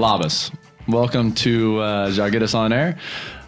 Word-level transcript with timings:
Labas. 0.00 0.50
Welcome 0.88 1.34
to 1.34 1.78
uh, 1.80 2.08
Jargetas 2.08 2.54
on 2.54 2.72
Air. 2.72 2.96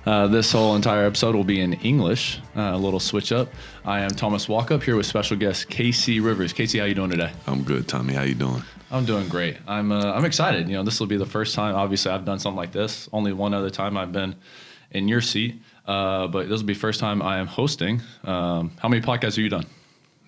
Uh, 0.04 0.26
this 0.26 0.52
whole 0.52 0.76
entire 0.76 1.06
episode 1.06 1.34
will 1.34 1.44
be 1.44 1.62
in 1.62 1.72
English, 1.72 2.40
uh, 2.54 2.72
a 2.74 2.76
little 2.76 3.00
switch 3.00 3.32
up. 3.32 3.48
I 3.86 4.00
am 4.00 4.10
Thomas 4.10 4.48
Walkup 4.48 4.82
here 4.82 4.94
with 4.94 5.06
special 5.06 5.38
guest 5.38 5.70
Casey 5.70 6.20
Rivers. 6.20 6.52
Casey, 6.52 6.78
how 6.78 6.84
you 6.84 6.94
doing 6.94 7.08
today? 7.08 7.32
I'm 7.46 7.62
good, 7.62 7.88
Tommy. 7.88 8.12
How 8.12 8.24
you 8.24 8.34
doing? 8.34 8.62
I'm 8.90 9.06
doing 9.06 9.28
great. 9.28 9.56
I'm 9.66 9.92
uh, 9.92 10.12
I'm 10.12 10.26
excited. 10.26 10.68
You 10.68 10.74
know, 10.74 10.82
this 10.82 11.00
will 11.00 11.06
be 11.06 11.16
the 11.16 11.24
first 11.24 11.54
time. 11.54 11.74
Obviously, 11.74 12.12
I've 12.12 12.26
done 12.26 12.38
something 12.38 12.58
like 12.58 12.72
this. 12.72 13.08
Only 13.14 13.32
one 13.32 13.54
other 13.54 13.70
time 13.70 13.96
I've 13.96 14.12
been 14.12 14.34
in 14.90 15.08
your 15.08 15.22
seat, 15.22 15.58
uh, 15.86 16.26
but 16.26 16.50
this 16.50 16.60
will 16.60 16.66
be 16.66 16.74
first 16.74 17.00
time 17.00 17.22
I 17.22 17.38
am 17.38 17.46
hosting. 17.46 18.02
Um, 18.24 18.72
how 18.78 18.90
many 18.90 19.00
podcasts 19.00 19.36
have 19.36 19.38
you 19.38 19.48
done? 19.48 19.64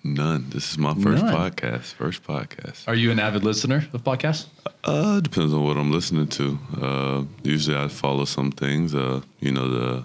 None. 0.05 0.45
This 0.51 0.69
is 0.71 0.77
my 0.77 0.93
first 0.93 1.23
None. 1.23 1.33
podcast. 1.33 1.93
First 1.95 2.21
podcast. 2.21 2.87
Are 2.87 2.93
you 2.93 3.09
an 3.09 3.19
avid 3.19 3.43
listener 3.43 3.87
of 3.91 4.03
podcasts? 4.03 4.45
Uh, 4.83 5.19
depends 5.19 5.51
on 5.51 5.63
what 5.63 5.77
I'm 5.77 5.91
listening 5.91 6.27
to. 6.27 6.59
Uh, 6.79 7.23
usually 7.41 7.75
I 7.75 7.87
follow 7.87 8.25
some 8.25 8.51
things. 8.51 8.93
Uh, 8.93 9.21
you 9.39 9.51
know 9.51 9.67
the 9.67 10.03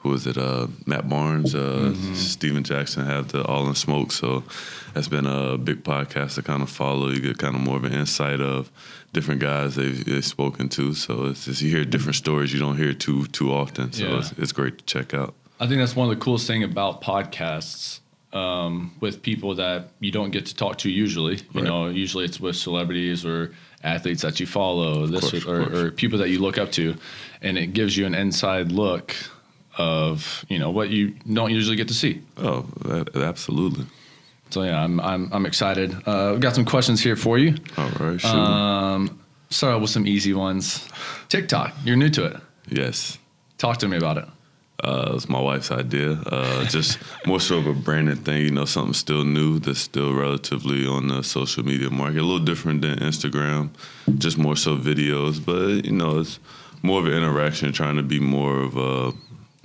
who 0.00 0.12
is 0.12 0.26
it? 0.26 0.36
Uh, 0.36 0.66
Matt 0.84 1.08
Barnes, 1.08 1.54
uh, 1.54 1.94
Stephen 2.14 2.62
Jackson 2.62 3.06
have 3.06 3.28
the 3.32 3.42
All 3.46 3.64
the 3.64 3.74
Smoke. 3.74 4.12
So 4.12 4.44
that's 4.92 5.08
been 5.08 5.24
a 5.26 5.56
big 5.56 5.82
podcast 5.82 6.34
to 6.34 6.42
kind 6.42 6.62
of 6.62 6.68
follow. 6.68 7.08
You 7.08 7.20
get 7.20 7.38
kind 7.38 7.54
of 7.56 7.62
more 7.62 7.76
of 7.78 7.84
an 7.84 7.94
insight 7.94 8.42
of 8.42 8.70
different 9.14 9.40
guys 9.40 9.76
they've, 9.76 10.04
they've 10.04 10.24
spoken 10.24 10.68
to. 10.70 10.92
So 10.92 11.24
it's 11.24 11.46
just 11.46 11.62
you 11.62 11.70
hear 11.70 11.86
different 11.86 12.16
stories 12.16 12.52
you 12.52 12.60
don't 12.60 12.76
hear 12.76 12.92
too 12.92 13.24
too 13.28 13.50
often. 13.50 13.92
So 13.94 14.04
Yeah. 14.04 14.18
it's, 14.18 14.32
it's 14.32 14.52
great 14.52 14.76
to 14.78 14.84
check 14.84 15.14
out. 15.14 15.34
I 15.58 15.66
think 15.66 15.80
that's 15.80 15.96
one 15.96 16.10
of 16.10 16.16
the 16.16 16.22
coolest 16.22 16.46
thing 16.46 16.62
about 16.62 17.00
podcasts 17.02 18.00
um, 18.32 18.92
with 19.00 19.22
people 19.22 19.54
that 19.56 19.88
you 20.00 20.10
don't 20.10 20.30
get 20.30 20.46
to 20.46 20.54
talk 20.54 20.78
to 20.78 20.90
usually. 20.90 21.36
You 21.36 21.42
Right. 21.54 21.64
know, 21.64 21.88
usually 21.88 22.24
it's 22.24 22.38
with 22.40 22.56
celebrities 22.56 23.24
or 23.24 23.52
athletes 23.82 24.22
that 24.22 24.38
you 24.40 24.46
follow, 24.46 25.06
this 25.06 25.30
course, 25.30 25.46
or, 25.46 25.60
of 25.60 25.72
or 25.74 25.90
people 25.90 26.18
that 26.18 26.28
you 26.28 26.38
look 26.40 26.58
up 26.58 26.70
to, 26.72 26.96
and 27.42 27.56
it 27.56 27.68
gives 27.72 27.96
you 27.96 28.06
an 28.06 28.14
inside 28.14 28.70
look 28.72 29.14
of 29.76 30.44
you 30.48 30.58
know 30.58 30.70
what 30.70 30.90
you 30.90 31.14
don't 31.32 31.52
usually 31.52 31.76
get 31.76 31.88
to 31.88 31.94
see. 31.94 32.20
Oh, 32.36 32.66
that, 32.84 33.14
absolutely. 33.16 33.86
So 34.50 34.62
yeah, 34.62 34.82
I'm 34.82 34.98
I'm, 35.00 35.28
I'm 35.32 35.46
excited. 35.46 35.94
Uh, 36.06 36.30
we've 36.32 36.40
got 36.40 36.54
some 36.54 36.64
questions 36.64 37.00
here 37.02 37.16
for 37.16 37.38
you. 37.38 37.54
All 37.76 37.88
right. 38.00 38.20
Shoot. 38.20 38.28
Um, 38.30 39.20
start 39.50 39.74
out 39.74 39.80
with 39.80 39.90
some 39.90 40.06
easy 40.06 40.34
ones. 40.34 40.86
TikTok, 41.28 41.72
you're 41.84 41.96
new 41.96 42.10
to 42.10 42.24
it. 42.26 42.36
yes. 42.68 43.18
Talk 43.58 43.78
to 43.78 43.88
me 43.88 43.96
about 43.96 44.18
it. 44.18 44.24
Uh, 44.80 45.10
it's 45.14 45.28
my 45.28 45.40
wife's 45.40 45.72
idea. 45.72 46.12
Uh, 46.26 46.64
just 46.66 46.98
more 47.26 47.40
so 47.40 47.58
of 47.58 47.66
a 47.66 47.74
branding 47.74 48.14
thing, 48.14 48.42
you 48.42 48.50
know, 48.50 48.64
something 48.64 48.94
still 48.94 49.24
new 49.24 49.58
that's 49.58 49.80
still 49.80 50.14
relatively 50.14 50.86
on 50.86 51.08
the 51.08 51.22
social 51.24 51.64
media 51.64 51.90
market. 51.90 52.20
A 52.20 52.22
little 52.22 52.38
different 52.38 52.82
than 52.82 52.96
Instagram, 53.00 53.70
just 54.18 54.38
more 54.38 54.54
so 54.54 54.76
videos. 54.76 55.44
But, 55.44 55.84
you 55.84 55.90
know, 55.90 56.20
it's 56.20 56.38
more 56.82 57.00
of 57.00 57.06
an 57.06 57.12
interaction, 57.12 57.72
trying 57.72 57.96
to 57.96 58.04
be 58.04 58.20
more 58.20 58.60
of 58.60 58.78
uh, 58.78 59.12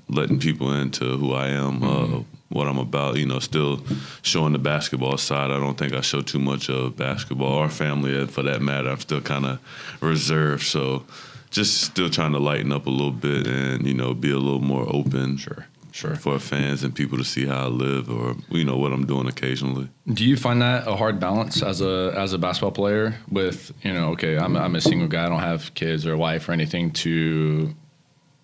letting 0.10 0.40
people 0.40 0.74
into 0.74 1.06
who 1.18 1.34
I 1.34 1.50
am, 1.50 1.84
uh, 1.84 2.24
what 2.50 2.68
I'm 2.68 2.80
about, 2.80 3.18
you 3.18 3.28
know, 3.28 3.38
still 3.38 3.84
showing 4.24 4.54
the 4.54 4.60
basketball 4.60 5.20
side. 5.20 5.52
I 5.52 5.60
don't 5.60 5.78
think 5.78 5.94
I 5.94 6.02
show 6.02 6.22
too 6.22 6.40
much 6.40 6.72
of 6.72 6.98
basketball 6.98 7.54
or 7.54 7.70
family 7.70 8.20
uh, 8.20 8.26
for 8.26 8.42
that 8.42 8.64
matter. 8.64 8.90
I'm 8.90 9.00
still 9.00 9.22
kind 9.22 9.46
of 9.46 9.60
reserved. 10.02 10.64
So, 10.64 11.06
just 11.54 11.82
still 11.84 12.10
trying 12.10 12.34
to 12.34 12.40
lighten 12.40 12.72
up 12.72 12.86
a 12.88 12.90
little 12.90 13.12
bit 13.12 13.48
and 13.48 13.88
you 13.88 13.94
know 13.94 14.14
be 14.14 14.32
a 14.32 14.38
little 14.38 14.60
more 14.60 14.86
open 14.94 15.38
Sure, 15.38 15.68
sure. 15.92 16.16
for 16.16 16.40
fans 16.40 16.84
and 16.84 16.94
people 16.96 17.18
to 17.20 17.24
see 17.24 17.46
how 17.46 17.66
I 17.66 17.68
live 17.68 18.10
or 18.10 18.36
you 18.50 18.66
know 18.66 18.76
what 18.78 18.92
I'm 18.92 19.06
doing 19.06 19.28
occasionally. 19.28 19.88
Do 20.12 20.26
you 20.26 20.36
find 20.36 20.62
that 20.62 20.88
a 20.88 20.96
hard 20.96 21.20
balance 21.20 21.62
as 21.64 21.80
a 21.82 22.14
as 22.18 22.34
a 22.34 22.38
basketball 22.38 22.72
player? 22.72 23.16
With 23.30 23.72
you 23.84 23.94
know, 23.94 24.10
okay, 24.14 24.38
I'm 24.38 24.58
I'm 24.58 24.76
a 24.76 24.82
single 24.82 25.08
guy. 25.08 25.26
I 25.26 25.30
don't 25.30 25.40
have 25.40 25.74
kids 25.76 26.06
or 26.06 26.14
a 26.14 26.18
wife 26.18 26.50
or 26.50 26.52
anything 26.52 26.92
to 27.06 27.74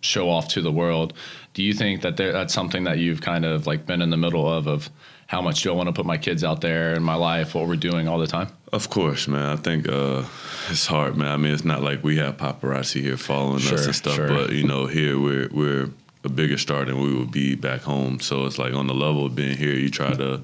show 0.01 0.29
off 0.29 0.47
to 0.49 0.61
the 0.61 0.71
world. 0.71 1.13
Do 1.53 1.63
you 1.63 1.73
think 1.73 2.01
that 2.01 2.17
there, 2.17 2.31
that's 2.31 2.53
something 2.53 2.85
that 2.85 2.99
you've 2.99 3.21
kind 3.21 3.45
of 3.45 3.67
like 3.67 3.85
been 3.85 4.01
in 4.01 4.09
the 4.09 4.17
middle 4.17 4.51
of 4.51 4.67
of 4.67 4.89
how 5.27 5.41
much 5.41 5.61
do 5.61 5.71
I 5.71 5.75
want 5.75 5.87
to 5.87 5.93
put 5.93 6.07
my 6.07 6.17
kids 6.17 6.43
out 6.43 6.61
there 6.61 6.95
in 6.95 7.03
my 7.03 7.13
life, 7.13 7.53
what 7.53 7.67
we're 7.67 7.75
doing 7.75 8.07
all 8.07 8.17
the 8.17 8.25
time? 8.25 8.47
Of 8.73 8.89
course, 8.89 9.27
man. 9.27 9.45
I 9.45 9.57
think 9.57 9.87
uh, 9.87 10.23
it's 10.69 10.87
hard, 10.87 11.17
man. 11.17 11.27
I 11.27 11.37
mean, 11.37 11.53
it's 11.53 11.63
not 11.63 11.83
like 11.83 12.03
we 12.03 12.17
have 12.17 12.37
paparazzi 12.37 13.01
here 13.01 13.15
following 13.15 13.57
us 13.57 13.85
and 13.85 13.95
stuff, 13.95 14.15
sure. 14.15 14.27
but 14.27 14.51
you 14.51 14.65
know, 14.65 14.87
here 14.87 15.19
we're 15.19 15.47
we're 15.51 15.89
a 16.23 16.29
bigger 16.29 16.57
star 16.57 16.83
than 16.83 16.99
we 16.99 17.13
would 17.13 17.31
be 17.31 17.53
back 17.53 17.81
home. 17.81 18.19
So 18.19 18.45
it's 18.45 18.57
like 18.57 18.73
on 18.73 18.87
the 18.87 18.95
level 18.95 19.25
of 19.27 19.35
being 19.35 19.55
here, 19.55 19.73
you 19.73 19.91
try 19.91 20.13
to 20.13 20.41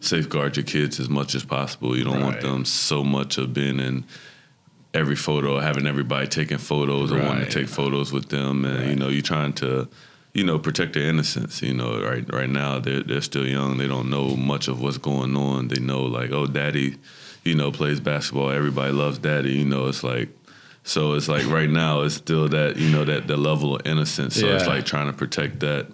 safeguard 0.00 0.56
your 0.56 0.64
kids 0.64 0.98
as 0.98 1.10
much 1.10 1.34
as 1.34 1.44
possible. 1.44 1.96
You 1.96 2.04
don't 2.04 2.22
want 2.22 2.40
them 2.40 2.64
so 2.64 3.04
much 3.04 3.36
of 3.36 3.52
being 3.52 3.80
in 3.80 4.04
every 4.94 5.16
photo, 5.16 5.58
having 5.58 5.86
everybody 5.86 6.26
taking 6.26 6.58
photos 6.58 7.10
or 7.12 7.18
wanting 7.18 7.46
to 7.46 7.50
take 7.50 7.68
photos 7.68 8.12
with 8.12 8.28
them, 8.28 8.64
and 8.64 8.90
you 8.90 8.96
know, 8.96 9.08
you're 9.08 9.22
trying 9.22 9.52
to. 9.54 9.88
You 10.34 10.44
know, 10.44 10.58
protect 10.58 10.94
their 10.94 11.02
innocence. 11.02 11.60
You 11.60 11.74
know, 11.74 12.02
right 12.02 12.24
right 12.32 12.48
now 12.48 12.78
they're 12.78 13.02
they're 13.02 13.20
still 13.20 13.46
young. 13.46 13.76
They 13.76 13.86
don't 13.86 14.08
know 14.08 14.34
much 14.34 14.66
of 14.66 14.80
what's 14.80 14.96
going 14.96 15.36
on. 15.36 15.68
They 15.68 15.78
know 15.78 16.04
like, 16.04 16.30
oh, 16.30 16.46
daddy, 16.46 16.96
you 17.44 17.54
know, 17.54 17.70
plays 17.70 18.00
basketball. 18.00 18.50
Everybody 18.50 18.92
loves 18.92 19.18
daddy. 19.18 19.52
You 19.52 19.66
know, 19.66 19.88
it's 19.88 20.02
like, 20.02 20.30
so 20.84 21.12
it's 21.12 21.28
like 21.28 21.46
right 21.48 21.68
now 21.68 22.00
it's 22.00 22.14
still 22.14 22.48
that 22.48 22.78
you 22.78 22.88
know 22.88 23.04
that 23.04 23.26
the 23.26 23.36
level 23.36 23.76
of 23.76 23.86
innocence. 23.86 24.36
So 24.36 24.46
it's 24.46 24.66
like 24.66 24.86
trying 24.86 25.08
to 25.08 25.12
protect 25.12 25.60
that, 25.60 25.88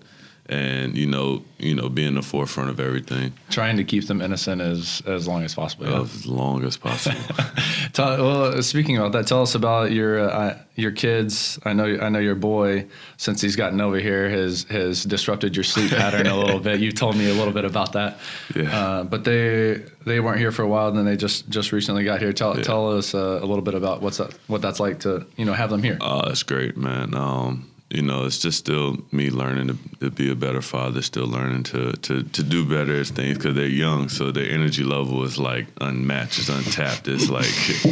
and 0.51 0.97
you 0.97 1.07
know, 1.07 1.43
you 1.59 1.75
know, 1.75 1.89
be 1.89 2.07
in 2.07 2.15
the 2.15 2.23
forefront 2.23 2.71
of 2.71 2.81
everything 2.81 3.33
Trying 3.51 3.77
to 3.77 3.85
keep 3.85 4.07
them 4.07 4.21
innocent 4.23 4.61
as 4.63 5.03
as 5.07 5.27
long 5.29 5.43
as 5.45 5.55
possible. 5.55 5.87
yeah. 5.87 6.01
as 6.01 6.27
long 6.27 6.65
as 6.65 6.77
possible. 6.77 7.19
Tell, 7.93 8.17
well, 8.19 8.63
speaking 8.63 8.97
about 8.97 9.13
that, 9.13 9.27
tell 9.27 9.43
us 9.43 9.55
about 9.55 9.93
your 9.93 10.19
uh, 10.21 10.59
your 10.77 10.91
kids. 10.93 11.59
I 11.65 11.73
know 11.73 11.99
I 12.01 12.09
know 12.11 12.19
your 12.19 12.35
boy 12.35 12.87
since 13.17 13.41
he's 13.41 13.57
gotten 13.57 13.81
over 13.81 13.99
here 13.99 14.29
has 14.31 14.65
has 14.71 15.05
disrupted 15.05 15.57
your 15.57 15.65
sleep 15.65 15.91
pattern 15.91 16.27
a 16.27 16.37
little 16.37 16.61
bit. 16.61 16.81
You 16.81 16.93
told 16.93 17.17
me 17.17 17.29
a 17.31 17.35
little 17.35 17.53
bit 17.53 17.65
about 17.65 17.93
that. 17.93 18.19
Yeah. 18.55 18.77
Uh, 18.79 19.05
but 19.05 19.25
they 19.25 19.83
they 20.05 20.21
weren't 20.21 20.39
here 20.39 20.53
for 20.53 20.63
a 20.63 20.69
while, 20.69 20.89
and 20.89 20.97
then 20.99 21.05
they 21.07 21.17
just 21.17 21.49
just 21.49 21.73
recently 21.73 22.05
got 22.05 22.21
here. 22.21 22.33
Tell 22.33 22.57
Yeah. 22.57 22.63
tell 22.63 22.97
us 22.97 23.15
uh, 23.15 23.39
a 23.43 23.47
little 23.47 23.63
bit 23.63 23.75
about 23.75 24.01
what's 24.03 24.19
that, 24.19 24.33
what 24.47 24.63
that's 24.63 24.81
like 24.81 25.01
to 25.01 25.27
you 25.37 25.45
know 25.45 25.55
have 25.55 25.71
them 25.71 25.83
here. 25.83 25.99
Oh, 26.01 26.23
that's 26.27 26.43
great, 26.43 26.77
man. 26.77 27.15
Um, 27.15 27.71
you 27.91 28.03
know, 28.03 28.27
it's 28.27 28.39
just 28.39 28.59
still 28.59 28.99
me 29.13 29.31
learning 29.31 29.69
to, 29.69 29.79
to 30.01 30.11
be 30.11 30.31
a 30.31 30.35
better 30.35 30.61
father, 30.61 31.01
still 31.01 31.27
learning 31.27 31.63
to 31.65 31.93
to, 31.93 32.23
to 32.23 32.43
do 32.43 32.67
better 32.67 33.01
at 33.01 33.07
things 33.07 33.39
because 33.39 33.55
they're 33.55 33.67
young, 33.67 34.11
so 34.11 34.31
their 34.31 34.51
energy 34.51 34.85
level 34.85 35.25
is 35.25 35.39
like 35.39 35.67
unmatched, 35.81 36.39
it's 36.39 36.49
untapped. 36.51 37.09
It's 37.09 37.31
like 37.31 37.47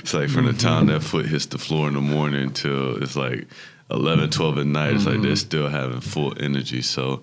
it's 0.00 0.14
like 0.14 0.30
from 0.30 0.46
the 0.46 0.52
mm-hmm. 0.52 0.58
time 0.58 0.86
that 0.86 1.02
foot 1.02 1.26
hits 1.26 1.46
the 1.46 1.58
floor 1.58 1.88
in 1.88 1.94
the 1.94 2.00
morning 2.00 2.52
till 2.52 3.02
it's 3.02 3.14
like 3.14 3.46
11, 3.90 4.30
12 4.30 4.58
at 4.58 4.66
night. 4.66 4.94
It's 4.94 5.04
like 5.04 5.20
they're 5.20 5.32
mm-hmm. 5.32 5.34
still 5.34 5.68
having 5.68 6.00
full 6.00 6.32
energy. 6.42 6.80
So 6.80 7.20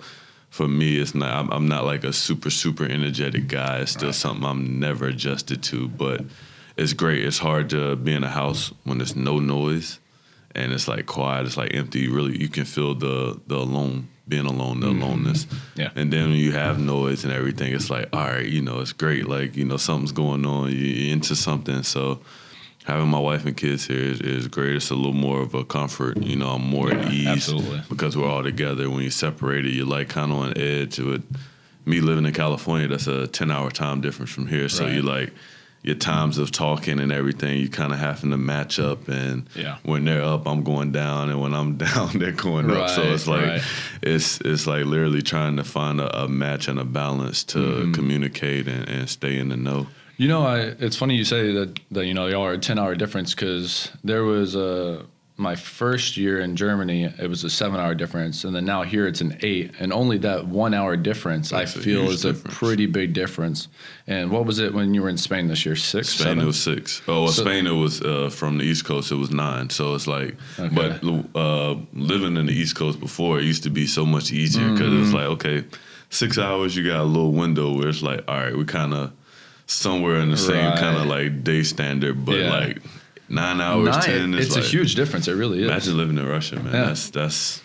for 0.51 0.67
me, 0.67 0.97
it's 0.97 1.16
not. 1.16 1.34
I'm, 1.34 1.50
I'm 1.51 1.67
not 1.67 1.85
like 1.85 2.03
a 2.03 2.13
super 2.13 2.51
super 2.51 2.85
energetic 2.85 3.47
guy. 3.47 3.79
It's 3.79 3.94
still 3.94 4.13
something 4.13 4.46
I'm 4.46 4.79
never 4.79 5.07
adjusted 5.07 5.63
to, 5.63 5.88
but 5.88 6.22
it's 6.78 6.94
great. 6.94 7.25
It's 7.25 7.40
hard 7.40 7.72
to 7.72 7.96
be 7.96 8.13
in 8.13 8.23
a 8.23 8.29
house 8.29 8.72
when 8.84 9.00
there's 9.00 9.16
no 9.16 9.40
noise 9.40 9.97
and 10.56 10.74
it's 10.74 10.88
like 10.88 11.06
quiet. 11.06 11.46
It's 11.46 11.58
like 11.58 11.74
empty. 11.74 12.08
Really, 12.08 12.38
you 12.40 12.50
can 12.50 12.66
feel 12.66 12.96
the 12.96 13.40
the 13.48 13.56
alone, 13.58 14.08
being 14.28 14.46
alone, 14.46 14.80
the 14.80 14.88
mm-hmm. 14.88 15.02
aloneness. 15.02 15.48
Yeah. 15.76 15.92
And 15.96 16.12
then 16.12 16.30
when 16.30 16.40
you 16.40 16.52
have 16.54 16.80
noise 16.80 17.24
and 17.24 17.34
everything, 17.34 17.74
it's 17.74 17.90
like, 17.90 18.10
all 18.14 18.20
right, 18.26 18.46
you 18.46 18.62
know, 18.62 18.80
it's 18.80 18.94
great. 18.94 19.28
Like 19.28 19.56
you 19.56 19.66
know, 19.66 19.78
something's 19.78 20.12
going 20.12 20.46
on. 20.46 20.72
You- 20.72 20.78
You're 20.78 21.14
into 21.14 21.36
something. 21.36 21.84
So 21.84 22.20
having 22.86 23.08
my 23.08 23.20
wife 23.20 23.46
and 23.46 23.56
kids 23.56 23.86
here 23.86 24.00
is, 24.00 24.20
is 24.22 24.48
great. 24.48 24.76
It's 24.76 24.90
a 24.90 24.96
little 24.96 25.14
more 25.14 25.42
of 25.42 25.54
a 25.54 25.64
comfort. 25.64 26.18
You 26.18 26.36
know, 26.36 26.50
I'm 26.52 26.64
more 26.68 26.92
at 26.92 27.12
ease 27.12 27.28
absolutely. 27.28 27.84
because 27.90 28.18
we're 28.18 28.28
all 28.30 28.44
together. 28.44 28.90
When 28.90 29.02
you're 29.02 29.12
separated, 29.12 29.74
you're 29.74 29.86
like 29.86 30.09
kind 30.09 30.32
of 30.32 30.38
on 30.40 30.58
edge. 30.58 30.97
With 31.00 31.23
me 31.85 32.02
living 32.02 32.26
in 32.26 32.34
California, 32.34 32.88
that's 32.88 33.08
a 33.08 33.28
10 33.28 33.52
hour 33.52 33.70
time 33.72 34.02
difference 34.02 34.32
from 34.32 34.47
here. 34.47 34.70
So 34.70 34.85
Right. 34.85 34.96
you 34.96 35.02
like 35.03 35.34
your 35.81 35.96
times 35.96 36.37
of 36.37 36.52
talking 36.52 36.99
and 36.99 37.11
everything, 37.11 37.58
you 37.58 37.70
kind 37.70 37.93
of 37.93 37.99
having 37.99 38.31
to 38.31 38.37
match 38.37 38.79
up. 38.79 39.08
And 39.08 39.47
Yeah. 39.55 39.78
when 39.84 40.03
they're 40.05 40.22
up, 40.23 40.46
I'm 40.47 40.64
going 40.64 40.91
down, 40.91 41.29
and 41.29 41.40
when 41.40 41.53
I'm 41.53 41.78
down, 41.87 42.20
they're 42.20 42.31
going 42.34 42.70
up. 42.70 42.90
So 42.90 43.03
it's 43.03 43.28
like 43.28 43.46
right. 43.46 43.61
it's 44.02 44.40
it's 44.41 44.67
like 44.67 44.85
literally 44.85 45.22
trying 45.22 45.55
to 45.58 45.64
find 45.64 46.02
a, 46.02 46.23
a 46.23 46.28
match 46.28 46.67
and 46.67 46.79
a 46.79 46.85
balance 46.85 47.43
to 47.46 47.59
Mm-hmm. 47.59 47.91
communicate 47.93 48.67
and, 48.67 48.87
and 48.90 49.09
stay 49.09 49.37
in 49.37 49.49
the 49.49 49.58
know. 49.58 49.87
You 50.17 50.28
know, 50.28 50.46
I 50.46 50.59
it's 50.79 50.97
funny 50.97 51.16
you 51.16 51.23
say 51.23 51.53
that 51.53 51.79
that 51.91 52.05
you 52.05 52.14
know 52.14 52.28
y'all 52.28 52.43
are 52.43 52.53
a 52.53 52.58
ten 52.58 52.78
hour 52.78 52.93
difference 52.96 53.34
because 53.34 53.90
there 54.03 54.23
was 54.25 54.53
a 54.55 55.05
my 55.40 55.56
first 55.56 56.18
year 56.18 56.40
in 56.41 56.56
Germany 56.56 57.06
it 57.06 57.30
was 57.30 57.44
a 57.46 57.50
seven 57.50 57.80
hour 57.80 57.96
difference 57.96 58.44
and 58.44 58.53
then 58.53 58.66
now 58.66 58.84
here 58.84 59.08
it's 59.08 59.22
an 59.22 59.38
eight 59.41 59.72
and 59.80 59.94
only 59.94 60.18
that 60.18 60.46
one 60.47 60.74
hour 60.74 60.97
difference 60.97 61.50
That's 61.52 61.78
I 61.78 61.80
feel 61.80 62.09
is 62.09 62.26
a 62.26 62.34
pretty 62.34 62.86
big 62.86 63.14
difference. 63.14 63.70
And 64.06 64.32
what 64.32 64.46
was 64.46 64.59
it 64.59 64.74
when 64.74 64.94
you 64.94 65.02
were 65.02 65.09
in 65.09 65.18
Spain 65.18 65.47
this 65.47 65.66
year? 65.66 65.76
Six, 65.76 66.09
Spain 66.09 66.26
seven? 66.26 66.44
it 66.44 66.46
was 66.46 66.62
six. 66.62 67.02
Oh, 67.08 67.24
well, 67.24 67.32
So- 67.32 67.44
Spain 67.44 67.68
it 67.68 67.72
was 67.72 68.02
uh, 68.02 68.30
from 68.30 68.58
the 68.58 68.66
East 68.66 68.84
Coast. 68.86 69.12
It 69.12 69.16
was 69.16 69.32
nine. 69.32 69.70
So 69.70 69.96
it's 69.96 70.08
like, 70.08 70.36
Okay. 70.59 70.76
but 70.76 71.40
uh, 71.40 71.76
living 71.94 72.35
in 72.35 72.46
the 72.47 72.53
East 72.53 72.76
Coast 72.76 73.00
before 73.00 73.40
it 73.40 73.46
used 73.46 73.64
to 73.64 73.70
be 73.70 73.88
so 73.88 74.06
much 74.06 74.32
easier 74.34 74.70
because 74.72 74.92
it 74.94 74.97
was 75.00 75.14
like, 75.14 75.28
okay, 75.28 75.64
six 76.09 76.38
hours. 76.38 76.76
You 76.76 76.85
got 76.85 77.00
a 77.00 77.03
little 77.03 77.32
window 77.32 77.72
where 77.78 77.88
it's 77.88 78.02
like, 78.02 78.24
all 78.28 78.35
right, 78.38 78.56
we 78.58 78.66
kind 78.66 78.94
of 78.94 79.14
somewhere 79.68 80.18
in 80.20 80.32
the 80.32 80.38
same 80.38 80.66
Right. 80.72 80.80
kind 80.80 80.97
of 80.97 81.06
like 81.06 81.44
day 81.44 81.64
standard, 81.64 82.26
but 82.26 82.35
Yeah. 82.40 82.50
like 82.50 82.82
nine 83.29 83.61
hours, 83.61 83.90
Nine- 83.96 84.02
ten. 84.02 84.34
It's 84.34 84.55
like, 84.55 84.64
a 84.64 84.67
huge 84.67 84.96
difference. 84.96 85.28
It 85.28 85.34
really 85.34 85.59
is. 85.59 85.66
Imagine 85.66 85.97
living 85.97 86.17
in 86.17 86.26
Russia, 86.28 86.55
man. 86.58 86.73
Yeah. 86.73 86.85
That's 86.87 87.09
that's 87.09 87.61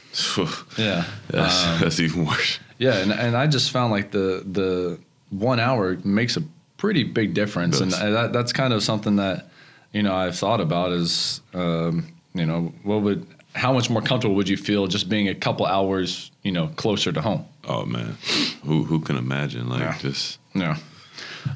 Yeah. 0.79 1.05
that's, 1.29 1.65
Um, 1.67 1.81
that's 1.81 2.01
even 2.01 2.25
worse. 2.27 2.59
Yeah, 2.79 2.97
and, 2.99 3.13
and 3.13 3.37
I 3.37 3.47
just 3.47 3.71
found 3.71 3.93
like 3.93 4.11
the 4.11 4.43
the 4.51 4.99
one 5.31 5.59
hour 5.61 5.97
makes 6.05 6.37
a 6.37 6.43
pretty 6.77 7.05
big 7.05 7.35
difference, 7.35 7.81
and 7.81 7.91
that, 7.93 8.33
that's 8.33 8.53
kind 8.53 8.73
of 8.73 8.83
something 8.83 9.17
that 9.17 9.49
you 9.93 10.03
know 10.03 10.15
I've 10.15 10.37
thought 10.37 10.61
about 10.61 10.93
is 10.93 11.41
um, 11.55 12.07
you 12.35 12.45
know 12.47 12.73
what 12.83 13.03
would 13.03 13.27
how 13.55 13.73
much 13.73 13.89
more 13.89 14.03
comfortable 14.03 14.35
would 14.35 14.49
you 14.49 14.57
feel 14.57 14.87
just 14.89 15.09
being 15.09 15.29
a 15.29 15.35
couple 15.35 15.65
hours 15.67 16.31
you 16.43 16.51
know 16.53 16.67
closer 16.77 17.13
to 17.13 17.21
home? 17.21 17.47
Oh 17.67 17.85
man, 17.87 18.17
who 18.65 18.85
who 18.85 19.01
can 19.01 19.17
imagine? 19.17 19.69
Like 19.69 19.81
Yeah. 19.81 19.99
just 19.99 20.39
Yeah. 20.55 20.77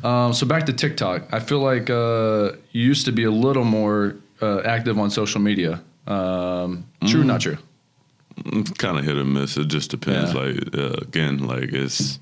Um, 0.02 0.32
so 0.32 0.46
back 0.46 0.66
to 0.66 0.72
TikTok, 0.72 1.32
I 1.32 1.40
feel 1.40 1.60
like 1.60 1.90
uh, 1.90 2.52
you 2.72 2.84
used 2.84 3.06
to 3.06 3.12
be 3.12 3.24
a 3.24 3.30
little 3.30 3.64
more 3.64 4.16
uh, 4.40 4.60
active 4.60 4.98
on 4.98 5.10
social 5.10 5.40
media. 5.40 5.82
Um, 6.06 6.86
true, 7.06 7.24
not 7.24 7.40
true. 7.40 7.58
kind 8.78 8.98
of 8.98 9.04
hit 9.04 9.16
or 9.16 9.24
miss. 9.24 9.56
It 9.56 9.68
just 9.68 9.90
depends. 9.90 10.32
Yeah. 10.32 10.40
Like 10.40 10.74
uh, 10.74 10.96
again, 11.02 11.46
like 11.46 11.72
it's 11.72 12.18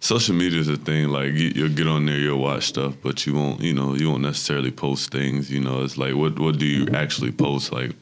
social 0.00 0.34
media 0.34 0.60
is 0.60 0.68
a 0.68 0.76
thing. 0.76 1.08
Like 1.08 1.32
you, 1.32 1.52
you'll 1.54 1.74
get 1.74 1.86
on 1.86 2.06
there, 2.06 2.18
you'll 2.18 2.40
watch 2.40 2.66
stuff, 2.66 2.94
but 3.02 3.26
you 3.26 3.34
won't. 3.34 3.60
You 3.60 3.72
know, 3.72 3.94
you 3.94 4.10
won't 4.10 4.22
necessarily 4.22 4.70
post 4.70 5.10
things. 5.10 5.50
You 5.50 5.60
know, 5.60 5.82
it's 5.82 5.96
like 5.96 6.14
what 6.14 6.38
what 6.38 6.58
do 6.58 6.66
you 6.66 6.88
actually 6.94 7.32
post? 7.32 7.72
Like 7.72 7.92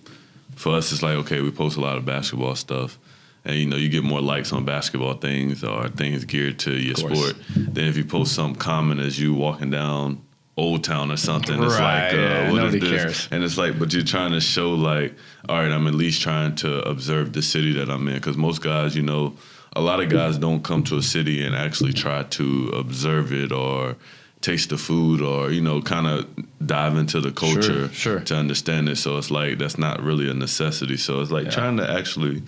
for 0.57 0.75
us, 0.75 0.93
it's 0.93 1.03
like 1.03 1.17
okay, 1.19 1.41
we 1.41 1.51
post 1.51 1.77
a 1.77 1.81
lot 1.81 1.97
of 1.97 2.05
basketball 2.05 2.57
stuff. 2.57 2.99
And 3.45 3.57
you 3.57 3.67
know, 3.67 3.77
you 3.77 3.89
get 3.89 4.05
more 4.05 4.21
likes 4.21 4.53
on 4.53 4.65
basketball 4.65 5.15
things 5.15 5.65
or 5.65 5.89
things 5.89 6.25
geared 6.27 6.59
to 6.61 6.73
your 6.73 6.95
sport 6.95 7.35
than 7.57 7.85
if 7.87 7.97
you 7.97 8.05
post 8.05 8.35
something 8.35 8.59
common 8.61 9.01
as 9.01 9.19
you 9.19 9.33
walking 9.35 9.71
down 9.71 10.21
Old 10.59 10.85
Town 10.85 11.11
or 11.11 11.17
something. 11.17 11.63
It's 11.63 11.75
Right, 11.79 12.11
like, 12.11 12.15
uh, 12.15 12.17
yeah, 12.19 12.53
what 12.53 12.65
is 12.65 12.75
nobody 12.75 12.79
this? 12.81 13.03
cares. 13.03 13.29
And 13.31 13.43
it's 13.43 13.57
like, 13.57 13.79
but 13.79 13.95
you're 13.95 14.03
trying 14.05 14.33
to 14.33 14.41
show 14.41 14.73
like, 14.75 15.15
all 15.49 15.57
right, 15.57 15.71
I'm 15.73 15.87
at 15.87 15.95
least 15.95 16.21
trying 16.21 16.55
to 16.57 16.81
observe 16.87 17.33
the 17.33 17.41
city 17.41 17.73
that 17.75 17.89
I'm 17.89 18.07
in. 18.09 18.15
Because 18.15 18.37
most 18.37 18.61
guys, 18.63 18.95
you 18.95 19.03
know, 19.03 19.37
a 19.75 19.81
lot 19.81 20.01
of 20.01 20.11
guys 20.11 20.37
don't 20.37 20.63
come 20.63 20.83
to 20.85 20.99
a 20.99 21.03
city 21.03 21.43
and 21.43 21.55
actually 21.57 21.95
try 21.95 22.25
to 22.25 22.69
observe 22.77 23.33
it 23.33 23.53
or 23.53 23.97
taste 24.43 24.71
the 24.71 24.77
food 24.79 25.21
or 25.21 25.51
you 25.51 25.61
know 25.61 25.81
kind 25.83 26.07
of 26.07 26.27
dive 26.67 26.97
into 26.97 27.21
the 27.21 27.31
culture 27.31 27.89
sure. 27.93 28.21
to 28.21 28.35
understand 28.37 28.89
it. 28.89 28.97
So 28.97 29.17
it's 29.17 29.31
like 29.31 29.57
that's 29.59 29.79
not 29.79 30.03
really 30.03 30.29
a 30.29 30.35
necessity. 30.35 30.97
So 30.99 31.21
it's 31.23 31.31
like 31.31 31.45
Yeah. 31.47 31.51
trying 31.53 31.77
to 31.79 31.91
actually, 31.91 32.43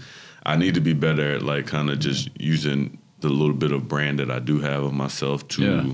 I 0.44 0.56
need 0.56 0.74
to 0.74 0.80
be 0.80 0.92
better 0.92 1.34
at 1.34 1.42
like 1.42 1.66
kind 1.66 1.90
of 1.90 1.98
just 2.00 2.28
using 2.38 2.98
the 3.20 3.28
little 3.28 3.54
bit 3.54 3.72
of 3.72 3.86
brand 3.88 4.18
that 4.18 4.30
I 4.30 4.38
do 4.40 4.58
have 4.60 4.82
of 4.82 4.92
myself 4.92 5.46
to 5.48 5.62
Yeah. 5.62 5.92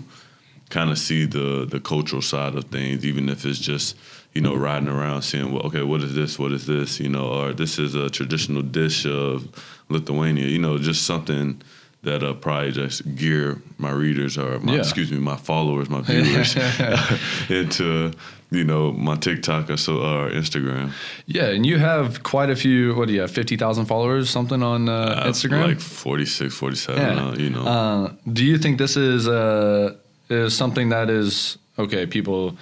kind 0.71 0.91
of 0.91 0.99
see 0.99 1.25
the 1.27 1.67
the 1.67 1.81
cultural 1.81 2.23
side 2.23 2.55
of 2.55 2.65
things, 2.65 3.05
even 3.05 3.29
if 3.29 3.45
it's 3.45 3.59
just 3.59 3.97
you 4.35 4.41
know 4.41 4.55
riding 4.55 4.89
around 4.89 5.23
seeing 5.23 5.53
well, 5.53 5.63
okay, 5.67 5.83
what 5.83 6.03
is 6.03 6.15
this? 6.15 6.39
What 6.39 6.53
is 6.53 6.67
this? 6.67 7.01
You 7.01 7.09
know, 7.09 7.27
or 7.29 7.53
this 7.53 7.79
is 7.79 7.95
a 7.95 8.09
traditional 8.11 8.63
dish 8.63 9.05
of 9.07 9.47
Lithuania. 9.89 10.47
You 10.47 10.59
know, 10.59 10.79
just 10.79 11.03
something 11.07 11.61
that 12.03 12.23
uh, 12.23 12.33
probably 12.35 12.71
just 12.73 13.03
gear 13.17 13.61
my 13.77 13.91
readers 13.91 14.39
or 14.39 14.59
my 14.61 14.75
Yeah. 14.75 14.79
excuse 14.81 15.11
me, 15.11 15.19
my 15.19 15.37
followers, 15.37 15.89
my 15.91 16.01
viewers 16.03 16.57
into 17.51 18.13
you 18.51 18.65
know 18.65 18.93
my 18.93 19.15
TikTok 19.17 19.69
or 19.71 19.77
so 19.77 19.99
or 19.99 20.31
Instagram. 20.31 20.93
Yeah, 21.27 21.47
and 21.51 21.67
you 21.67 21.79
have 21.79 22.23
quite 22.23 22.51
a 22.51 22.57
few. 22.57 22.95
What 22.95 23.09
do 23.09 23.15
you 23.15 23.21
have? 23.23 23.31
Fifty 23.31 23.57
thousand 23.57 23.87
followers, 23.87 24.31
something 24.31 24.63
on 24.63 24.89
uh, 24.89 25.25
Instagram. 25.27 25.67
like 25.67 25.81
46, 25.81 26.55
47, 26.55 27.01
Yeah. 27.01 27.25
uh, 27.29 27.35
you 27.37 27.51
know. 27.51 27.63
Uh, 27.67 28.13
do 28.33 28.45
you 28.45 28.59
think 28.59 28.79
this 28.79 28.97
is 28.97 29.29
uh, 29.29 29.95
is 30.31 30.57
something 30.57 30.91
that 30.91 31.11
is 31.11 31.59
okay? 31.79 32.07
People 32.07 32.57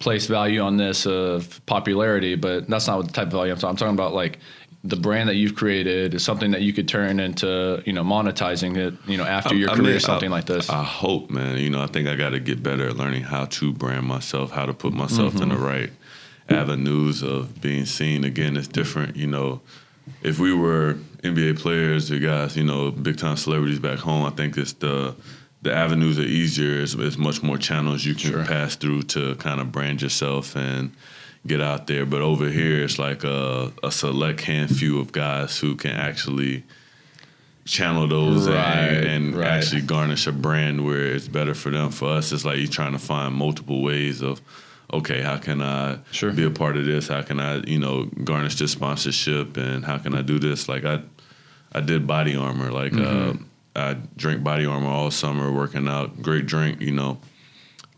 place 0.00 0.26
value 0.26 0.60
on 0.60 0.76
this 0.76 1.06
of 1.06 1.60
popularity, 1.66 2.34
but 2.34 2.68
that's 2.68 2.86
not 2.86 2.98
what 2.98 3.06
the 3.06 3.12
type 3.12 3.28
of 3.28 3.32
value 3.32 3.52
I'm 3.52 3.58
talking. 3.58 3.70
I'm 3.70 3.76
talking 3.76 3.94
about 3.94 4.12
like 4.12 4.38
the 4.88 4.96
brand 4.96 5.28
that 5.28 5.34
you've 5.36 5.54
created 5.54 6.14
is 6.14 6.24
something 6.24 6.50
that 6.52 6.62
you 6.62 6.72
could 6.72 6.88
turn 6.88 7.20
into, 7.20 7.82
you 7.86 7.92
know, 7.92 8.02
monetizing 8.04 8.76
it, 8.76 8.94
you 9.06 9.16
know, 9.16 9.24
after 9.24 9.54
your 9.54 9.70
I 9.70 9.74
career, 9.76 9.92
mean, 9.92 10.00
something 10.00 10.30
I- 10.32 10.36
like 10.36 10.46
this. 10.46 10.68
I 10.70 10.82
hope, 10.82 11.30
man. 11.30 11.58
You 11.58 11.70
know, 11.70 11.82
I 11.82 11.86
think 11.86 12.08
I 12.08 12.14
got 12.16 12.30
to 12.30 12.40
get 12.40 12.62
better 12.62 12.88
at 12.88 12.96
learning 12.96 13.22
how 13.24 13.44
to 13.46 13.72
brand 13.72 14.06
myself, 14.06 14.50
how 14.50 14.66
to 14.66 14.74
put 14.74 14.92
myself 14.92 15.40
in 15.40 15.48
the 15.50 15.54
Mm-hmm. 15.54 15.64
right 15.64 15.90
avenues 16.48 17.22
of 17.22 17.60
being 17.60 17.84
seen. 17.84 18.24
Again, 18.24 18.56
it's 18.56 18.68
different. 18.68 19.16
You 19.16 19.26
know, 19.26 19.60
if 20.22 20.38
we 20.38 20.52
were 20.52 20.94
NBA 21.22 21.58
players 21.58 22.10
or 22.10 22.18
guys, 22.18 22.56
you 22.56 22.64
know, 22.64 22.90
big 22.90 23.18
time 23.18 23.36
celebrities 23.36 23.78
back 23.78 23.98
home, 23.98 24.24
I 24.24 24.30
think 24.30 24.56
it's 24.56 24.72
the 24.74 25.14
the 25.60 25.74
avenues 25.74 26.18
are 26.20 26.22
easier. 26.22 26.80
It's, 26.80 26.94
it's 26.94 27.18
much 27.18 27.42
more 27.42 27.58
channels 27.58 28.04
you 28.04 28.14
can 28.14 28.30
Sure. 28.30 28.44
pass 28.44 28.76
through 28.76 29.02
to 29.14 29.34
kind 29.36 29.60
of 29.60 29.72
brand 29.72 30.00
yourself 30.00 30.54
and 30.54 30.92
get 31.46 31.60
out 31.60 31.86
there. 31.86 32.04
But 32.06 32.20
over 32.20 32.48
here, 32.48 32.82
it's 32.84 32.98
like 32.98 33.24
a, 33.24 33.72
a 33.82 33.90
select 33.90 34.42
hand 34.42 34.74
few 34.76 34.98
of 35.00 35.12
guys 35.12 35.58
who 35.58 35.76
can 35.76 35.92
actually 35.92 36.64
channel 37.64 38.08
those 38.08 38.48
Right, 38.48 38.56
and, 38.56 39.06
and 39.06 39.34
right. 39.36 39.46
actually 39.48 39.82
garnish 39.82 40.26
a 40.26 40.32
brand 40.32 40.84
where 40.86 41.06
it's 41.14 41.28
better 41.28 41.54
for 41.54 41.70
them. 41.70 41.90
For 41.90 42.08
us, 42.08 42.32
it's 42.32 42.44
like 42.44 42.58
you're 42.58 42.66
trying 42.66 42.92
to 42.92 42.98
find 42.98 43.34
multiple 43.34 43.82
ways 43.82 44.22
of, 44.22 44.40
okay, 44.92 45.20
how 45.20 45.36
can 45.36 45.60
I 45.60 45.98
Sure. 46.10 46.32
be 46.32 46.44
a 46.44 46.50
part 46.50 46.76
of 46.76 46.86
this? 46.86 47.08
How 47.08 47.22
can 47.22 47.38
I, 47.40 47.58
you 47.66 47.78
know, 47.78 48.04
garnish 48.24 48.56
this 48.56 48.72
sponsorship? 48.72 49.56
And 49.58 49.84
how 49.84 49.98
can 49.98 50.14
I 50.14 50.22
do 50.22 50.38
this? 50.38 50.68
Like 50.68 50.84
I, 50.86 51.02
I 51.72 51.80
did 51.80 52.06
Body 52.06 52.34
Armor. 52.36 52.70
Like 52.72 52.92
Mm-hmm. 52.92 53.42
uh, 53.42 53.44
I 53.76 53.94
drink 54.16 54.42
Body 54.42 54.66
Armor 54.66 54.88
all 54.88 55.10
summer, 55.10 55.52
working 55.52 55.86
out. 55.88 56.20
Great 56.20 56.46
drink, 56.46 56.80
you 56.80 56.90
know. 56.90 57.20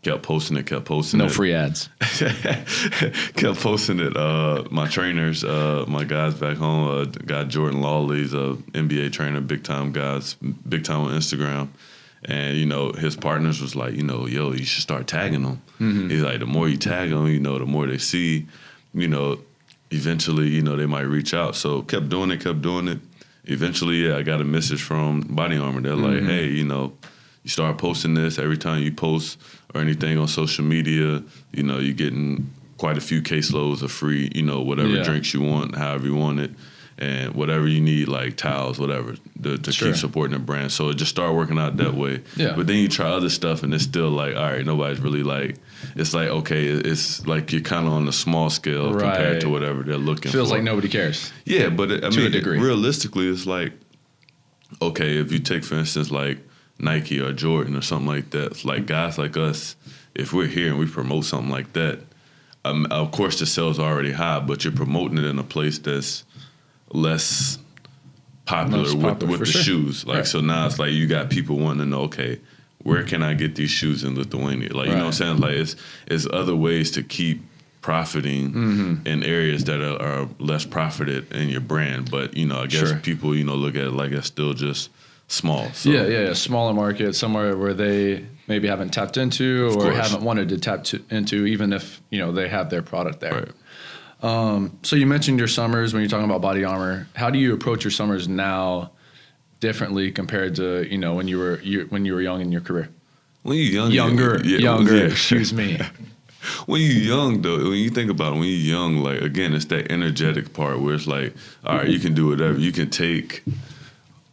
Kept 0.03 0.23
posting 0.23 0.57
it, 0.57 0.65
kept 0.65 0.85
posting 0.85 1.19
no 1.19 1.25
it 1.25 1.31
free 1.31 1.53
ads. 1.53 1.89
kept 1.99 3.59
posting 3.59 3.99
it. 3.99 4.17
Uh, 4.17 4.63
my 4.71 4.87
trainers, 4.87 5.43
uh, 5.43 5.85
my 5.87 6.03
guys 6.03 6.33
back 6.33 6.57
home, 6.57 6.87
uh, 6.87 7.05
guy 7.05 7.43
Jordan 7.43 7.81
Lawley's 7.81 8.33
a 8.33 8.57
NBA 8.71 9.11
trainer, 9.11 9.41
big 9.41 9.63
time 9.63 9.91
guys, 9.91 10.33
big 10.67 10.83
time 10.83 11.01
on 11.01 11.11
Instagram. 11.11 11.69
And 12.25 12.57
you 12.57 12.65
know, 12.65 12.91
his 12.93 13.15
partners 13.15 13.61
was 13.61 13.75
like, 13.75 13.93
you 13.93 14.01
know, 14.03 14.25
yo, 14.25 14.53
you 14.53 14.65
should 14.65 14.81
start 14.81 15.07
tagging 15.07 15.43
them. 15.43 15.61
He's 16.09 16.21
like, 16.23 16.39
the 16.39 16.47
more 16.47 16.67
you 16.67 16.77
tag 16.77 17.11
them, 17.11 17.27
you 17.27 17.39
know, 17.39 17.59
the 17.59 17.65
more 17.65 17.85
they 17.85 17.97
see. 17.99 18.47
You 18.95 19.07
know, 19.07 19.39
eventually, 19.91 20.47
you 20.49 20.61
know, 20.61 20.75
they 20.75 20.85
might 20.87 21.01
reach 21.01 21.33
out. 21.35 21.55
So 21.55 21.83
kept 21.83 22.09
doing 22.09 22.31
it, 22.31 22.41
kept 22.41 22.61
doing 22.61 22.87
it. 22.87 22.99
Eventually, 23.45 24.07
yeah, 24.07 24.17
I 24.17 24.23
got 24.23 24.41
a 24.41 24.43
message 24.43 24.81
from 24.81 25.21
Body 25.21 25.57
Armor. 25.57 25.81
They're 25.81 25.95
like, 25.95 26.21
hey, 26.23 26.47
you 26.47 26.63
know, 26.63 26.93
you 27.43 27.49
start 27.49 27.77
posting 27.77 28.13
this 28.13 28.37
every 28.37 28.57
time 28.57 28.81
you 28.83 28.91
post 28.91 29.37
or 29.73 29.81
anything 29.81 30.17
on 30.17 30.27
social 30.27 30.63
media, 30.63 31.23
you 31.51 31.63
know, 31.63 31.79
you're 31.79 31.93
getting 31.93 32.51
quite 32.77 32.97
a 32.97 33.01
few 33.01 33.21
caseloads 33.21 33.81
of 33.81 33.91
free, 33.91 34.31
you 34.35 34.43
know, 34.43 34.61
whatever 34.61 34.89
Yeah. 34.89 35.03
drinks 35.03 35.33
you 35.33 35.41
want, 35.41 35.75
however 35.75 36.05
you 36.07 36.15
want 36.15 36.39
it, 36.39 36.51
and 36.97 37.33
whatever 37.33 37.67
you 37.67 37.81
need, 37.81 38.07
like 38.07 38.37
towels, 38.37 38.77
whatever, 38.77 39.15
to, 39.41 39.57
to 39.57 39.71
Sure. 39.71 39.87
keep 39.87 39.97
supporting 39.97 40.33
the 40.33 40.39
brand. 40.39 40.71
So 40.71 40.89
it 40.89 40.95
just 40.97 41.09
start 41.09 41.33
working 41.33 41.57
out 41.57 41.77
that 41.77 41.95
way. 41.95 42.21
Yeah. 42.35 42.53
But 42.55 42.67
then 42.67 42.77
you 42.77 42.87
try 42.87 43.07
other 43.07 43.29
stuff, 43.29 43.63
and 43.63 43.73
it's 43.73 43.83
still 43.85 44.09
like, 44.11 44.35
all 44.35 44.43
right, 44.43 44.63
nobody's 44.65 44.99
really 44.99 45.23
like, 45.23 45.55
it's 45.95 46.13
like, 46.13 46.27
okay, 46.29 46.65
it's 46.65 47.25
like 47.25 47.51
you're 47.51 47.61
kind 47.61 47.87
of 47.87 47.93
on 47.93 48.07
a 48.07 48.11
small 48.11 48.51
scale 48.51 48.91
compared 48.91 49.41
to 49.41 49.49
whatever 49.49 49.81
they're 49.81 49.97
looking 49.97 50.31
for. 50.31 50.37
Feels 50.37 50.49
for. 50.49 50.55
like 50.55 50.63
nobody 50.63 50.89
cares. 50.89 51.31
Yeah, 51.45 51.69
but 51.69 51.89
it, 51.91 52.03
I 52.03 52.09
To 52.11 52.29
mean, 52.29 52.59
realistically, 52.61 53.27
it's 53.29 53.47
like 53.47 53.73
okay, 54.81 55.17
if 55.17 55.31
you 55.31 55.39
take 55.39 55.63
for 55.63 55.75
instance 55.75 56.11
like 56.11 56.39
Nike 56.81 57.19
or 57.19 57.31
Jordan 57.33 57.75
or 57.75 57.81
something 57.81 58.07
like 58.07 58.31
that, 58.31 58.65
like 58.65 58.85
guys 58.87 59.17
like 59.17 59.37
us, 59.37 59.75
if 60.15 60.33
we're 60.33 60.47
here 60.47 60.69
and 60.69 60.79
we 60.79 60.85
promote 60.87 61.25
something 61.25 61.49
like 61.51 61.73
that, 61.73 61.99
um, 62.65 62.85
of 62.91 63.11
course 63.11 63.39
the 63.39 63.45
sales 63.45 63.79
are 63.79 63.91
already 63.91 64.11
high, 64.11 64.39
but 64.39 64.63
you're 64.63 64.73
promoting 64.73 65.17
it 65.17 65.25
in 65.25 65.39
a 65.39 65.43
place 65.43 65.79
that's 65.79 66.23
less 66.93 67.57
popular, 68.45 68.83
Less 68.83 68.93
with, 68.93 69.01
popular, 69.03 69.31
with 69.31 69.39
the 69.41 69.45
sure. 69.45 69.61
shoes. 69.61 70.05
Like 70.05 70.17
Right. 70.17 70.27
so 70.27 70.41
now 70.41 70.65
it's 70.65 70.79
like 70.79 70.91
you 70.91 71.07
got 71.07 71.29
people 71.29 71.57
wanting 71.57 71.79
to 71.79 71.85
know, 71.85 72.01
okay, 72.01 72.39
where 72.83 73.03
can 73.03 73.21
I 73.23 73.33
get 73.35 73.55
these 73.55 73.69
shoes 73.69 74.03
in 74.03 74.15
Lithuania? 74.15 74.73
Like 74.75 74.87
you 74.87 74.93
know 74.93 74.99
what 75.01 75.05
I'm 75.07 75.11
saying? 75.13 75.37
Like 75.37 75.53
it's 75.53 75.75
it's 76.07 76.27
other 76.31 76.55
ways 76.55 76.91
to 76.91 77.03
keep 77.03 77.43
profiting 77.81 78.51
Mm-hmm. 78.51 79.07
in 79.07 79.23
areas 79.23 79.63
that 79.65 79.81
are, 79.81 80.01
are 80.01 80.29
less 80.39 80.65
profited 80.65 81.31
in 81.31 81.49
your 81.49 81.61
brand. 81.61 82.09
But 82.11 82.35
you 82.35 82.45
know, 82.47 82.59
I 82.61 82.67
guess 82.67 82.89
Sure. 82.89 82.97
people 82.99 83.35
you 83.35 83.43
know 83.43 83.55
look 83.55 83.75
at 83.75 83.83
it 83.83 83.91
like 83.93 84.11
it's 84.11 84.27
still 84.27 84.53
just 84.53 84.89
small. 85.31 85.71
So, 85.73 85.89
yeah, 85.89 86.05
yeah, 86.05 86.19
yeah. 86.27 86.33
Smaller 86.33 86.73
market, 86.73 87.15
somewhere 87.15 87.55
where 87.57 87.73
they 87.73 88.25
maybe 88.47 88.67
haven't 88.67 88.89
tapped 88.91 89.17
into 89.17 89.69
or 89.69 89.83
course. 89.83 89.95
haven't 89.95 90.23
wanted 90.23 90.49
to 90.49 90.57
tap 90.57 90.83
to, 90.85 91.03
into, 91.09 91.45
even 91.45 91.73
if 91.73 92.01
you 92.09 92.19
know 92.19 92.31
they 92.31 92.47
have 92.49 92.69
their 92.69 92.81
product 92.81 93.19
there. 93.21 93.33
Right. 93.33 93.51
Um, 94.23 94.77
so 94.83 94.95
you 94.95 95.07
mentioned 95.07 95.39
your 95.39 95.47
summers 95.47 95.93
when 95.93 96.01
you're 96.03 96.09
talking 96.09 96.25
about 96.25 96.41
body 96.41 96.63
armor. 96.63 97.07
How 97.15 97.29
do 97.29 97.39
you 97.39 97.53
approach 97.53 97.83
your 97.83 97.91
summers 97.91 98.27
now, 98.27 98.91
differently 99.59 100.11
compared 100.11 100.55
to 100.55 100.87
you 100.91 100.97
know 100.97 101.15
when 101.15 101.27
you 101.27 101.39
were 101.39 101.59
you, 101.61 101.85
when 101.89 102.05
you 102.05 102.13
were 102.13 102.21
young 102.21 102.41
in 102.41 102.51
your 102.51 102.61
career? 102.61 102.89
When 103.43 103.57
you're 103.57 103.65
young, 103.65 103.91
Younger, 103.91 104.39
yeah, 104.43 104.59
younger. 104.59 104.95
yeah. 104.95 105.03
Excuse 105.05 105.51
me. 105.51 105.79
when 106.67 106.81
you're 106.81 107.15
young 107.17 107.41
though, 107.41 107.57
when 107.57 107.79
you 107.79 107.89
think 107.89 108.11
about 108.11 108.33
it, 108.33 108.39
when 108.39 108.43
you're 108.43 108.77
young, 108.77 108.97
like 108.97 109.21
again, 109.21 109.53
it's 109.55 109.65
that 109.65 109.91
energetic 109.91 110.53
part 110.53 110.79
where 110.79 110.93
it's 110.93 111.07
like, 111.07 111.33
all 111.65 111.77
right, 111.77 111.87
you 111.87 111.99
can 111.99 112.13
do 112.13 112.27
whatever. 112.27 112.59
You 112.59 112.71
can 112.71 112.89
take 112.91 113.43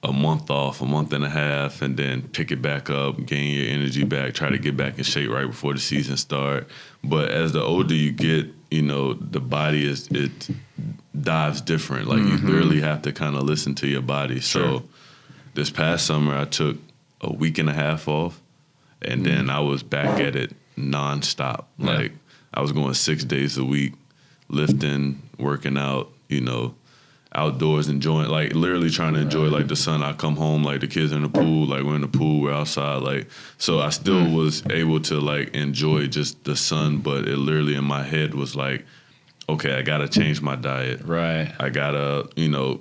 a 0.03 0.13
month 0.13 0.51
off, 0.51 0.81
a 0.81 0.87
month 0.87 1.13
and 1.13 1.25
a 1.25 1.29
half, 1.29 1.83
and 1.83 1.97
then 1.97 2.23
pick 2.23 2.53
it 2.53 2.63
back 2.63 2.89
up, 2.89 3.25
gain 3.27 3.57
your 3.57 3.69
energy 3.69 4.05
back, 4.05 4.33
try 4.35 4.49
to 4.49 4.59
get 4.59 4.77
back 4.77 4.97
in 4.99 5.05
shape 5.05 5.29
right 5.31 5.47
before 5.47 5.75
the 5.75 5.81
season 5.81 6.17
start. 6.17 6.69
But 7.03 7.31
as 7.31 7.53
the 7.53 7.63
older 7.63 7.95
you 7.95 8.13
get, 8.13 8.47
you 8.71 8.83
know 8.83 9.15
the 9.15 9.41
body 9.41 9.85
is 9.85 10.09
it 10.09 10.49
dives 11.21 11.61
different. 11.61 12.07
Like 12.07 12.19
you 12.19 12.25
mm-hmm. 12.25 12.47
literally 12.47 12.81
have 12.81 13.03
to 13.03 13.13
kind 13.13 13.35
of 13.35 13.43
listen 13.43 13.75
to 13.77 13.89
your 13.89 14.03
body. 14.03 14.41
So 14.41 14.85
this 15.55 15.71
past 15.71 16.07
summer, 16.07 16.37
I 16.37 16.45
took 16.45 16.77
a 17.21 17.33
week 17.33 17.59
and 17.59 17.69
a 17.69 17.73
half 17.73 18.07
off, 18.07 18.41
and 19.03 19.27
then 19.27 19.47
mm. 19.47 19.51
I 19.51 19.61
was 19.61 19.83
back 19.83 20.21
at 20.21 20.37
it 20.37 20.55
nonstop. 20.77 21.65
Yeah. 21.79 21.97
Like 21.97 22.13
I 22.55 22.61
was 22.61 22.73
going 22.73 22.95
six 22.95 23.25
days 23.25 23.59
a 23.59 23.65
week, 23.65 23.95
lifting, 24.49 25.23
working 25.39 25.77
out. 25.77 26.13
You 26.29 26.43
know, 26.43 26.75
outdoors, 27.35 27.89
enjoying 27.89 28.29
like 28.31 28.55
literally 28.55 28.91
trying 28.91 29.15
to 29.15 29.21
enjoy 29.21 29.49
like 29.49 29.69
the 29.69 29.77
sun. 29.77 30.03
I 30.03 30.13
come 30.15 30.37
home 30.37 30.63
like 30.65 30.81
the 30.81 30.87
kids 30.87 31.13
in 31.13 31.23
the 31.23 31.29
pool, 31.29 31.67
like 31.67 31.83
we're 31.83 31.95
in 31.97 32.01
the 32.01 32.09
pool, 32.09 32.41
we're 32.41 32.53
outside, 32.53 33.03
like 33.03 33.29
so. 33.59 33.81
I 33.81 33.91
still 33.91 34.23
Mm. 34.25 34.35
was 34.35 34.63
able 34.71 35.01
to 35.03 35.21
like 35.21 35.55
enjoy 35.55 36.07
just 36.07 36.45
the 36.45 36.57
sun, 36.57 36.99
but 36.99 37.29
it 37.29 37.37
literally 37.37 37.75
in 37.75 37.85
my 37.85 38.03
head 38.03 38.35
was 38.35 38.57
like, 38.57 38.85
okay, 39.49 39.75
I 39.75 39.83
gotta 39.83 40.09
change 40.09 40.41
my 40.41 40.57
diet. 40.57 41.03
Right. 41.05 41.53
I 41.61 41.69
gotta, 41.69 42.29
you 42.37 42.49
know, 42.49 42.81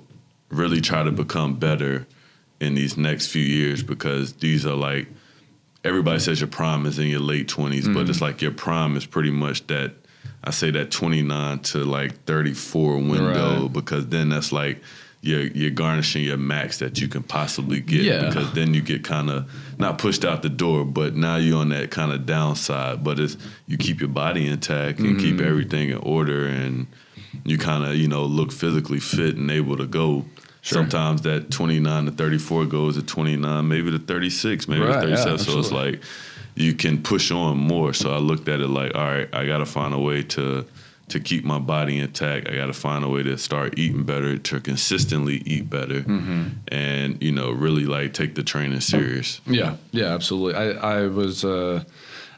really 0.50 0.80
try 0.80 1.02
to 1.02 1.12
become 1.12 1.54
better 1.54 2.06
in 2.60 2.74
these 2.74 2.96
next 2.96 3.26
few 3.28 3.44
years 3.44 3.82
because 3.82 4.32
these 4.34 4.64
are 4.66 4.74
like 4.74 5.08
everybody 5.84 6.18
says 6.18 6.40
your 6.40 6.48
prime 6.48 6.86
is 6.86 6.98
in 6.98 7.06
your 7.06 7.20
late 7.20 7.48
20s, 7.48 7.92
but 7.94 8.08
it's 8.10 8.20
like 8.20 8.42
your 8.42 8.50
prime 8.50 8.96
is 8.96 9.06
pretty 9.06 9.30
much 9.30 9.66
that 9.68 9.92
I 10.48 10.50
say 10.50 10.70
that 10.72 10.90
29 10.90 11.58
to 11.60 11.84
like 11.84 12.24
34 12.24 12.96
window 12.96 13.62
Right. 13.62 13.72
because 13.72 14.06
then 14.08 14.30
that's 14.30 14.50
like 14.50 14.80
you're 15.20 15.46
you're 15.48 15.70
garnishing 15.70 16.24
your 16.24 16.36
max 16.38 16.78
that 16.78 17.00
you 17.00 17.08
can 17.08 17.22
possibly 17.22 17.80
get 17.80 18.02
Yeah. 18.02 18.28
because 18.28 18.50
then 18.52 18.72
you 18.72 18.80
get 18.80 19.04
kind 19.04 19.28
of 19.30 19.50
not 19.78 19.98
pushed 19.98 20.24
out 20.24 20.42
the 20.42 20.48
door, 20.48 20.84
but 20.84 21.14
now 21.14 21.36
you're 21.36 21.58
on 21.58 21.68
that 21.70 21.90
kind 21.90 22.12
of 22.12 22.24
downside. 22.24 23.04
But 23.04 23.18
it's 23.18 23.36
you 23.66 23.76
keep 23.76 24.00
your 24.00 24.08
body 24.08 24.46
intact 24.46 25.00
and 25.00 25.18
keep 25.18 25.36
mm-hmm. 25.36 25.48
everything 25.48 25.90
in 25.90 25.98
order, 25.98 26.46
and 26.46 26.86
you 27.44 27.58
kind 27.58 27.84
of 27.84 27.96
you 27.96 28.08
know 28.08 28.24
look 28.24 28.50
physically 28.52 29.00
fit 29.00 29.36
and 29.36 29.50
able 29.50 29.76
to 29.76 29.86
go. 29.86 30.24
Sure. 30.60 30.82
Sometimes 30.82 31.22
that 31.22 31.50
29 31.50 32.06
to 32.06 32.10
34 32.10 32.64
goes 32.66 32.96
to 32.96 33.02
29, 33.02 33.68
maybe 33.68 33.90
to 33.92 33.98
36, 33.98 34.68
maybe 34.68 34.82
Right, 34.84 35.02
to 35.02 35.08
yeah, 35.08 35.16
37. 35.16 35.38
so 35.38 35.58
it's 35.60 35.70
like 35.72 36.02
you 36.58 36.74
can 36.74 37.02
push 37.02 37.30
on 37.30 37.56
more. 37.56 37.92
So 37.94 38.12
I 38.12 38.18
looked 38.18 38.48
at 38.48 38.60
it 38.60 38.68
like, 38.68 38.94
all 38.94 39.04
right, 39.06 39.28
I 39.32 39.46
got 39.46 39.58
to 39.58 39.66
find 39.66 39.94
a 39.94 39.98
way 39.98 40.22
to 40.24 40.64
to 41.08 41.20
keep 41.20 41.42
my 41.42 41.58
body 41.58 41.98
intact. 41.98 42.48
I 42.50 42.54
got 42.56 42.66
to 42.66 42.74
find 42.74 43.02
a 43.02 43.08
way 43.08 43.22
to 43.22 43.38
start 43.38 43.78
eating 43.78 44.02
better, 44.04 44.36
to 44.36 44.60
consistently 44.60 45.36
eat 45.46 45.70
better, 45.70 46.00
Mm-hmm. 46.02 46.48
and 46.68 47.22
you 47.22 47.32
know, 47.32 47.50
really 47.52 47.86
like 47.86 48.12
take 48.12 48.34
the 48.34 48.42
training 48.42 48.80
serious. 48.80 49.40
Yeah, 49.46 49.76
yeah, 49.92 50.14
absolutely. 50.14 50.54
I 50.54 50.96
I 50.98 51.06
was 51.06 51.44
uh, 51.46 51.84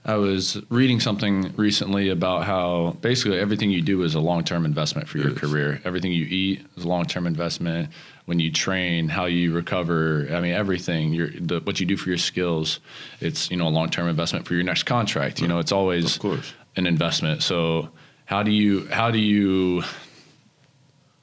I 0.05 0.15
was 0.17 0.57
reading 0.71 1.01
something 1.01 1.53
recently 1.57 2.11
about 2.11 2.45
how 2.45 2.97
basically 3.01 3.39
everything 3.41 3.71
you 3.71 3.83
do 3.83 4.03
is 4.05 4.15
a 4.15 4.21
long 4.21 4.45
term 4.45 4.65
investment 4.65 5.09
for 5.09 5.19
your 5.19 5.33
career. 5.33 5.81
Everything 5.85 6.13
you 6.13 6.27
eat 6.27 6.65
is 6.77 6.85
a 6.85 6.89
long 6.89 7.07
term 7.07 7.27
investment. 7.27 7.89
When 8.31 8.39
you 8.39 8.53
train, 8.53 9.09
how 9.09 9.25
you 9.25 9.53
recover, 9.53 10.29
I 10.31 10.41
mean 10.41 10.53
everything. 10.55 11.13
Your 11.13 11.31
the, 11.31 11.59
what 11.59 11.81
you 11.81 11.87
do 11.87 11.97
for 11.97 12.09
your 12.11 12.19
skills, 12.19 12.79
it's 13.21 13.51
you 13.51 13.57
know 13.57 13.67
a 13.67 13.75
long 13.79 13.91
term 13.91 14.07
investment 14.09 14.47
for 14.47 14.55
your 14.55 14.63
next 14.63 14.85
contract. 14.85 15.41
You 15.43 15.49
know, 15.49 15.59
it's 15.59 15.73
always 15.73 16.15
Of 16.15 16.23
course. 16.23 16.55
an 16.77 16.87
investment. 16.87 17.43
So 17.43 17.89
how 18.27 18.45
do 18.45 18.53
you 18.53 18.87
how 18.87 19.11
do 19.11 19.19
you 19.19 19.83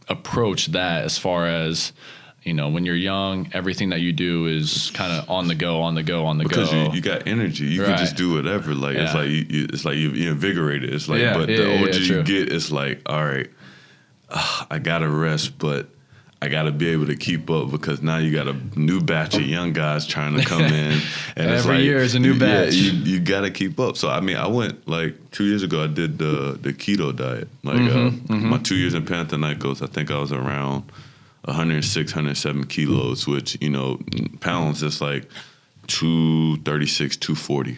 approach 0.10 0.68
that 0.68 1.06
as 1.06 1.18
far 1.18 1.48
as 1.48 1.94
you 2.44 2.54
know 2.54 2.68
when 2.68 2.86
you're 2.86 2.96
young, 3.14 3.50
everything 3.54 3.90
that 3.92 4.02
you 4.02 4.12
do 4.12 4.46
is 4.48 4.92
kind 4.94 5.14
of 5.14 5.30
on 5.30 5.48
the 5.48 5.56
go, 5.56 5.82
on 5.84 5.96
the 5.96 6.04
go, 6.04 6.26
on 6.26 6.38
the 6.38 6.44
Because 6.44 6.70
go. 6.72 6.84
you, 6.90 6.92
you 6.96 7.02
got 7.02 7.26
energy, 7.28 7.66
you 7.68 7.84
Right. 7.84 7.90
can 7.90 7.98
just 8.00 8.18
do 8.18 8.34
whatever. 8.34 8.74
Like 8.76 8.98
it's 8.98 9.14
like 9.14 9.30
you, 9.30 9.46
you, 9.50 9.64
it's 9.72 9.86
like 9.86 9.96
you, 9.96 10.10
you're 10.12 10.32
invigorated. 10.34 10.94
It's 10.94 11.08
like, 11.08 11.22
Yeah, 11.22 11.34
but 11.38 11.48
yeah, 11.50 11.56
the 11.58 11.64
yeah, 11.70 11.80
older 11.80 11.92
yeah, 12.00 12.16
you 12.18 12.24
get, 12.24 12.52
it's 12.52 12.70
like, 12.70 13.02
all 13.06 13.24
right, 13.26 13.50
ah, 14.30 14.68
I 14.70 14.80
gotta 14.80 15.08
rest, 15.08 15.58
but 15.58 15.88
I 16.42 16.50
gotta 16.50 16.72
be 16.72 16.90
able 16.90 17.08
to 17.08 17.16
keep 17.16 17.50
up 17.50 17.72
because 17.72 18.02
now 18.04 18.18
you 18.18 18.32
got 18.32 18.48
a 18.48 18.54
new 18.80 19.02
batch 19.02 19.34
of 19.36 19.42
young 19.42 19.74
guys 19.74 20.06
trying 20.06 20.36
to 20.38 20.44
come 20.46 20.62
in, 20.62 20.72
and 21.36 21.50
it's 21.52 21.64
Every 21.66 21.76
like, 21.78 21.84
year 21.84 21.98
is 21.98 22.14
a 22.14 22.20
new 22.20 22.34
yeah, 22.34 22.66
batch. 22.66 22.74
you, 22.76 22.92
you 22.92 23.20
gotta 23.20 23.50
keep 23.50 23.80
up. 23.80 23.98
So 23.98 24.10
I 24.10 24.20
mean, 24.20 24.38
I 24.38 24.48
went 24.48 24.88
like 24.88 25.16
two 25.32 25.46
years 25.46 25.64
ago. 25.64 25.84
I 25.84 25.88
did 25.88 26.20
the 26.20 26.58
the 26.62 26.74
keto 26.74 27.16
diet. 27.16 27.48
Like 27.64 27.78
Mm-hmm, 27.78 28.32
uh, 28.32 28.38
my 28.38 28.58
two 28.60 28.76
years 28.76 28.94
in 28.94 29.04
Panathinaikos. 29.04 29.82
I 29.82 29.88
think 29.88 30.12
I 30.12 30.20
was 30.20 30.32
around 30.32 30.84
106, 31.46 32.12
107 32.14 32.66
kilos, 32.68 33.26
which 33.28 33.58
you 33.60 33.70
know 33.70 34.00
pounds 34.40 34.84
is 34.84 35.02
like 35.02 35.28
236, 35.88 37.18
240. 37.18 37.78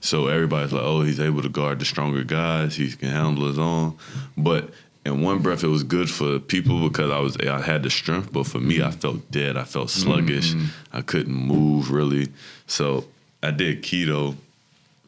So 0.00 0.26
everybody's 0.26 0.72
like, 0.72 0.82
oh, 0.82 1.02
he's 1.02 1.20
able 1.20 1.42
to 1.42 1.48
guard 1.48 1.78
the 1.78 1.84
stronger 1.84 2.24
guys. 2.24 2.74
He 2.76 2.90
can 2.90 3.10
handle 3.10 3.46
his 3.46 3.58
own. 3.58 3.96
But 4.36 4.70
in 5.10 5.20
one 5.20 5.40
breath, 5.40 5.64
it 5.64 5.68
was 5.68 5.82
good 5.82 6.10
for 6.10 6.38
people 6.38 6.88
because 6.88 7.10
I 7.10 7.18
was 7.18 7.36
I 7.36 7.60
had 7.60 7.82
the 7.82 7.90
strength. 7.90 8.32
But 8.32 8.46
for 8.46 8.58
me, 8.58 8.82
I 8.82 8.90
felt 8.90 9.30
dead. 9.30 9.56
I 9.56 9.64
felt 9.64 9.90
sluggish. 9.90 10.54
Mm-hmm. 10.54 10.96
I 10.96 11.02
couldn't 11.02 11.34
move 11.34 11.90
really. 11.90 12.28
So 12.66 13.04
I 13.42 13.50
did 13.50 13.82
keto 13.82 14.36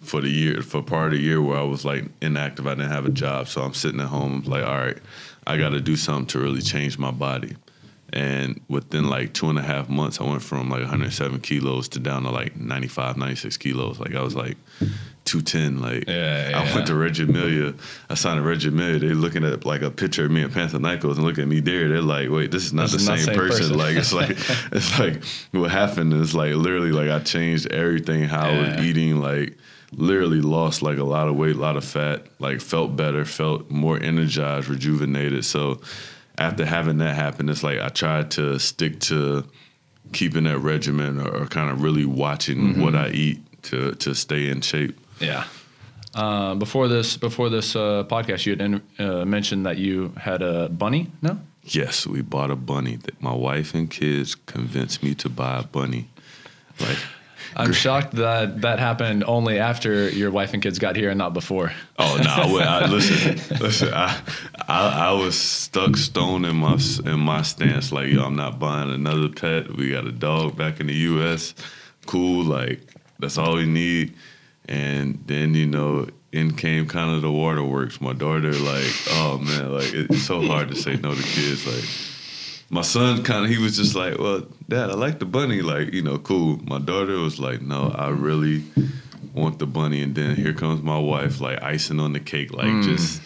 for 0.01 0.21
the 0.21 0.29
year 0.29 0.63
for 0.63 0.83
part 0.83 1.13
of 1.13 1.19
the 1.19 1.25
year 1.25 1.41
where 1.41 1.59
I 1.59 1.63
was 1.63 1.85
like 1.85 2.05
inactive. 2.21 2.67
I 2.67 2.75
didn't 2.75 2.91
have 2.91 3.07
a 3.07 3.11
job, 3.11 3.49
so 3.49 3.63
I'm 3.63 3.75
sitting 3.75 4.01
at 4.01 4.09
home 4.09 4.43
like, 4.47 4.65
all 4.65 4.79
right, 4.79 4.99
I 5.47 5.57
got 5.57 5.71
to 5.71 5.81
do 5.81 5.97
something 5.97 6.27
to 6.29 6.41
really 6.41 6.63
change 6.63 6.99
my 6.99 7.11
body. 7.11 7.57
And 8.13 8.61
within 8.69 9.09
like 9.09 9.33
two 9.33 9.49
and 9.49 9.59
a 9.59 9.63
half 9.63 9.89
months, 9.89 10.21
I 10.21 10.25
went 10.25 10.43
from 10.43 10.69
like 10.69 10.81
107 10.81 11.41
kilos 11.41 11.89
to 11.91 11.99
down 11.99 12.25
to 12.25 12.31
like 12.31 12.57
95, 12.57 13.17
96 13.17 13.57
kilos. 13.57 13.99
Like 13.99 14.15
I 14.15 14.23
was 14.23 14.35
like 14.35 14.59
210. 15.25 15.81
Like 15.81 16.09
Yeah, 16.09 16.51
yeah, 16.51 16.61
I 16.61 16.75
went 16.75 16.87
to 16.89 16.95
Reggio 16.95 17.27
Emilia. 17.27 17.75
I 18.11 18.15
signed 18.15 18.41
at 18.41 18.45
Reggio 18.45 18.71
Emilia. 18.71 18.99
They 18.99 19.15
looking 19.15 19.45
at 19.45 19.65
like 19.65 19.83
a 19.83 19.91
picture 19.91 20.25
of 20.25 20.31
me 20.31 20.43
and 20.43 20.53
Panathinaikos 20.53 21.17
and 21.17 21.25
looking 21.25 21.43
at 21.43 21.49
me 21.49 21.61
there. 21.61 21.89
They're 21.89 22.03
like, 22.03 22.31
wait, 22.31 22.51
this 22.51 22.65
is 22.65 22.73
not 22.73 22.91
This 22.91 22.93
the 22.93 22.97
is 22.99 23.05
same, 23.07 23.17
not 23.17 23.25
same 23.27 23.35
person. 23.35 23.59
person. 23.59 23.79
Like 23.79 23.97
it's 23.97 24.13
like 24.13 24.31
it's 24.73 24.99
like 24.99 25.25
what 25.53 25.71
happened 25.71 26.13
is 26.15 26.35
like 26.35 26.55
literally 26.55 26.93
like 26.93 27.11
I 27.11 27.23
changed 27.23 27.71
everything 27.73 28.25
how 28.25 28.49
I 28.49 28.59
was 28.59 28.85
eating. 28.85 29.21
Like 29.21 29.57
literally 29.93 30.41
lost 30.41 30.83
like 30.83 30.99
a 30.99 31.05
lot 31.05 31.29
of 31.29 31.37
weight, 31.37 31.57
a 31.57 31.59
lot 31.59 31.77
of 31.77 31.85
fat. 31.85 32.27
Like 32.39 32.61
felt 32.61 32.97
better, 32.97 33.25
felt 33.25 33.71
more 33.71 34.03
energized, 34.03 34.69
rejuvenated. 34.69 35.45
So 35.45 35.81
after 36.39 36.65
having 36.65 36.99
that 36.99 37.15
happen, 37.15 37.49
it's 37.49 37.63
like 37.63 37.79
I 37.79 37.89
tried 37.89 38.31
to 38.33 38.59
stick 38.59 39.01
to 39.01 39.45
keeping 40.13 40.45
that 40.45 40.59
regimen 40.59 41.21
or, 41.21 41.43
or 41.43 41.47
kind 41.47 41.71
of 41.71 41.83
really 41.83 42.05
watching 42.05 42.59
mm-hmm. 42.59 42.83
what 42.83 42.95
I 42.95 43.09
eat 43.11 43.41
to 43.65 43.93
to 43.93 44.15
stay 44.15 44.49
in 44.49 44.61
shape. 44.61 44.99
Yeah. 45.23 45.45
Uh, 46.15 46.55
before 46.57 46.89
this, 46.89 47.17
before 47.17 47.49
this 47.49 47.75
uh, 47.75 48.05
podcast, 48.05 48.45
you 48.45 48.53
had 48.53 48.61
in, 48.61 48.83
uh, 48.99 49.25
mentioned 49.25 49.65
that 49.65 49.79
you 49.79 50.13
had 50.19 50.43
a 50.43 50.69
bunny. 50.69 51.11
No. 51.23 51.39
Yes, 51.65 52.07
we 52.07 52.21
bought 52.23 52.51
a 52.51 52.57
bunny. 52.57 52.97
That 52.97 53.23
My 53.23 53.33
wife 53.35 53.73
and 53.75 53.89
kids 53.91 54.35
convinced 54.35 55.03
me 55.03 55.15
to 55.15 55.29
buy 55.31 55.61
a 55.61 55.63
bunny. 55.63 56.09
Like, 56.81 56.99
I'm 57.57 57.73
shocked 57.73 58.13
that 58.17 58.61
that 58.63 58.79
happened 58.79 59.25
only 59.25 59.59
after 59.59 60.09
your 60.11 60.31
wife 60.31 60.55
and 60.55 60.63
kids 60.63 60.79
got 60.79 60.97
here 60.97 61.09
and 61.11 61.19
not 61.19 61.35
before. 61.35 61.73
oh 61.99 62.21
no! 62.23 62.31
I, 62.31 62.53
would- 62.53 62.63
I, 62.63 62.87
listen, 62.91 63.59
listen. 63.61 63.95
I, 63.95 64.21
I 64.69 65.09
I 65.09 65.13
was 65.13 65.37
stuck 65.39 65.97
stone 65.97 66.45
in 66.45 66.57
my 66.57 66.79
in 67.05 67.21
my 67.21 67.43
stance. 67.43 67.93
Like, 67.93 68.09
yo, 68.09 68.23
I'm 68.25 68.37
not 68.37 68.59
buying 68.59 68.91
another 68.91 69.29
pet. 69.29 69.77
We 69.77 69.91
got 69.93 70.07
a 70.07 70.13
dog 70.13 70.57
back 70.57 70.81
in 70.81 70.87
the 70.89 70.95
U.S. 70.95 71.55
Cool. 72.07 72.45
Like, 72.45 72.81
that's 73.19 73.39
all 73.39 73.55
we 73.57 73.67
need. 73.67 74.15
And 74.73 75.23
then 75.27 75.55
you 75.55 75.67
know, 75.67 76.09
in 76.33 76.57
came 76.57 76.89
kind 76.89 77.15
of 77.15 77.21
the 77.21 77.31
waterworks. 77.31 78.01
My 78.01 78.15
daughter, 78.15 78.53
like, 78.53 78.91
oh 79.11 79.39
man, 79.39 79.71
like 79.71 79.93
it's 79.93 80.23
so 80.23 80.41
hard 80.41 80.71
to 80.71 80.75
say 80.75 80.97
no 80.97 81.15
to 81.15 81.23
kids. 81.23 81.67
Like, 81.67 81.85
my 82.71 82.81
son 82.81 83.23
kind 83.23 83.45
of 83.45 83.51
he 83.51 83.59
was 83.59 83.77
just 83.77 83.95
like, 83.95 84.19
well, 84.19 84.47
dad, 84.71 84.89
I 84.89 84.95
like 84.95 85.19
the 85.19 85.27
bunny. 85.27 85.61
Like, 85.61 85.93
you 85.93 86.01
know, 86.01 86.17
cool. 86.17 86.59
My 86.65 86.79
daughter 86.79 87.19
was 87.19 87.39
like, 87.39 87.61
no, 87.61 87.95
I 87.95 88.09
really 88.09 88.65
want 89.35 89.59
the 89.59 89.67
bunny. 89.67 90.03
And 90.03 90.15
then 90.15 90.37
here 90.37 90.55
comes 90.55 90.81
my 90.81 90.99
wife, 90.99 91.43
like 91.43 91.63
icing 91.63 92.01
on 92.01 92.15
the 92.15 92.21
cake, 92.21 92.55
like 92.55 92.71
hmm. 92.71 92.81
just 92.81 93.21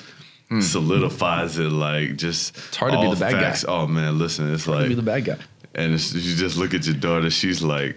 hmm. 0.49 0.61
solidifies 0.61 1.59
it. 1.61 1.71
Like, 1.71 2.17
just 2.17 2.57
It's 2.57 2.77
hard 2.77 2.93
to 2.93 3.01
be 3.01 3.09
the 3.09 3.21
bad 3.21 3.33
guy. 3.35 3.57
Oh 3.69 3.87
man, 3.87 4.19
listen, 4.19 4.53
it's 4.53 4.67
like, 4.67 4.89
be 4.89 4.95
the 4.95 5.03
bad 5.03 5.25
guy. 5.25 5.39
and 5.77 5.95
it's, 5.95 6.13
you 6.13 6.35
just 6.35 6.57
look 6.57 6.75
at 6.75 6.85
your 6.87 6.97
daughter. 6.97 7.31
She's 7.31 7.63
like 7.63 7.97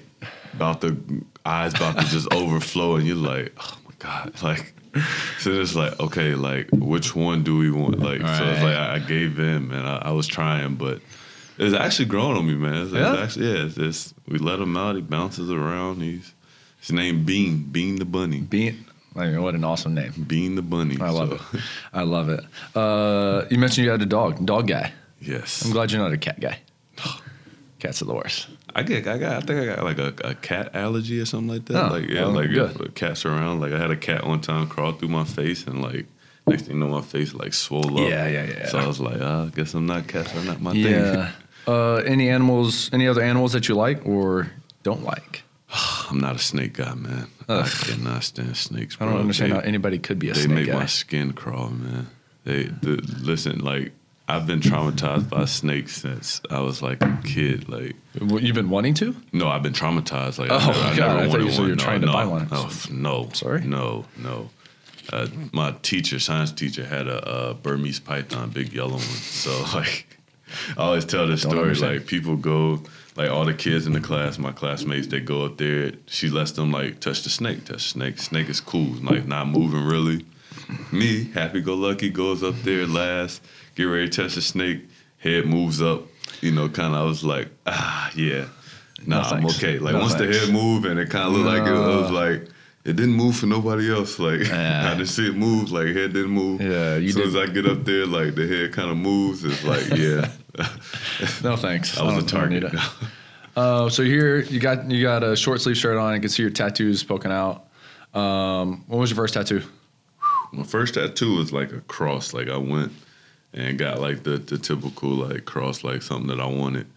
about 0.53 0.81
the 0.81 0.95
eyes 1.49 1.73
about 1.73 1.97
to 1.99 2.05
just 2.05 2.31
overflow, 2.33 2.95
and 2.95 3.07
you're 3.07 3.15
like, 3.15 3.53
oh 3.59 3.77
my 3.85 3.91
god, 3.99 4.33
like. 4.43 4.73
So 5.39 5.51
it's 5.51 5.75
like, 5.75 5.99
okay, 5.99 6.33
like 6.33 6.67
which 6.73 7.15
one 7.15 7.43
do 7.43 7.57
we 7.57 7.69
want? 7.69 7.99
Like, 7.99 8.21
so 8.21 8.43
it's 8.45 8.63
like 8.63 8.75
I, 8.75 8.95
I 8.95 8.99
gave 8.99 9.37
in, 9.37 9.71
and 9.71 9.87
I, 9.87 9.97
I 10.05 10.11
was 10.11 10.25
trying, 10.25 10.75
but 10.75 10.99
it's 11.59 11.75
actually 11.75 12.05
growing 12.05 12.35
on 12.37 12.47
me, 12.47 12.55
man. 12.55 12.73
It's, 12.85 12.91
it's 12.93 12.99
Yeah? 12.99 13.21
actually, 13.23 13.47
yeah. 13.51 13.65
It's, 13.65 13.77
it's, 13.77 14.13
we 14.27 14.39
let 14.39 14.59
him 14.59 14.75
out. 14.75 14.95
He 14.95 15.01
bounces 15.01 15.51
around. 15.51 16.01
He's 16.01 16.33
his 16.79 16.91
name 16.91 17.23
Bean, 17.23 17.63
Bean 17.71 17.97
the 17.97 18.05
Bunny, 18.05 18.39
Bean. 18.41 18.83
I 19.15 19.27
mean, 19.27 19.41
what 19.43 19.53
an 19.53 19.63
awesome 19.63 19.93
name. 19.93 20.11
Bean 20.27 20.55
the 20.55 20.61
Bunny. 20.63 20.97
I 20.99 21.09
love 21.11 21.29
So, 21.51 21.57
it. 21.57 21.63
I 21.93 22.01
love 22.03 22.29
it. 22.29 22.43
Uh, 22.75 23.45
you 23.51 23.59
mentioned 23.59 23.85
you 23.85 23.91
had 23.91 24.01
a 24.01 24.07
dog, 24.07 24.43
dog 24.43 24.67
guy. 24.67 24.91
Yes, 25.21 25.63
I'm 25.63 25.71
glad 25.71 25.91
you're 25.91 26.01
not 26.01 26.13
a 26.13 26.17
cat 26.17 26.39
guy. 26.39 26.59
Cats 27.79 28.01
are 28.01 28.05
the 28.05 28.13
worst. 28.15 28.47
I 28.79 28.83
get, 28.83 29.07
I 29.07 29.17
got, 29.17 29.31
I 29.43 29.45
think 29.45 29.59
I 29.62 29.65
got 29.75 29.83
like 29.83 30.00
a, 30.00 30.13
a 30.24 30.36
cat 30.36 30.75
allergy 30.75 31.19
or 31.19 31.25
something 31.25 31.50
like 31.50 31.65
that. 31.65 31.86
Oh, 31.86 31.93
like 31.93 32.09
yeah, 32.09 32.21
well, 32.21 32.31
like 32.31 32.50
good. 32.50 32.95
cats 32.95 33.25
around. 33.25 33.59
Like 33.59 33.71
I 33.74 33.77
had 33.77 33.91
a 33.91 33.98
cat 33.98 34.25
one 34.25 34.41
time 34.41 34.67
crawl 34.67 34.93
through 34.93 35.09
my 35.09 35.24
face 35.25 35.65
and 35.67 35.81
like 35.81 36.05
Next 36.50 36.63
thing 36.63 36.77
you 36.77 36.79
know, 36.79 36.88
my 36.88 37.01
face 37.01 37.33
like 37.33 37.53
swole 37.53 38.00
up. 38.00 38.09
Yeah, 38.09 38.27
yeah, 38.27 38.45
yeah. 38.45 38.67
So 38.69 38.79
I 38.79 38.88
was 38.88 39.00
like, 39.00 39.21
uh, 39.21 39.45
I 39.45 39.50
guess 39.55 39.74
I'm 39.75 39.86
not 39.86 40.07
catching 40.07 40.45
not 40.45 40.62
my 40.62 40.71
thing. 40.71 40.83
Yeah. 40.83 41.31
Uh, 41.67 41.98
any 41.98 42.29
animals? 42.29 42.89
Any 42.91 43.07
other 43.07 43.21
animals 43.21 43.51
that 43.53 43.67
you 43.67 43.75
like 43.75 44.03
or 44.03 44.50
don't 44.81 45.03
like? 45.03 45.43
I'm 46.09 46.19
not 46.19 46.36
a 46.36 46.39
snake 46.39 46.74
guy, 46.74 46.95
man. 46.95 47.27
Ugh. 47.48 47.63
I 47.63 47.69
cannot 47.86 48.24
stand 48.24 48.57
snakes. 48.57 48.98
I 49.00 49.05
don't 49.05 49.19
understand 49.19 49.51
They- 49.51 49.55
how 49.55 49.62
anybody 49.62 50.00
could 50.00 50.17
be 50.17 50.31
a 50.31 50.33
they 50.33 50.39
snake 50.39 50.50
They 50.50 50.55
make 50.63 50.67
guy. 50.71 50.79
my 50.79 50.86
skin 50.88 51.33
crawl, 51.33 51.69
man. 51.69 52.07
They 52.43 52.63
the, 52.63 52.95
listen, 53.21 53.59
like 53.59 53.91
I've 54.29 54.45
been 54.45 54.59
traumatized 54.59 55.29
by 55.29 55.45
snakes 55.45 55.98
since 56.01 56.39
I 56.50 56.59
was 56.59 56.81
like 56.81 57.01
a 57.01 57.19
kid. 57.24 57.67
Like 57.67 57.95
What, 58.19 58.43
You've 58.43 58.55
been 58.55 58.69
wanting 58.69 58.93
to? 58.95 59.15
no, 59.33 59.48
I've 59.50 59.63
been 59.63 59.74
traumatized. 59.74 60.38
Like 60.38 60.51
Oh, 60.51 60.57
I 60.57 60.65
never, 60.67 60.79
I 60.79 60.95
God, 60.98 61.15
never 61.17 61.19
I 61.19 61.29
thought 61.31 61.41
you 61.41 61.51
said 61.51 61.62
you 61.63 61.69
were 61.69 61.75
no, 61.75 61.83
trying 61.83 62.01
to 62.01 62.07
no, 62.07 62.13
buy 62.13 62.25
one. 62.25 62.48
Oh, 62.51 62.65
f- 62.67 62.89
no, 62.91 63.29
Sorry? 63.33 63.62
no, 63.62 64.05
no. 64.17 64.50
Uh, 65.12 65.27
my 65.51 65.71
teacher, 65.81 66.19
science 66.19 66.51
teacher, 66.51 66.86
had 66.86 67.07
a, 67.07 67.27
uh 67.27 67.53
Burmese 67.55 68.00
python, 68.00 68.51
big 68.51 68.71
yellow 68.74 68.91
one. 68.93 69.00
So 69.01 69.50
like, 69.74 70.05
I 70.77 70.81
always 70.81 71.05
tell 71.05 71.25
this 71.27 71.41
Don't 71.41 71.51
story. 71.51 71.63
understand. 71.63 71.93
Like 71.98 72.05
people 72.07 72.36
go, 72.36 72.83
like 73.15 73.31
all 73.31 73.45
the 73.45 73.53
kids 73.55 73.88
in 73.88 73.93
the 73.93 74.00
class, 74.01 74.38
my 74.38 74.51
classmates, 74.51 75.07
they 75.07 75.19
go 75.19 75.43
up 75.45 75.57
there. 75.57 75.93
She 76.05 76.29
lets 76.29 76.51
them 76.51 76.71
like 76.71 77.00
touch 77.00 77.24
the 77.24 77.29
snake, 77.31 77.65
touch 77.65 77.77
the 77.83 77.89
snake. 77.89 78.19
Snake 78.19 78.50
is 78.50 78.62
cool, 78.62 78.93
like 79.01 79.25
not 79.25 79.48
moving 79.48 79.83
really. 79.83 80.25
Me, 80.91 81.25
happy 81.33 81.61
go 81.61 81.73
lucky, 81.75 82.09
goes 82.09 82.43
up 82.43 82.55
there 82.63 82.85
last, 82.88 83.41
get 83.75 83.83
ready 83.85 84.09
to 84.09 84.21
touch 84.23 84.35
the 84.35 84.41
snake. 84.41 84.88
Head 85.17 85.45
moves 85.45 85.81
up, 85.81 86.03
you 86.41 86.51
know, 86.51 86.69
kind 86.69 86.93
of. 86.95 87.01
I 87.01 87.03
was 87.03 87.23
like, 87.23 87.49
ah, 87.65 88.09
yeah, 88.15 88.45
nah, 89.05 89.17
No 89.17 89.21
I'm 89.21 89.41
thanks. 89.41 89.57
okay. 89.57 89.79
Like 89.79 89.93
No 89.93 89.99
once 90.01 90.15
thanks. 90.15 90.38
the 90.39 90.45
head 90.45 90.53
moved 90.53 90.85
and 90.85 90.99
it 90.99 91.09
kind 91.09 91.27
of 91.27 91.33
looked 91.33 91.45
like 91.47 91.63
it, 91.67 91.73
I 91.73 91.95
was 91.97 92.11
like, 92.11 92.43
it 92.85 92.95
didn't 92.95 93.15
move 93.15 93.35
for 93.35 93.45
nobody 93.47 93.91
else. 93.91 94.17
Like 94.19 94.39
Yeah. 94.47 94.89
I 94.91 94.95
didn't 94.95 95.09
see 95.09 95.27
it 95.27 95.35
move. 95.35 95.71
Like 95.71 95.88
head 95.88 96.13
didn't 96.13 96.31
move. 96.31 96.61
Yeah, 96.61 96.95
you 96.95 97.07
As 97.09 97.13
soon 97.15 97.23
did- 97.31 97.35
as 97.43 97.49
I 97.49 97.53
get 97.53 97.65
up 97.65 97.83
there, 97.83 98.05
like 98.05 98.35
the 98.35 98.47
head 98.47 98.71
kind 98.73 98.89
of 98.89 98.97
moves. 98.97 99.43
It's 99.43 99.63
like, 99.65 99.89
yeah, 99.97 100.29
No 101.43 101.57
thanks. 101.57 101.97
I 101.97 102.03
was 102.03 102.13
a 102.15 102.19
don't- 102.19 102.27
don't 102.29 102.49
need 102.51 102.61
target. 102.61 102.73
it. 102.73 103.07
Uh, 103.57 103.89
so 103.89 104.03
here 104.03 104.38
you 104.43 104.59
got 104.61 104.89
you 104.89 105.01
got 105.03 105.23
a 105.23 105.35
short 105.35 105.59
sleeve 105.59 105.75
shirt 105.77 105.97
on. 105.97 106.13
I 106.13 106.19
can 106.19 106.29
see 106.29 106.43
your 106.43 106.51
tattoos 106.51 107.03
poking 107.03 107.31
out. 107.31 107.65
Um, 108.13 108.85
what 108.88 108.97
was 108.99 109.09
your 109.09 109.17
first 109.17 109.33
tattoo? 109.33 109.63
My 110.51 110.63
first 110.63 110.95
tattoo 110.95 111.35
was 111.37 111.51
like 111.53 111.71
a 111.71 111.81
cross. 111.81 112.33
Like 112.33 112.49
I 112.49 112.57
went 112.57 112.91
and 113.53 113.77
got 113.77 113.99
like 113.99 114.23
the 114.23 114.37
the 114.37 114.57
typical 114.57 115.09
like 115.09 115.45
cross, 115.45 115.83
like 115.83 116.01
something 116.01 116.27
that 116.27 116.39
I 116.39 116.47
wanted. 116.47 116.87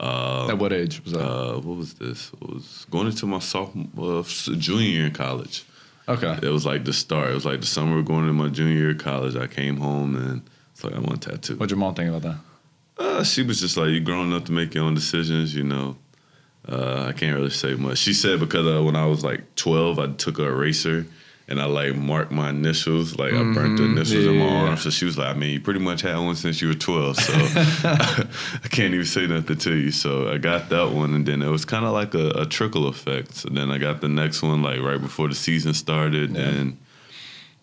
At 0.00 0.54
what 0.54 0.72
age 0.72 1.02
was 1.02 1.12
that? 1.12 1.26
Uh, 1.26 1.54
what 1.54 1.76
was 1.76 1.94
this? 1.94 2.30
It 2.40 2.48
was 2.48 2.86
going 2.90 3.08
into 3.08 3.26
my 3.26 3.40
sophomore, 3.40 4.20
uh, 4.20 4.22
junior 4.22 4.86
year 4.88 5.06
in 5.06 5.12
college. 5.12 5.64
okay. 6.08 6.38
It 6.40 6.50
was 6.50 6.64
like 6.64 6.84
the 6.84 6.92
start. 6.92 7.30
It 7.30 7.34
was 7.34 7.44
like 7.44 7.60
the 7.60 7.66
summer 7.66 8.00
going 8.02 8.20
into 8.28 8.32
my 8.32 8.48
junior 8.48 8.76
year 8.76 8.90
of 8.90 8.98
college. 8.98 9.34
I 9.36 9.48
came 9.48 9.78
home 9.78 10.14
and 10.14 10.42
it's 10.72 10.84
like 10.84 10.94
I 10.94 11.00
want 11.00 11.26
a 11.26 11.30
tattoo. 11.30 11.56
What'd 11.56 11.70
your 11.70 11.78
mom 11.78 11.94
think 11.94 12.14
about 12.14 12.22
that? 12.22 12.38
Uh, 13.02 13.24
she 13.24 13.42
was 13.42 13.60
just 13.60 13.76
like, 13.76 13.90
"You're 13.90 14.00
grown 14.00 14.32
up 14.32 14.44
to 14.46 14.52
make 14.52 14.74
your 14.74 14.84
own 14.84 14.94
decisions," 14.94 15.54
you 15.54 15.64
know. 15.64 15.96
Uh, 16.68 17.06
I 17.08 17.12
can't 17.12 17.34
really 17.34 17.50
say 17.50 17.74
much. 17.74 17.98
She 17.98 18.12
said 18.12 18.40
because 18.40 18.66
uh, 18.66 18.82
when 18.84 18.94
I 18.94 19.06
was 19.06 19.24
like 19.24 19.54
twelve, 19.56 19.98
I 19.98 20.08
took 20.08 20.38
a 20.38 20.44
eraser 20.44 21.06
and 21.48 21.60
I 21.60 21.64
like 21.64 21.94
marked 21.96 22.30
my 22.30 22.50
initials, 22.50 23.16
like 23.18 23.32
I 23.32 23.42
burnt 23.54 23.78
the 23.78 23.84
initials 23.84 24.26
in 24.26 24.36
my 24.38 24.44
Mm-hmm. 24.44 24.66
arm. 24.68 24.76
So 24.76 24.90
she 24.90 25.04
was 25.06 25.16
like, 25.16 25.28
"I 25.34 25.38
mean, 25.38 25.50
you 25.50 25.60
pretty 25.60 25.80
much 25.80 26.02
had 26.02 26.16
one 26.18 26.36
since 26.36 26.60
you 26.60 26.68
were 26.68 26.74
twelve, 26.74 27.16
so 27.16 27.32
I 27.88 28.68
can't 28.70 28.92
even 28.94 29.06
say 29.06 29.26
nothing 29.26 29.56
to 29.58 29.74
you." 29.74 29.90
So 29.90 30.30
I 30.30 30.38
got 30.38 30.68
that 30.68 30.90
one, 30.92 31.14
and 31.14 31.24
then 31.26 31.42
it 31.42 31.48
was 31.48 31.64
kind 31.64 31.84
of 31.84 31.92
like 31.92 32.14
a, 32.14 32.28
a 32.30 32.46
trickle 32.46 32.86
effect. 32.86 33.34
So 33.34 33.48
then 33.50 33.70
I 33.70 33.78
got 33.78 34.00
the 34.00 34.08
next 34.08 34.42
one 34.42 34.62
like 34.62 34.80
right 34.80 35.00
before 35.00 35.28
the 35.28 35.34
season 35.34 35.74
started, 35.74 36.34
Yeah. 36.36 36.42
and 36.42 36.78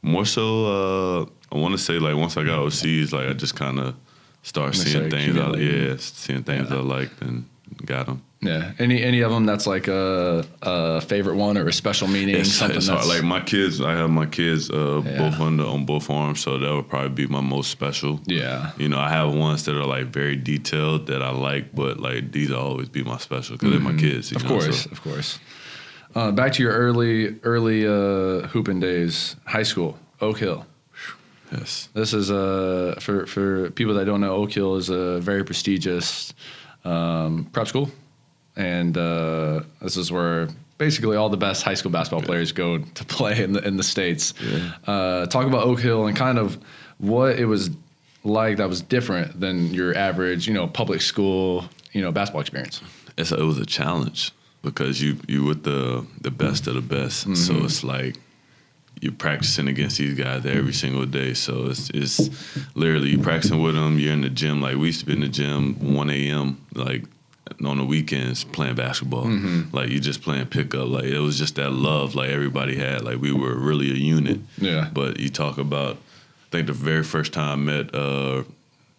more 0.01 0.25
so, 0.25 0.45
uh, 0.65 1.25
I 1.55 1.57
want 1.59 1.73
to 1.73 1.79
say 1.79 1.99
like 1.99 2.15
once 2.15 2.37
I 2.37 2.43
got 2.43 2.59
overseas, 2.59 3.11
like 3.13 3.27
I 3.29 3.33
just 3.33 3.55
kind 3.55 3.79
of 3.79 3.95
started 4.43 4.75
seeing 4.77 5.09
things. 5.09 5.37
I, 5.37 5.51
yeah, 5.57 5.95
seeing 5.99 6.43
things 6.43 6.69
Yeah. 6.69 6.77
I 6.77 6.81
liked 6.81 7.21
and 7.21 7.45
got 7.85 8.05
them. 8.07 8.21
Yeah. 8.41 8.73
Any 8.77 9.01
any 9.01 9.21
of 9.21 9.31
them 9.31 9.45
that's 9.45 9.65
like 9.65 9.87
a, 9.87 10.45
a 10.61 11.01
favorite 11.01 11.35
one 11.35 11.57
or 11.57 11.67
a 11.67 11.73
special 11.73 12.07
meaning? 12.07 12.35
It's, 12.35 12.51
something 12.53 12.77
it's 12.77 12.87
that's 12.87 13.05
hard. 13.07 13.15
Like 13.15 13.23
my 13.23 13.39
kids, 13.39 13.81
I 13.81 13.93
have 13.93 14.09
my 14.11 14.25
kids 14.27 14.69
uh, 14.69 15.01
Yeah. 15.03 15.17
both 15.17 15.39
on 15.39 15.57
the, 15.57 15.65
on 15.65 15.85
both 15.85 16.09
arms, 16.09 16.41
so 16.41 16.57
that 16.59 16.71
would 16.75 16.87
probably 16.87 17.09
be 17.09 17.27
my 17.27 17.41
most 17.41 17.71
special. 17.71 18.19
yeah. 18.27 18.71
You 18.77 18.87
know, 18.89 18.99
I 18.99 19.09
have 19.09 19.33
ones 19.33 19.65
that 19.65 19.75
are 19.75 19.85
like 19.85 20.07
very 20.07 20.35
detailed 20.35 21.07
that 21.07 21.21
I 21.23 21.31
like, 21.31 21.73
but 21.73 21.99
like 21.99 22.31
these 22.33 22.49
will 22.49 22.59
always 22.59 22.89
be 22.89 23.03
my 23.03 23.17
special 23.17 23.55
because 23.57 23.71
they're 23.71 23.79
my 23.79 23.95
kids. 23.97 24.31
you 24.31 24.37
Mm-hmm. 24.37 24.45
Of 24.47 24.51
know, 24.51 24.59
course, 24.65 24.83
so- 24.83 24.89
of 24.91 25.01
course. 25.01 25.39
Uh, 26.13 26.31
back 26.31 26.53
to 26.53 26.63
your 26.63 26.71
early 26.73 27.35
early 27.43 27.85
uh, 27.87 28.47
hooping 28.47 28.79
days, 28.79 29.35
high 29.45 29.63
school, 29.63 29.97
Oak 30.21 30.37
Hill. 30.39 30.65
yes. 31.51 31.89
This 31.93 32.13
is 32.13 32.29
uh, 32.31 32.95
for 33.01 33.25
for 33.25 33.71
people 33.71 33.95
that 33.95 34.05
don't 34.05 34.21
know, 34.21 34.33
Oak 34.35 34.51
Hill 34.53 34.75
is 34.77 34.89
a 34.89 35.19
very 35.19 35.43
prestigious 35.43 36.33
um, 36.85 37.45
prep 37.51 37.67
school, 37.67 37.89
and 38.55 38.97
uh, 38.97 39.61
this 39.81 39.97
is 39.97 40.11
where 40.11 40.47
basically 40.77 41.15
all 41.15 41.29
the 41.29 41.37
best 41.37 41.63
high 41.63 41.73
school 41.73 41.91
basketball 41.91 42.21
players 42.21 42.51
go 42.51 42.79
to 42.79 43.05
play 43.05 43.43
in 43.43 43.53
the 43.53 43.65
in 43.65 43.77
the 43.77 43.83
states. 43.83 44.33
Yeah. 44.41 44.71
Uh, 44.85 45.25
talk 45.27 45.45
about 45.45 45.63
Oak 45.63 45.79
Hill 45.79 46.07
and 46.07 46.15
kind 46.15 46.37
of 46.37 46.57
what 46.97 47.39
it 47.39 47.45
was 47.45 47.69
like 48.23 48.57
that 48.57 48.67
was 48.67 48.81
different 48.81 49.39
than 49.39 49.73
your 49.73 49.95
average, 49.95 50.47
you 50.47 50.53
know, 50.53 50.67
public 50.67 51.01
school, 51.01 51.65
you 51.91 52.01
know, 52.01 52.11
basketball 52.11 52.41
experience. 52.41 52.81
it's 53.17 53.31
it 53.31 53.39
was 53.39 53.59
a 53.59 53.65
challenge 53.65 54.31
because 54.61 55.01
you 55.01 55.17
you 55.27 55.43
with 55.43 55.63
the 55.63 56.05
the 56.21 56.31
best 56.31 56.67
of 56.67 56.75
the 56.75 56.81
best. 56.81 57.23
Mm-hmm. 57.23 57.35
So 57.35 57.65
it's 57.65 57.83
like 57.83 58.17
you're 59.01 59.11
practicing 59.11 59.67
against 59.67 59.97
these 59.97 60.17
guys 60.17 60.45
every 60.45 60.73
single 60.73 61.05
day. 61.05 61.33
So 61.33 61.67
it's 61.67 61.89
it's 61.91 62.29
literally 62.75 63.09
you 63.09 63.19
practicing 63.19 63.61
with 63.61 63.75
them. 63.75 63.99
You're 63.99 64.13
in 64.13 64.21
the 64.21 64.29
gym. 64.29 64.61
Like 64.61 64.75
we 64.75 64.87
used 64.87 65.01
to 65.01 65.05
be 65.05 65.13
in 65.13 65.21
the 65.21 65.27
gym 65.27 65.93
1 65.93 66.09
a.m. 66.09 66.65
like 66.73 67.03
on 67.63 67.77
the 67.77 67.85
weekends 67.85 68.43
playing 68.43 68.75
basketball. 68.75 69.25
Mm-hmm. 69.25 69.75
Like 69.75 69.89
you 69.89 69.99
just 69.99 70.21
playing 70.21 70.47
pickup. 70.47 70.87
Like 70.87 71.05
it 71.05 71.19
was 71.19 71.37
just 71.37 71.55
that 71.55 71.71
love 71.71 72.15
like 72.15 72.29
everybody 72.29 72.75
had. 72.75 73.03
Like 73.03 73.19
we 73.19 73.31
were 73.31 73.55
really 73.55 73.91
a 73.91 73.95
unit. 73.95 74.39
Yeah. 74.57 74.89
But 74.91 75.19
you 75.19 75.29
talk 75.29 75.57
about 75.57 75.97
I 75.97 76.49
think 76.51 76.67
the 76.67 76.73
very 76.73 77.03
first 77.03 77.33
time 77.33 77.69
I 77.69 77.73
met 77.73 77.95
uh 77.95 78.43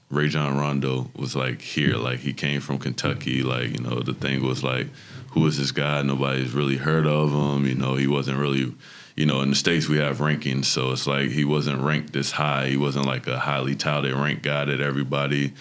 Rajon 0.08 0.56
Rondo 0.56 1.10
was 1.16 1.34
like 1.34 1.60
here, 1.60 1.96
like 1.96 2.20
he 2.20 2.32
came 2.32 2.60
from 2.60 2.78
Kentucky. 2.78 3.42
Like 3.42 3.70
you 3.70 3.80
know, 3.80 4.00
the 4.00 4.14
thing 4.14 4.44
was 4.44 4.62
like, 4.62 4.86
who 5.30 5.46
is 5.46 5.58
this 5.58 5.72
guy? 5.72 6.02
Nobody's 6.02 6.52
really 6.52 6.76
heard 6.76 7.06
of 7.06 7.32
him. 7.32 7.66
You 7.66 7.74
know, 7.74 7.96
he 7.96 8.06
wasn't 8.06 8.38
really, 8.38 8.72
you 9.16 9.26
know, 9.26 9.40
in 9.40 9.50
the 9.50 9.56
states 9.56 9.88
we 9.88 9.96
have 9.98 10.18
rankings, 10.18 10.66
so 10.66 10.92
it's 10.92 11.08
like 11.08 11.30
he 11.30 11.44
wasn't 11.44 11.80
ranked 11.80 12.12
this 12.12 12.30
high. 12.30 12.68
He 12.68 12.76
wasn't 12.76 13.06
like 13.06 13.26
a 13.26 13.38
highly 13.40 13.74
touted 13.74 14.14
ranked 14.14 14.42
guy 14.42 14.64
that 14.66 14.80
everybody 14.80 15.54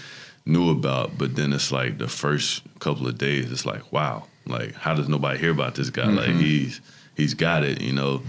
knew 0.45 0.69
about. 0.69 1.17
But 1.17 1.35
then 1.35 1.53
it's 1.53 1.71
like 1.71 1.97
the 1.97 2.07
first 2.07 2.63
couple 2.79 3.07
of 3.07 3.17
days, 3.17 3.51
it's 3.51 3.65
like, 3.65 3.91
wow, 3.91 4.27
like 4.45 4.73
how 4.73 4.93
does 4.93 5.09
nobody 5.09 5.39
hear 5.39 5.51
about 5.51 5.75
this 5.75 5.89
guy? 5.89 6.05
Like 6.05 6.29
he's 6.35 6.81
he's 7.15 7.33
got 7.33 7.63
it, 7.63 7.81
you 7.81 7.93
know. 7.93 8.21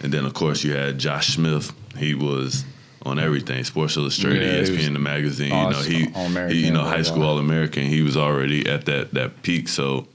And 0.00 0.12
then 0.12 0.24
of 0.24 0.34
course 0.34 0.64
you 0.64 0.74
had 0.74 0.98
Josh 0.98 1.34
Smith. 1.34 1.72
He 1.96 2.14
was 2.14 2.64
on 3.02 3.18
everything, 3.18 3.62
Sports 3.64 3.96
Illustrated, 3.96 4.42
Yeah, 4.42 4.74
ESPN, 4.74 4.92
the 4.94 4.98
magazine. 4.98 5.54
You 5.54 5.70
know, 5.70 5.82
he, 5.82 6.52
he 6.52 6.66
you 6.66 6.72
know, 6.72 6.84
high 6.84 7.02
school. 7.02 7.24
All 7.24 7.38
American. 7.38 7.84
He 7.84 8.02
was 8.02 8.16
already 8.16 8.68
at 8.68 8.86
that 8.86 9.12
that 9.14 9.42
peak. 9.42 9.68
So 9.68 10.06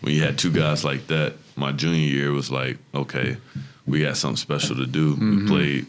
when 0.00 0.14
you 0.14 0.22
had 0.22 0.38
two 0.38 0.52
guys 0.52 0.84
like 0.84 1.06
that, 1.08 1.34
my 1.56 1.72
junior 1.72 1.98
year 1.98 2.32
was 2.32 2.50
like, 2.50 2.78
okay, 2.94 3.36
we 3.86 4.02
got 4.02 4.16
something 4.16 4.36
special 4.36 4.76
to 4.76 4.86
do. 4.86 5.14
Mm-hmm. 5.14 5.36
We 5.36 5.46
played 5.46 5.86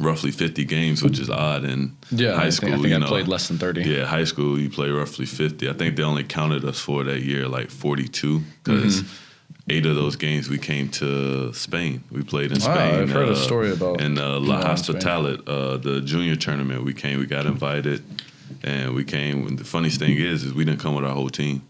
roughly 0.00 0.30
50 0.30 0.64
games, 0.64 1.02
which 1.02 1.18
is 1.18 1.30
odd 1.30 1.64
in 1.64 1.96
Yeah, 2.10 2.34
high 2.34 2.46
I 2.46 2.50
school. 2.50 2.68
think, 2.70 2.78
I, 2.78 2.82
think 2.82 2.88
you 2.90 2.94
I 2.96 2.98
know. 2.98 3.06
played 3.06 3.28
less 3.28 3.48
than 3.48 3.58
thirty. 3.58 3.82
Yeah, 3.82 4.04
high 4.06 4.24
school 4.24 4.58
you 4.58 4.68
play 4.70 4.90
roughly 4.90 5.26
50. 5.26 5.68
I 5.68 5.72
think 5.72 5.96
they 5.96 6.02
only 6.02 6.24
counted 6.24 6.64
us 6.64 6.80
for 6.80 7.04
that 7.04 7.22
year 7.22 7.46
like 7.48 7.70
42 7.70 8.40
because 8.64 9.02
Mm-hmm. 9.02 9.70
eight 9.70 9.86
of 9.86 9.94
those 9.94 10.16
games 10.16 10.48
we 10.48 10.58
came 10.58 10.88
to 10.90 11.52
Spain. 11.54 12.02
We 12.10 12.22
played 12.22 12.50
in 12.52 12.58
Wow, 12.58 12.74
Spain. 12.74 12.94
I've 13.02 13.10
heard 13.10 13.28
a 13.28 13.32
uh, 13.32 13.36
story 13.36 13.72
about 13.72 14.00
in 14.00 14.18
uh, 14.18 14.38
La 14.40 14.62
Hospitalet, 14.62 15.42
uh, 15.48 15.76
the 15.78 16.00
junior 16.00 16.36
tournament. 16.36 16.84
We 16.84 16.92
came, 16.94 17.18
we 17.20 17.26
got 17.26 17.46
invited, 17.46 18.02
and 18.62 18.94
we 18.94 19.04
came. 19.04 19.46
And 19.46 19.58
the 19.58 19.64
funniest 19.64 19.98
thing 20.00 20.16
is, 20.18 20.42
is 20.44 20.52
we 20.52 20.64
didn't 20.64 20.80
come 20.80 20.94
with 20.94 21.04
our 21.04 21.14
whole 21.14 21.30
team. 21.30 21.62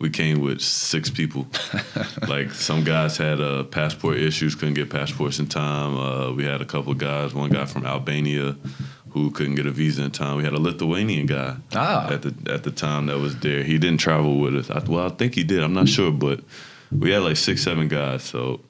We 0.00 0.08
came 0.10 0.40
with 0.40 0.60
six 0.62 1.10
people. 1.10 1.46
like 2.28 2.52
some 2.52 2.84
guys 2.84 3.18
had 3.18 3.38
uh, 3.40 3.64
passport 3.64 4.16
issues, 4.16 4.54
couldn't 4.54 4.74
get 4.74 4.88
passports 4.88 5.38
in 5.38 5.46
time. 5.46 5.96
Uh, 5.96 6.32
we 6.32 6.44
had 6.44 6.62
a 6.62 6.64
couple 6.64 6.92
of 6.92 6.98
guys. 6.98 7.34
One 7.34 7.50
guy 7.50 7.66
from 7.66 7.84
Albania 7.84 8.56
who 9.10 9.30
couldn't 9.30 9.56
get 9.56 9.66
a 9.66 9.70
visa 9.70 10.02
in 10.04 10.10
time. 10.10 10.36
We 10.38 10.44
had 10.44 10.54
a 10.54 10.58
Lithuanian 10.60 11.26
guy 11.26 11.56
Ah. 11.74 12.10
at 12.10 12.22
the 12.22 12.34
at 12.52 12.62
the 12.62 12.70
time 12.70 13.06
that 13.06 13.18
was 13.18 13.38
there. 13.40 13.62
He 13.62 13.76
didn't 13.76 13.98
travel 14.00 14.38
with 14.40 14.56
us. 14.56 14.70
I, 14.70 14.78
well, 14.90 15.04
I 15.06 15.10
think 15.10 15.34
he 15.34 15.44
did. 15.44 15.62
I'm 15.62 15.74
not 15.74 15.88
sure, 15.88 16.10
but 16.12 16.40
we 16.90 17.10
had 17.10 17.22
like 17.22 17.36
six, 17.36 17.62
seven 17.62 17.88
guys. 17.88 18.22
So 18.22 18.60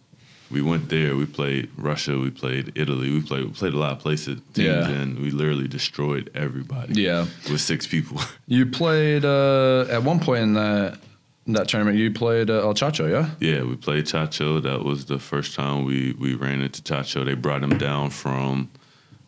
we 0.50 0.62
went 0.62 0.88
there. 0.88 1.14
We 1.14 1.26
played 1.26 1.68
Russia. 1.76 2.18
We 2.18 2.30
played 2.30 2.72
Italy. 2.74 3.10
We 3.12 3.20
played 3.20 3.44
we 3.44 3.50
played 3.50 3.74
a 3.74 3.78
lot 3.78 3.92
of 3.92 3.98
places. 4.00 4.40
Teams, 4.54 4.66
Yeah. 4.66 4.88
and 4.88 5.18
we 5.20 5.30
literally 5.30 5.68
destroyed 5.68 6.28
everybody. 6.34 7.02
Yeah. 7.02 7.26
with 7.50 7.60
six 7.60 7.86
people. 7.86 8.20
You 8.48 8.66
played 8.66 9.24
uh, 9.24 9.86
at 9.90 10.02
one 10.02 10.18
point 10.18 10.42
in 10.42 10.54
that 10.54 10.98
that 11.46 11.68
tournament. 11.68 11.96
You 11.98 12.12
played 12.12 12.50
uh, 12.50 12.60
El 12.60 12.74
Chacho, 12.74 13.10
yeah. 13.10 13.30
Yeah, 13.40 13.62
we 13.64 13.76
played 13.76 14.04
Chacho. 14.04 14.62
That 14.62 14.84
was 14.84 15.06
the 15.06 15.18
first 15.18 15.54
time 15.54 15.84
we, 15.84 16.14
we 16.18 16.34
ran 16.34 16.60
into 16.60 16.82
Chacho. 16.82 17.24
They 17.24 17.34
brought 17.34 17.62
him 17.62 17.76
down 17.78 18.10
from 18.10 18.70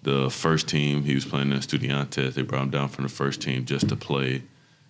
the 0.02 0.30
first 0.30 0.68
team. 0.68 1.04
He 1.04 1.14
was 1.14 1.24
playing 1.24 1.52
in 1.52 1.58
Estudiantes. 1.58 2.34
They 2.34 2.42
brought 2.42 2.62
him 2.64 2.70
down 2.70 2.88
from 2.88 3.04
the 3.04 3.10
first 3.10 3.40
team 3.40 3.64
just 3.64 3.88
to 3.88 3.96
play 3.96 4.42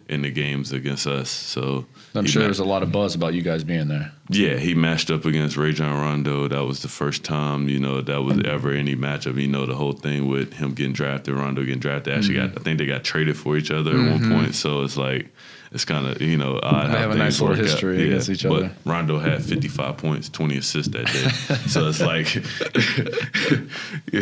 in 0.08 0.22
the 0.22 0.30
games 0.30 0.72
against 0.72 1.06
us. 1.06 1.30
So 1.30 1.86
I'm 2.14 2.26
sure 2.26 2.40
ma- 2.42 2.46
there's 2.46 2.58
a 2.58 2.64
lot 2.64 2.82
of 2.82 2.90
buzz 2.92 3.14
about 3.14 3.32
you 3.34 3.40
guys 3.40 3.62
being 3.64 3.88
there. 3.88 4.12
yeah, 4.28 4.56
he 4.56 4.74
matched 4.74 5.10
up 5.10 5.24
against 5.24 5.56
Rajon 5.56 5.90
Rondo. 5.90 6.48
That 6.48 6.64
was 6.64 6.82
the 6.82 6.88
first 6.88 7.24
time, 7.24 7.68
you 7.68 7.78
know, 7.78 8.00
that 8.02 8.20
was 8.22 8.40
ever 8.44 8.72
any 8.72 8.96
matchup. 8.96 9.40
You 9.40 9.48
know, 9.48 9.64
the 9.64 9.76
whole 9.76 9.92
thing 9.92 10.28
with 10.28 10.54
him 10.54 10.74
getting 10.74 10.92
drafted, 10.92 11.34
Rondo 11.34 11.62
getting 11.62 11.78
drafted. 11.78 12.14
Actually, 12.14 12.34
Mm-hmm. 12.34 12.48
got 12.54 12.60
I 12.60 12.64
think 12.64 12.78
they 12.78 12.86
got 12.86 13.04
traded 13.04 13.36
for 13.38 13.56
each 13.56 13.70
other 13.70 13.92
at 13.92 14.10
one 14.20 14.30
point. 14.30 14.54
So 14.54 14.82
it's 14.82 14.96
like 14.98 15.32
it's 15.74 15.84
kind 15.84 16.06
of 16.06 16.20
you 16.20 16.36
know 16.36 16.58
odd 16.62 16.90
They 16.92 16.98
have 16.98 17.10
a 17.10 17.14
nice 17.16 17.40
little 17.40 17.56
out. 17.56 17.62
history 17.62 18.06
against 18.06 18.28
each 18.28 18.42
but 18.44 18.52
other. 18.52 18.72
Rondo 18.84 19.18
had 19.18 19.42
55 19.42 19.96
points, 19.96 20.28
20 20.28 20.56
assists 20.58 20.92
that 20.92 21.06
day. 21.06 21.56
so 21.68 21.88
it's 21.88 22.00
like 22.12 22.36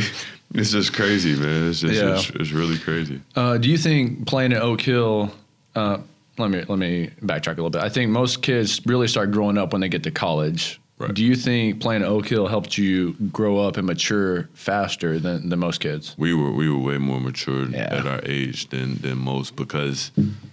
it's 0.54 0.70
just 0.72 0.92
crazy, 0.92 1.34
man. 1.36 1.68
It's 1.70 1.80
just 1.80 1.94
Yeah. 1.94 2.14
it's, 2.14 2.30
it's 2.30 2.52
really 2.52 2.78
crazy. 2.78 3.20
Uh, 3.36 3.58
do 3.58 3.68
you 3.68 3.78
think 3.78 4.26
playing 4.26 4.52
at 4.52 4.62
Oak 4.62 4.80
Hill? 4.80 5.32
Uh, 5.74 5.98
let 6.38 6.50
me 6.50 6.64
let 6.68 6.78
me 6.78 7.10
backtrack 7.22 7.52
a 7.52 7.62
little 7.62 7.70
bit. 7.70 7.82
I 7.82 7.88
think 7.88 8.10
most 8.10 8.42
kids 8.42 8.80
really 8.86 9.08
start 9.08 9.30
growing 9.30 9.58
up 9.58 9.72
when 9.72 9.80
they 9.80 9.88
get 9.88 10.02
to 10.04 10.10
college. 10.10 10.80
Right. 11.00 11.14
Do 11.14 11.24
you 11.24 11.34
think 11.34 11.80
playing 11.80 12.02
Oak 12.04 12.28
Hill 12.28 12.46
helped 12.46 12.76
you 12.76 13.14
grow 13.32 13.58
up 13.58 13.78
and 13.78 13.86
mature 13.86 14.50
faster 14.52 15.18
than, 15.18 15.48
than 15.48 15.58
most 15.58 15.80
kids? 15.80 16.14
we 16.18 16.34
were 16.34 16.50
we 16.52 16.68
were 16.68 16.78
way 16.78 16.98
more 16.98 17.20
mature 17.20 17.64
Yeah. 17.66 17.88
at 17.98 18.06
our 18.06 18.20
age 18.24 18.68
than 18.68 18.96
than 18.96 19.16
most 19.18 19.56
because 19.56 20.10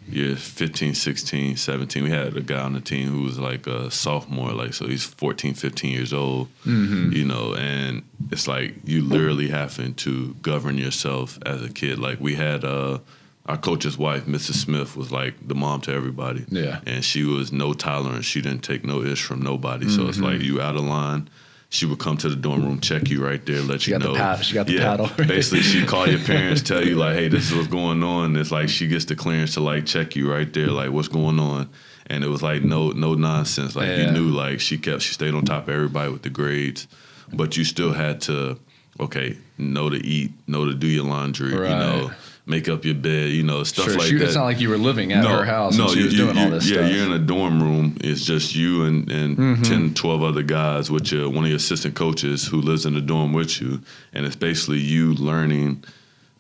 you're 0.10 0.38
15 0.38 0.94
16 0.94 1.58
17 1.58 2.04
we 2.04 2.10
had 2.10 2.38
a 2.38 2.42
guy 2.42 2.62
on 2.62 2.72
the 2.74 2.80
team 2.80 3.10
who 3.10 3.24
was 3.24 3.38
like 3.38 3.68
a 3.68 3.92
sophomore 3.92 4.54
like 4.54 4.74
so 4.74 4.88
he's 4.88 5.04
14 5.04 5.54
15 5.54 5.92
years 5.92 6.14
old 6.14 6.48
Mm-hmm. 6.66 7.12
you 7.12 7.26
know 7.26 7.54
and 7.56 8.04
it's 8.32 8.48
like 8.48 8.76
you 8.86 9.02
literally 9.04 9.50
having 9.50 9.94
to 9.96 10.34
govern 10.42 10.78
yourself 10.78 11.38
as 11.46 11.62
a 11.62 11.70
kid 11.70 12.00
like 12.00 12.20
we 12.22 12.36
had 12.36 12.64
uh 12.64 13.00
our 13.48 13.58
coach's 13.58 13.98
wife, 13.98 14.26
Mrs. 14.26 14.56
Smith, 14.56 14.98
was 14.98 15.12
like 15.12 15.36
the 15.48 15.56
mom 15.56 15.82
to 15.82 15.94
everybody. 15.94 16.46
Yeah. 16.50 16.80
And 16.86 17.04
she 17.04 17.24
was 17.24 17.52
no 17.52 17.74
tolerance. 17.74 18.26
She 18.26 18.42
didn't 18.42 18.64
take 18.64 18.84
no 18.84 19.02
ish 19.04 19.24
from 19.24 19.42
nobody. 19.42 19.88
So 19.90 20.00
Mm-hmm. 20.02 20.10
it's 20.10 20.20
like 20.20 20.42
you 20.42 20.60
out 20.62 20.76
of 20.76 20.84
line. 20.84 21.30
She 21.70 21.86
would 21.86 22.00
come 22.00 22.16
to 22.18 22.30
the 22.30 22.36
dorm 22.38 22.64
room, 22.66 22.80
check 22.80 23.10
you 23.10 23.22
right 23.26 23.46
there, 23.46 23.62
let 23.62 23.82
She 23.82 23.92
you 23.92 24.00
the 24.00 24.06
know. 24.06 24.16
pad- 24.16 24.44
she 24.46 24.54
got 24.54 24.68
the 24.68 24.74
yeah, 24.74 24.84
paddle. 24.84 25.10
basically, 25.28 25.62
she 25.62 25.86
call 25.86 26.08
your 26.08 26.20
parents, 26.20 26.62
tell 26.62 26.82
you 26.86 26.96
like, 26.96 27.16
"Hey, 27.16 27.28
this 27.28 27.50
is 27.52 27.56
what's 27.58 27.68
going 27.68 28.04
on." 28.04 28.38
It's 28.38 28.52
like 28.54 28.70
she 28.70 28.88
gets 28.88 29.04
the 29.04 29.18
clearance 29.18 29.56
to 29.56 29.60
like 29.60 29.86
check 29.86 30.16
you 30.16 30.32
right 30.32 30.52
there, 30.54 30.68
like 30.68 30.92
what's 30.92 31.10
going 31.10 31.40
on. 31.42 31.70
And 32.10 32.24
it 32.24 32.28
was 32.30 32.42
like 32.42 32.64
no 32.64 32.92
no 32.92 33.16
nonsense. 33.16 33.76
Like 33.76 33.90
Yeah. 33.90 34.06
you 34.06 34.12
knew, 34.12 34.30
like 34.30 34.62
she 34.62 34.78
kept 34.78 35.02
she 35.02 35.14
stayed 35.14 35.34
on 35.34 35.44
top 35.44 35.68
of 35.68 35.74
everybody 35.74 36.10
with 36.10 36.22
the 36.22 36.30
grades, 36.30 36.88
but 37.34 37.58
you 37.58 37.66
still 37.66 37.92
had 37.92 38.22
to, 38.22 38.58
okay, 38.98 39.38
know 39.58 39.90
to 39.90 39.98
eat, 39.98 40.32
know 40.48 40.64
to 40.64 40.74
do 40.74 40.88
your 40.88 41.04
laundry, 41.04 41.54
Right. 41.54 41.70
you 41.70 41.76
know, 41.76 42.12
make 42.48 42.70
up 42.70 42.86
your 42.86 42.96
bed, 42.96 43.30
you 43.30 43.44
know, 43.44 43.64
stuff 43.64 43.86
Sure, 43.86 43.96
like 43.98 44.08
she, 44.08 44.16
that 44.16 44.26
it's 44.26 44.36
not 44.36 44.46
like 44.46 44.60
you 44.60 44.70
were 44.70 44.78
living 44.78 45.12
at 45.12 45.26
her 45.26 45.44
house 45.46 45.78
and 45.78 45.90
she 45.90 46.00
you- 46.00 46.06
was 46.06 46.14
you- 46.14 46.20
doing 46.26 46.38
all 46.38 46.46
you- 46.46 46.50
this 46.52 46.70
yeah, 46.70 46.78
stuff. 46.78 46.92
you're 46.92 47.06
in 47.06 47.12
a 47.12 47.20
dorm 47.20 47.62
room. 47.62 47.98
It's 48.02 48.24
just 48.26 48.56
you 48.56 48.86
and, 48.86 49.12
and 49.12 49.38
Mm-hmm. 49.38 49.62
10, 49.64 49.94
12 49.94 50.24
other 50.24 50.44
guys 50.44 50.90
with 50.90 51.12
your, 51.12 51.30
one 51.30 51.44
of 51.44 51.50
your 51.50 51.58
assistant 51.58 51.96
coaches 51.96 52.48
who 52.48 52.62
lives 52.62 52.86
in 52.86 52.94
the 52.94 53.02
dorm 53.02 53.34
with 53.34 53.60
you. 53.62 53.82
And 54.14 54.26
it's 54.26 54.36
basically 54.36 54.80
you 54.80 55.14
learning 55.14 55.84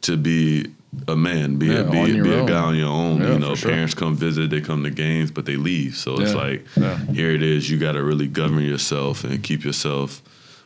to 0.01 0.15
be 0.17 0.67
a 1.09 1.15
man, 1.15 1.57
be, 1.57 1.67
Yeah, 1.67 1.79
a, 1.79 1.91
be, 1.91 2.21
be 2.21 2.33
a 2.33 2.45
guy 2.45 2.59
on 2.61 2.75
your 2.77 2.87
own. 2.87 3.21
Yeah, 3.21 3.33
you 3.33 3.39
know, 3.39 3.55
sure. 3.55 3.71
parents 3.71 3.93
come 3.93 4.15
visit, 4.15 4.49
they 4.49 4.61
come 4.61 4.83
to 4.85 4.89
games, 4.89 5.29
but 5.31 5.45
they 5.45 5.57
leave. 5.57 5.95
So 5.97 6.19
it's 6.21 6.33
like, 6.33 6.65
yeah. 6.77 6.97
here 7.07 7.31
it 7.31 7.43
is. 7.43 7.69
You 7.69 7.77
got 7.77 7.91
to 7.93 8.03
really 8.03 8.27
govern 8.27 8.63
yourself 8.63 9.23
and 9.25 9.43
keep 9.43 9.65
yourself 9.65 10.21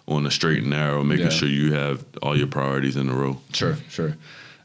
on 0.08 0.24
the 0.24 0.32
straight 0.32 0.60
and 0.60 0.70
narrow, 0.70 1.04
making 1.04 1.26
Yeah. 1.26 1.32
sure 1.32 1.48
you 1.50 1.74
have 1.74 2.06
all 2.22 2.38
your 2.38 2.48
priorities 2.48 2.96
in 2.96 3.10
a 3.10 3.14
row. 3.14 3.40
Sure, 3.54 3.78
sure. 3.90 4.16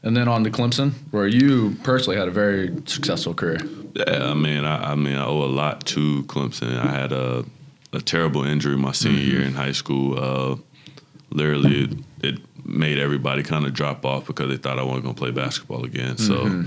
And 0.03 0.15
then 0.15 0.27
on 0.27 0.43
to 0.43 0.51
Clemson, 0.51 0.93
where 1.11 1.27
you 1.27 1.75
personally 1.83 2.17
had 2.17 2.27
a 2.27 2.31
very 2.31 2.71
successful 2.85 3.33
career. 3.33 3.59
Yeah, 3.93 4.29
I 4.29 4.33
mean, 4.33 4.63
I, 4.63 4.91
I 4.91 4.95
mean, 4.95 5.15
I 5.15 5.25
owe 5.25 5.43
a 5.43 5.45
lot 5.45 5.85
to 5.87 6.23
Clemson. 6.23 6.77
I 6.77 6.91
had 6.91 7.11
a 7.11 7.45
a 7.93 8.01
terrible 8.01 8.45
injury 8.45 8.77
my 8.77 8.91
senior 8.91 9.19
year 9.19 9.41
in 9.41 9.53
high 9.53 9.71
school. 9.71 10.19
Uh, 10.19 10.55
literally, 11.31 11.83
it, 11.83 11.97
it 12.21 12.39
made 12.65 12.99
everybody 12.99 13.43
kind 13.43 13.65
of 13.65 13.73
drop 13.73 14.05
off 14.05 14.27
because 14.27 14.49
they 14.49 14.57
thought 14.57 14.77
I 14.77 14.83
wasn't 14.83 15.03
going 15.03 15.15
to 15.15 15.19
play 15.19 15.31
basketball 15.31 15.85
again. 15.85 16.17
So. 16.17 16.65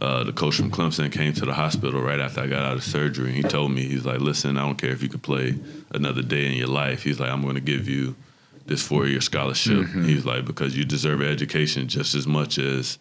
Uh, 0.00 0.22
the 0.22 0.32
coach 0.32 0.54
from 0.54 0.70
Clemson 0.70 1.10
came 1.10 1.32
to 1.32 1.44
the 1.44 1.54
hospital 1.54 2.00
right 2.00 2.20
after 2.20 2.40
I 2.40 2.46
got 2.46 2.64
out 2.64 2.76
of 2.76 2.84
surgery. 2.84 3.30
And 3.30 3.36
he 3.36 3.42
told 3.42 3.72
me, 3.72 3.82
he's 3.82 4.06
like, 4.06 4.20
listen, 4.20 4.56
I 4.56 4.60
don't 4.60 4.78
care 4.78 4.92
if 4.92 5.02
you 5.02 5.08
could 5.08 5.24
play 5.24 5.58
another 5.90 6.22
day 6.22 6.46
in 6.46 6.52
your 6.52 6.68
life. 6.68 7.02
He's 7.02 7.18
like, 7.18 7.30
I'm 7.30 7.42
going 7.42 7.56
to 7.56 7.60
give 7.60 7.88
you 7.88 8.14
this 8.68 8.82
four 8.82 9.06
year 9.06 9.20
scholarship. 9.20 9.86
He's 9.88 10.24
like, 10.24 10.44
because 10.44 10.76
you 10.76 10.84
deserve 10.84 11.22
education 11.22 11.88
just 11.88 12.14
as 12.14 12.26
much 12.26 12.58
as 12.58 12.98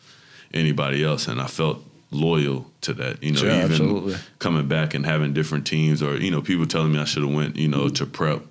anybody 0.53 1.03
else. 1.03 1.27
And 1.27 1.39
I 1.41 1.47
felt 1.47 1.83
loyal 2.09 2.71
to 2.81 2.93
that, 2.93 3.21
you 3.21 3.31
know, 3.33 3.39
Sure, 3.39 3.49
even 3.49 3.61
absolutely. 3.71 4.15
coming 4.39 4.67
back 4.67 4.93
and 4.93 5.05
having 5.05 5.33
different 5.33 5.67
teams 5.67 6.01
or, 6.01 6.15
you 6.17 6.31
know, 6.31 6.41
people 6.41 6.65
telling 6.65 6.91
me 6.93 6.99
I 6.99 7.03
should 7.05 7.23
have 7.23 7.33
went, 7.33 7.57
you 7.57 7.67
know, 7.67 7.89
to 7.89 8.05
prep, 8.05 8.41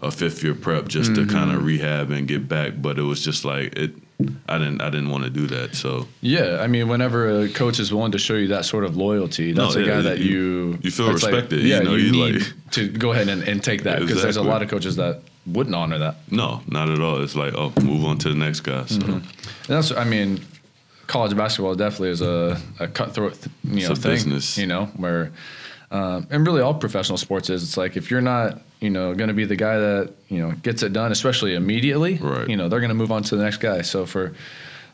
a 0.00 0.10
fifth 0.10 0.42
year 0.44 0.54
prep 0.54 0.88
just 0.88 1.10
Mm-hmm. 1.12 1.26
to 1.26 1.32
kind 1.32 1.50
of 1.50 1.64
rehab 1.64 2.10
and 2.12 2.26
get 2.28 2.48
back. 2.48 2.74
But 2.80 2.98
it 2.98 3.02
was 3.02 3.22
just 3.24 3.44
like, 3.44 3.76
it, 3.76 3.92
I 4.48 4.58
didn't, 4.58 4.80
I 4.80 4.90
didn't 4.90 5.10
want 5.10 5.24
to 5.24 5.30
do 5.30 5.46
that. 5.48 5.74
So, 5.74 6.06
Yeah, 6.20 6.58
I 6.60 6.66
mean, 6.68 6.88
whenever 6.88 7.40
a 7.42 7.48
coach 7.48 7.80
is 7.80 7.92
willing 7.92 8.12
to 8.12 8.18
show 8.18 8.34
you 8.34 8.48
that 8.48 8.64
sort 8.64 8.84
of 8.84 8.96
loyalty, 8.96 9.52
that's 9.52 9.74
No, 9.74 9.82
a 9.82 9.86
guy 9.86 10.02
that 10.02 10.18
you- 10.18 10.78
you 10.82 10.90
feel 10.90 11.06
that's 11.06 11.22
like- 11.24 11.32
respected, 11.32 11.62
yeah, 11.62 11.78
you 11.78 11.84
know, 11.84 11.94
you 11.96 12.12
need 12.12 12.34
like- 12.36 12.52
to 12.72 12.86
go 12.88 13.10
ahead 13.12 13.28
and, 13.28 13.42
and 13.42 13.62
take 13.64 13.82
that 13.84 13.98
because 14.00 14.22
there's 14.22 14.36
a 14.36 14.42
lot 14.42 14.62
of 14.62 14.68
coaches 14.68 14.96
that 14.96 15.22
wouldn't 15.52 15.74
honor 15.74 15.98
that. 15.98 16.16
no, 16.30 16.60
not 16.68 16.88
at 16.90 17.00
all. 17.00 17.22
It's 17.22 17.34
like, 17.36 17.54
oh, 17.54 17.72
move 17.82 18.04
on 18.04 18.18
to 18.18 18.28
the 18.28 18.34
next 18.34 18.60
guy. 18.60 18.84
So, 18.86 19.00
And 19.04 19.22
that's, 19.66 19.92
I 19.92 20.04
mean, 20.04 20.40
college 21.06 21.36
basketball 21.36 21.74
definitely 21.74 22.10
is 22.10 22.20
a, 22.22 22.60
a 22.78 22.88
cutthroat, 22.88 23.34
th- 23.34 23.48
you 23.64 23.86
know, 23.86 23.92
a 23.92 23.96
thing. 23.96 24.12
business. 24.12 24.56
You 24.58 24.66
know, 24.66 24.86
where, 24.96 25.32
um, 25.90 26.26
and 26.30 26.46
really 26.46 26.60
all 26.62 26.74
professional 26.74 27.18
sports 27.18 27.50
is. 27.50 27.62
It's 27.62 27.76
like 27.76 27.96
if 27.96 28.10
you're 28.10 28.20
not, 28.20 28.60
you 28.80 28.90
know, 28.90 29.14
going 29.14 29.28
to 29.28 29.34
be 29.34 29.44
the 29.44 29.56
guy 29.56 29.76
that 29.78 30.12
you 30.28 30.38
know 30.38 30.52
gets 30.62 30.82
it 30.82 30.92
done, 30.92 31.10
especially 31.12 31.54
immediately. 31.54 32.16
Right. 32.16 32.48
You 32.48 32.56
know, 32.56 32.68
they're 32.68 32.80
going 32.80 32.90
to 32.90 32.94
move 32.94 33.10
on 33.12 33.22
to 33.24 33.36
the 33.36 33.42
next 33.42 33.56
guy. 33.58 33.82
So 33.82 34.06
for, 34.06 34.32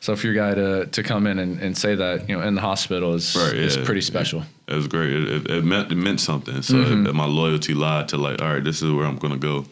so 0.00 0.16
for 0.16 0.26
your 0.26 0.34
guy 0.34 0.54
to 0.54 0.86
to 0.86 1.02
come 1.02 1.26
in 1.26 1.38
and, 1.38 1.60
and 1.60 1.76
say 1.76 1.94
that, 1.96 2.28
you 2.28 2.36
know, 2.36 2.42
in 2.46 2.54
the 2.54 2.62
hospital 2.62 3.12
is 3.14 3.36
Right, 3.36 3.54
is 3.54 3.76
pretty 3.76 4.00
special. 4.00 4.42
It 4.68 4.74
was 4.74 4.88
great. 4.88 5.10
It, 5.12 5.28
it, 5.28 5.50
it 5.50 5.64
meant 5.64 5.92
it 5.92 5.96
meant 5.96 6.20
something. 6.20 6.62
So 6.62 6.74
Mm-hmm. 6.76 7.06
it- 7.06 7.14
my 7.14 7.26
loyalty 7.26 7.74
lied 7.74 8.08
to 8.08 8.16
like, 8.16 8.40
all 8.40 8.54
right, 8.54 8.64
this 8.64 8.80
is 8.82 8.90
where 8.90 9.04
I'm 9.06 9.18
gonna 9.18 9.36
go. 9.36 9.66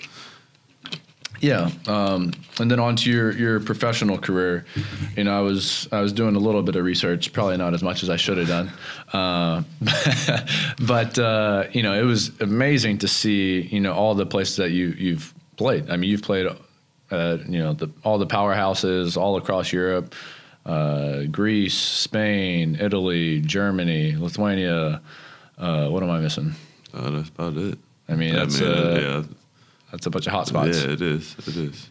Yeah, 1.40 1.70
um, 1.86 2.32
and 2.58 2.70
then 2.70 2.80
on 2.80 2.96
to 2.96 3.10
your, 3.10 3.32
your 3.32 3.60
professional 3.60 4.18
career. 4.18 4.64
You 5.16 5.24
know, 5.24 5.36
I 5.36 5.40
was 5.40 5.88
I 5.92 6.00
was 6.00 6.12
doing 6.12 6.36
a 6.36 6.38
little 6.38 6.62
bit 6.62 6.76
of 6.76 6.84
research, 6.84 7.32
probably 7.32 7.56
not 7.56 7.74
as 7.74 7.82
much 7.82 8.02
as 8.02 8.10
I 8.10 8.16
should 8.16 8.38
have 8.38 8.48
done, 8.48 8.72
uh, 9.12 9.62
but 10.86 11.18
uh, 11.18 11.64
you 11.72 11.82
know, 11.82 11.92
it 11.92 12.04
was 12.04 12.30
amazing 12.40 12.98
to 12.98 13.08
see 13.08 13.60
you 13.62 13.80
know 13.80 13.92
all 13.92 14.14
the 14.14 14.26
places 14.26 14.56
that 14.56 14.70
you 14.70 14.94
you've 14.96 15.34
played. 15.56 15.90
I 15.90 15.96
mean, 15.96 16.10
you've 16.10 16.22
played, 16.22 16.46
uh, 17.10 17.38
you 17.48 17.58
know, 17.58 17.74
the, 17.74 17.90
all 18.02 18.18
the 18.18 18.26
powerhouses 18.26 19.16
all 19.16 19.36
across 19.36 19.72
Europe, 19.72 20.14
uh, 20.66 21.24
Greece, 21.24 21.76
Spain, 21.76 22.76
Italy, 22.80 23.40
Germany, 23.40 24.16
Lithuania. 24.16 25.00
Uh, 25.58 25.88
what 25.88 26.02
am 26.02 26.10
I 26.10 26.20
missing? 26.20 26.54
Uh, 26.92 27.10
that's 27.10 27.28
about 27.28 27.56
it. 27.56 27.78
I 28.08 28.16
mean, 28.16 28.34
I 28.34 28.38
that's 28.40 28.60
mean, 28.60 28.70
uh, 28.70 28.98
yeah, 29.00 29.22
that's 29.94 30.06
a 30.06 30.10
bunch 30.10 30.26
of 30.26 30.32
hot 30.32 30.48
spots. 30.48 30.82
yeah, 30.84 30.90
it 30.90 31.00
is. 31.00 31.36
It 31.46 31.56
is. 31.56 31.90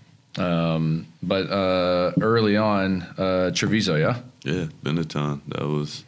But 1.21 1.49
uh, 1.49 2.11
early 2.21 2.57
on, 2.57 3.01
uh, 3.17 3.51
Treviso, 3.53 3.95
yeah, 3.95 4.19
Yeah, 4.43 4.67
Benetton. 4.83 5.41
That 5.47 5.67
was 5.67 6.03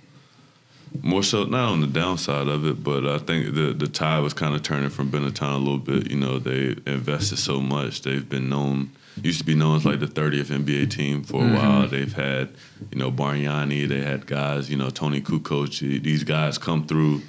more 1.01 1.23
so 1.23 1.45
not 1.45 1.71
on 1.71 1.81
the 1.81 1.87
downside 1.87 2.47
of 2.47 2.65
it, 2.65 2.83
but 2.83 3.05
I 3.05 3.17
think 3.17 3.55
the 3.55 3.73
the 3.73 3.87
tide 3.87 4.19
was 4.19 4.33
kind 4.33 4.55
of 4.55 4.61
turning 4.61 4.89
from 4.89 5.09
Benetton 5.09 5.53
a 5.53 5.57
little 5.57 5.77
bit. 5.77 6.11
You 6.11 6.17
know, 6.17 6.39
they 6.39 6.75
invested 6.85 7.37
so 7.37 7.61
much. 7.61 8.01
They've 8.01 8.27
been 8.27 8.49
known 8.49 8.91
used 9.23 9.39
to 9.39 9.45
be 9.45 9.55
known 9.55 9.77
as 9.77 9.85
like 9.85 10.01
the 10.01 10.07
30th 10.07 10.47
NBA 10.47 10.91
team 10.91 11.23
for 11.23 11.41
a 11.41 11.47
while. 11.47 11.87
They've 11.87 12.13
had 12.13 12.49
you 12.91 12.97
know 12.97 13.11
Bargnani. 13.11 13.87
They 13.87 14.01
had 14.01 14.27
guys. 14.27 14.69
You 14.69 14.77
know 14.77 14.89
Toni 14.89 15.21
Kukoc. 15.21 16.03
These 16.03 16.23
guys 16.25 16.57
come 16.57 16.85
through 16.85 17.21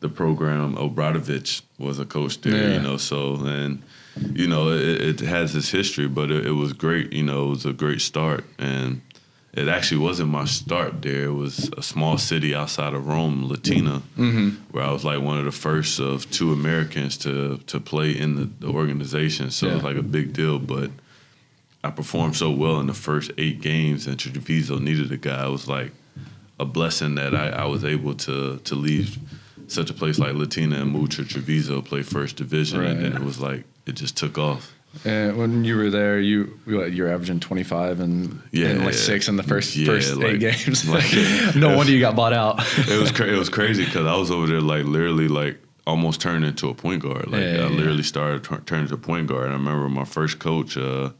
the 0.00 0.08
program. 0.08 0.76
Obradovic 0.76 1.62
was 1.78 1.98
a 1.98 2.06
coach 2.06 2.40
there. 2.40 2.70
Yeah. 2.70 2.76
You 2.76 2.82
know, 2.82 2.96
so 2.96 3.34
and. 3.44 3.82
You 4.16 4.46
know, 4.46 4.70
it, 4.70 5.00
it 5.00 5.20
has 5.20 5.54
its 5.56 5.70
history, 5.70 6.06
but 6.08 6.30
it, 6.30 6.46
it 6.46 6.52
was 6.52 6.72
great. 6.72 7.12
You 7.12 7.24
know, 7.24 7.46
it 7.46 7.50
was 7.50 7.66
a 7.66 7.72
great 7.72 8.00
start, 8.00 8.44
and 8.58 9.00
it 9.52 9.68
actually 9.68 9.98
wasn't 9.98 10.30
my 10.30 10.44
start 10.44 11.02
there. 11.02 11.24
It 11.24 11.34
was 11.34 11.70
a 11.76 11.82
small 11.82 12.18
city 12.18 12.54
outside 12.54 12.92
of 12.94 13.06
Rome, 13.06 13.48
Latina, 13.48 14.02
mm-hmm. 14.16 14.50
where 14.72 14.84
I 14.84 14.92
was 14.92 15.04
like 15.04 15.20
one 15.20 15.38
of 15.38 15.44
the 15.44 15.52
first 15.52 16.00
of 16.00 16.30
two 16.30 16.52
Americans 16.52 17.16
to 17.18 17.58
to 17.58 17.80
play 17.80 18.10
in 18.10 18.36
the, 18.36 18.50
the 18.66 18.72
organization. 18.72 19.50
So 19.50 19.68
it 19.68 19.74
was 19.74 19.84
like 19.84 19.96
a 19.96 20.02
big 20.02 20.32
deal. 20.32 20.58
But 20.58 20.90
I 21.82 21.90
performed 21.90 22.36
so 22.36 22.50
well 22.50 22.80
in 22.80 22.86
the 22.86 22.94
first 22.94 23.30
eight 23.38 23.60
games, 23.60 24.06
and 24.06 24.18
Treviso 24.18 24.78
needed 24.78 25.12
a 25.12 25.16
guy. 25.16 25.46
It 25.46 25.50
was 25.50 25.68
like 25.68 25.92
a 26.58 26.64
blessing 26.64 27.14
that 27.16 27.34
I, 27.34 27.48
I 27.50 27.64
was 27.66 27.84
able 27.84 28.14
to 28.14 28.58
to 28.58 28.74
leave 28.74 29.18
such 29.66 29.90
a 29.90 29.94
place 29.94 30.18
like 30.18 30.34
Latina 30.34 30.80
and 30.80 30.90
move 30.90 31.10
to 31.10 31.24
Treviso, 31.24 31.82
play 31.82 32.02
first 32.02 32.36
division, 32.36 32.82
and 32.82 33.04
then 33.04 33.12
it 33.12 33.22
was 33.22 33.40
like 33.40 33.64
it 33.86 33.92
just 33.92 34.16
took 34.16 34.38
off. 34.38 34.72
And 35.04 35.36
when 35.36 35.64
you 35.64 35.76
were 35.76 35.90
there, 35.90 36.20
you 36.20 36.58
what, 36.66 36.92
you're 36.92 37.08
averaging 37.08 37.40
25 37.40 37.98
and 38.00 38.40
Yeah, 38.52 38.68
and 38.68 38.80
like 38.84 38.94
yeah. 38.94 39.00
six 39.00 39.26
in 39.28 39.36
the 39.36 39.42
first 39.42 39.74
Yeah, 39.74 39.86
first 39.86 40.14
like- 40.16 40.34
eight 40.34 40.40
games. 40.40 40.88
like- 40.96 41.54
no 41.56 41.76
wonder 41.76 41.90
you 41.92 41.98
got 42.00 42.14
bought 42.14 42.32
out. 42.32 42.60
it 42.78 43.00
was 43.00 43.10
cra- 43.10 43.26
it 43.26 43.36
was 43.38 43.48
crazy 43.48 43.84
because 43.84 44.06
I 44.06 44.16
was 44.16 44.30
over 44.30 44.46
there 44.46 44.60
like 44.60 44.84
literally 44.84 45.26
like 45.26 45.58
almost 45.86 46.20
turned 46.20 46.44
into 46.44 46.68
a 46.68 46.74
point 46.74 47.02
guard. 47.02 47.26
Like 47.28 47.42
Yeah, 47.42 47.64
I 47.64 47.68
literally 47.68 48.04
started 48.04 48.44
tur- 48.44 48.62
turning 48.66 48.84
into 48.84 48.94
a 48.94 48.98
point 48.98 49.26
guard. 49.26 49.46
And 49.46 49.54
I 49.54 49.56
remember 49.56 49.88
my 49.88 50.04
first 50.04 50.38
coach, 50.38 50.76
uh, 50.76 51.10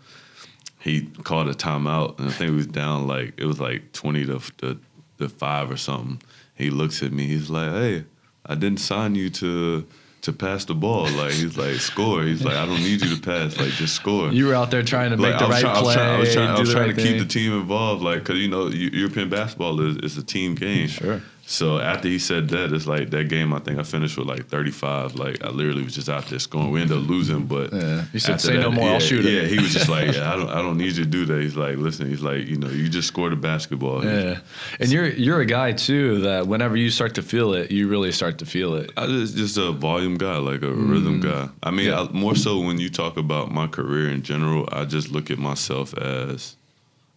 he 0.78 1.06
called 1.24 1.48
a 1.48 1.54
timeout, 1.54 2.18
and 2.18 2.28
I 2.28 2.30
think 2.30 2.50
we 2.50 2.56
was 2.58 2.66
down 2.68 3.06
like 3.08 3.34
it 3.38 3.46
was 3.46 3.58
like 3.58 3.92
twenty 3.92 4.24
to 4.26 4.38
to, 4.58 4.78
to 5.18 5.28
five 5.28 5.70
or 5.70 5.76
something. 5.76 6.20
He 6.54 6.70
looks 6.70 7.02
at 7.02 7.10
me. 7.12 7.26
He's 7.26 7.50
like, 7.50 7.70
"Hey, 7.72 8.04
I 8.46 8.54
didn't 8.54 8.78
sign 8.80 9.14
you 9.16 9.30
to." 9.30 9.86
To 10.24 10.32
pass 10.32 10.64
the 10.64 10.74
ball, 10.74 11.06
like 11.10 11.32
he's 11.32 11.58
like 11.58 11.74
score. 11.74 12.22
He's 12.22 12.42
like, 12.42 12.56
I 12.56 12.64
don't 12.64 12.82
need 12.82 13.02
you 13.04 13.14
to 13.14 13.20
pass, 13.20 13.58
like 13.58 13.72
just 13.72 13.94
score. 13.94 14.32
You 14.32 14.46
were 14.46 14.54
out 14.54 14.70
there 14.70 14.82
trying 14.82 15.10
to 15.10 15.18
make 15.18 15.32
Like, 15.34 15.38
the 15.38 15.44
I 15.44 15.48
was 15.48 15.54
right 15.54 15.60
trying, 15.60 15.76
I 15.76 15.80
was 15.80 15.84
play. 15.84 15.94
trying, 15.94 16.08
I 16.08 16.18
was 16.18 16.32
trying, 16.32 16.48
I 16.48 16.60
was 16.60 16.72
trying 16.72 16.86
right 16.86 16.96
to 16.96 17.02
keep 17.02 17.18
the 17.18 17.26
team 17.26 17.52
involved, 17.60 18.02
like 18.02 18.20
because 18.20 18.38
you 18.38 18.48
know 18.48 18.68
European 18.68 19.28
basketball 19.28 19.80
is, 19.82 19.96
is 19.98 20.16
a 20.16 20.22
team 20.24 20.54
game. 20.54 20.88
Sure. 20.88 21.20
So 21.46 21.78
after 21.78 22.08
he 22.08 22.18
said 22.18 22.48
that, 22.48 22.72
it's 22.72 22.86
like 22.86 23.10
that 23.10 23.28
game. 23.28 23.52
I 23.52 23.58
think 23.58 23.78
I 23.78 23.82
finished 23.82 24.16
with 24.16 24.26
like 24.26 24.46
thirty 24.46 24.70
five. 24.70 25.14
Like 25.16 25.44
I 25.44 25.50
literally 25.50 25.82
was 25.84 25.94
just 25.94 26.08
out 26.08 26.26
there 26.26 26.38
scoring. 26.38 26.70
We 26.70 26.80
ended 26.80 26.96
up 26.96 27.06
losing, 27.08 27.44
but 27.46 27.72
Yeah. 27.72 28.04
He 28.12 28.18
said, 28.18 28.40
"Say 28.40 28.56
no 28.56 28.70
more, 28.70 28.86
Yeah, 28.86 28.92
I'll 28.94 29.00
shoot 29.00 29.26
it." 29.26 29.42
Yeah, 29.42 29.48
he 29.48 29.58
was 29.58 29.72
just 29.72 29.88
like, 29.90 30.14
yeah, 30.14 30.32
I 30.32 30.36
don't, 30.36 30.48
I 30.48 30.62
don't 30.62 30.78
need 30.78 30.96
you 30.96 31.04
to 31.04 31.10
do 31.10 31.26
that. 31.26 31.42
He's 31.42 31.54
like, 31.56 31.76
listen, 31.76 32.08
he's 32.08 32.22
like, 32.22 32.46
you 32.46 32.56
know, 32.56 32.68
you 32.70 32.88
just 32.88 33.08
scored 33.08 33.32
a 33.34 33.36
basketball. 33.36 34.04
Yeah, 34.04 34.38
and 34.80 34.90
you're 34.90 35.06
you're 35.08 35.40
a 35.40 35.46
guy 35.46 35.72
too 35.72 36.20
that 36.22 36.46
whenever 36.46 36.76
you 36.76 36.88
start 36.90 37.14
to 37.16 37.22
feel 37.22 37.52
it, 37.52 37.70
you 37.70 37.88
really 37.88 38.10
start 38.12 38.38
to 38.38 38.46
feel 38.46 38.74
it. 38.74 38.90
I 38.96 39.06
just 39.06 39.36
just 39.36 39.58
a 39.58 39.70
volume 39.72 40.16
guy, 40.16 40.38
like 40.38 40.62
a 40.62 40.70
rhythm 40.72 41.20
guy. 41.20 41.48
I 41.62 41.70
mean, 41.70 41.86
Mm. 41.86 41.88
Yeah. 41.90 42.00
I, 42.08 42.12
more 42.12 42.34
so 42.36 42.60
when 42.60 42.78
you 42.80 42.88
talk 42.88 43.18
about 43.18 43.50
my 43.52 43.66
career 43.66 44.08
in 44.08 44.22
general, 44.22 44.66
I 44.72 44.86
just 44.86 45.10
look 45.10 45.30
at 45.30 45.38
myself 45.38 45.92
as 45.98 46.56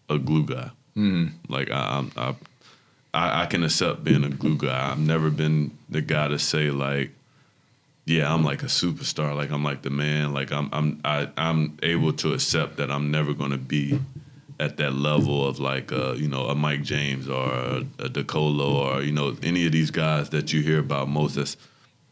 a 0.09 0.17
glue 0.19 0.45
guy. 0.45 0.71
Mm. 0.97 1.31
Like 1.47 1.71
I, 1.71 1.99
I'm, 1.99 2.11
I, 2.17 2.35
I, 3.17 3.43
I 3.43 3.45
can 3.47 3.63
accept 3.63 4.03
being 4.03 4.23
a 4.23 4.29
glue 4.29 4.57
guy. 4.57 4.91
I've 4.91 4.99
never 4.99 5.29
been 5.31 5.71
the 5.89 6.01
guy 6.01 6.27
to 6.27 6.37
say 6.37 6.69
like, 6.69 7.11
yeah, 8.05 8.31
I'm 8.31 8.43
like 8.43 8.61
a 8.61 8.67
superstar. 8.67 9.35
Like 9.35 9.49
I'm 9.51 9.63
like 9.63 9.81
the 9.81 9.89
man. 9.89 10.33
Like 10.33 10.51
I'm, 10.51 10.69
I'm, 10.71 11.01
I, 11.03 11.27
I'm 11.35 11.77
able 11.81 12.13
to 12.13 12.33
accept 12.33 12.77
that 12.77 12.91
I'm 12.91 13.09
never 13.09 13.33
going 13.33 13.51
to 13.51 13.57
be 13.57 13.99
at 14.59 14.77
that 14.77 14.93
level 14.93 15.47
of 15.47 15.59
like, 15.59 15.91
uh, 15.91 16.13
you 16.13 16.27
know, 16.27 16.45
a 16.47 16.55
Mike 16.55 16.83
James 16.83 17.27
or 17.27 17.49
a, 17.51 17.83
a 17.99 18.09
De 18.09 18.23
Colo 18.23 18.69
or 18.87 19.01
you 19.01 19.11
know 19.11 19.35
any 19.41 19.65
of 19.65 19.71
these 19.71 19.91
guys 19.91 20.29
that 20.29 20.53
you 20.53 20.61
hear 20.61 20.79
about 20.79 21.09
most. 21.09 21.35
That's 21.35 21.57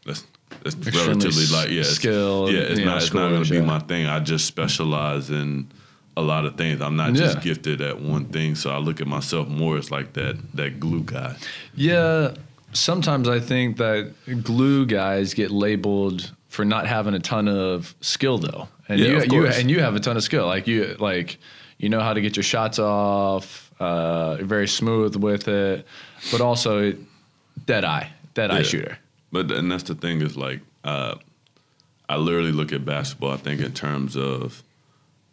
that's 0.04 0.26
that's 0.64 0.84
relatively 0.84 1.46
like 1.46 1.70
yeah, 1.70 1.80
it's- 1.80 2.04
Yeah, 2.04 2.60
it's 2.60 2.78
you 2.80 2.84
know, 2.84 2.92
not 2.92 3.02
it's 3.02 3.14
not 3.14 3.30
gonna 3.30 3.44
be 3.44 3.56
yeah. 3.56 3.62
my 3.62 3.78
thing. 3.80 4.06
I 4.06 4.18
just 4.20 4.44
specialize 4.46 5.30
in 5.30 5.68
a 6.16 6.22
lot 6.22 6.44
of 6.46 6.56
things. 6.56 6.80
I'm 6.80 6.96
not 6.96 7.12
just 7.14 7.36
Yeah. 7.36 7.42
gifted 7.42 7.80
at 7.80 8.00
one 8.00 8.24
thing, 8.26 8.54
so 8.54 8.70
I 8.70 8.78
look 8.78 9.00
at 9.00 9.06
myself 9.06 9.48
more 9.48 9.76
as 9.76 9.90
like 9.90 10.14
that 10.14 10.36
that 10.54 10.80
glue 10.80 11.02
guy. 11.04 11.36
Yeah, 11.74 12.32
sometimes 12.72 13.28
I 13.28 13.40
think 13.40 13.76
that 13.76 14.12
glue 14.42 14.86
guys 14.86 15.34
get 15.34 15.50
labeled 15.50 16.32
for 16.48 16.64
not 16.64 16.86
having 16.86 17.14
a 17.14 17.18
ton 17.20 17.48
of 17.48 17.94
skill 18.00 18.38
though, 18.38 18.68
and 18.88 18.98
Yeah, 18.98 19.06
you, 19.08 19.16
of 19.18 19.26
you 19.32 19.46
and 19.46 19.70
you 19.70 19.80
have 19.80 19.94
a 19.94 20.00
ton 20.00 20.16
of 20.16 20.22
skill. 20.22 20.46
Like 20.46 20.66
you 20.66 20.96
like 20.98 21.38
you 21.78 21.88
know 21.90 22.00
how 22.00 22.14
to 22.14 22.20
get 22.22 22.36
your 22.36 22.42
shots 22.44 22.78
off, 22.78 23.70
uh, 23.78 24.36
very 24.36 24.66
smooth 24.68 25.16
with 25.16 25.48
it, 25.48 25.86
but 26.32 26.40
also 26.40 26.94
dead 27.66 27.84
eye, 27.84 28.10
dead 28.34 28.50
eye 28.50 28.62
shooter. 28.62 28.98
But 29.32 29.52
and 29.52 29.70
that's 29.70 29.82
the 29.82 29.94
thing 29.94 30.22
is 30.22 30.34
like 30.36 30.60
uh, 30.82 31.16
I 32.08 32.16
literally 32.16 32.52
look 32.52 32.72
at 32.72 32.86
basketball. 32.86 33.32
I 33.32 33.36
think 33.36 33.60
in 33.60 33.72
terms 33.74 34.16
of 34.16 34.62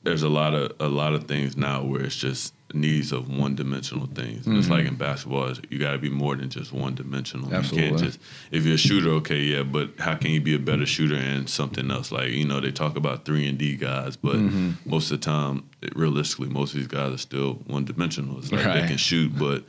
there's 0.03 0.23
a 0.23 0.29
lot 0.29 0.53
of 0.53 0.73
a 0.79 0.87
lot 0.87 1.13
of 1.13 1.25
things 1.25 1.57
now 1.57 1.83
where 1.83 2.03
it's 2.03 2.15
just 2.15 2.53
needs 2.73 3.11
of 3.11 3.29
one 3.29 3.55
dimensional 3.55 4.07
things. 4.07 4.47
And 4.47 4.57
It's 4.57 4.65
mm-hmm. 4.65 4.73
like 4.73 4.85
in 4.85 4.95
basketball, 4.95 5.53
you 5.69 5.77
got 5.79 5.91
to 5.91 5.97
be 5.97 6.09
more 6.09 6.35
than 6.35 6.49
just 6.49 6.73
one 6.73 6.95
dimensional. 6.95 7.49
You 7.49 7.55
Absolutely. 7.55 7.89
can't 7.89 8.01
just 8.01 8.19
if 8.51 8.65
you're 8.65 8.75
a 8.75 8.77
shooter, 8.77 9.09
okay, 9.11 9.39
yeah, 9.39 9.63
but 9.63 9.91
how 9.99 10.15
can 10.15 10.31
you 10.31 10.41
be 10.41 10.55
a 10.55 10.59
better 10.59 10.85
shooter 10.85 11.15
and 11.15 11.49
something 11.49 11.89
else? 11.89 12.11
Like 12.11 12.29
you 12.29 12.45
know, 12.45 12.59
they 12.59 12.71
talk 12.71 12.97
about 12.97 13.25
three 13.25 13.47
and 13.47 13.57
D 13.57 13.75
guys, 13.75 14.17
but 14.17 14.35
mm-hmm. 14.35 14.71
most 14.85 15.11
of 15.11 15.19
the 15.19 15.25
time, 15.25 15.69
it, 15.81 15.95
realistically, 15.95 16.49
most 16.49 16.73
of 16.73 16.79
these 16.79 16.87
guys 16.87 17.13
are 17.13 17.17
still 17.17 17.53
one 17.67 17.85
dimensional. 17.85 18.39
It's 18.39 18.51
like 18.51 18.65
Right. 18.65 18.81
they 18.81 18.87
can 18.87 18.97
shoot, 18.97 19.37
but 19.37 19.63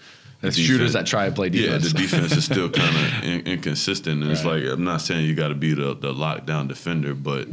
shooters 0.51 0.93
that 0.93 1.07
try 1.07 1.27
to 1.27 1.33
play 1.33 1.49
defense. 1.49 1.85
yeah, 1.85 1.93
the 1.93 1.99
defense 1.99 2.33
is 2.33 2.45
still 2.45 2.71
kind 2.71 2.97
of 2.97 3.25
in, 3.25 3.41
inconsistent. 3.47 4.23
And 4.23 4.31
it's 4.33 4.45
like 4.45 4.65
I'm 4.65 4.85
not 4.85 5.01
saying 5.01 5.27
you 5.27 5.35
got 5.35 5.49
to 5.49 5.55
be 5.55 5.75
the, 5.75 5.95
the 5.95 6.13
lockdown 6.13 6.69
defender, 6.69 7.15
but 7.15 7.49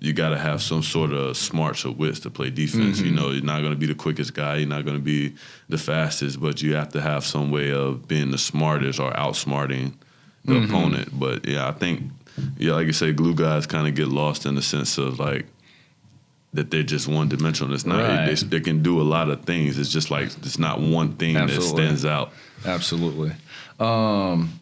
you 0.00 0.12
got 0.12 0.28
to 0.30 0.38
have 0.38 0.62
some 0.62 0.82
sort 0.82 1.12
of 1.12 1.36
smarts 1.36 1.84
or 1.84 1.92
wits 1.92 2.20
to 2.20 2.30
play 2.30 2.50
defense. 2.50 2.98
Mm-hmm. 2.98 3.06
You 3.06 3.12
know, 3.12 3.30
you're 3.30 3.44
not 3.44 3.60
going 3.60 3.72
to 3.72 3.78
be 3.78 3.86
the 3.86 3.94
quickest 3.94 4.34
guy, 4.34 4.56
you're 4.56 4.68
not 4.68 4.84
going 4.84 4.96
to 4.96 5.02
be 5.02 5.34
the 5.68 5.78
fastest, 5.78 6.40
but 6.40 6.62
you 6.62 6.74
have 6.74 6.90
to 6.90 7.00
have 7.00 7.24
some 7.24 7.50
way 7.50 7.72
of 7.72 8.06
being 8.06 8.30
the 8.30 8.38
smartest 8.38 9.00
or 9.00 9.10
outsmarting 9.12 9.94
the 10.44 10.54
Mm-hmm. 10.54 10.64
opponent. 10.74 11.08
But 11.18 11.46
yeah, 11.46 11.68
I 11.68 11.72
think 11.72 12.02
yeah, 12.56 12.74
like 12.74 12.86
you 12.86 12.92
say, 12.92 13.12
glue 13.12 13.34
guys 13.34 13.66
kind 13.66 13.88
of 13.88 13.94
get 13.94 14.08
lost 14.08 14.46
in 14.46 14.54
the 14.54 14.62
sense 14.62 14.98
of 14.98 15.18
like. 15.18 15.46
That 16.54 16.70
they're 16.70 16.82
just 16.82 17.06
one 17.06 17.28
dimensional. 17.28 17.74
It's 17.74 17.84
not. 17.84 18.00
Right. 18.00 18.24
They, 18.24 18.34
they 18.34 18.60
can 18.60 18.82
do 18.82 19.02
a 19.02 19.04
lot 19.04 19.28
of 19.28 19.44
things. 19.44 19.78
It's 19.78 19.90
just 19.92 20.10
like 20.10 20.28
it's 20.28 20.58
not 20.58 20.80
one 20.80 21.12
thing 21.16 21.36
Absolutely. 21.36 21.68
that 21.68 21.76
stands 21.76 22.04
out. 22.06 22.32
Absolutely. 22.64 23.32
Um, 23.78 24.58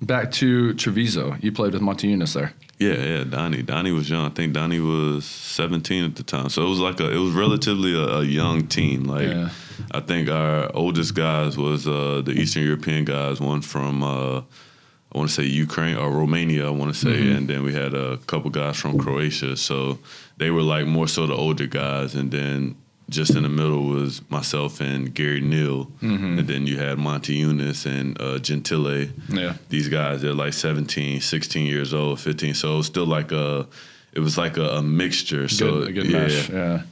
back 0.00 0.32
to 0.32 0.72
Treviso, 0.72 1.36
you 1.42 1.52
played 1.52 1.74
with 1.74 1.82
Motiejunas 1.82 2.32
there. 2.32 2.54
Yeah, 2.78 2.94
yeah, 2.94 3.24
Donnie. 3.24 3.62
Donnie 3.62 3.90
was 3.92 4.08
young. 4.08 4.26
I 4.26 4.28
think 4.28 4.52
Donnie 4.52 4.78
was 4.78 5.24
17 5.24 6.04
at 6.04 6.14
the 6.16 6.22
time. 6.22 6.48
So 6.48 6.64
it 6.64 6.68
was 6.68 6.78
like 6.78 7.00
a, 7.00 7.10
it 7.10 7.18
was 7.18 7.32
relatively 7.32 7.92
a, 7.94 8.18
a 8.18 8.22
young 8.24 8.68
team. 8.68 9.02
Like 9.04 9.28
Yeah. 9.28 9.50
I 9.90 10.00
think 10.00 10.28
our 10.28 10.70
oldest 10.74 11.14
guys 11.14 11.56
was 11.56 11.88
uh, 11.88 12.22
the 12.24 12.32
Eastern 12.32 12.62
European 12.64 13.04
guys. 13.04 13.40
One 13.40 13.62
from 13.62 14.02
uh, 14.04 14.38
I 15.12 15.18
want 15.18 15.28
to 15.30 15.34
say 15.34 15.44
Ukraine 15.44 15.96
or 15.96 16.10
Romania. 16.10 16.66
I 16.66 16.70
want 16.70 16.92
to 16.94 16.98
say, 16.98 17.10
Mm-hmm. 17.18 17.36
and 17.36 17.48
then 17.48 17.62
we 17.64 17.72
had 17.72 17.94
a 17.94 18.18
couple 18.26 18.50
guys 18.50 18.76
from 18.76 18.96
Croatia. 18.98 19.56
So 19.56 19.98
they 20.36 20.50
were 20.50 20.62
like 20.62 20.86
more 20.86 21.08
so 21.08 21.26
the 21.26 21.34
older 21.34 21.66
guys, 21.66 22.14
and 22.14 22.30
then. 22.30 22.76
Just 23.10 23.34
in 23.34 23.42
the 23.42 23.48
middle 23.48 23.84
was 23.86 24.20
myself 24.30 24.80
and 24.82 25.14
Gary 25.14 25.40
Neal, 25.40 25.86
Mm-hmm. 26.02 26.38
and 26.38 26.46
then 26.48 26.66
you 26.66 26.78
had 26.78 26.98
Motiejunas 26.98 27.86
and 27.86 28.20
uh, 28.20 28.38
Gentile 28.38 29.06
Yeah. 29.30 29.54
these 29.70 29.88
guys 29.88 30.20
they're 30.22 30.34
like 30.34 30.52
17 30.52 31.20
16 31.20 31.66
years 31.66 31.94
old 31.94 32.20
15 32.20 32.54
so 32.54 32.74
it 32.74 32.76
was 32.76 32.86
still 32.86 33.06
like 33.06 33.32
a 33.32 33.66
it 34.12 34.20
was 34.20 34.36
like 34.36 34.56
a, 34.58 34.68
a 34.76 34.82
mixture 34.82 35.48
so 35.48 35.70
Good, 35.80 35.88
a 35.88 35.92
good 35.92 36.06
yeah 36.10 36.18
mesh. 36.18 36.48
Yeah. 36.50 36.82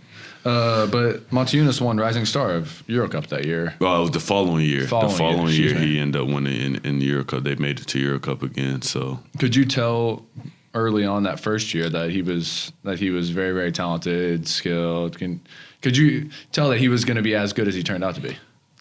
Uh, 0.45 0.87
but 0.87 1.29
Motiejunas 1.31 1.81
won 1.81 1.97
Rising 1.99 2.25
Star 2.25 2.53
of 2.53 2.83
Eurocup 2.89 3.27
that 3.29 3.45
year. 3.45 3.75
well 3.81 3.97
it 3.99 4.01
was 4.01 4.11
the 4.13 4.21
following 4.21 4.65
year 4.65 4.87
Following 4.87 5.11
the 5.13 5.19
following 5.19 5.55
year, 5.55 5.71
year, 5.71 5.79
he 5.79 5.99
ended 5.99 6.23
up 6.23 6.29
winning 6.29 6.61
in, 6.61 6.77
in 6.87 6.99
the 7.01 7.07
Euro 7.07 7.25
Cup 7.25 7.43
they 7.43 7.57
made 7.57 7.79
it 7.81 7.87
to 7.89 7.99
Euro 7.99 8.19
Cup 8.21 8.43
again 8.43 8.81
so 8.83 9.21
Could 9.39 9.55
you 9.57 9.65
tell 9.67 10.25
early 10.73 11.05
on 11.05 11.23
that 11.25 11.41
first 11.41 11.75
year 11.75 11.89
that 11.91 12.11
he 12.11 12.23
was 12.23 12.73
that 12.85 12.99
he 13.01 13.11
was 13.11 13.31
very 13.31 13.53
very 13.53 13.73
talented, 13.73 14.47
skilled? 14.47 15.19
Can 15.19 15.41
could 15.87 15.97
you 15.97 16.31
tell 16.53 16.69
that 16.71 16.79
he 16.79 16.89
was 16.89 17.05
going 17.05 17.17
to 17.17 17.23
be 17.31 17.35
as 17.45 17.53
good 17.53 17.69
as 17.69 17.75
he 17.75 17.83
turned 17.83 18.03
out 18.05 18.15
to 18.17 18.21
be? 18.21 18.37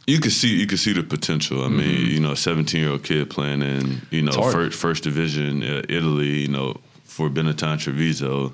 you 0.08 0.20
could 0.20 0.32
see 0.40 0.52
you 0.62 0.68
could 0.68 0.80
see 0.86 0.94
the 0.94 1.04
potential. 1.04 1.64
I 1.64 1.68
mean, 1.80 2.06
you 2.14 2.20
know, 2.20 2.32
a 2.34 2.36
17 2.36 2.80
year 2.82 2.92
old 2.92 3.04
kid 3.04 3.30
playing 3.30 3.62
in 3.74 3.84
you 4.12 4.22
know 4.22 4.32
Mm-hmm. 4.34 4.52
first 4.58 4.80
first 4.86 5.04
division 5.04 5.64
uh, 5.64 5.82
Italy, 5.98 6.34
you 6.46 6.52
know, 6.58 6.70
for 7.04 7.30
Benetton 7.30 7.78
Treviso, 7.84 8.54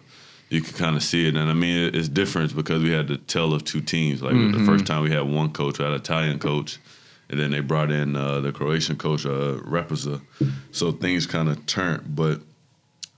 you 0.50 0.62
could 0.62 0.76
kind 0.84 0.96
of 0.96 1.04
see 1.04 1.28
it. 1.28 1.36
And 1.36 1.50
I 1.50 1.54
mean, 1.64 1.78
it- 1.86 1.96
it's 1.98 2.10
different 2.22 2.56
because 2.56 2.80
we 2.88 2.92
had 2.98 3.08
the 3.08 3.18
tale 3.36 3.54
of 3.54 3.62
two 3.72 3.82
teams. 3.82 4.22
Like 4.22 4.34
Mm-hmm. 4.36 4.58
the 4.60 4.66
first 4.72 4.86
time 4.86 5.02
we 5.08 5.12
had 5.18 5.26
one 5.42 5.50
coach, 5.60 5.78
we 5.80 5.84
had 5.86 5.94
an 5.94 6.00
Italian 6.00 6.38
coach, 6.40 6.72
and 7.30 7.38
then 7.40 7.50
they 7.52 7.62
brought 7.72 7.92
in 7.92 8.16
uh, 8.16 8.40
the 8.46 8.52
Croatian 8.60 8.96
coach, 9.06 9.26
uh, 9.26 9.56
Repesa. 9.76 10.16
So 10.72 10.92
things 11.04 11.26
kind 11.36 11.48
of 11.50 11.58
turned, 11.66 12.02
but. 12.22 12.36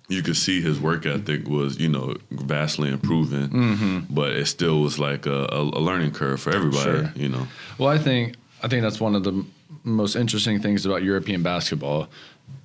You 0.09 0.21
could 0.21 0.35
see 0.35 0.61
his 0.61 0.79
work 0.79 1.05
ethic 1.05 1.47
was, 1.47 1.79
you 1.79 1.87
know, 1.87 2.15
vastly 2.29 2.89
improving, 2.89 3.49
Mm-hmm. 3.49 4.13
but 4.13 4.31
it 4.31 4.45
still 4.47 4.81
was 4.81 4.99
like 4.99 5.25
a, 5.25 5.45
a, 5.45 5.61
a 5.61 5.81
learning 5.81 6.11
curve 6.11 6.41
for 6.41 6.53
everybody, 6.53 6.83
Sure. 6.83 7.11
you 7.15 7.29
know. 7.29 7.47
Well, 7.77 7.89
I 7.89 7.97
think 7.97 8.35
I 8.61 8.67
think 8.67 8.81
that's 8.83 8.99
one 8.99 9.15
of 9.15 9.23
the 9.23 9.45
most 9.83 10.15
interesting 10.15 10.61
things 10.61 10.85
about 10.85 11.03
European 11.03 11.41
basketball. 11.43 12.09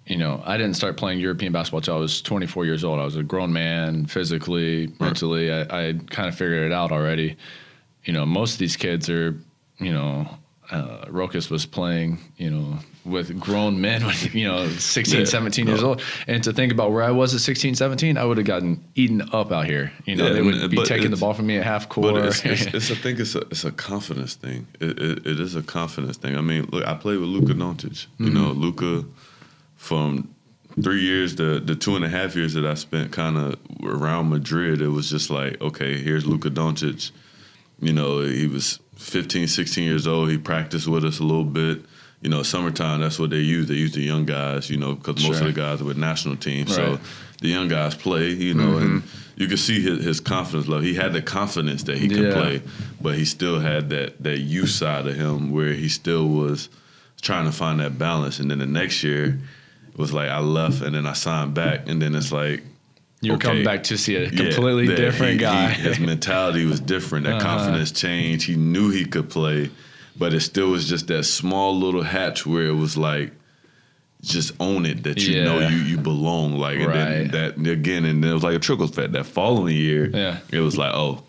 You 0.07 0.16
know, 0.16 0.42
I 0.46 0.57
didn't 0.57 0.74
start 0.74 0.96
playing 0.96 1.20
European 1.20 1.53
basketball 1.53 1.79
until 1.79 1.94
I 1.96 1.98
was 1.98 2.22
24 2.22 2.64
years 2.64 2.83
old. 2.83 2.98
I 2.98 3.05
was 3.05 3.16
a 3.16 3.22
grown 3.22 3.53
man, 3.53 4.07
physically, 4.07 4.92
mentally. 4.98 5.53
I, 5.53 5.61
I 5.88 5.92
kind 6.11 6.29
of 6.29 6.35
figured 6.35 6.64
it 6.64 6.72
out 6.72 6.90
already. 6.92 7.37
You 8.05 8.12
know, 8.14 8.24
most 8.27 8.55
of 8.55 8.59
these 8.59 8.77
kids 8.77 9.09
are, 9.11 9.37
you 9.79 9.92
know, 9.92 10.27
uh, 10.70 11.07
Rokas 11.07 11.50
was 11.50 11.64
playing, 11.66 12.18
you 12.37 12.50
know, 12.50 12.78
with 13.04 13.38
grown 13.40 13.81
men 13.81 14.04
when, 14.04 14.14
you 14.33 14.46
know, 14.46 14.68
16, 14.68 15.20
Yeah. 15.20 15.24
17 15.24 15.66
years 15.66 15.83
old. 15.83 16.02
And 16.26 16.44
to 16.44 16.52
think 16.52 16.72
about 16.72 16.92
where 16.92 17.02
I 17.02 17.11
was 17.11 17.35
at 17.35 17.40
16, 17.40 17.74
17, 17.74 18.18
I 18.18 18.24
would 18.24 18.37
have 18.37 18.46
gotten 18.46 18.85
eaten 18.94 19.22
up 19.33 19.50
out 19.50 19.64
here. 19.66 19.92
You 20.04 20.16
know, 20.16 20.26
Yeah, 20.26 20.33
they 20.35 20.42
would 20.42 20.54
and- 20.57 20.70
be 20.70 20.83
taking 20.85 21.11
the 21.11 21.16
ball 21.16 21.33
from 21.33 21.46
me 21.46 21.57
at 21.57 21.64
half 21.64 21.88
court. 21.88 22.14
But 22.14 22.24
it's, 22.26 22.44
it's, 22.44 22.66
it's 22.74 22.90
I 22.90 22.94
think 22.96 23.18
it's 23.18 23.35
a 23.35 23.40
it's 23.50 23.64
a 23.64 23.72
confidence 23.72 24.35
thing. 24.35 24.66
It, 24.78 24.98
it, 25.00 25.26
it 25.26 25.40
is 25.40 25.57
a 25.57 25.62
confidence 25.62 26.18
thing. 26.18 26.37
I 26.37 26.42
mean, 26.42 26.68
look, 26.70 26.87
I 26.87 26.94
played 26.94 27.18
with 27.18 27.31
Luka 27.31 27.54
Doncic. 27.54 28.07
You 28.18 28.31
know, 28.31 28.50
Mm-hmm. 28.50 28.61
Luka 28.61 29.04
from 29.76 30.35
three 30.83 31.00
years, 31.00 31.37
the 31.37 31.61
the 31.64 31.74
two 31.74 31.96
and 31.96 32.04
a 32.04 32.09
half 32.09 32.37
years 32.37 32.52
that 32.54 32.66
I 32.66 32.74
spent 32.74 33.11
kind 33.12 33.37
of 33.37 33.57
around 33.83 34.28
Madrid, 34.28 34.83
it 34.83 34.88
was 34.88 35.09
just 35.09 35.31
like, 35.31 35.61
okay, 35.62 35.96
here's 35.98 36.26
Luka 36.26 36.50
Doncic. 36.50 37.11
You 37.81 37.92
know, 37.92 38.20
he 38.22 38.46
was 38.48 38.81
15, 38.99 39.47
16 39.47 39.85
years 39.85 40.07
old. 40.07 40.31
He 40.31 40.39
practiced 40.39 40.89
with 40.89 41.05
us 41.05 41.21
a 41.21 41.25
little 41.25 41.45
bit. 41.45 41.85
You 42.21 42.29
know, 42.29 42.43
summertime, 42.43 43.01
that's 43.01 43.19
what 43.19 43.31
they 43.31 43.39
use. 43.39 43.69
They 43.69 43.75
use 43.75 43.93
the 43.93 44.03
young 44.03 44.27
guys, 44.27 44.69
you 44.69 44.77
know, 44.77 44.95
because 44.95 45.25
most 45.25 45.41
of 45.41 45.47
the 45.47 45.53
guys 45.53 45.81
are 45.81 45.85
with 45.85 45.97
national 45.97 46.37
teams. 46.37 46.77
Right. 46.77 46.99
So 46.99 47.01
the 47.41 47.49
young 47.49 47.69
guys 47.69 47.95
play, 47.95 48.31
you 48.31 48.55
know, 48.55 48.73
mm-hmm. 48.73 48.85
and 48.85 49.03
you 49.37 49.47
could 49.47 49.61
see 49.61 49.81
his, 49.81 50.05
his, 50.05 50.21
confidence 50.21 50.67
level. 50.67 50.85
He 50.85 50.95
had 50.95 51.13
the 51.13 51.23
confidence 51.23 51.85
that 51.85 51.97
he 51.97 52.09
could 52.09 52.25
yeah. 52.25 52.33
play, 52.33 52.63
but 53.01 53.15
he 53.15 53.25
still 53.25 53.61
had 53.61 53.91
that 53.91 54.21
that 54.25 54.41
youth 54.41 54.71
side 54.71 55.07
of 55.07 55.15
him 55.15 55.53
where 55.53 55.73
he 55.73 55.89
still 55.89 56.27
was 56.27 56.69
trying 57.21 57.45
to 57.45 57.53
find 57.53 57.79
that 57.79 57.99
balance. 57.99 58.41
And 58.41 58.51
then 58.51 58.59
the 58.59 58.67
next 58.67 59.05
year 59.05 59.39
it 59.89 59.99
was 59.99 60.13
like 60.13 60.29
I 60.29 60.41
left 60.41 60.83
and 60.83 60.97
then 60.97 61.07
I 61.07 61.13
signed 61.13 61.55
back, 61.55 61.89
and 61.89 62.03
then 62.03 62.17
it's 62.17 62.33
like 62.33 62.65
you 63.20 63.33
were 63.33 63.37
okay, 63.37 63.48
coming 63.48 63.64
back 63.64 63.85
to 63.85 63.98
see 63.98 64.14
a 64.16 64.31
completely 64.31 64.88
yeah, 64.88 64.96
different 64.96 65.33
he, 65.33 65.38
guy. 65.38 65.70
He, 65.70 65.83
his 65.83 65.98
mentality 65.98 66.64
was 66.64 66.81
different. 66.81 67.24
That 67.24 67.42
uh-huh. 67.42 67.59
confidence 67.59 67.90
changed. 67.90 68.46
He 68.46 68.57
knew 68.57 68.90
he 68.90 69.04
could 69.04 69.28
play, 69.28 69.70
but 70.16 70.35
it 70.35 70.40
still 70.40 70.70
was 70.70 70.88
just 70.88 71.09
that 71.09 71.24
small 71.24 71.76
little 71.76 72.02
hatch 72.02 72.46
where 72.46 72.66
it 72.66 72.74
was 72.74 72.96
like 72.96 73.33
just 74.22 74.52
own 74.61 74.85
it 74.85 75.04
that 75.04 75.22
you 75.22 75.37
yeah. 75.37 75.44
know 75.44 75.68
you 75.68 75.76
you 75.78 75.98
belong. 75.98 76.59
Like 76.59 76.78
and 76.78 76.92
then 76.92 77.28
that 77.28 77.70
again, 77.70 78.04
and 78.04 78.22
then 78.22 78.31
it 78.31 78.35
was 78.35 78.44
like 78.44 78.54
a 78.54 78.61
trickle 78.61 78.85
effect. 78.85 79.12
That 79.12 79.26
following 79.26 79.76
year, 79.76 80.11
yeah. 80.11 80.38
it 80.50 80.61
was 80.61 80.76
like, 80.78 80.92
oh, 80.94 81.24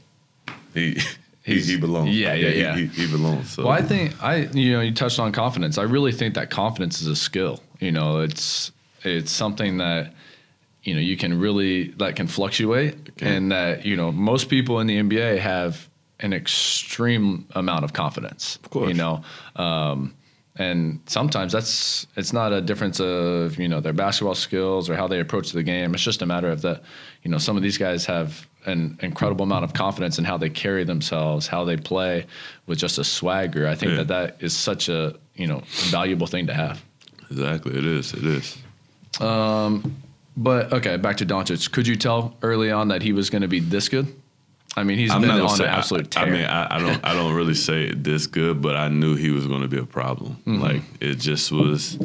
he 0.73 0.99
he, 1.43 1.59
he 1.59 1.77
belongs. 1.77 2.15
Yeah, 2.15 2.33
yeah, 2.33 2.49
yeah. 2.49 2.75
He, 2.75 2.85
he, 2.85 3.05
he, 3.05 3.11
belongs. 3.11 3.51
So. 3.51 3.63
Well, 3.63 3.73
I 3.73 3.81
think 3.81 4.21
I, 4.23 4.47
you 4.53 4.73
know, 4.73 4.81
you 4.81 4.93
touched 4.93 5.19
on 5.19 5.31
confidence. 5.31 5.77
I 5.77 5.83
really 5.83 6.11
think 6.11 6.35
that 6.35 6.51
confidence 6.51 7.01
is 7.01 7.07
a 7.07 7.15
skill. 7.15 7.61
You 7.79 7.91
know, 7.91 8.19
it's 8.19 8.71
it's 9.03 9.31
something 9.31 9.77
that 9.77 10.13
you 10.83 10.93
know 10.93 10.99
you 11.01 11.17
can 11.17 11.39
really 11.39 11.89
that 11.97 12.15
can 12.15 12.27
fluctuate, 12.27 13.09
okay. 13.09 13.35
and 13.35 13.51
that 13.51 13.85
you 13.85 13.95
know 13.95 14.11
most 14.11 14.49
people 14.49 14.79
in 14.79 14.87
the 14.87 14.99
NBA 14.99 15.39
have 15.39 15.89
an 16.19 16.33
extreme 16.33 17.47
amount 17.51 17.83
of 17.83 17.93
confidence. 17.93 18.57
Of 18.63 18.69
course, 18.69 18.87
you 18.87 18.93
know. 18.93 19.23
Um, 19.55 20.13
and 20.55 20.99
sometimes 21.05 21.53
that's 21.53 22.05
it's 22.17 22.33
not 22.33 22.51
a 22.51 22.61
difference 22.61 22.99
of 22.99 23.57
you 23.57 23.67
know 23.67 23.79
their 23.79 23.93
basketball 23.93 24.35
skills 24.35 24.89
or 24.89 24.95
how 24.95 25.07
they 25.07 25.19
approach 25.19 25.51
the 25.51 25.63
game. 25.63 25.93
It's 25.93 26.03
just 26.03 26.21
a 26.21 26.25
matter 26.25 26.49
of 26.49 26.61
that 26.63 26.83
you 27.23 27.31
know 27.31 27.37
some 27.37 27.55
of 27.55 27.63
these 27.63 27.77
guys 27.77 28.05
have 28.05 28.47
an 28.65 28.99
incredible 29.01 29.43
amount 29.43 29.63
of 29.63 29.73
confidence 29.73 30.19
in 30.19 30.25
how 30.25 30.37
they 30.37 30.49
carry 30.49 30.83
themselves, 30.83 31.47
how 31.47 31.63
they 31.63 31.77
play 31.77 32.25
with 32.67 32.77
just 32.77 32.97
a 32.97 33.05
swagger. 33.05 33.67
I 33.67 33.75
think 33.75 33.91
yeah. 33.91 33.97
that 33.99 34.07
that 34.09 34.37
is 34.41 34.55
such 34.55 34.89
a 34.89 35.15
you 35.35 35.47
know 35.47 35.63
valuable 35.89 36.27
thing 36.27 36.47
to 36.47 36.53
have. 36.53 36.83
Exactly, 37.31 37.77
it 37.77 37.85
is. 37.85 38.13
It 38.13 38.25
is. 38.25 38.57
Um, 39.21 39.95
but 40.37 40.71
okay, 40.73 40.97
back 40.97 41.17
to 41.17 41.25
Doncic. 41.25 41.71
Could 41.71 41.87
you 41.87 41.95
tell 41.95 42.35
early 42.41 42.71
on 42.71 42.89
that 42.89 43.01
he 43.01 43.13
was 43.13 43.29
going 43.29 43.41
to 43.41 43.47
be 43.47 43.59
this 43.59 43.89
good? 43.89 44.13
I 44.77 44.83
mean, 44.83 44.97
he's 44.97 45.11
I'm 45.11 45.21
been 45.21 45.31
on 45.31 45.49
say, 45.49 45.65
an 45.65 45.71
absolute 45.71 46.11
tear. 46.11 46.23
I 46.23 46.29
mean, 46.29 46.45
I, 46.45 46.75
I, 46.75 46.79
don't, 46.79 47.05
I 47.05 47.13
don't 47.13 47.33
really 47.33 47.55
say 47.55 47.91
this 47.91 48.27
good, 48.27 48.61
but 48.61 48.75
I 48.75 48.87
knew 48.87 49.15
he 49.15 49.31
was 49.31 49.47
going 49.47 49.61
to 49.61 49.67
be 49.67 49.79
a 49.79 49.85
problem. 49.85 50.37
Mm-hmm. 50.45 50.61
Like 50.61 50.81
it 51.01 51.15
just 51.15 51.51
was. 51.51 51.97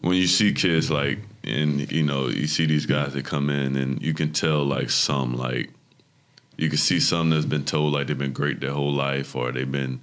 When 0.00 0.16
you 0.16 0.26
see 0.26 0.52
kids 0.52 0.90
like, 0.90 1.20
and 1.44 1.90
you 1.92 2.02
know, 2.02 2.28
you 2.28 2.46
see 2.46 2.66
these 2.66 2.86
guys 2.86 3.12
that 3.12 3.24
come 3.24 3.50
in, 3.50 3.76
and 3.76 4.02
you 4.02 4.14
can 4.14 4.32
tell 4.32 4.64
like 4.64 4.90
some 4.90 5.34
like, 5.34 5.70
you 6.56 6.68
can 6.68 6.78
see 6.78 6.98
some 6.98 7.30
that's 7.30 7.44
been 7.44 7.64
told 7.64 7.92
like 7.92 8.08
they've 8.08 8.18
been 8.18 8.32
great 8.32 8.60
their 8.60 8.72
whole 8.72 8.92
life, 8.92 9.36
or 9.36 9.52
they've 9.52 9.70
been 9.70 10.00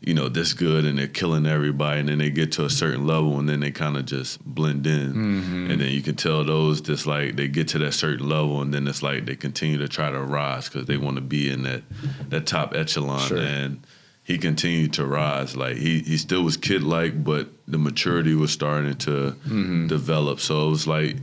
you 0.00 0.14
know, 0.14 0.28
this 0.28 0.52
good 0.52 0.84
and 0.84 0.98
they're 0.98 1.08
killing 1.08 1.44
everybody, 1.46 2.00
and 2.00 2.08
then 2.08 2.18
they 2.18 2.30
get 2.30 2.52
to 2.52 2.64
a 2.64 2.70
certain 2.70 3.06
level 3.06 3.38
and 3.38 3.48
then 3.48 3.60
they 3.60 3.72
kind 3.72 3.96
of 3.96 4.06
just 4.06 4.42
blend 4.44 4.86
in, 4.86 5.12
mm-hmm. 5.12 5.70
and 5.70 5.80
then 5.80 5.90
you 5.90 6.02
can 6.02 6.14
tell 6.14 6.44
those 6.44 6.80
just 6.80 7.06
like 7.06 7.36
they 7.36 7.48
get 7.48 7.68
to 7.68 7.78
that 7.78 7.92
certain 7.92 8.28
level 8.28 8.62
and 8.62 8.72
then 8.72 8.86
it's 8.86 9.02
like 9.02 9.26
they 9.26 9.34
continue 9.34 9.76
to 9.78 9.88
try 9.88 10.10
to 10.10 10.20
rise 10.20 10.68
because 10.68 10.86
they 10.86 10.96
want 10.96 11.16
to 11.16 11.20
be 11.20 11.50
in 11.50 11.62
that 11.64 11.82
that 12.28 12.46
top 12.46 12.74
echelon, 12.74 13.20
sure. 13.20 13.38
and 13.38 13.84
he 14.22 14.38
continued 14.38 14.92
to 14.92 15.04
rise. 15.04 15.56
Like 15.56 15.76
he 15.76 16.00
he 16.00 16.16
still 16.16 16.42
was 16.42 16.56
kid 16.56 16.82
like, 16.84 17.24
but 17.24 17.48
the 17.66 17.78
maturity 17.78 18.34
was 18.34 18.52
starting 18.52 18.94
to 18.98 19.10
mm-hmm. 19.10 19.88
develop. 19.88 20.38
So 20.38 20.68
it 20.68 20.70
was 20.70 20.86
like 20.86 21.16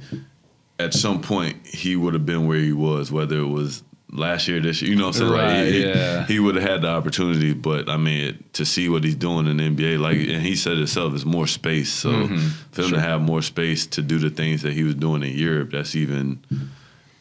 at 0.80 0.94
some 0.94 1.22
point 1.22 1.66
he 1.66 1.96
would 1.96 2.14
have 2.14 2.26
been 2.26 2.46
where 2.46 2.60
he 2.60 2.74
was, 2.74 3.10
whether 3.12 3.38
it 3.38 3.48
was 3.48 3.84
last 4.18 4.48
year, 4.48 4.60
this 4.60 4.82
year. 4.82 4.92
You 4.92 4.98
know 4.98 5.08
what 5.08 5.16
I'm 5.16 5.22
saying? 5.22 5.32
Right, 5.32 5.64
like, 5.64 5.66
he, 5.66 5.86
yeah. 5.86 6.26
he 6.26 6.40
would 6.40 6.56
have 6.56 6.64
had 6.64 6.82
the 6.82 6.90
opportunity, 6.90 7.54
but 7.54 7.90
I 7.90 7.98
mean, 7.98 8.44
to 8.54 8.66
see 8.66 8.90
what 8.90 9.04
he's 9.04 9.16
doing 9.16 9.48
in 9.48 9.58
the 9.58 9.64
NBA, 9.64 10.00
like, 10.00 10.18
and 10.18 10.42
he 10.42 10.56
said 10.56 10.78
himself, 10.78 11.14
it's 11.14 11.26
more 11.26 11.48
space. 11.48 11.92
So 11.92 12.10
mm-hmm. 12.10 12.48
for 12.72 12.82
him 12.84 12.90
sure. 12.90 12.98
to 12.98 13.02
have 13.02 13.22
more 13.22 13.42
space 13.42 13.86
to 13.88 14.02
do 14.02 14.18
the 14.18 14.30
things 14.30 14.62
that 14.64 14.74
he 14.74 14.84
was 14.84 14.96
doing 14.96 15.24
in 15.24 15.38
Europe, 15.38 15.72
that's 15.72 15.96
even 15.96 16.40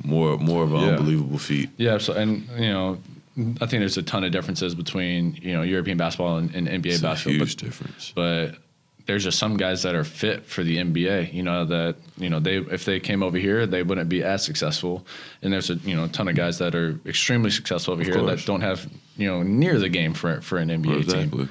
more 0.03 0.37
more 0.39 0.63
of 0.63 0.73
an 0.73 0.81
yeah. 0.81 0.89
unbelievable 0.89 1.39
feat. 1.39 1.71
Yeah. 1.77 1.99
So 1.99 2.15
and 2.15 2.49
you 2.57 2.73
know. 2.73 2.99
I 3.37 3.67
think 3.67 3.81
there's 3.81 3.97
a 3.97 4.03
ton 4.05 4.23
of 4.23 4.31
differences 4.31 4.77
between 4.77 5.37
you 5.43 5.55
know 5.55 5.63
European 5.63 5.99
basketball 5.99 6.37
and, 6.37 6.55
and 6.55 6.69
NBA 6.69 6.87
it's 6.87 7.01
basketball. 7.01 7.33
huge 7.33 7.57
but, 7.57 7.65
difference. 7.65 8.13
But 8.15 8.59
there's 9.07 9.25
just 9.25 9.39
some 9.39 9.57
guys 9.57 9.83
that 9.83 9.95
are 9.95 10.05
fit 10.05 10.47
for 10.47 10.63
the 10.63 10.79
NBA. 10.79 11.33
You 11.33 11.43
know 11.43 11.65
that 11.67 11.97
you 12.17 12.31
know 12.31 12.41
they 12.41 12.57
if 12.57 12.85
they 12.85 13.01
came 13.01 13.23
over 13.23 13.39
here 13.39 13.67
they 13.67 13.83
wouldn't 13.83 14.09
be 14.09 14.23
as 14.23 14.45
successful. 14.45 15.07
And 15.43 15.53
there's 15.53 15.71
a 15.71 15.75
you 15.77 15.95
know 15.95 16.05
a 16.05 16.09
ton 16.09 16.29
of 16.29 16.37
guys 16.37 16.59
that 16.59 16.75
are 16.75 16.99
extremely 17.07 17.51
successful 17.51 17.93
over 17.93 18.03
of 18.03 18.07
here 18.07 18.17
course. 18.17 18.41
that 18.41 18.47
don't 18.47 18.63
have 18.63 18.89
you 19.17 19.29
know 19.29 19.43
near 19.43 19.79
the 19.79 19.89
game 19.89 20.15
for 20.15 20.41
for 20.41 20.59
an 20.59 20.69
NBA 20.69 21.03
exactly. 21.03 21.47
team. 21.47 21.51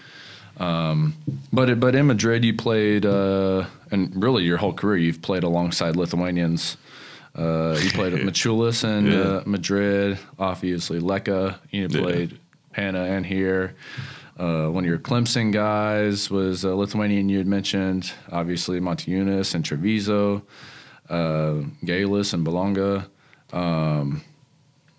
Um, 0.58 1.16
but 1.52 1.80
but 1.80 1.96
in 1.96 2.08
Madrid 2.08 2.44
you 2.44 2.56
played 2.56 3.06
uh, 3.06 3.66
and 3.92 4.12
really 4.22 4.44
your 4.44 4.58
whole 4.58 4.74
career 4.74 4.98
you've 4.98 5.22
played 5.22 5.44
alongside 5.44 5.96
Lithuanians. 5.96 6.78
Uh, 7.36 7.80
you 7.82 7.90
played 7.92 8.14
at 8.14 8.20
Mačiulis 8.28 8.84
in 8.84 9.08
yeah. 9.08 9.20
uh, 9.20 9.44
Madrid, 9.46 10.20
obviously 10.38 11.00
Leka. 11.00 11.60
You 11.72 11.90
played 11.90 12.34
yeah. 12.34 12.38
Pana 12.74 13.04
and 13.06 13.26
here. 13.26 13.76
Uh, 14.38 14.68
one 14.68 14.84
of 14.84 14.90
your 14.90 14.98
Clemson 14.98 15.52
guys 15.52 16.30
was 16.30 16.64
a 16.64 16.74
Lithuanian 16.74 17.30
you 17.30 17.38
had 17.38 17.48
mentioned, 17.48 18.12
obviously 18.32 18.80
Motiejunas 18.80 19.54
and 19.54 19.64
Treviso, 19.64 20.42
uh, 21.10 21.62
Galis 21.86 22.34
and 22.34 22.46
Belonga. 22.46 23.08
Um, 23.52 24.24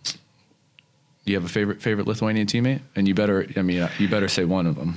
do 0.04 1.32
you 1.32 1.36
have 1.36 1.44
a 1.44 1.48
favorite 1.48 1.82
favorite 1.82 2.06
Lithuanian 2.06 2.46
teammate? 2.46 2.80
And 2.94 3.08
you 3.08 3.14
better, 3.14 3.46
I 3.56 3.62
mean, 3.62 3.88
you 3.98 4.08
better 4.08 4.28
say 4.28 4.44
one 4.44 4.66
of 4.66 4.76
them. 4.76 4.96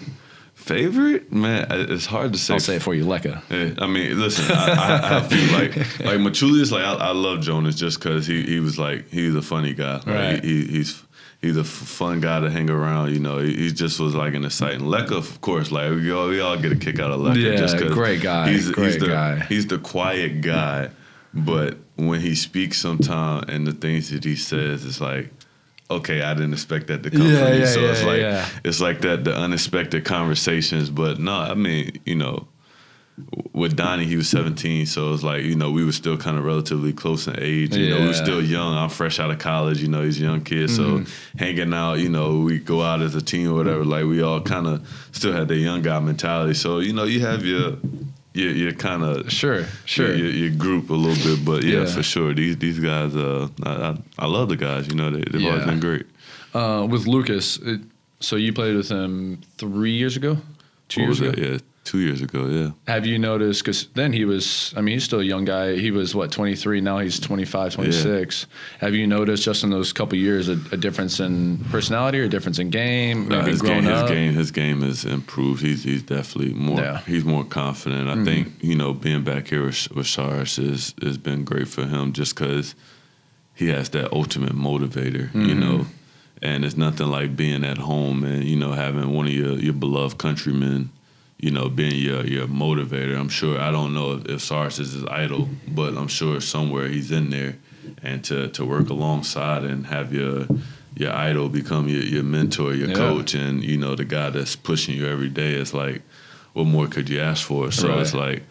Favorite 0.54 1.32
man, 1.32 1.68
it's 1.70 2.06
hard 2.06 2.34
to 2.34 2.40
say. 2.40 2.56
I'll 2.56 2.60
say 2.60 2.76
it 2.76 2.82
for 2.82 2.94
you, 2.94 3.06
Leka. 3.06 3.42
Yeah, 3.50 3.74
I 3.78 3.88
mean, 3.88 4.20
listen, 4.20 4.46
I, 4.50 4.74
I, 4.74 5.18
I, 5.18 5.22
feel 5.22 5.54
like 5.54 5.76
like 6.02 6.20
Mačiulis, 6.20 6.72
like 6.72 6.84
I, 6.84 6.94
I 6.96 7.12
love 7.12 7.42
Jonas 7.42 7.76
just 7.76 8.00
because 8.00 8.28
he 8.28 8.44
he 8.44 8.60
was 8.60 8.78
like 8.78 9.08
he 9.10 9.28
was 9.28 9.36
a 9.36 9.42
funny 9.42 9.74
guy. 9.74 10.02
Right. 10.06 10.44
He, 10.44 10.66
he's 10.66 11.02
he's 11.42 11.58
a 11.58 11.64
fun 11.64 12.20
guy 12.20 12.40
to 12.40 12.50
hang 12.50 12.70
around. 12.70 13.14
You 13.14 13.20
know, 13.20 13.40
he, 13.40 13.56
he 13.56 13.72
just 13.72 14.00
was 14.00 14.16
like 14.16 14.34
an 14.34 14.46
exciting. 14.46 14.86
Leka, 14.86 15.16
of 15.16 15.42
course, 15.42 15.72
like 15.72 15.92
we 15.92 16.12
all, 16.12 16.28
we 16.28 16.40
all 16.40 16.58
get 16.58 16.72
a 16.72 16.76
kick 16.76 17.00
out 17.00 17.12
of 17.12 17.20
Leka. 17.20 17.40
Yeah, 17.40 17.56
just 17.56 17.78
great 17.78 18.22
guy. 18.22 18.50
He's, 18.50 18.72
great 18.72 18.94
he's 18.94 19.00
the, 19.00 19.08
guy. 19.08 19.40
He's 19.46 19.68
the 19.68 19.78
quiet 19.78 20.42
guy, 20.42 20.90
but 21.34 21.78
when 21.96 22.22
he 22.22 22.36
speaks, 22.36 22.80
sometimes 22.80 23.46
and 23.50 23.66
the 23.66 23.74
things 23.74 24.10
that 24.12 24.24
he 24.24 24.36
says, 24.36 24.86
it's 24.86 25.02
like. 25.02 25.32
Okay, 25.90 26.22
I 26.22 26.34
didn't 26.34 26.52
expect 26.52 26.88
that 26.88 27.02
to 27.04 27.10
come 27.10 27.22
yeah, 27.22 27.46
from 27.46 27.54
you. 27.54 27.60
Yeah, 27.62 27.66
so 27.66 27.80
yeah, 27.80 27.92
it's 27.92 28.04
like 28.04 28.62
it's 28.66 28.82
like 28.82 29.02
that 29.04 29.24
the 29.24 29.34
unexpected 29.34 30.04
conversations. 30.04 30.90
But 30.90 31.18
no, 31.18 31.32
I 31.32 31.54
mean, 31.54 32.02
you 32.06 32.16
know, 32.16 32.50
with 33.54 33.76
Donnie, 33.76 34.06
he 34.06 34.16
was 34.16 34.30
17, 34.30 34.86
so 34.86 35.08
it 35.08 35.12
was 35.12 35.24
like, 35.24 35.44
you 35.44 35.56
know, 35.56 35.72
we 35.72 35.84
were 35.84 35.92
still 35.92 36.18
kind 36.18 36.38
of 36.38 36.46
relatively 36.46 36.94
close 36.94 37.28
in 37.28 37.40
age. 37.40 37.76
You 37.76 37.86
yeah. 37.86 37.96
know, 37.96 38.02
we 38.02 38.08
were 38.08 38.14
still 38.14 38.44
young. 38.44 38.76
I'm 38.76 38.90
fresh 38.90 39.20
out 39.20 39.32
of 39.32 39.40
college, 39.40 39.82
you 39.82 39.88
know, 39.88 40.04
he's 40.04 40.20
a 40.20 40.24
young 40.24 40.42
kid. 40.42 40.70
Mm-hmm. 40.70 41.06
So 41.06 41.12
hanging 41.38 41.74
out, 41.74 41.96
you 41.96 42.10
know, 42.10 42.40
we 42.40 42.60
go 42.60 42.84
out 42.84 43.02
as 43.02 43.16
a 43.16 43.22
team 43.22 43.52
or 43.52 43.56
whatever, 43.56 43.84
like 43.84 44.06
we 44.06 44.22
all 44.22 44.42
kind 44.42 44.68
of 44.68 45.08
still 45.12 45.34
had 45.34 45.48
that 45.48 45.56
young 45.56 45.82
guy 45.82 46.00
mentality. 46.00 46.54
So, 46.54 46.80
you 46.80 46.94
know, 46.94 47.06
you 47.06 47.22
have 47.22 47.44
your 47.44 47.78
your, 48.38 48.52
your 48.52 48.72
kind 48.74 49.04
of 49.04 49.32
sure, 49.32 49.66
sure, 49.86 50.14
your, 50.14 50.30
your, 50.30 50.52
group 50.52 50.92
a 50.92 50.94
little 50.94 51.36
bit, 51.36 51.44
but 51.44 51.64
yeah, 51.64 51.80
yeah, 51.80 51.86
for 51.86 52.04
sure, 52.04 52.36
these 52.36 52.56
these 52.58 52.80
guys, 52.80 53.16
uh, 53.16 53.48
I, 53.64 53.70
I, 53.72 53.98
I 54.20 54.26
love 54.28 54.50
the 54.50 54.56
guys. 54.56 54.88
You 54.88 54.94
know, 54.94 55.10
they, 55.10 55.20
have 55.32 55.42
yeah. 55.42 55.50
always 55.50 55.66
been 55.66 55.80
great. 55.80 56.06
Uh, 56.54 56.86
with 56.88 57.08
Lucas, 57.08 57.58
it, 57.58 57.82
so 58.20 58.36
you 58.36 58.54
played 58.54 58.76
with 58.76 58.90
him 58.90 59.42
three 59.58 59.94
years 59.94 60.16
ago, 60.16 60.38
two 60.88 61.02
what 61.02 61.06
years 61.08 61.20
ago, 61.20 61.32
that? 61.32 61.40
yeah, 61.40 61.58
Two 61.88 62.00
years 62.00 62.22
ago, 62.22 62.48
yeah. 62.48 62.72
Have 62.94 63.06
you 63.06 63.18
noticed? 63.18 63.64
Because 63.64 63.88
then 63.94 64.12
he 64.12 64.26
was, 64.26 64.74
I 64.76 64.82
mean, 64.82 64.96
he's 64.96 65.06
still 65.06 65.22
a 65.22 65.24
young 65.24 65.46
guy. 65.46 65.78
He 65.78 65.90
was, 65.90 66.14
what, 66.14 66.34
23? 66.34 66.82
Now 66.82 66.98
he's 66.98 67.18
25, 67.18 67.76
26. 67.76 68.46
Yeah. 68.50 68.80
Have 68.86 68.94
you 68.94 69.08
noticed 69.08 69.44
just 69.44 69.64
in 69.64 69.70
those 69.70 69.94
couple 69.94 70.18
years 70.18 70.50
a, 70.50 70.60
a, 70.74 70.76
difference 70.76 71.22
in 71.22 71.60
personality 71.72 72.20
or 72.20 72.24
a 72.24 72.28
difference 72.28 72.60
in 72.60 72.72
game? 72.72 73.30
Maybe 73.30 73.52
his 73.52 73.62
game, 73.62 73.88
up? 73.88 74.02
His 74.02 74.12
game, 74.12 74.34
his 74.34 74.52
game 74.52 74.82
has 74.82 75.06
improved. 75.06 75.62
He's, 75.62 75.86
he's 75.86 76.04
definitely 76.04 76.54
more, 76.54 76.82
yeah. 76.82 77.00
he's 77.04 77.24
more 77.24 77.46
confident. 77.46 78.10
I 78.10 78.16
mm-hmm. 78.16 78.26
think, 78.26 78.54
you 78.60 78.76
know, 78.76 78.94
being 78.94 79.24
back 79.24 79.48
here 79.48 79.64
with, 79.64 79.90
with 79.92 80.60
is, 80.60 80.94
has 81.02 81.18
been 81.18 81.46
great 81.46 81.70
for 81.70 81.86
him 81.86 82.12
just 82.12 82.36
because 82.36 82.76
he 83.56 83.70
has 83.70 83.88
that 83.92 84.12
ultimate 84.12 84.58
motivator, 84.58 85.30
mm-hmm. 85.30 85.46
you 85.46 85.56
know. 85.56 85.86
And 86.42 86.66
it's 86.66 86.76
nothing 86.76 87.08
like 87.08 87.38
being 87.38 87.64
at 87.64 87.78
home 87.78 88.26
and, 88.26 88.44
you 88.44 88.58
know, 88.58 88.74
having 88.74 89.14
one 89.14 89.26
of 89.26 89.32
your, 89.32 89.54
your 89.54 89.74
beloved 89.74 90.18
countrymen 90.18 90.92
you 91.40 91.52
know, 91.52 91.70
being 91.70 91.96
your 91.96 92.26
your 92.26 92.48
motivator. 92.48 93.18
I'm 93.18 93.30
sure 93.30 93.60
I 93.60 93.72
don't 93.72 93.94
know 93.94 94.14
if, 94.14 94.26
if 94.26 94.52
is 94.80 94.94
his 94.94 95.06
idol, 95.06 95.50
but 95.68 95.96
I'm 95.98 96.08
sure 96.08 96.42
somewhere 96.42 96.88
he's 96.88 97.12
in 97.12 97.30
there, 97.30 97.58
and 98.04 98.24
to 98.26 98.48
to 98.50 98.66
work 98.66 98.90
alongside 98.90 99.64
and 99.64 99.88
have 99.88 100.14
your 100.14 100.48
your 100.96 101.14
idol 101.14 101.48
become 101.50 101.88
your, 101.88 102.02
your 102.02 102.24
mentor, 102.24 102.74
your 102.74 102.88
Yeah. 102.90 102.96
coach, 102.96 103.36
and 103.36 103.64
you 103.64 103.78
know 103.78 103.94
the 103.96 104.06
guy 104.06 104.32
that's 104.32 104.56
pushing 104.56 104.96
you 104.98 105.06
every 105.08 105.30
day. 105.30 105.52
It's 105.54 105.74
like, 105.74 106.02
what 106.54 106.66
more 106.66 106.88
could 106.88 107.08
you 107.08 107.20
ask 107.20 107.46
for? 107.46 107.72
So 107.72 107.90
Right. 107.90 108.00
it's 108.02 108.14
like. 108.14 108.44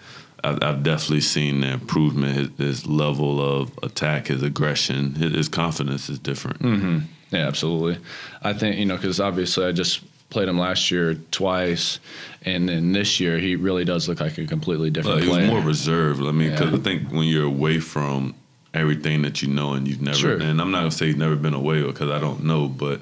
I've, 0.45 0.62
I've 0.62 0.82
definitely 0.84 1.22
seen 1.22 1.62
the 1.62 1.72
improvement. 1.72 2.37
His, 2.37 2.66
his 2.82 2.87
level 2.87 3.41
of 3.41 3.76
attack, 3.82 4.28
his 4.28 4.43
aggression, 4.45 5.14
his, 5.16 5.32
his 5.34 5.49
confidence 5.49 6.09
is 6.09 6.18
different. 6.20 6.61
Mm-hmm. 6.61 6.99
Yeah, 7.32 7.49
absolutely. 7.49 7.99
I 8.43 8.53
think 8.53 8.76
you 8.78 8.84
know 8.84 8.97
because 8.97 9.18
obviously 9.18 9.64
I 9.66 9.72
just 9.72 10.03
played 10.30 10.48
him 10.48 10.58
last 10.58 10.90
year 10.90 11.14
twice, 11.30 12.00
and 12.44 12.68
then 12.68 12.92
this 12.92 13.20
year 13.20 13.38
he 13.38 13.56
really 13.56 13.84
does 13.84 14.08
look 14.08 14.20
like 14.20 14.36
a 14.38 14.46
completely 14.46 14.90
different 14.90 15.16
Well, 15.16 15.24
he 15.24 15.30
player. 15.30 15.42
was 15.42 15.50
more 15.50 15.60
reserved. 15.62 16.22
I 16.22 16.32
mean, 16.32 16.50
because 16.50 16.70
Yeah. 16.72 16.76
I 16.78 16.80
think 16.80 17.10
when 17.12 17.28
you're 17.28 17.44
away 17.46 17.78
from 17.80 18.34
everything 18.74 19.22
that 19.22 19.40
you 19.42 19.48
know 19.48 19.72
and 19.74 19.86
you've 19.88 20.02
never, 20.02 20.16
Sure. 20.16 20.36
and 20.36 20.60
I'm 20.60 20.70
not 20.70 20.78
gonna 20.80 20.90
say 20.90 21.06
you've 21.06 21.16
never 21.16 21.36
been 21.36 21.54
away 21.54 21.82
because 21.82 22.10
I 22.10 22.18
don't 22.18 22.44
know, 22.44 22.68
but 22.68 23.00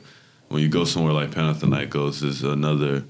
when 0.48 0.62
you 0.62 0.68
go 0.68 0.84
somewhere 0.84 1.12
like 1.12 1.30
Panathinaikos, 1.30 2.22
is 2.22 2.42
another 2.42 3.04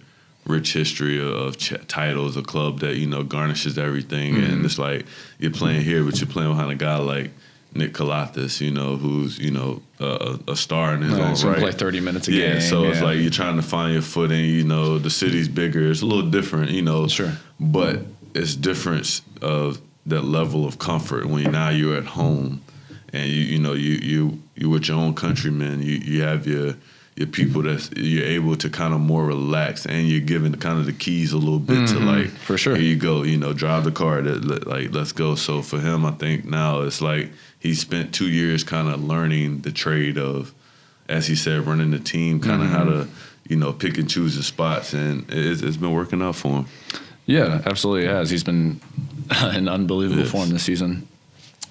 rich 0.47 0.73
history 0.75 1.19
of, 1.19 1.29
of 1.35 1.59
ch- 1.59 1.73
titles, 1.89 2.37
a 2.37 2.43
club 2.43 2.81
that 2.81 2.97
you 2.97 3.07
know 3.07 3.23
garnishes 3.23 3.77
everything, 3.79 4.35
Mm-hmm. 4.35 4.53
and 4.53 4.65
it's 4.65 4.79
like 4.79 5.07
you're 5.39 5.51
playing 5.51 5.83
here, 5.83 6.05
but 6.05 6.21
you're 6.21 6.29
playing 6.31 6.51
behind 6.51 6.71
a 6.71 6.77
guy 6.77 6.97
like. 6.97 7.31
Nick 7.75 7.93
Calathes, 7.93 8.61
you 8.61 8.71
know, 8.71 8.97
who's 8.97 9.39
you 9.39 9.51
know 9.51 9.83
a, 10.01 10.39
a 10.49 10.57
star 10.57 10.95
in 10.95 11.03
his 11.03 11.13
Uh, 11.15 11.23
own 11.23 11.35
gonna 11.35 11.49
right. 11.51 11.59
play 11.59 11.73
30 11.73 12.01
minutes 12.01 12.29
a 12.29 12.33
yeah, 12.33 12.53
game. 12.55 12.61
so 12.61 12.85
it's 12.85 13.01
like 13.01 13.19
you're 13.19 13.31
trying 13.31 13.57
to 13.57 13.63
find 13.63 13.93
your 13.93 14.03
footing. 14.03 14.45
You 14.45 14.65
know, 14.65 14.99
the 14.99 15.11
city's 15.11 15.49
bigger. 15.49 15.91
It's 15.91 16.03
a 16.03 16.07
little 16.07 16.31
different. 16.31 16.71
You 16.71 16.83
know, 16.83 17.09
Sure. 17.09 17.33
but 17.59 18.01
it's 18.35 18.55
difference 18.55 19.23
of 19.43 19.81
that 20.07 20.23
level 20.25 20.67
of 20.67 20.79
comfort 20.79 21.27
when 21.27 21.51
now 21.51 21.71
you're 21.71 21.97
at 21.97 22.05
home 22.07 22.61
and 23.13 23.29
you 23.29 23.41
you 23.43 23.59
know 23.59 23.73
you 23.73 23.93
you 24.03 24.43
you 24.55 24.71
with 24.71 24.89
your 24.89 24.99
own 24.99 25.15
countrymen. 25.15 25.83
You 25.83 25.95
you 25.97 26.23
have 26.23 26.47
your 26.47 26.75
your 27.17 27.29
people 27.29 27.63
that 27.63 27.97
you're 27.97 28.25
able 28.27 28.57
to 28.57 28.69
kind 28.69 28.93
of 28.93 29.01
more 29.01 29.25
relax 29.25 29.87
and 29.87 30.09
you're 30.09 30.21
given 30.21 30.53
kind 30.57 30.79
of 30.81 30.87
the 30.87 30.93
keys 30.93 31.33
a 31.33 31.37
little 31.39 31.61
bit 31.61 31.89
to 31.89 31.99
like 32.01 32.27
Mm-hmm. 32.27 32.37
for 32.37 32.59
sure. 32.59 32.75
here 32.75 32.85
you 32.85 32.97
go 32.97 33.23
you 33.23 33.37
know 33.37 33.53
drive 33.53 33.85
the 33.85 33.93
car 33.93 34.21
that 34.23 34.67
like 34.67 34.93
let's 34.93 35.13
go 35.13 35.35
so 35.37 35.63
for 35.63 35.79
him 35.79 36.05
i 36.05 36.11
think 36.11 36.45
now 36.45 36.81
it's 36.81 37.01
like 37.01 37.31
he 37.61 37.73
spent 37.75 38.13
two 38.13 38.29
years 38.29 38.65
kind 38.65 38.89
of 38.89 39.03
learning 39.05 39.61
the 39.61 39.71
trade 39.71 40.19
of 40.19 40.53
as 41.09 41.27
he 41.29 41.37
said 41.37 41.65
running 41.67 41.91
the 41.93 41.99
team 42.01 42.41
kind 42.41 42.63
of 42.63 42.69
how 42.69 42.83
to 42.85 43.07
you 43.49 43.57
know 43.57 43.73
pick 43.73 43.97
and 43.99 44.11
choose 44.11 44.35
the 44.37 44.43
spots 44.43 44.93
and 44.93 45.25
it's, 45.31 45.63
it's 45.63 45.77
been 45.77 45.93
working 45.93 46.21
out 46.21 46.35
for 46.35 46.49
him 46.49 46.67
Yeah, 47.27 47.63
absolutely 47.65 48.07
has. 48.09 48.29
He's 48.31 48.45
been 48.45 48.81
in 49.55 49.69
unbelievable 49.69 50.25
form 50.27 50.51
this 50.51 50.65
season. 50.65 51.07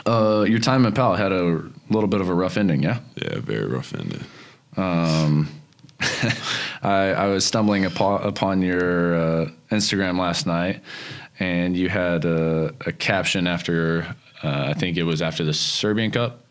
Uh, 0.05 0.45
your 0.47 0.59
time 0.59 0.85
at 0.87 0.95
Pal 0.95 1.15
had 1.15 1.31
a 1.31 1.61
little 1.89 2.07
bit 2.07 2.21
of 2.21 2.29
a 2.29 2.33
rough 2.33 2.57
ending, 2.57 2.81
yeah. 2.83 2.99
yeah 3.15 3.39
very 3.39 3.67
rough 3.67 3.93
ended 4.77 5.53
I, 6.81 7.11
I 7.11 7.27
was 7.27 7.45
stumbling 7.45 7.85
upon, 7.85 8.23
upon 8.23 8.61
your 8.61 9.15
uh, 9.15 9.49
Instagram 9.71 10.19
last 10.19 10.45
night, 10.45 10.81
and 11.39 11.77
you 11.77 11.87
had 11.89 12.25
a, 12.25 12.73
a 12.85 12.91
caption 12.91 13.47
after 13.47 14.15
uh, 14.43 14.65
I 14.69 14.73
think 14.73 14.97
it 14.97 15.03
was 15.03 15.21
after 15.21 15.45
the 15.45 15.53
Serbian 15.53 16.11
Cup 16.11 16.43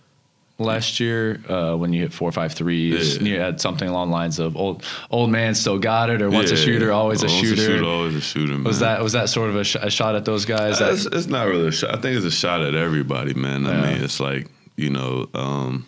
last 0.58 1.00
year 1.00 1.40
uh, 1.48 1.74
when 1.76 1.92
you 1.92 2.00
hit 2.00 2.12
four 2.12 2.32
five 2.32 2.52
threes. 2.52 3.18
Yeah. 3.18 3.22
You 3.22 3.40
had 3.40 3.60
something 3.60 3.88
along 3.88 4.08
the 4.08 4.14
lines 4.14 4.38
of 4.38 4.56
"old 4.56 4.84
old 5.10 5.30
man 5.30 5.54
still 5.54 5.78
got 5.78 6.08
it" 6.08 6.22
or 6.22 6.30
"once 6.30 6.50
a 6.50 6.56
shooter, 6.56 6.92
always 6.92 7.22
a 7.22 7.26
Once 7.26 7.40
shooter." 7.40 7.84
always 7.84 8.14
a 8.14 8.20
shooter 8.20 8.54
man. 8.54 8.64
Was 8.64 8.80
that 8.80 9.02
was 9.02 9.12
that 9.12 9.28
sort 9.28 9.50
of 9.50 9.56
a, 9.56 9.64
sh- 9.64 9.76
a 9.80 9.90
shot 9.90 10.14
at 10.14 10.24
those 10.24 10.44
guys? 10.46 10.78
That, 10.78 10.94
It's, 10.94 11.06
it's 11.06 11.26
not 11.26 11.46
really 11.46 11.68
a 11.68 11.72
shot. 11.72 11.94
I 11.94 12.00
think 12.00 12.16
it's 12.16 12.26
a 12.26 12.30
shot 12.30 12.62
at 12.62 12.74
everybody, 12.74 13.34
man. 13.34 13.66
I 13.66 13.92
mean, 13.92 14.02
it's 14.02 14.20
like 14.20 14.48
you 14.76 14.88
know, 14.88 15.28
um, 15.34 15.86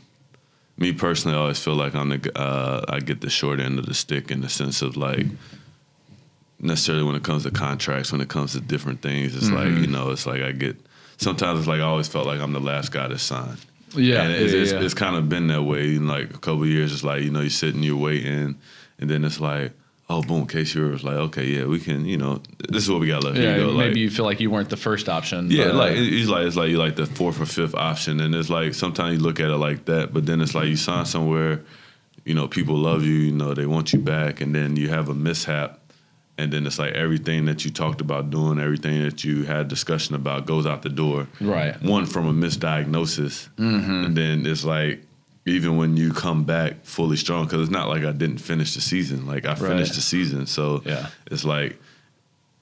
me 0.76 0.92
personally, 0.92 1.36
I 1.36 1.40
always 1.40 1.58
feel 1.58 1.74
like 1.74 1.94
I'm 1.94 2.08
the 2.08 2.38
uh, 2.38 2.84
I 2.88 3.00
get 3.00 3.20
the 3.20 3.30
short 3.30 3.60
end 3.60 3.78
of 3.78 3.86
the 3.86 3.94
stick 3.94 4.30
in 4.30 4.40
the 4.40 4.48
sense 4.48 4.82
of 4.82 4.96
like 4.96 5.26
necessarily 6.60 7.04
when 7.04 7.14
it 7.14 7.22
comes 7.22 7.42
to 7.44 7.50
contracts, 7.50 8.12
when 8.12 8.20
it 8.20 8.28
comes 8.28 8.52
to 8.52 8.60
different 8.60 9.02
things, 9.02 9.34
it's 9.36 9.50
like 9.50 9.68
Mm-hmm. 9.68 9.80
you 9.82 9.86
know, 9.88 10.10
it's 10.10 10.26
like 10.26 10.42
I 10.42 10.52
get. 10.52 10.76
Sometimes 11.16 11.60
it's 11.60 11.68
like 11.68 11.80
I 11.80 11.84
always 11.84 12.08
felt 12.08 12.26
like 12.26 12.40
I'm 12.40 12.52
the 12.52 12.60
last 12.60 12.90
guy 12.92 13.06
to 13.08 13.18
sign. 13.18 13.56
yeah, 13.94 14.22
and 14.22 14.32
it's, 14.32 14.52
yeah, 14.52 14.60
it's, 14.60 14.72
yeah. 14.72 14.80
it's 14.82 14.94
kind 14.94 15.14
of 15.16 15.28
been 15.28 15.46
that 15.48 15.62
way 15.62 15.94
in 15.94 16.08
like 16.08 16.30
a 16.30 16.38
couple 16.38 16.62
of 16.62 16.68
years. 16.68 16.92
It's 16.92 17.04
like 17.04 17.22
you 17.22 17.30
know 17.30 17.40
you're 17.40 17.50
sitting, 17.50 17.82
you're 17.82 17.96
waiting, 17.96 18.56
and 18.98 19.10
then 19.10 19.24
it's 19.24 19.38
like, 19.40 19.72
oh, 20.10 20.22
boom, 20.22 20.46
Casey 20.46 20.80
was 20.80 21.02
like, 21.02 21.16
okay, 21.16 21.46
yeah, 21.46 21.64
we 21.64 21.78
can, 21.80 22.04
you 22.04 22.16
know, 22.18 22.40
this 22.68 22.84
is 22.84 22.90
what 22.90 23.00
we 23.00 23.06
got 23.08 23.24
left. 23.24 23.36
Here 23.36 23.50
yeah, 23.50 23.56
you 23.56 23.62
go. 23.66 23.72
maybe 23.72 23.88
like, 23.90 23.96
you 23.96 24.10
feel 24.10 24.24
like 24.26 24.38
you 24.40 24.50
weren't 24.50 24.68
the 24.68 24.76
first 24.76 25.08
option. 25.08 25.50
yeah, 25.50 25.66
but, 25.66 25.74
like 25.76 25.92
it- 25.92 26.12
it's 26.12 26.28
like 26.28 26.46
it's 26.46 26.56
like 26.56 26.70
you 26.70 26.78
like 26.78 26.96
the 26.96 27.06
fourth 27.06 27.40
or 27.40 27.46
fifth 27.46 27.74
option, 27.74 28.20
and 28.20 28.34
it's 28.34 28.50
like 28.50 28.74
sometimes 28.74 29.18
you 29.18 29.24
look 29.24 29.40
at 29.40 29.50
it 29.50 29.56
like 29.56 29.86
that, 29.86 30.12
but 30.12 30.26
then 30.26 30.40
it's 30.40 30.54
like 30.54 30.68
you 30.68 30.76
sign 30.76 31.04
somewhere, 31.06 31.62
you 32.24 32.34
know, 32.34 32.46
people 32.48 32.76
love 32.76 33.02
you, 33.04 33.14
you 33.14 33.32
know, 33.32 33.54
they 33.54 33.66
want 33.66 33.92
you 33.92 33.98
back, 33.98 34.40
and 34.40 34.54
then 34.54 34.76
you 34.76 34.88
have 34.88 35.08
a 35.08 35.14
mishap, 35.14 35.80
and 36.36 36.52
then 36.52 36.66
it's 36.66 36.78
like 36.78 36.92
everything 36.92 37.46
that 37.46 37.64
you 37.64 37.70
talked 37.70 38.00
about 38.00 38.28
doing, 38.30 38.58
everything 38.60 39.02
that 39.04 39.24
you 39.24 39.44
had 39.44 39.68
discussion 39.68 40.14
about 40.14 40.44
goes 40.46 40.66
out 40.66 40.82
the 40.82 40.88
door. 40.90 41.26
Right. 41.40 41.80
One 41.82 42.06
from 42.06 42.26
a 42.26 42.32
misdiagnosis, 42.32 43.48
Mm-hmm. 43.56 44.04
and 44.04 44.16
then 44.16 44.46
it's 44.46 44.64
like. 44.64 45.00
Even 45.46 45.76
when 45.76 45.96
you 45.96 46.10
come 46.12 46.44
back 46.44 46.84
fully 46.84 47.16
strong, 47.16 47.44
because 47.44 47.60
it's 47.62 47.70
not 47.70 47.88
like 47.88 48.02
I 48.04 48.12
didn't 48.12 48.38
finish 48.38 48.74
the 48.74 48.80
season. 48.80 49.26
Like 49.26 49.44
I 49.44 49.54
finished 49.54 49.90
Right. 49.90 49.96
the 49.96 50.00
season, 50.00 50.46
so 50.46 50.82
Yeah. 50.86 51.08
it's 51.30 51.44
like 51.44 51.78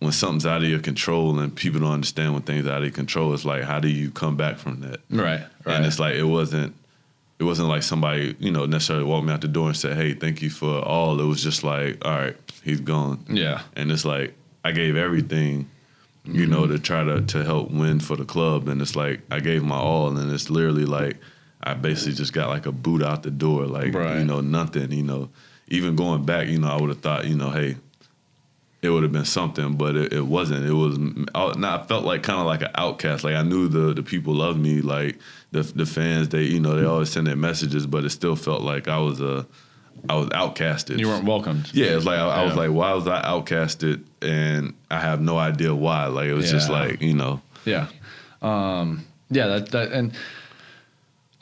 when 0.00 0.10
something's 0.10 0.46
out 0.46 0.62
of 0.64 0.68
your 0.68 0.80
control 0.80 1.38
and 1.38 1.54
people 1.54 1.78
don't 1.80 1.92
understand 1.92 2.32
when 2.32 2.42
things 2.42 2.66
are 2.66 2.70
out 2.72 2.78
of 2.78 2.84
your 2.84 2.90
control, 2.92 3.32
it's 3.34 3.44
like 3.44 3.62
how 3.62 3.78
do 3.78 3.88
you 3.88 4.10
come 4.10 4.36
back 4.36 4.56
from 4.58 4.80
that? 4.80 5.00
right, 5.10 5.42
right. 5.64 5.76
And 5.76 5.86
it's 5.86 6.00
like 6.00 6.16
it 6.16 6.24
wasn't 6.24 6.74
it 7.38 7.44
wasn't 7.44 7.68
like 7.68 7.82
somebody, 7.84 8.34
you 8.40 8.50
know, 8.50 8.66
necessarily 8.66 9.04
walked 9.04 9.26
me 9.26 9.32
out 9.32 9.40
the 9.42 9.48
door 9.48 9.68
and 9.68 9.76
said, 9.76 9.96
Hey, 9.96 10.14
thank 10.14 10.42
you 10.42 10.50
for 10.50 10.80
all. 10.80 11.20
It 11.20 11.24
was 11.24 11.42
just 11.42 11.62
like, 11.64 12.04
All 12.04 12.12
right, 12.18 12.36
he's 12.64 12.80
gone. 12.80 13.24
yeah, 13.28 13.62
And 13.76 13.92
it's 13.92 14.04
like 14.04 14.34
I 14.64 14.72
gave 14.72 14.96
everything, 14.96 15.68
you 16.24 16.46
know, 16.46 16.62
Mm-hmm. 16.62 16.72
to 16.72 16.78
try 16.80 17.04
to 17.04 17.20
to 17.22 17.44
help 17.44 17.70
win 17.70 18.00
for 18.00 18.16
the 18.16 18.24
club. 18.24 18.66
And 18.68 18.82
it's 18.82 18.96
like 18.96 19.20
I 19.30 19.38
gave 19.38 19.62
my 19.62 19.76
all 19.76 20.08
and 20.16 20.32
it's 20.32 20.50
literally 20.50 20.84
like 20.84 21.16
I 21.62 21.74
basically 21.74 22.14
just 22.14 22.32
got 22.32 22.48
like 22.48 22.66
a 22.66 22.72
boot 22.72 23.02
out 23.02 23.22
the 23.22 23.30
door, 23.30 23.66
like 23.66 23.94
Right. 23.94 24.18
you 24.18 24.24
know, 24.24 24.40
nothing, 24.40 24.92
you 24.92 25.02
know. 25.02 25.30
Even 25.68 25.96
going 25.96 26.24
back, 26.24 26.48
you 26.48 26.58
know, 26.58 26.68
I 26.68 26.80
would 26.80 26.90
have 26.90 27.00
thought, 27.00 27.26
you 27.26 27.36
know, 27.36 27.50
hey, 27.50 27.76
it 28.82 28.90
would 28.90 29.04
have 29.04 29.12
been 29.12 29.24
something, 29.24 29.76
but 29.76 29.94
it, 29.94 30.12
it 30.12 30.26
wasn't. 30.26 30.66
It 30.66 30.72
was. 30.72 30.98
I, 31.34 31.56
nah, 31.56 31.78
I 31.80 31.86
felt 31.86 32.04
like 32.04 32.24
kind 32.24 32.40
of 32.40 32.46
like 32.46 32.62
an 32.62 32.70
outcast. 32.74 33.22
Like 33.22 33.36
I 33.36 33.42
knew 33.42 33.68
the 33.68 33.94
the 33.94 34.02
people 34.02 34.34
loved 34.34 34.58
me, 34.58 34.80
like 34.80 35.18
the 35.52 35.62
the 35.62 35.86
fans. 35.86 36.30
They 36.30 36.42
you 36.42 36.58
know 36.58 36.74
they 36.74 36.84
always 36.84 37.10
send 37.10 37.28
their 37.28 37.36
messages, 37.36 37.86
but 37.86 38.04
it 38.04 38.10
still 38.10 38.34
felt 38.34 38.62
like 38.62 38.88
I 38.88 38.98
was 38.98 39.20
a 39.20 39.46
I 40.08 40.16
was 40.16 40.28
outcasted. 40.30 40.98
you 40.98 41.06
weren't 41.06 41.24
welcomed. 41.24 41.70
Yeah, 41.72 41.96
it's 41.96 42.04
like 42.04 42.18
I, 42.18 42.26
I 42.42 42.44
was 42.44 42.56
like, 42.56 42.70
why 42.70 42.92
was 42.92 43.06
I 43.06 43.22
outcasted? 43.22 44.02
And 44.20 44.74
I 44.90 44.98
have 44.98 45.20
no 45.20 45.38
idea 45.38 45.72
why. 45.72 46.06
Like 46.06 46.26
it 46.26 46.34
was 46.34 46.50
just 46.50 46.68
like 46.68 47.00
you 47.00 47.14
know. 47.14 47.40
Yeah. 47.64 47.86
Um, 48.42 49.06
yeah, 49.30 49.46
that, 49.46 49.70
that 49.70 49.92
and 49.92 50.12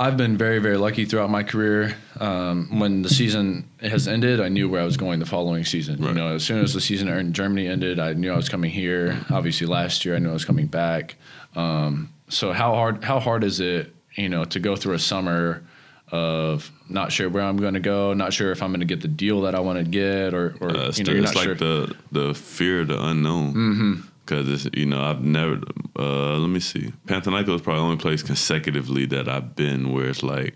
I've 0.00 0.16
been 0.16 0.38
very, 0.38 0.60
very 0.60 0.78
lucky 0.78 1.04
throughout 1.04 1.28
my 1.28 1.42
career. 1.42 1.94
Um, 2.18 2.80
when 2.80 3.02
the 3.02 3.10
season 3.10 3.68
has 3.82 4.08
ended, 4.08 4.40
I 4.40 4.48
knew 4.48 4.66
where 4.66 4.80
I 4.80 4.84
was 4.84 4.96
going 4.96 5.20
the 5.20 5.26
following 5.26 5.62
season. 5.66 6.02
You 6.02 6.14
know, 6.14 6.34
as 6.34 6.42
soon 6.42 6.64
as 6.64 6.72
the 6.72 6.80
season 6.80 7.08
in 7.08 7.34
Germany 7.34 7.66
ended, 7.68 8.00
I 8.00 8.14
knew 8.14 8.32
I 8.32 8.36
was 8.36 8.48
coming 8.48 8.70
here. 8.70 9.20
Obviously, 9.28 9.66
last 9.66 10.06
year 10.06 10.16
I 10.16 10.18
knew 10.18 10.30
I 10.30 10.32
was 10.32 10.46
coming 10.46 10.68
back. 10.68 11.16
Um, 11.54 12.14
so 12.30 12.52
how 12.52 12.74
hard 12.74 13.04
how 13.04 13.20
hard 13.20 13.44
is 13.44 13.60
it, 13.60 13.94
you 14.14 14.30
know, 14.30 14.44
to 14.46 14.58
go 14.58 14.74
through 14.74 14.94
a 14.94 14.98
summer 14.98 15.62
of 16.10 16.72
not 16.88 17.12
sure 17.12 17.28
where 17.28 17.42
I'm 17.42 17.58
going 17.58 17.74
to 17.74 17.80
go, 17.80 18.14
not 18.14 18.32
sure 18.32 18.52
if 18.52 18.62
I'm 18.62 18.70
going 18.70 18.80
to 18.80 18.86
get 18.86 19.02
the 19.02 19.08
deal 19.08 19.42
that 19.42 19.54
I 19.54 19.60
want 19.60 19.78
to 19.78 19.84
get, 19.84 20.32
or, 20.32 20.56
or 20.60 20.70
Uh, 20.70 20.88
it's 20.88 20.98
you 20.98 21.04
know, 21.04 21.12
it's 21.12 21.34
like 21.34 21.44
sure. 21.44 21.54
the 21.54 21.94
the 22.10 22.34
fear 22.34 22.80
of 22.80 22.88
the 22.88 23.04
unknown. 23.04 23.54
Mm-hmm. 23.54 24.00
Because 24.24 24.48
it's 24.66 24.76
you 24.76 24.86
know 24.86 25.02
I've 25.02 25.22
never. 25.22 25.60
Uh, 25.98 26.38
let 26.38 26.48
me 26.48 26.60
see. 26.60 26.92
Panathinaikos 27.06 27.56
is 27.56 27.60
probably 27.62 27.80
the 27.80 27.86
only 27.86 27.96
place 27.96 28.22
consecutively 28.22 29.06
that 29.06 29.28
I've 29.28 29.56
been 29.56 29.92
where 29.92 30.08
it's 30.08 30.22
like, 30.22 30.54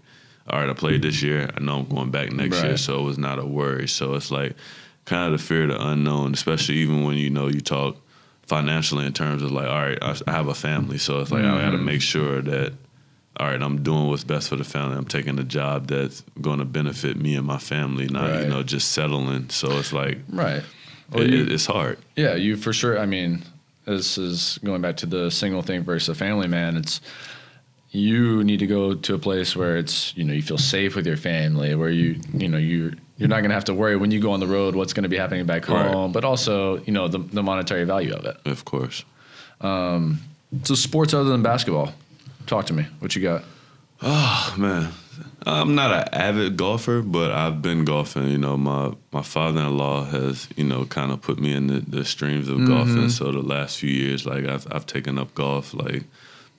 all 0.49 0.61
right, 0.61 0.69
I 0.71 0.73
played 0.75 1.03
this 1.03 1.23
year. 1.23 1.51
I 1.57 1.61
know 1.61 1.81
I'm 1.81 1.89
going 1.89 2.11
back 2.11 2.33
next 2.33 2.63
year, 2.63 2.77
so 2.77 3.01
it 3.01 3.03
was 3.05 3.19
not 3.19 3.39
a 3.39 3.45
worry. 3.47 3.89
So 3.89 4.15
it's 4.15 4.31
like 4.31 4.55
kind 5.07 5.33
of 5.33 5.39
the 5.41 5.45
fear 5.45 5.65
of 5.65 5.71
the 5.71 5.87
unknown, 5.89 6.35
especially 6.35 6.77
even 6.77 7.05
when 7.05 7.17
you 7.17 7.31
know 7.31 7.49
you 7.49 7.61
talk 7.61 7.97
financially 8.47 9.07
in 9.07 9.13
terms 9.13 9.43
of 9.43 9.51
like, 9.51 9.67
all 9.67 9.81
right, 9.81 9.99
I, 10.03 10.17
I 10.27 10.33
have 10.33 10.49
a 10.49 10.55
family, 10.55 10.99
so 10.99 11.21
it's 11.21 11.31
like 11.33 11.45
I 11.45 11.61
got 11.61 11.71
to 11.71 11.77
Mm-hmm. 11.77 11.85
make 11.85 12.03
sure 12.03 12.43
that. 12.43 12.73
All 13.41 13.49
right, 13.49 13.61
I'm 13.61 13.83
doing 13.83 14.07
what's 14.07 14.23
best 14.23 14.49
for 14.51 14.55
the 14.55 14.63
family. 14.63 14.97
I'm 14.97 15.07
taking 15.07 15.41
a 15.41 15.43
job 15.43 15.89
that's 15.89 16.23
going 16.41 16.61
to 16.61 16.65
benefit 16.65 17.17
me 17.17 17.35
and 17.35 17.45
my 17.45 17.59
family, 17.59 18.07
not 18.07 18.31
Right. 18.31 18.43
you 18.43 18.47
know 18.49 18.63
just 18.63 18.93
settling. 18.93 19.49
So 19.51 19.77
it's 19.79 19.93
like 19.93 20.19
right. 20.31 20.63
Well, 21.11 21.25
it, 21.25 21.31
you- 21.31 21.47
it's 21.53 21.67
hard. 21.67 21.99
Yeah, 22.15 22.37
you 22.37 22.57
for 22.57 22.73
sure. 22.73 22.97
I 22.97 23.07
mean, 23.07 23.43
this 23.87 24.19
is 24.19 24.59
going 24.65 24.81
back 24.83 24.97
to 24.99 25.07
the 25.07 25.31
single 25.31 25.63
thing 25.63 25.83
versus 25.83 26.09
a 26.09 26.15
family 26.15 26.49
man. 26.49 26.77
It's 26.77 27.01
you 27.91 28.43
need 28.43 28.59
to 28.59 28.67
go 28.67 28.95
to 28.95 29.15
a 29.15 29.19
place 29.19 29.55
where 29.55 29.77
it's 29.77 30.17
you 30.17 30.25
know 30.25 30.33
you 30.35 30.43
feel 30.43 30.59
safe 30.59 30.97
with 30.97 31.07
your 31.07 31.17
family, 31.17 31.75
where 31.75 31.91
you 31.91 32.19
you 32.33 32.49
know 32.49 32.59
you 32.59 32.95
you're 33.19 33.29
not 33.29 33.37
going 33.41 33.51
to 33.51 33.55
have 33.55 33.67
to 33.67 33.75
worry 33.75 33.97
when 33.97 34.11
you 34.11 34.21
go 34.21 34.33
on 34.33 34.41
the 34.41 34.47
road 34.47 34.75
what's 34.75 34.93
going 34.93 35.05
to 35.05 35.09
be 35.09 35.17
happening 35.17 35.47
back 35.47 35.69
Right. 35.69 35.87
home, 35.87 36.11
but 36.13 36.25
also 36.25 36.79
you 36.85 36.93
know 36.93 37.07
the, 37.09 37.19
the 37.19 37.43
monetary 37.43 37.85
value 37.85 38.13
of 38.15 38.25
it. 38.25 38.37
Of 38.45 38.65
course. 38.65 39.05
Um, 39.61 40.19
So 40.65 40.75
sports 40.75 41.15
other 41.15 41.31
than 41.31 41.43
basketball, 41.43 41.93
talk 42.47 42.67
to 42.67 42.73
me. 42.73 42.87
What 43.01 43.15
you 43.15 43.23
got? 43.23 43.45
Oh 44.03 44.55
man, 44.59 44.91
I'm 45.47 45.75
not 45.75 45.93
an 45.93 46.09
avid 46.15 46.57
golfer, 46.57 47.03
but 47.03 47.31
I've 47.33 47.61
been 47.63 47.85
golfing. 47.85 48.29
You 48.29 48.39
know, 48.39 48.57
my 48.57 48.95
my 49.13 49.23
father-in-law 49.23 50.05
has 50.07 50.49
you 50.57 50.65
know 50.65 50.85
kind 50.87 51.13
of 51.13 51.21
put 51.21 51.39
me 51.39 51.53
in 51.53 51.67
the, 51.67 51.81
the 51.81 52.05
streams 52.05 52.49
of 52.49 52.67
golfing. 52.67 52.97
Mm-hmm. 52.97 53.09
So 53.09 53.31
the 53.33 53.43
last 53.43 53.79
few 53.79 53.91
years, 53.91 54.25
like 54.27 54.45
I've 54.47 54.67
I've 54.73 54.87
taken 54.87 55.19
up 55.19 55.35
golf. 55.35 55.75
Like 55.75 56.05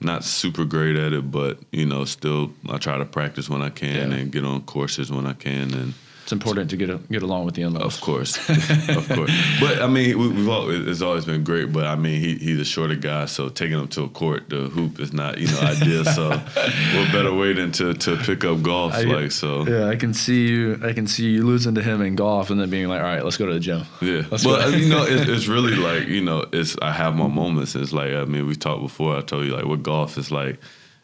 not 0.00 0.24
super 0.24 0.64
great 0.64 0.96
at 0.96 1.12
it, 1.12 1.30
but 1.30 1.58
you 1.72 1.86
know, 1.86 2.04
still 2.04 2.52
I 2.68 2.78
try 2.78 2.98
to 2.98 3.04
practice 3.04 3.48
when 3.48 3.62
I 3.62 3.70
can 3.70 4.10
Yeah. 4.12 4.16
and 4.18 4.30
get 4.32 4.44
on 4.44 4.62
courses 4.62 5.10
when 5.10 5.26
I 5.26 5.32
can 5.32 5.74
and. 5.74 5.94
It's 6.26 6.32
important 6.32 6.70
to 6.70 6.76
get 6.76 6.90
a, 6.90 6.96
get 7.08 7.22
along 7.22 7.44
with 7.44 7.54
the 7.54 7.62
in-laws. 7.62 7.84
Of 7.94 8.00
course, 8.00 8.36
of 8.48 9.08
course. 9.08 9.30
But 9.60 9.80
I 9.80 9.86
mean, 9.86 10.18
we, 10.18 10.26
we've 10.28 10.48
always, 10.48 10.84
it's 10.88 11.00
always 11.00 11.24
been 11.24 11.44
great. 11.44 11.72
But 11.72 11.86
I 11.86 11.94
mean, 11.94 12.20
he 12.20 12.34
he's 12.34 12.58
a 12.58 12.64
shorter 12.64 12.96
guy, 12.96 13.26
so 13.26 13.48
taking 13.48 13.78
him 13.78 13.86
to 13.88 14.02
a 14.02 14.08
court 14.08 14.50
to 14.50 14.66
hoop 14.68 14.98
is 14.98 15.12
not 15.12 15.38
you 15.38 15.46
know 15.46 15.60
ideal. 15.60 16.04
So 16.04 16.30
what 16.30 17.12
better 17.12 17.32
way 17.32 17.52
than 17.52 17.70
to, 17.78 17.94
to 17.94 18.16
pick 18.16 18.44
up 18.44 18.60
golf? 18.62 18.92
I- 18.94 19.02
like 19.02 19.30
so, 19.30 19.66
Yeah, 19.68 19.86
I 19.88 19.94
can 19.94 20.12
see 20.14 20.48
you. 20.48 20.80
I 20.82 20.92
can 20.94 21.06
see 21.06 21.30
you 21.30 21.46
losing 21.46 21.76
to 21.76 21.82
him 21.82 22.02
in 22.02 22.16
golf, 22.16 22.50
and 22.50 22.60
then 22.60 22.70
being 22.70 22.88
like, 22.88 23.00
"All 23.02 23.06
right, 23.06 23.22
let's 23.24 23.36
go 23.36 23.46
to 23.46 23.54
the 23.54 23.60
gym." 23.60 23.82
yeah. 24.02 24.24
Let's 24.28 24.42
But 24.42 24.62
go. 24.62 24.68
you 24.76 24.88
know, 24.88 25.04
it's, 25.04 25.30
it's 25.30 25.46
really 25.46 25.76
like 25.90 26.08
you 26.08 26.22
know, 26.22 26.44
it's 26.52 26.74
I 26.82 26.90
have 26.90 27.14
my 27.14 27.28
moments. 27.28 27.76
It's 27.76 27.92
like 27.92 28.10
I 28.12 28.24
mean, 28.24 28.48
we 28.48 28.56
talked 28.56 28.82
before. 28.82 29.16
I 29.16 29.20
told 29.22 29.44
you 29.46 29.52
like 29.54 29.64
with 29.66 29.84
golf, 29.84 30.18
it's 30.18 30.32
like 30.32 30.58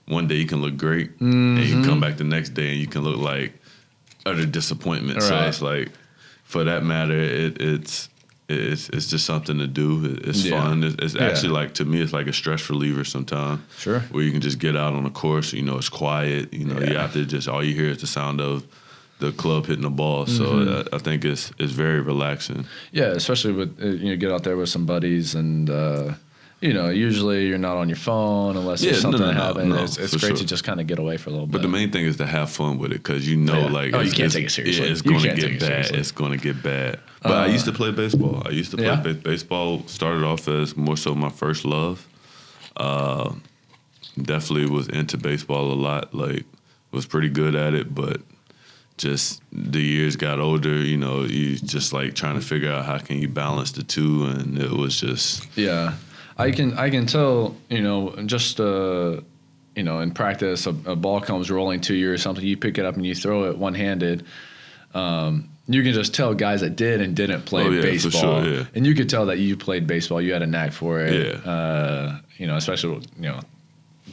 one 0.06 0.26
day 0.26 0.34
you 0.34 0.46
can 0.46 0.60
look 0.62 0.76
great, 0.76 1.12
and 1.20 1.58
you 1.58 1.76
Mm-hmm. 1.76 1.84
come 1.84 2.00
back 2.00 2.16
the 2.16 2.24
next 2.24 2.50
day 2.54 2.72
and 2.72 2.80
you 2.80 2.88
can 2.88 3.02
look 3.04 3.18
like 3.18 3.52
utter 4.26 4.46
disappointment. 4.46 5.22
So 5.22 5.36
it's 5.46 5.62
like, 5.62 5.90
for 6.44 6.64
that 6.64 6.84
matter, 6.84 7.18
it, 7.18 7.60
it's 7.60 8.08
it's 8.48 8.88
it's 8.90 9.08
just 9.08 9.24
something 9.24 9.58
to 9.58 9.66
do. 9.66 10.18
It's 10.24 10.44
Yeah. 10.44 10.60
fun. 10.62 10.84
It's, 10.84 10.96
it's 10.98 11.14
Yeah. 11.14 11.26
actually 11.28 11.52
like 11.60 11.74
to 11.74 11.84
me, 11.84 12.00
it's 12.02 12.12
like 12.12 12.26
a 12.26 12.32
stress 12.32 12.68
reliever 12.68 13.04
sometimes. 13.04 13.60
Sure. 13.78 14.00
Where 14.10 14.22
you 14.24 14.30
can 14.32 14.40
just 14.40 14.58
get 14.58 14.76
out 14.76 14.94
on 14.94 15.06
a 15.06 15.10
course. 15.10 15.52
You 15.52 15.62
know, 15.62 15.78
it's 15.78 15.88
quiet. 15.88 16.52
You 16.52 16.64
know, 16.66 16.80
you 16.80 16.96
have 16.98 17.12
to 17.14 17.24
just 17.24 17.48
all 17.48 17.62
you 17.64 17.74
hear 17.74 17.90
is 17.90 17.98
the 17.98 18.06
sound 18.06 18.40
of 18.40 18.64
the 19.20 19.32
club 19.32 19.66
hitting 19.66 19.84
the 19.84 19.90
ball. 19.90 20.26
So 20.26 20.44
Mm-hmm. 20.44 20.94
I, 20.94 20.96
I 20.96 20.98
think 20.98 21.24
it's 21.24 21.52
it's 21.58 21.72
very 21.72 22.00
relaxing. 22.00 22.66
Yeah, 22.92 23.14
especially 23.16 23.52
with 23.54 23.80
uh, 23.82 23.86
you 23.86 24.10
know 24.10 24.16
get 24.16 24.32
out 24.32 24.42
there 24.42 24.56
with 24.56 24.68
some 24.68 24.84
buddies, 24.84 25.34
and 25.34 25.70
uh, 25.70 26.14
you 26.62 26.72
know 26.72 26.88
usually 26.88 27.46
you're 27.48 27.58
not 27.58 27.76
on 27.76 27.88
your 27.88 27.96
phone 27.96 28.56
unless 28.56 28.82
Yeah, 28.82 28.92
there's 28.92 29.02
something 29.02 29.20
no, 29.20 29.32
no, 29.32 29.40
happened. 29.46 29.68
no, 29.70 29.82
it's 29.84 29.98
it's 29.98 30.16
great 30.16 30.28
sure. 30.28 30.36
to 30.38 30.46
just 30.46 30.64
kind 30.64 30.80
of 30.80 30.86
get 30.86 30.98
away 30.98 31.16
for 31.18 31.28
a 31.30 31.32
little 31.32 31.46
bit. 31.46 31.52
But 31.52 31.62
the 31.62 31.68
main 31.68 31.90
thing 31.92 32.04
is 32.06 32.16
to 32.18 32.26
have 32.26 32.50
fun 32.50 32.78
with 32.78 32.92
it 32.92 32.98
because 33.02 33.28
you 33.28 33.36
know, 33.36 33.60
Yeah. 33.62 33.66
like, 33.78 33.92
Oh, 33.94 34.00
you 34.00 34.06
it's- 34.08 34.14
can't 34.14 34.32
take 34.32 34.46
it 34.46 34.50
seriously. 34.50 34.86
Yeah, 34.86 34.92
it's 34.92 35.02
going 35.02 35.20
to 35.20 35.34
get 35.34 35.44
it 35.44 35.60
bad. 35.60 35.86
Uh, 35.92 35.98
It's 35.98 36.12
going 36.12 36.32
to 36.32 36.38
get 36.38 36.62
bad. 36.62 37.00
But 37.22 37.32
I 37.32 37.46
used 37.46 37.64
to 37.66 37.72
play 37.72 37.90
baseball. 37.92 38.42
I 38.46 38.50
used 38.50 38.70
to 38.72 38.76
play 38.78 38.86
Yeah? 38.86 39.00
ba- 39.00 39.14
baseball. 39.14 39.82
Started 39.86 40.24
off 40.24 40.48
as 40.48 40.76
more 40.76 40.96
so 40.96 41.14
my 41.14 41.28
first 41.30 41.64
love. 41.64 42.06
Uh, 42.76 43.34
definitely 44.20 44.70
was 44.70 44.88
into 44.88 45.16
baseball 45.16 45.72
a 45.72 45.74
lot. 45.88 46.14
Like, 46.14 46.44
was 46.90 47.06
pretty 47.06 47.28
good 47.28 47.54
at 47.54 47.74
it, 47.74 47.94
but 47.94 48.20
just 48.98 49.40
the 49.52 49.80
years 49.80 50.16
got 50.16 50.38
older. 50.40 50.76
You 50.76 50.96
know, 50.98 51.22
you 51.22 51.56
just 51.56 51.92
like 51.92 52.14
trying 52.14 52.34
to 52.34 52.44
figure 52.46 52.70
out 52.70 52.84
how 52.84 52.98
can 52.98 53.18
you 53.18 53.28
balance 53.28 53.72
the 53.72 53.82
two, 53.82 54.24
and 54.24 54.58
it 54.58 54.70
was 54.70 55.00
just 55.00 55.46
Yeah, 55.56 55.94
I 56.42 56.50
can 56.50 56.78
I 56.78 56.90
can 56.90 57.06
tell 57.06 57.56
you 57.68 57.82
know 57.82 58.14
just 58.26 58.60
uh, 58.60 59.20
you 59.76 59.82
know 59.82 60.00
in 60.00 60.10
practice 60.12 60.66
a, 60.66 60.70
a 60.86 60.96
ball 60.96 61.20
comes 61.20 61.50
rolling 61.50 61.80
to 61.82 61.94
you 61.94 62.10
or 62.12 62.18
something 62.18 62.44
you 62.44 62.56
pick 62.56 62.78
it 62.78 62.84
up 62.84 62.96
and 62.96 63.06
you 63.06 63.14
throw 63.14 63.44
it 63.50 63.58
one 63.58 63.74
handed. 63.74 64.24
Um, 64.94 65.48
you 65.68 65.82
can 65.82 65.92
just 65.92 66.14
tell 66.14 66.34
guys 66.34 66.60
that 66.60 66.76
did 66.76 67.00
and 67.00 67.14
didn't 67.14 67.42
play 67.42 67.64
Oh, 67.64 67.70
yeah, 67.70 67.82
baseball, 67.82 68.42
sure, 68.42 68.44
yeah. 68.44 68.64
and 68.74 68.84
you 68.86 68.94
could 68.94 69.08
tell 69.08 69.26
that 69.26 69.38
you 69.38 69.56
played 69.56 69.86
baseball. 69.86 70.20
You 70.20 70.32
had 70.32 70.42
a 70.42 70.46
knack 70.46 70.72
for 70.72 71.00
it. 71.00 71.14
Yeah. 71.44 71.50
Uh, 71.50 72.18
you 72.36 72.46
know, 72.46 72.56
especially 72.56 72.96
you 73.16 73.28
know. 73.30 73.40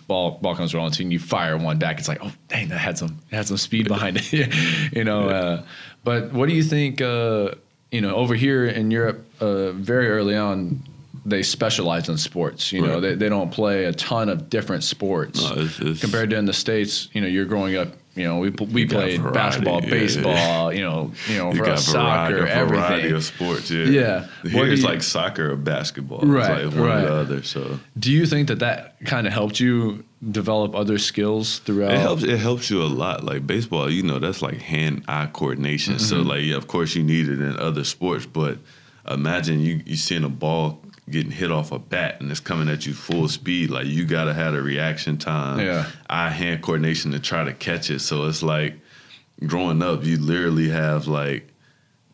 Ball, 0.07 0.39
ball 0.41 0.55
comes 0.55 0.73
rolling 0.73 0.91
to 0.93 0.99
you 1.03 1.05
and 1.05 1.13
you 1.13 1.19
fire 1.19 1.55
one 1.57 1.77
back. 1.77 1.99
It's 1.99 2.07
like, 2.07 2.19
oh, 2.23 2.31
dang, 2.47 2.69
that 2.69 2.77
had 2.79 2.97
some, 2.97 3.19
had 3.31 3.47
some 3.47 3.57
speed 3.57 3.87
behind 3.87 4.17
it, 4.19 4.31
you 4.95 5.03
know. 5.03 5.29
Uh, 5.29 5.63
but 6.03 6.31
what 6.31 6.49
do 6.49 6.55
you 6.55 6.63
think? 6.63 6.99
Uh, 7.01 7.51
you 7.91 8.01
know, 8.01 8.15
over 8.15 8.33
here 8.33 8.65
in 8.65 8.89
Europe, 8.89 9.23
uh, 9.39 9.71
very 9.71 10.09
early 10.09 10.35
on, 10.35 10.83
they 11.25 11.43
specialize 11.43 12.09
in 12.09 12.17
sports. 12.17 12.71
You 12.71 12.81
know, 12.81 12.99
they, 12.99 13.15
they 13.15 13.29
don't 13.29 13.51
play 13.51 13.85
a 13.85 13.93
ton 13.93 14.29
of 14.29 14.49
different 14.49 14.83
sports 14.83 15.41
No, 15.43 15.51
it's- 15.53 15.79
it's- 15.79 15.99
compared 16.01 16.29
to 16.31 16.37
in 16.37 16.45
the 16.45 16.53
states. 16.53 17.09
You 17.13 17.21
know, 17.21 17.27
you're 17.27 17.45
growing 17.45 17.75
up. 17.75 17.89
You 18.15 18.25
know, 18.25 18.39
we 18.39 18.49
we 18.49 18.85
played 18.85 19.21
variety, 19.21 19.33
basketball, 19.39 19.81
yeah, 19.83 19.89
baseball. 19.91 20.73
You 20.73 20.81
know, 20.81 21.13
you 21.29 21.37
know, 21.37 21.51
you 21.53 21.57
for 21.59 21.69
us, 21.69 21.89
variety, 21.89 22.35
soccer, 22.35 22.37
a 22.37 22.65
variety 22.65 22.93
everything. 22.95 23.13
of 23.15 23.23
sports. 23.23 23.71
Yeah, 23.71 23.85
Yeah. 23.85 24.27
Here 24.49 24.65
do 24.65 24.71
it's 24.71 24.81
you- 24.81 24.87
like 24.87 25.03
soccer 25.03 25.51
or 25.51 25.55
basketball. 25.55 26.19
Right, 26.21 26.65
it's 26.65 26.73
like 26.75 26.81
one 26.81 26.89
right. 26.89 27.03
or 27.03 27.07
the 27.07 27.13
other. 27.13 27.43
So 27.43 27.79
Do 27.97 28.11
you 28.11 28.25
think 28.25 28.47
that 28.49 28.59
that 28.59 28.95
kind 29.05 29.25
of 29.27 29.31
helped 29.31 29.59
you 29.61 30.03
develop 30.31 30.75
other 30.75 30.97
skills 30.97 31.59
throughout? 31.59 31.93
It 31.93 31.99
helps. 31.99 32.23
It 32.23 32.39
helps 32.39 32.69
you 32.69 32.81
a 32.81 32.91
lot. 33.03 33.23
Like 33.23 33.47
baseball, 33.47 33.89
you 33.89 34.03
know, 34.03 34.19
that's 34.19 34.41
like 34.41 34.57
hand-eye 34.59 35.29
coordination. 35.31 35.97
So 35.99 36.17
Mm-hmm. 36.17 36.27
like, 36.29 36.41
yeah, 36.43 36.55
of 36.57 36.67
course, 36.67 36.95
you 36.95 37.03
need 37.03 37.29
it 37.29 37.39
in 37.39 37.57
other 37.57 37.85
sports, 37.85 38.25
but 38.25 38.57
imagine 39.09 39.61
you 39.61 39.81
you 39.85 39.95
seeing 39.95 40.23
a 40.25 40.29
ball 40.29 40.81
getting 41.09 41.31
hit 41.31 41.51
off 41.51 41.71
a 41.71 41.79
bat 41.79 42.19
and 42.19 42.29
it's 42.31 42.39
coming 42.39 42.69
at 42.69 42.85
you 42.85 42.93
full 42.93 43.27
speed. 43.27 43.69
Like 43.69 43.87
you 43.87 44.05
gotta 44.05 44.33
have 44.33 44.53
a 44.53 44.61
reaction 44.61 45.17
time, 45.17 45.59
Yeah. 45.59 45.87
eye-hand 46.09 46.61
coordination 46.61 47.11
to 47.11 47.19
try 47.19 47.43
to 47.43 47.53
catch 47.53 47.89
it. 47.89 47.99
So 47.99 48.25
it's 48.25 48.43
like 48.43 48.75
growing 49.45 49.81
up, 49.81 50.03
you 50.03 50.17
literally 50.17 50.69
have 50.69 51.07
like 51.07 51.49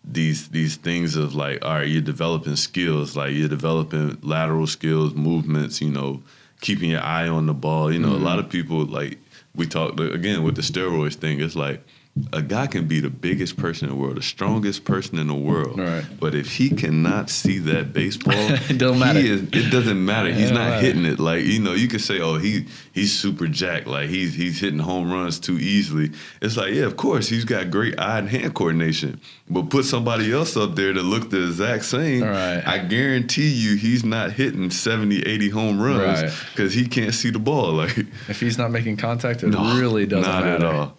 these 0.04 0.50
these 0.50 0.76
things 0.76 1.16
of 1.16 1.36
like, 1.36 1.64
all 1.64 1.74
right, 1.76 1.88
you're 1.88 2.02
developing 2.02 2.56
skills, 2.56 3.16
like 3.16 3.34
you're 3.34 3.50
developing 3.50 4.18
lateral 4.22 4.68
skills, 4.68 5.14
movements, 5.14 5.82
you 5.82 5.90
know, 5.90 6.22
keeping 6.62 6.92
your 6.92 7.02
eye 7.02 7.28
on 7.28 7.48
the 7.48 7.54
ball. 7.54 7.92
You 7.92 8.00
know, 8.00 8.10
a 8.10 8.16
mm-hmm. 8.16 8.24
lot 8.24 8.40
of 8.40 8.50
people 8.50 8.86
like 8.86 9.18
we 9.56 9.66
talked 9.66 10.00
again 10.00 10.44
with 10.44 10.56
the 10.56 10.62
steroids 10.62 11.16
thing. 11.16 11.42
It's 11.42 11.56
like 11.56 11.84
a 12.32 12.42
guy 12.42 12.66
can 12.66 12.88
be 12.88 13.02
the 13.02 13.10
biggest 13.10 13.58
person 13.58 13.90
in 13.90 13.94
the 13.96 14.00
world, 14.02 14.16
the 14.16 14.22
strongest 14.22 14.86
person 14.86 15.20
in 15.20 15.28
the 15.28 15.34
world, 15.34 15.78
Right. 15.78 16.06
but 16.18 16.34
if 16.34 16.56
he 16.56 16.70
cannot 16.70 17.30
see 17.30 17.60
that 17.60 17.92
baseball, 17.92 18.34
It 18.70 18.78
don't 18.78 19.00
matter. 19.00 19.20
He 19.20 19.30
is, 19.30 19.42
it 19.42 19.70
doesn't 19.70 20.06
matter. 20.06 20.32
He's 20.32 20.46
don't 20.50 20.60
matter. 20.60 20.80
hitting 20.86 21.04
it. 21.04 21.20
Like 21.20 21.44
you 21.44 21.60
know, 21.60 21.74
you 21.74 21.90
can 21.90 22.00
say, 22.00 22.22
"Oh, 22.22 22.38
he 22.38 22.68
he's 22.94 23.12
super 23.14 23.48
jacked. 23.48 23.88
Like 23.88 24.08
he's 24.08 24.34
he's 24.34 24.60
hitting 24.62 24.80
home 24.80 25.12
runs 25.12 25.40
too 25.42 25.58
easily." 25.60 26.12
It's 26.42 26.56
like, 26.56 26.74
yeah, 26.74 26.84
of 26.86 26.96
course, 26.96 27.28
he's 27.28 27.44
got 27.44 27.70
great 27.70 28.00
eye 28.00 28.20
and 28.20 28.30
hand 28.30 28.54
coordination. 28.56 29.20
But 29.50 29.70
put 29.70 29.84
somebody 29.84 30.32
else 30.32 30.56
up 30.56 30.76
there 30.76 30.94
that 30.94 31.04
look 31.04 31.30
the 31.32 31.44
exact 31.48 31.84
same. 31.84 32.24
Right. 32.24 32.64
I 32.66 32.78
guarantee 32.78 33.50
you, 33.50 33.76
he's 33.76 34.06
not 34.06 34.32
hitting 34.32 34.72
70, 34.72 35.22
80 35.26 35.50
home 35.50 35.82
runs 35.82 36.22
Right. 36.24 36.32
because 36.56 36.74
he 36.74 36.88
can't 36.88 37.14
see 37.14 37.30
the 37.30 37.40
ball. 37.40 37.74
Like 37.86 37.98
if 38.30 38.40
he's 38.40 38.58
not 38.58 38.72
making 38.72 38.96
contact, 38.98 39.44
it 39.44 39.48
no, 39.48 39.78
really 39.78 40.06
doesn't 40.06 40.32
not 40.32 40.44
matter. 40.46 40.66
at 40.66 40.74
all. 40.76 40.98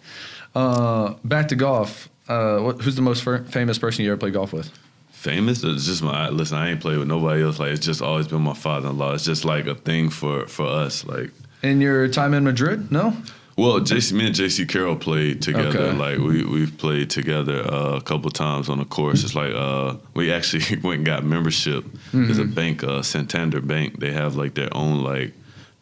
Uh, 0.55 1.13
back 1.23 1.47
to 1.49 1.55
golf. 1.55 2.09
Uh, 2.27 2.59
what, 2.59 2.81
who's 2.81 2.95
the 2.95 3.01
most 3.01 3.23
fir- 3.23 3.43
famous 3.45 3.77
person 3.77 4.03
you 4.03 4.11
ever 4.11 4.19
played 4.19 4.33
golf 4.33 4.51
with? 4.53 4.71
Famous? 5.11 5.63
It's 5.63 5.85
just 5.85 6.03
my 6.03 6.29
listen. 6.29 6.57
I 6.57 6.69
ain't 6.71 6.81
played 6.81 6.97
with 6.99 7.07
nobody 7.07 7.43
else. 7.43 7.59
Like 7.59 7.71
it's 7.71 7.85
just 7.85 8.01
always 8.01 8.27
been 8.27 8.41
my 8.41 8.53
father-in-law. 8.53 9.13
It's 9.13 9.25
just 9.25 9.45
like 9.45 9.65
a 9.67 9.75
thing 9.75 10.09
for 10.09 10.45
for 10.47 10.65
us. 10.67 11.05
Like 11.05 11.31
In 11.63 11.81
your 11.81 12.07
time 12.07 12.33
in 12.33 12.43
Madrid? 12.43 12.91
No. 12.91 13.13
Well, 13.57 13.79
Jaycee, 13.79 14.13
me 14.13 14.27
and 14.27 14.35
Jaycee 14.35 14.69
Carroll 14.69 14.95
played 14.95 15.41
together. 15.41 15.69
Okay. 15.69 15.97
Like 15.97 16.19
we 16.19 16.45
we've 16.45 16.77
played 16.77 17.09
together 17.09 17.63
uh, 17.65 17.95
a 17.97 18.01
couple 18.01 18.29
times 18.29 18.69
on 18.69 18.77
the 18.77 18.85
course. 18.85 19.23
It's 19.23 19.33
like 19.33 19.53
uh, 19.53 19.95
we 20.13 20.31
actually 20.31 20.79
went 20.83 20.97
and 20.97 21.05
got 21.05 21.23
membership. 21.25 21.83
There's 22.13 22.37
a 22.37 22.43
Mm-hmm. 22.43 22.53
bank, 22.53 22.83
uh, 22.83 23.01
Santander 23.01 23.59
Bank. 23.61 23.99
They 23.99 24.11
have 24.11 24.35
like 24.35 24.53
their 24.53 24.69
own 24.73 25.03
like 25.03 25.33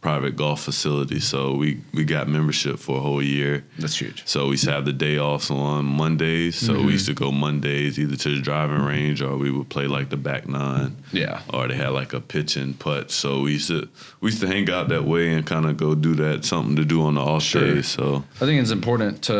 private 0.05 0.35
golf 0.35 0.59
facility. 0.69 1.19
So 1.19 1.39
we 1.61 1.67
we 1.97 2.03
got 2.15 2.27
membership 2.27 2.75
for 2.85 2.97
a 2.97 3.01
whole 3.07 3.23
year. 3.23 3.63
That's 3.79 3.97
huge. 4.03 4.21
So 4.27 4.37
we 4.45 4.51
used 4.51 4.65
to 4.65 4.71
have 4.71 4.85
the 4.85 4.93
day 5.07 5.17
off 5.17 5.49
on 5.49 5.85
Mondays. 5.85 6.55
So 6.65 6.73
Mm-hmm. 6.73 6.85
we 6.85 6.91
used 6.97 7.07
to 7.07 7.15
go 7.23 7.31
Mondays 7.31 7.97
either 7.97 8.15
to 8.23 8.29
the 8.35 8.41
driving 8.49 8.83
range 8.93 9.19
or 9.25 9.31
we 9.45 9.49
would 9.55 9.69
play 9.75 9.87
like 9.97 10.07
the 10.09 10.17
back 10.29 10.43
nine 10.47 10.91
Yeah. 11.11 11.41
or 11.53 11.67
they 11.67 11.75
had 11.85 11.89
like 12.01 12.13
a 12.13 12.21
pitch 12.33 12.55
and 12.61 12.77
putt. 12.77 13.09
So 13.11 13.27
we 13.45 13.53
used 13.53 13.69
to 13.73 13.79
we 14.21 14.25
used 14.31 14.41
to 14.41 14.47
hang 14.47 14.69
out 14.69 14.89
that 14.89 15.05
way 15.13 15.25
and 15.33 15.43
kind 15.53 15.65
of 15.65 15.73
go 15.85 15.95
do 15.95 16.13
that 16.23 16.45
something 16.45 16.75
to 16.81 16.85
do 16.85 17.01
on 17.07 17.15
the 17.15 17.21
off 17.21 17.41
Sure. 17.43 17.61
days. 17.61 17.87
So 17.87 18.23
I 18.41 18.45
think 18.45 18.61
it's 18.61 18.71
important 18.81 19.13
to 19.29 19.37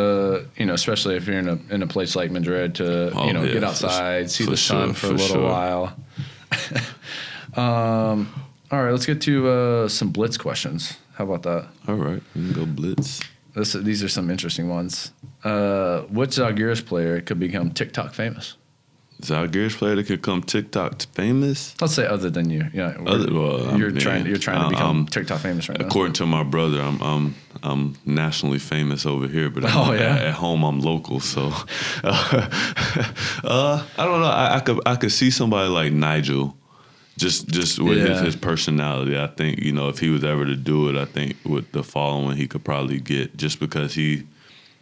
you 0.58 0.66
know, 0.66 0.74
especially 0.74 1.14
if 1.18 1.22
you're 1.28 1.38
in 1.44 1.48
a 1.48 1.58
in 1.74 1.82
a 1.82 1.86
place 1.94 2.12
like 2.20 2.30
Madrid, 2.38 2.74
to 2.80 2.86
Oh, 3.14 3.26
you 3.26 3.32
know 3.34 3.44
yeah, 3.44 3.52
get 3.56 3.64
outside, 3.64 4.30
see 4.30 4.44
for 4.44 4.50
the 4.50 4.56
sun 4.70 4.88
sure, 4.94 4.94
for 4.94 5.06
a 5.14 5.18
little 5.22 5.36
sure. 5.36 5.48
while. 5.54 5.86
um, 7.64 8.18
all 8.70 8.82
right, 8.82 8.90
let's 8.90 9.06
get 9.06 9.20
to 9.22 9.48
uh, 9.48 9.88
some 9.88 10.10
blitz 10.10 10.36
questions. 10.36 10.96
How 11.14 11.24
about 11.24 11.42
that? 11.44 11.68
all 11.88 11.94
right, 11.96 12.22
we 12.34 12.42
can 12.42 12.52
go 12.52 12.66
blitz. 12.66 13.20
This, 13.54 13.72
these 13.72 14.02
are 14.04 14.08
some 14.08 14.30
interesting 14.30 14.68
ones. 14.68 15.12
Uh, 15.42 16.02
which 16.02 16.30
Zalgiris 16.30 16.84
player 16.84 17.20
could 17.22 17.38
become 17.40 17.70
TikTok 17.70 18.12
famous? 18.12 18.56
Zalgiris 19.22 19.74
player 19.78 19.94
that 19.94 20.04
could 20.06 20.20
come 20.20 20.42
TikTok 20.42 21.00
famous. 21.14 21.74
Let's 21.80 21.94
say 21.94 22.06
other 22.06 22.28
than 22.28 22.50
you. 22.50 22.66
Yeah. 22.74 22.94
Other- 23.06 23.32
well, 23.32 23.78
you're 23.78 23.88
mean, 23.90 23.98
trying. 23.98 24.26
You're 24.26 24.36
trying 24.36 24.62
to 24.64 24.68
become 24.68 24.96
I'm- 24.96 25.06
TikTok 25.06 25.40
famous 25.40 25.70
right 25.70 25.78
now. 25.80 25.86
According 25.86 26.12
to 26.14 26.26
my 26.26 26.42
brother, 26.42 26.82
I'm 26.82 27.00
I'm 27.00 27.34
I'm 27.62 27.96
nationally 28.04 28.58
famous 28.58 29.06
over 29.06 29.26
here, 29.26 29.48
but 29.48 29.64
Oh, 29.64 29.92
at, 29.94 30.00
at 30.02 30.34
home 30.34 30.62
I'm 30.64 30.80
local. 30.80 31.20
So, 31.20 31.50
uh, 32.04 33.86
I 33.98 34.04
don't 34.04 34.20
know. 34.20 34.26
I, 34.26 34.56
I 34.56 34.60
could 34.60 34.80
I 34.86 34.96
could 34.96 35.12
see 35.12 35.30
somebody 35.30 35.68
like 35.70 35.92
Nigel, 35.94 36.54
just 37.18 37.48
just 37.48 37.78
with 37.78 37.98
his, 37.98 38.08
Yeah. 38.08 38.22
his 38.24 38.36
personality. 38.36 39.18
I 39.18 39.26
think 39.26 39.60
you 39.60 39.72
know 39.72 39.88
if 39.88 39.98
he 39.98 40.10
was 40.10 40.24
ever 40.24 40.44
to 40.44 40.56
do 40.56 40.88
it, 40.88 40.96
I 40.96 41.04
think 41.06 41.36
with 41.44 41.72
the 41.72 41.82
following 41.82 42.36
he 42.36 42.46
could 42.46 42.64
probably 42.64 43.00
get 43.00 43.36
just 43.36 43.60
because 43.60 43.94
he. 43.94 44.24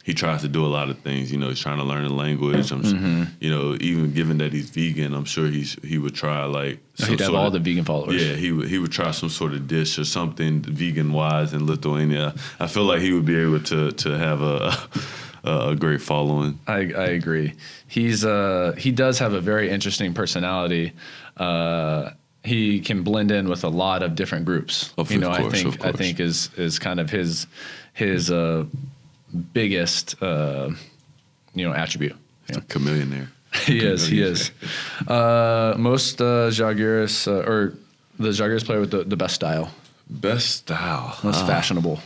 He 0.06 0.12
tries 0.12 0.42
to 0.42 0.48
do 0.48 0.66
a 0.66 0.68
lot 0.68 0.90
of 0.90 0.98
things, 0.98 1.32
you 1.32 1.38
know. 1.38 1.48
He's 1.48 1.60
trying 1.60 1.78
to 1.78 1.82
learn 1.82 2.06
the 2.06 2.12
language. 2.12 2.70
I'm, 2.72 2.82
Mm-hmm. 2.82 3.22
you 3.40 3.48
know, 3.48 3.74
even 3.80 4.12
given 4.12 4.36
that 4.36 4.52
he's 4.52 4.68
vegan, 4.68 5.14
I'm 5.14 5.24
sure 5.24 5.46
he's 5.46 5.78
he 5.82 5.96
would 5.96 6.14
try 6.14 6.44
like 6.44 6.78
some 6.94 7.08
He'd 7.08 7.20
have 7.20 7.32
all 7.34 7.46
of- 7.46 7.54
the 7.54 7.58
vegan 7.58 7.84
followers. 7.84 8.22
yeah, 8.22 8.34
he 8.34 8.52
would 8.52 8.68
he 8.68 8.76
would 8.76 8.92
try 8.92 9.12
some 9.12 9.30
sort 9.30 9.54
of 9.54 9.66
dish 9.66 9.98
or 9.98 10.04
something 10.04 10.60
vegan 10.60 11.14
wise 11.14 11.54
in 11.54 11.64
Lithuania. 11.64 12.34
I 12.60 12.66
feel 12.66 12.84
like 12.84 13.00
he 13.00 13.12
would 13.14 13.24
be 13.24 13.34
able 13.36 13.60
to 13.60 13.92
to 13.92 14.10
have 14.18 14.42
a 14.42 14.76
a, 15.42 15.68
a 15.70 15.74
great 15.74 16.02
following. 16.02 16.58
I, 16.66 16.80
I 16.92 17.06
agree. 17.16 17.54
He's 17.88 18.26
uh 18.26 18.74
he 18.76 18.92
does 18.92 19.18
have 19.20 19.32
a 19.32 19.40
very 19.40 19.70
interesting 19.70 20.12
personality. 20.12 20.92
Uh, 21.38 22.10
he 22.44 22.80
can 22.80 23.02
blend 23.02 23.30
in 23.30 23.48
with 23.48 23.64
a 23.64 23.68
lot 23.68 24.02
of 24.02 24.14
different 24.14 24.44
groups. 24.44 24.92
Of 24.98 25.10
you 25.10 25.18
know, 25.18 25.30
I 25.30 25.40
course, 25.40 25.62
think 25.62 25.74
of 25.74 25.84
I 25.84 25.92
think 25.92 26.20
is 26.20 26.50
is 26.56 26.78
kind 26.78 27.00
of 27.00 27.10
his 27.10 27.46
his 27.92 28.30
uh, 28.30 28.64
biggest 29.52 30.22
uh, 30.22 30.70
you 31.54 31.66
know 31.66 31.74
attribute. 31.74 32.16
He's 32.46 32.58
a 32.58 32.60
chameleon 32.62 33.10
there. 33.10 33.28
he 33.66 33.78
is. 33.78 34.06
He 34.06 34.20
is. 34.20 34.50
Uh, 35.08 35.74
most 35.76 36.20
uh, 36.20 36.24
uh, 36.46 36.48
or 36.50 37.74
the 38.18 38.28
Zalgiris 38.28 38.64
player 38.64 38.80
with 38.80 38.90
the, 38.90 39.04
the 39.04 39.16
best 39.16 39.34
style, 39.34 39.70
Best 40.08 40.50
style. 40.56 41.18
most 41.24 41.42
Ah, 41.42 41.46
fashionable. 41.46 42.00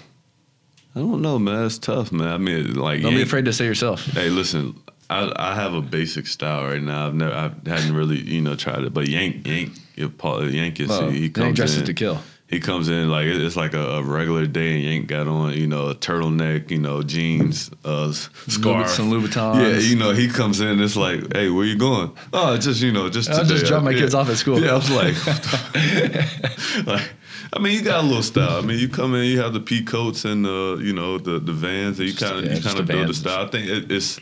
I 0.95 1.01
don't 1.01 1.21
know, 1.23 1.39
man. 1.39 1.67
It's 1.67 1.79
tough, 1.79 2.11
man. 2.13 2.29
I 2.29 2.39
mean, 2.39 2.75
like 2.75 3.03
Don't 3.03 3.15
be 3.15 3.23
afraid 3.23 3.45
to 3.45 3.53
say 3.53 3.67
yourself. 3.67 4.05
Hey, 4.07 4.31
listen. 4.31 4.75
I, 5.11 5.33
I 5.37 5.55
have 5.55 5.75
a 5.75 5.81
basic 5.81 6.27
style 6.27 6.65
right 6.65 6.83
now. 6.83 7.07
I've 7.07 7.15
never, 7.15 7.33
I 7.35 7.69
hadn't 7.69 7.95
really, 7.95 8.19
you 8.21 8.41
know, 8.43 8.55
tried 8.57 8.85
it. 8.85 8.93
But 8.93 9.09
Yank, 9.09 9.47
Yank, 9.47 9.73
Paul, 10.07 10.49
Yank 10.51 10.79
is, 10.81 10.89
Well, 10.89 11.09
he, 11.11 11.17
he 11.17 11.23
Yank 11.23 11.35
comes 11.35 11.57
dresses 11.57 11.79
in. 11.81 11.87
to 11.87 11.95
kill. 11.95 12.21
He 12.47 12.61
comes 12.61 12.89
in 12.89 13.11
like 13.11 13.27
it's 13.27 13.57
like 13.57 13.75
a, 13.75 13.97
a 13.99 14.03
regular 14.03 14.47
day, 14.47 14.77
and 14.77 14.83
Yank 14.83 15.07
got 15.07 15.29
on, 15.29 15.53
you 15.53 15.67
know, 15.67 15.89
a 15.89 15.95
turtleneck, 15.95 16.71
you 16.71 16.79
know, 16.79 17.03
jeans, 17.03 17.71
uh, 17.85 18.11
scarf, 18.13 18.89
some 18.89 19.11
Louboutins. 19.11 19.61
Yeah, 19.61 19.79
you 19.79 19.97
know, 19.97 20.13
he 20.13 20.29
comes 20.29 20.61
in. 20.61 20.81
It's 20.81 20.97
like, 20.97 21.31
hey, 21.37 21.51
where 21.51 21.67
you 21.67 21.77
going? 21.77 22.11
Oh, 22.33 22.57
just 22.57 22.81
you 22.81 22.91
know, 22.91 23.11
just 23.11 23.31
today. 23.31 23.45
just 23.49 23.67
drop 23.67 23.83
my 23.83 23.91
Yeah. 23.91 23.99
kids 23.99 24.15
off 24.15 24.31
at 24.31 24.39
school. 24.39 24.59
Yeah, 24.61 24.71
I 24.71 24.77
was 24.77 24.91
like, 24.91 25.15
like, 26.87 27.11
I 27.53 27.59
mean, 27.61 27.75
you 27.75 27.83
got 27.83 28.03
a 28.03 28.07
little 28.07 28.23
style. 28.23 28.59
I 28.59 28.61
mean, 28.63 28.79
you 28.79 28.89
come 28.89 29.15
in, 29.15 29.25
you 29.25 29.41
have 29.41 29.53
the 29.53 29.61
pea 29.61 29.83
coats 29.85 30.25
and 30.25 30.45
the, 30.45 30.81
you 30.83 30.93
know, 30.95 31.19
the 31.19 31.39
the 31.39 31.53
vans, 31.53 31.99
and 32.01 32.09
you 32.09 32.15
kind 32.15 32.39
of 32.39 32.45
yeah, 32.47 32.55
you 32.57 32.63
kind 32.63 32.79
of 32.79 32.87
build 32.87 33.09
the 33.09 33.15
style. 33.15 33.45
I 33.47 33.49
think 33.51 33.69
it, 33.69 33.93
it's 33.93 34.21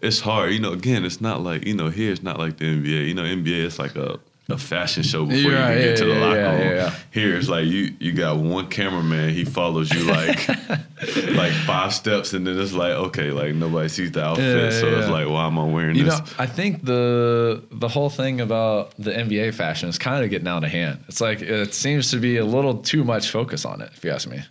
it's 0.00 0.20
hard. 0.20 0.52
You 0.52 0.60
know, 0.60 0.72
again, 0.72 1.04
it's 1.04 1.20
not 1.20 1.40
like 1.42 1.66
you 1.66 1.74
know 1.74 1.88
here 1.88 2.12
it's 2.12 2.22
not 2.22 2.38
like 2.38 2.58
the 2.58 2.66
NBA. 2.66 3.08
You 3.08 3.14
know, 3.14 3.22
NBA 3.24 3.64
it's 3.64 3.78
like 3.78 3.96
a 3.96 4.20
a 4.50 4.58
fashion 4.58 5.02
show 5.02 5.24
before 5.24 5.40
You're 5.40 5.52
you 5.52 5.56
can 5.56 5.78
yeah, 5.78 5.84
get 5.84 5.96
to 5.96 6.04
the 6.04 6.12
yeah, 6.12 6.20
locker 6.20 6.36
room. 6.50 6.60
yeah, 6.60 6.74
yeah. 6.74 6.94
Here 7.10 7.36
it's 7.36 7.48
like 7.48 7.64
you 7.66 7.94
you 7.98 8.12
got 8.12 8.36
one 8.36 8.68
cameraman. 8.68 9.30
He 9.30 9.44
follows 9.46 9.90
you 9.92 10.04
like 10.04 10.46
like 11.32 11.52
five 11.64 11.94
steps, 11.94 12.34
and 12.34 12.46
then 12.46 12.58
it's 12.60 12.72
like 12.74 12.92
okay, 12.92 13.30
like 13.30 13.54
nobody 13.54 13.88
sees 13.88 14.12
the 14.12 14.22
outfit, 14.22 14.72
Yeah, 14.72 14.80
so 14.80 14.86
it's 14.98 15.08
like 15.08 15.28
why 15.28 15.46
am 15.46 15.58
I 15.58 15.64
wearing 15.64 15.96
You 15.96 16.04
this? 16.04 16.18
know, 16.18 16.26
I 16.38 16.46
think 16.46 16.84
the 16.84 17.62
the 17.70 17.88
whole 17.88 18.10
thing 18.10 18.40
about 18.42 18.92
the 18.98 19.12
NBA 19.12 19.54
fashion 19.54 19.88
is 19.88 19.98
kind 19.98 20.22
of 20.22 20.28
getting 20.30 20.48
out 20.48 20.62
of 20.62 20.70
hand. 20.70 21.04
It's 21.08 21.22
like 21.22 21.40
it 21.40 21.72
seems 21.72 22.10
to 22.10 22.18
be 22.18 22.36
a 22.36 22.44
little 22.44 22.78
too 22.78 23.02
much 23.02 23.30
focus 23.30 23.64
on 23.64 23.80
it, 23.80 23.90
if 23.96 24.04
you 24.04 24.10
ask 24.10 24.28
me. 24.28 24.42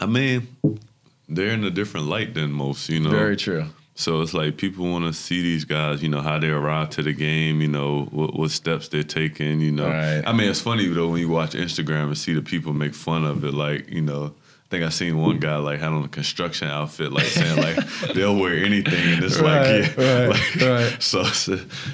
I 0.00 0.06
mean, 0.06 0.46
they're 1.28 1.52
in 1.54 1.64
a 1.64 1.70
different 1.70 2.06
light 2.06 2.34
than 2.34 2.52
most. 2.52 2.88
You 2.88 3.00
know, 3.00 3.10
Very 3.10 3.36
true. 3.36 3.64
So 3.94 4.22
it's 4.22 4.32
like 4.32 4.56
people 4.56 4.90
want 4.90 5.04
to 5.04 5.12
see 5.12 5.42
these 5.42 5.64
guys, 5.66 6.02
you 6.02 6.08
know, 6.08 6.22
how 6.22 6.38
they 6.38 6.48
arrive 6.48 6.90
to 6.90 7.02
the 7.02 7.12
game, 7.12 7.60
you 7.60 7.68
know, 7.68 8.04
what, 8.10 8.34
what 8.34 8.50
steps 8.50 8.88
they're 8.88 9.02
taking, 9.02 9.60
you 9.60 9.70
know. 9.70 9.86
Right. 9.88 10.22
I 10.26 10.32
mean, 10.32 10.48
it's 10.48 10.60
funny 10.62 10.86
though 10.86 11.08
when 11.08 11.20
you 11.20 11.28
watch 11.28 11.52
Instagram 11.52 12.04
and 12.04 12.16
see 12.16 12.32
the 12.32 12.40
people 12.42 12.72
make 12.72 12.94
fun 12.94 13.24
of 13.24 13.44
it, 13.44 13.52
like 13.54 13.90
you 13.90 14.00
know. 14.00 14.34
I 14.34 14.74
think 14.76 14.84
I 14.86 14.88
seen 14.88 15.18
one 15.18 15.38
guy 15.38 15.56
like 15.56 15.80
had 15.80 15.92
on 15.92 16.02
a 16.02 16.08
construction 16.08 16.66
outfit, 16.68 17.12
like 17.12 17.26
saying 17.26 17.58
like 17.60 17.76
they'll 18.14 18.34
wear 18.34 18.54
anything, 18.64 19.12
and 19.12 19.22
it's 19.22 19.38
Right, 19.38 19.82
like 19.82 19.96
yeah, 19.98 20.18
right, 20.24 20.28
like, 20.30 20.60
right. 20.92 20.96
So 21.02 21.20
it's, 21.20 21.46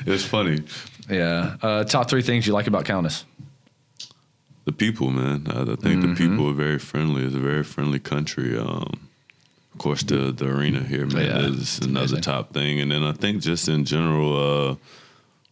it's 0.06 0.22
funny. 0.24 0.62
Yeah. 1.10 1.56
Uh, 1.60 1.82
top 1.82 2.08
three 2.08 2.22
things 2.22 2.46
you 2.46 2.52
like 2.52 2.68
about 2.68 2.84
Kaunas. 2.84 3.24
The 4.64 4.70
people, 4.70 5.10
man. 5.10 5.46
I, 5.48 5.64
think 5.64 5.80
Mm-hmm. 5.80 6.00
the 6.00 6.14
people 6.14 6.50
are 6.50 6.54
very 6.54 6.78
friendly. 6.78 7.24
It's 7.24 7.34
a 7.34 7.40
very 7.40 7.64
friendly 7.64 7.98
country. 7.98 8.56
Um, 8.56 9.07
of 9.78 9.82
course, 9.84 10.02
the 10.02 10.32
the 10.32 10.46
arena 10.46 10.80
here, 10.82 11.06
man, 11.06 11.24
Yeah, 11.26 11.38
is 11.62 11.78
another 11.78 12.16
amazing. 12.16 12.20
top 12.22 12.52
thing. 12.52 12.80
And 12.80 12.90
then 12.90 13.02
I 13.04 13.12
think 13.12 13.42
just 13.42 13.68
in 13.68 13.84
general, 13.84 14.70
uh, 14.70 14.74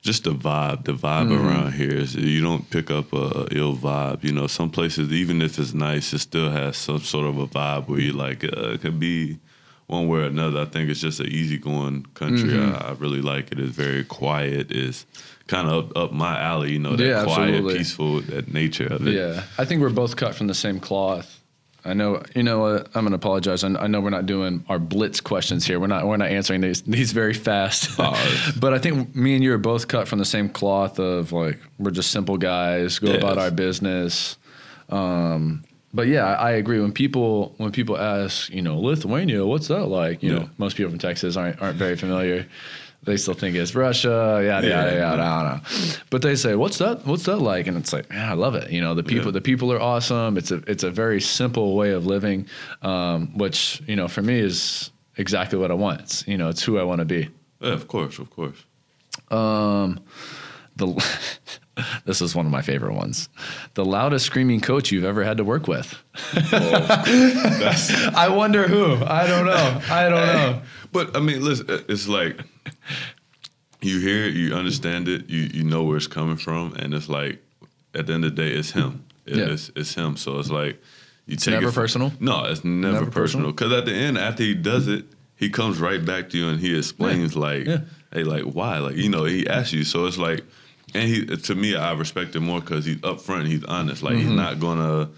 just 0.03 0.25
the 0.25 0.35
vibe, 0.35 0.85
the 0.85 0.93
vibe 0.93 1.29
Mm-hmm. 1.29 1.47
around 1.49 1.73
here 1.75 1.95
is 2.05 2.15
you 2.15 2.43
don't 2.43 2.69
pick 2.71 2.91
up 2.91 3.13
a, 3.13 3.25
a 3.43 3.47
ill 3.53 3.77
vibe. 3.77 4.25
You 4.25 4.33
know, 4.33 4.47
some 4.49 4.71
places, 4.71 5.13
even 5.13 5.43
if 5.43 5.59
it's 5.59 5.75
nice, 5.75 6.13
it 6.13 6.19
still 6.21 6.51
has 6.51 6.77
some 6.77 7.01
sort 7.01 7.27
of 7.27 7.39
a 7.39 7.47
vibe 7.47 7.89
where 7.89 8.01
you 8.01 8.13
like 8.13 8.43
uh, 8.45 8.73
it 8.75 8.81
could 8.83 8.99
be 8.99 9.39
one 9.87 10.09
way 10.09 10.21
or 10.21 10.25
another. 10.25 10.61
I 10.63 10.65
think 10.65 10.91
it's 10.91 11.01
just 11.01 11.21
an 11.21 11.27
easygoing 11.27 12.07
country. 12.15 12.51
Mm-hmm. 12.51 12.85
I, 12.85 12.89
I 12.91 12.93
really 12.95 13.21
like 13.23 13.53
it. 13.53 13.59
It's 13.61 13.77
very 13.77 14.05
quiet. 14.05 14.71
It's 14.73 15.07
kind 15.47 15.69
of 15.69 15.91
up, 15.91 15.97
up 15.97 16.13
my 16.13 16.35
alley. 16.41 16.73
You 16.73 16.81
know, 16.81 16.97
that 16.97 17.07
Yeah, 17.07 17.23
quiet, 17.25 17.55
absolutely. 17.55 17.79
peaceful, 17.79 18.21
that 18.33 18.53
nature 18.53 18.87
of 18.93 19.07
it. 19.07 19.15
Yeah, 19.15 19.45
I 19.59 19.65
think 19.65 19.81
we're 19.83 19.91
both 20.03 20.17
cut 20.17 20.35
from 20.35 20.49
the 20.49 20.55
same 20.55 20.81
cloth. 20.81 21.41
I 21.87 21.95
know. 21.95 22.23
You 22.35 22.43
know 22.43 22.59
what? 22.61 22.89
I'm 22.95 23.05
gonna 23.05 23.17
apologize. 23.17 23.63
I, 23.65 23.69
I 23.69 23.87
know 23.87 24.01
we're 24.01 24.11
not 24.11 24.27
doing 24.27 24.65
our 24.69 24.79
blitz 24.79 25.21
questions 25.21 25.67
here. 25.67 25.79
We're 25.81 25.87
not. 25.87 26.07
We're 26.07 26.17
not 26.17 26.29
answering 26.31 26.61
these 26.61 26.83
these 26.83 27.13
very 27.13 27.35
fast. 27.35 27.91
Oh. 27.99 28.53
but 28.61 28.75
I 28.75 28.79
think 28.79 29.15
me 29.15 29.35
and 29.35 29.43
you 29.45 29.53
are 29.55 29.59
both 29.59 29.89
cut 29.89 30.09
from 30.09 30.19
the 30.19 30.25
same 30.25 30.49
cloth 30.49 30.99
of 30.99 31.33
like 31.33 31.59
we're 31.79 31.91
just 31.93 32.11
simple 32.11 32.37
guys, 32.37 32.99
go 32.99 33.09
Yes. 33.13 33.19
about 33.23 33.39
our 33.39 33.51
business. 33.51 34.37
Um, 34.91 35.65
but 35.95 36.09
yeah, 36.09 36.25
I, 36.27 36.49
I 36.49 36.51
agree. 36.53 36.81
When 36.81 36.93
people 36.93 37.55
when 37.59 37.73
people 37.73 37.97
ask, 37.99 38.51
you 38.51 38.63
know, 38.63 38.79
Lithuania, 38.79 39.47
what's 39.47 39.69
that 39.69 39.87
like? 39.87 40.23
You 40.23 40.33
Yeah. 40.33 40.39
know, 40.41 40.51
most 40.59 40.77
people 40.77 40.91
from 40.91 40.99
Texas 40.99 41.37
aren't 41.37 41.61
aren't 41.63 41.77
very 41.79 41.97
familiar. 41.97 42.47
They 43.07 43.17
still 43.17 43.35
think 43.35 43.57
it's 43.57 43.75
Russia, 43.75 44.43
yada 44.45 44.67
Yeah. 44.69 44.85
yada 44.85 44.97
yada. 44.97 45.23
I 45.23 45.43
don't 45.43 45.53
know. 45.55 45.95
But 46.11 46.23
they 46.23 46.35
say, 46.37 46.55
"What's 46.57 46.79
that? 46.79 47.07
What's 47.07 47.23
that 47.25 47.37
like?" 47.39 47.67
And 47.69 47.77
it's 47.79 47.93
like, 47.93 48.11
man, 48.11 48.29
I 48.29 48.35
love 48.35 48.55
it. 48.57 48.71
You 48.71 48.81
know, 48.81 48.95
the 48.95 49.03
people, 49.05 49.27
Yeah. 49.27 49.33
the 49.33 49.41
people 49.41 49.73
are 49.73 49.81
awesome. 49.81 50.37
It's 50.37 50.51
a, 50.51 50.57
it's 50.67 50.83
a 50.85 50.91
very 50.91 51.21
simple 51.21 51.77
way 51.77 51.93
of 51.93 52.05
living, 52.05 52.47
um, 52.83 53.29
which 53.39 53.81
you 53.87 53.97
know, 53.97 54.09
for 54.09 54.23
me 54.23 54.39
is 54.41 54.91
exactly 55.17 55.59
what 55.59 55.71
I 55.71 55.75
want. 55.75 56.01
It's, 56.01 56.27
you 56.29 56.37
know, 56.37 56.49
it's 56.49 56.63
who 56.63 56.79
I 56.79 56.83
want 56.83 56.99
to 56.99 57.05
be. 57.07 57.29
Yeah, 57.61 57.73
of 57.73 57.87
course, 57.89 58.19
of 58.19 58.29
course. 58.31 58.59
Um, 59.31 60.01
the 60.77 60.87
this 62.05 62.21
is 62.21 62.35
one 62.35 62.45
of 62.45 62.53
my 62.53 62.63
favorite 62.63 62.95
ones. 62.95 63.29
The 63.75 63.85
loudest 63.85 64.27
screaming 64.27 64.61
coach 64.61 64.91
you've 64.93 65.05
ever 65.05 65.23
had 65.25 65.37
to 65.37 65.45
work 65.45 65.69
with. 65.69 65.95
I 66.53 68.29
wonder 68.35 68.67
who. 68.69 68.97
I 69.05 69.27
don't 69.27 69.47
know. 69.47 69.81
I 69.91 70.09
don't 70.09 70.27
know. 70.27 70.63
But 70.93 71.17
I 71.17 71.21
mean, 71.21 71.45
listen, 71.45 71.67
it's 71.89 72.09
like 72.09 72.41
you 73.83 74.01
hear 74.01 74.25
it, 74.25 74.35
you 74.35 74.55
understand 74.55 75.09
it, 75.09 75.29
you 75.29 75.49
you 75.53 75.65
know 75.65 75.85
where 75.85 75.97
it's 75.97 76.07
coming 76.07 76.37
from, 76.37 76.75
and 76.75 76.95
it's 76.95 77.09
like 77.09 77.43
at 77.95 78.07
the 78.07 78.13
end 78.15 78.25
of 78.25 78.35
the 78.37 78.43
day, 78.43 78.51
it's 78.53 78.71
him. 78.71 79.05
It- 79.27 79.37
Yeah. 79.37 79.45
It's 79.47 79.71
it's 79.77 79.95
him. 79.95 80.17
So 80.17 80.39
it's 80.39 80.51
like 80.51 80.81
you 81.27 81.37
take 81.37 81.55
never 81.55 81.69
it 81.69 81.73
from- 81.73 81.83
personal? 81.83 82.13
No, 82.21 82.45
it's 82.45 82.65
never, 82.65 82.95
Never 83.01 83.11
personal? 83.11 83.51
Because 83.51 83.73
at 83.73 83.85
the 83.85 83.93
end, 83.95 84.17
after 84.19 84.43
he 84.45 84.55
does 84.55 84.87
it, 84.89 85.05
he 85.37 85.51
comes 85.51 85.79
right 85.79 86.05
back 86.05 86.31
to 86.31 86.39
you 86.39 86.49
and 86.49 86.61
he 86.61 86.77
explains 86.79 87.37
like, 87.37 87.67
Yeah. 87.67 87.81
hey, 88.13 88.23
like 88.25 88.43
why? 88.45 88.79
Like 88.79 88.97
you 88.97 89.09
know, 89.09 89.25
he 89.25 89.47
asks 89.49 89.73
you. 89.73 89.85
So 89.85 90.07
it's 90.07 90.19
like, 90.19 90.45
and 90.95 91.09
he 91.09 91.27
to 91.27 91.55
me, 91.55 91.75
I 91.77 91.93
respect 91.93 92.35
him 92.37 92.45
more 92.45 92.61
because 92.61 92.85
he's 92.85 92.99
upfront. 92.99 93.47
He's 93.49 93.65
honest. 93.65 94.03
Like 94.03 94.15
Mm-hmm. 94.15 94.29
he's 94.29 94.37
not 94.37 94.61
gonna. 94.61 95.11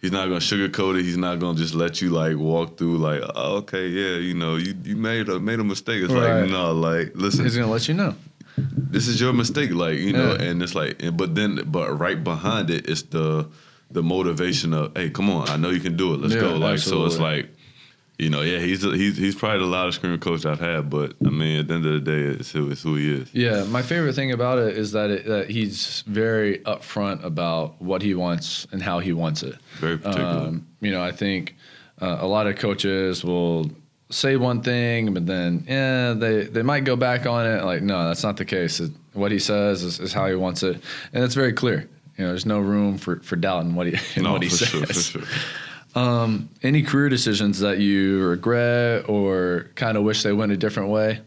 He's 0.00 0.12
not 0.12 0.26
gonna 0.26 0.40
sugarcoat 0.40 0.98
it. 0.98 1.04
He's 1.04 1.16
not 1.16 1.38
gonna 1.38 1.58
just 1.58 1.74
let 1.74 2.00
you 2.02 2.10
like 2.10 2.36
walk 2.36 2.76
through 2.78 2.98
like, 2.98 3.22
oh, 3.34 3.56
okay, 3.58 3.88
yeah, 3.88 4.16
you 4.18 4.34
know, 4.34 4.56
you, 4.56 4.74
you 4.84 4.94
made 4.96 5.28
a 5.28 5.40
made 5.40 5.58
a 5.58 5.64
mistake. 5.64 6.02
It's 6.04 6.12
Right. 6.12 6.42
like, 6.42 6.50
no, 6.50 6.72
like, 6.72 7.12
listen, 7.14 7.44
He's 7.44 7.56
gonna 7.56 7.70
let 7.72 7.88
you 7.88 7.94
know. 7.94 8.14
this 8.56 9.08
is 9.08 9.20
your 9.20 9.32
mistake, 9.32 9.70
like 9.72 9.98
you 9.98 10.12
know, 10.12 10.34
Yeah. 10.34 10.42
and 10.50 10.62
it's 10.62 10.74
like, 10.74 11.02
and, 11.02 11.16
but 11.16 11.34
then, 11.34 11.62
but 11.66 11.98
right 11.98 12.22
behind 12.22 12.70
it, 12.70 12.84
it 12.84 12.90
is 12.90 13.02
the 13.04 13.48
the 13.90 14.02
motivation 14.02 14.74
of, 14.74 14.92
hey, 14.96 15.08
come 15.10 15.30
on, 15.30 15.48
I 15.48 15.56
know 15.56 15.70
you 15.70 15.80
can 15.80 15.96
do 15.96 16.12
it, 16.14 16.20
let's 16.20 16.34
Yeah, 16.34 16.40
go. 16.40 16.56
Like, 16.56 16.78
so 16.80 17.04
it's 17.06 17.18
like, 17.18 17.48
you 18.18 18.30
know, 18.30 18.40
yeah, 18.40 18.58
he's 18.58 18.82
he's 18.82 19.18
he's 19.18 19.34
probably 19.34 19.58
the 19.58 19.66
loudest 19.66 19.98
screaming 19.98 20.20
coach 20.20 20.46
I've 20.46 20.60
had, 20.60 20.88
but 20.88 21.14
I 21.24 21.28
mean, 21.28 21.60
at 21.60 21.68
the 21.68 21.74
end 21.74 21.84
of 21.86 21.92
the 21.92 22.00
day, 22.00 22.38
it's 22.38 22.50
who 22.50 22.70
it's 22.70 22.82
who 22.82 22.94
he 22.94 23.12
is. 23.12 23.34
Yeah, 23.34 23.64
my 23.64 23.82
favorite 23.82 24.14
thing 24.14 24.32
about 24.32 24.58
it 24.58 24.78
is 24.78 24.92
that, 24.92 25.10
it, 25.10 25.26
that 25.26 25.50
he's 25.50 26.02
very 26.06 26.60
upfront 26.60 27.24
about 27.24 27.80
what 27.80 28.00
he 28.00 28.14
wants 28.14 28.66
and 28.72 28.82
how 28.82 29.00
he 29.00 29.12
wants 29.12 29.42
it. 29.42 29.56
Very 29.80 29.98
particular. 29.98 30.28
Um, 30.28 30.66
you 30.80 30.92
know, 30.92 31.02
I 31.02 31.12
think 31.12 31.56
uh, 32.00 32.16
a 32.20 32.26
lot 32.26 32.46
of 32.46 32.56
coaches 32.56 33.22
will 33.22 33.70
say 34.08 34.36
one 34.36 34.62
thing, 34.62 35.12
but 35.12 35.26
then 35.26 35.66
yeah, 35.68 36.14
they 36.14 36.44
they 36.44 36.62
might 36.62 36.84
go 36.84 36.96
back 36.96 37.26
on 37.26 37.46
it. 37.46 37.64
Like 37.64 37.82
no, 37.82 38.08
that's 38.08 38.22
not 38.22 38.38
the 38.38 38.46
case. 38.46 38.80
It, 38.80 38.92
what 39.12 39.30
he 39.30 39.38
says 39.38 39.82
is, 39.82 40.00
is, 40.00 40.12
how 40.14 40.26
he 40.26 40.34
wants 40.34 40.62
it, 40.62 40.80
and 41.12 41.22
it's 41.22 41.34
very 41.34 41.52
clear. 41.52 41.88
You 42.16 42.24
know, 42.24 42.28
there's 42.30 42.46
no 42.46 42.60
room 42.60 42.96
for 42.96 43.20
for 43.20 43.36
doubt 43.36 43.64
in 43.64 43.74
what 43.74 43.88
he 43.88 43.98
in 44.18 44.24
no, 44.24 44.32
what 44.32 44.42
he 44.42 44.48
says. 44.48 44.68
Sure, 44.68 44.86
sure. 44.86 45.22
Um, 45.96 46.50
any 46.62 46.82
career 46.82 47.08
decisions 47.08 47.60
that 47.60 47.78
you 47.78 48.22
regret 48.22 49.08
or 49.08 49.70
kind 49.76 49.96
of 49.96 50.04
wish 50.04 50.22
they 50.22 50.32
went 50.32 50.52
a 50.52 50.56
different 50.56 50.90
way? 50.90 51.22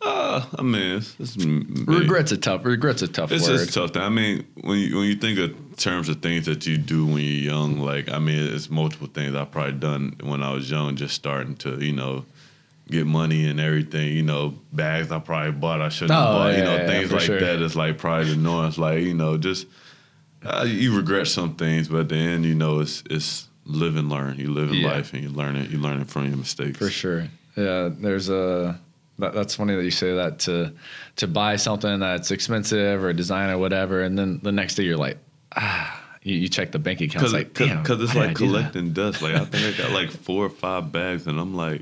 Uh, 0.00 0.46
I 0.56 0.62
mean, 0.62 0.98
it's, 0.98 1.16
it's 1.18 1.36
regret's 1.36 2.32
a 2.32 2.38
tough. 2.38 2.64
Regret's 2.64 3.02
a 3.02 3.08
tough 3.08 3.32
it's 3.32 3.46
word. 3.46 3.60
It's 3.60 3.74
tough. 3.74 3.96
I 3.96 4.08
mean, 4.08 4.46
when 4.62 4.78
you 4.78 4.96
when 4.96 5.06
you 5.06 5.16
think 5.16 5.38
of 5.38 5.76
terms 5.76 6.08
of 6.08 6.22
things 6.22 6.46
that 6.46 6.64
you 6.64 6.78
do 6.78 7.04
when 7.04 7.16
you're 7.16 7.52
young, 7.52 7.80
like 7.80 8.08
I 8.08 8.18
mean, 8.20 8.38
it's 8.54 8.70
multiple 8.70 9.08
things 9.08 9.34
I've 9.34 9.50
probably 9.50 9.72
done 9.72 10.16
when 10.22 10.42
I 10.42 10.52
was 10.52 10.70
young, 10.70 10.96
just 10.96 11.14
starting 11.14 11.56
to 11.56 11.84
you 11.84 11.92
know 11.92 12.24
get 12.88 13.06
money 13.06 13.46
and 13.46 13.60
everything. 13.60 14.16
You 14.16 14.22
know, 14.22 14.54
bags 14.72 15.10
I 15.10 15.18
probably 15.18 15.52
bought 15.52 15.82
I 15.82 15.90
shouldn't 15.90 16.18
oh, 16.18 16.22
have 16.22 16.34
bought. 16.34 16.52
Yeah, 16.52 16.58
you 16.58 16.64
know, 16.64 16.76
yeah, 16.76 16.86
things 16.86 17.12
like 17.12 17.22
sure. 17.22 17.38
It's 17.38 17.74
like 17.74 17.98
probably 17.98 18.36
noise. 18.36 18.78
Like 18.78 19.02
you 19.02 19.14
know, 19.14 19.36
just 19.36 19.66
uh, 20.44 20.64
you 20.66 20.96
regret 20.96 21.26
some 21.26 21.54
things, 21.54 21.88
but 21.88 22.00
at 22.00 22.08
the 22.08 22.16
end, 22.16 22.44
you 22.44 22.54
know, 22.54 22.80
it's 22.80 23.02
it's 23.10 23.48
live 23.64 23.96
and 23.96 24.08
learn. 24.08 24.38
You 24.38 24.52
live 24.52 24.70
in 24.70 24.76
yeah. 24.76 24.88
life 24.88 25.12
and 25.12 25.22
you 25.22 25.28
learn 25.28 25.56
it. 25.56 25.70
You 25.70 25.78
learn 25.78 26.00
it 26.00 26.08
from 26.08 26.26
your 26.26 26.36
mistakes. 26.36 26.78
For 26.78 26.90
sure. 26.90 27.28
Yeah, 27.56 27.90
there's 27.92 28.28
a 28.28 28.78
that, 29.18 29.34
that's 29.34 29.54
funny 29.54 29.74
that 29.74 29.84
you 29.84 29.90
say 29.90 30.14
that 30.14 30.38
to 30.40 30.72
to 31.16 31.26
buy 31.26 31.56
something 31.56 32.00
that's 32.00 32.30
expensive 32.30 33.02
or 33.04 33.12
design 33.12 33.50
or 33.50 33.58
whatever, 33.58 34.02
and 34.02 34.18
then 34.18 34.40
the 34.42 34.52
next 34.52 34.74
day 34.76 34.84
you're 34.84 34.96
like, 34.96 35.18
ah. 35.56 35.96
You, 36.22 36.36
you 36.36 36.48
check 36.50 36.70
the 36.70 36.78
bank 36.78 37.00
account, 37.00 37.24
Cause, 37.24 37.32
like, 37.32 37.54
because 37.54 37.98
it's 38.02 38.14
like 38.14 38.36
collecting 38.36 38.92
dust. 38.92 39.22
Like 39.22 39.36
I 39.36 39.46
think 39.46 39.74
I 39.74 39.82
got 39.82 39.92
like 39.92 40.10
four 40.26 40.44
or 40.44 40.50
five 40.50 40.92
bags, 40.92 41.26
and 41.26 41.40
I'm 41.40 41.54
like, 41.54 41.80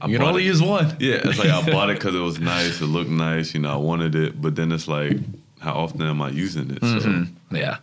I 0.00 0.06
you 0.06 0.16
can 0.16 0.26
only 0.26 0.42
it. 0.42 0.46
use 0.46 0.62
one. 0.62 0.96
Yeah, 1.00 1.20
it's 1.22 1.38
like 1.38 1.50
I 1.50 1.70
bought 1.70 1.90
it 1.90 1.98
because 1.98 2.14
it 2.14 2.20
was 2.20 2.40
nice, 2.56 2.80
it 2.80 2.86
looked 2.86 3.10
nice, 3.10 3.52
you 3.52 3.60
know, 3.60 3.72
I 3.72 3.76
wanted 3.76 4.14
it, 4.14 4.40
but 4.40 4.56
then 4.56 4.72
it's 4.72 4.88
like, 4.88 5.18
how 5.60 5.74
often 5.74 6.02
am 6.02 6.22
I 6.22 6.30
using 6.30 6.70
it? 6.70 6.80
Mm-hmm. 6.80 7.24
So. 7.54 7.56
Yeah. 7.56 7.78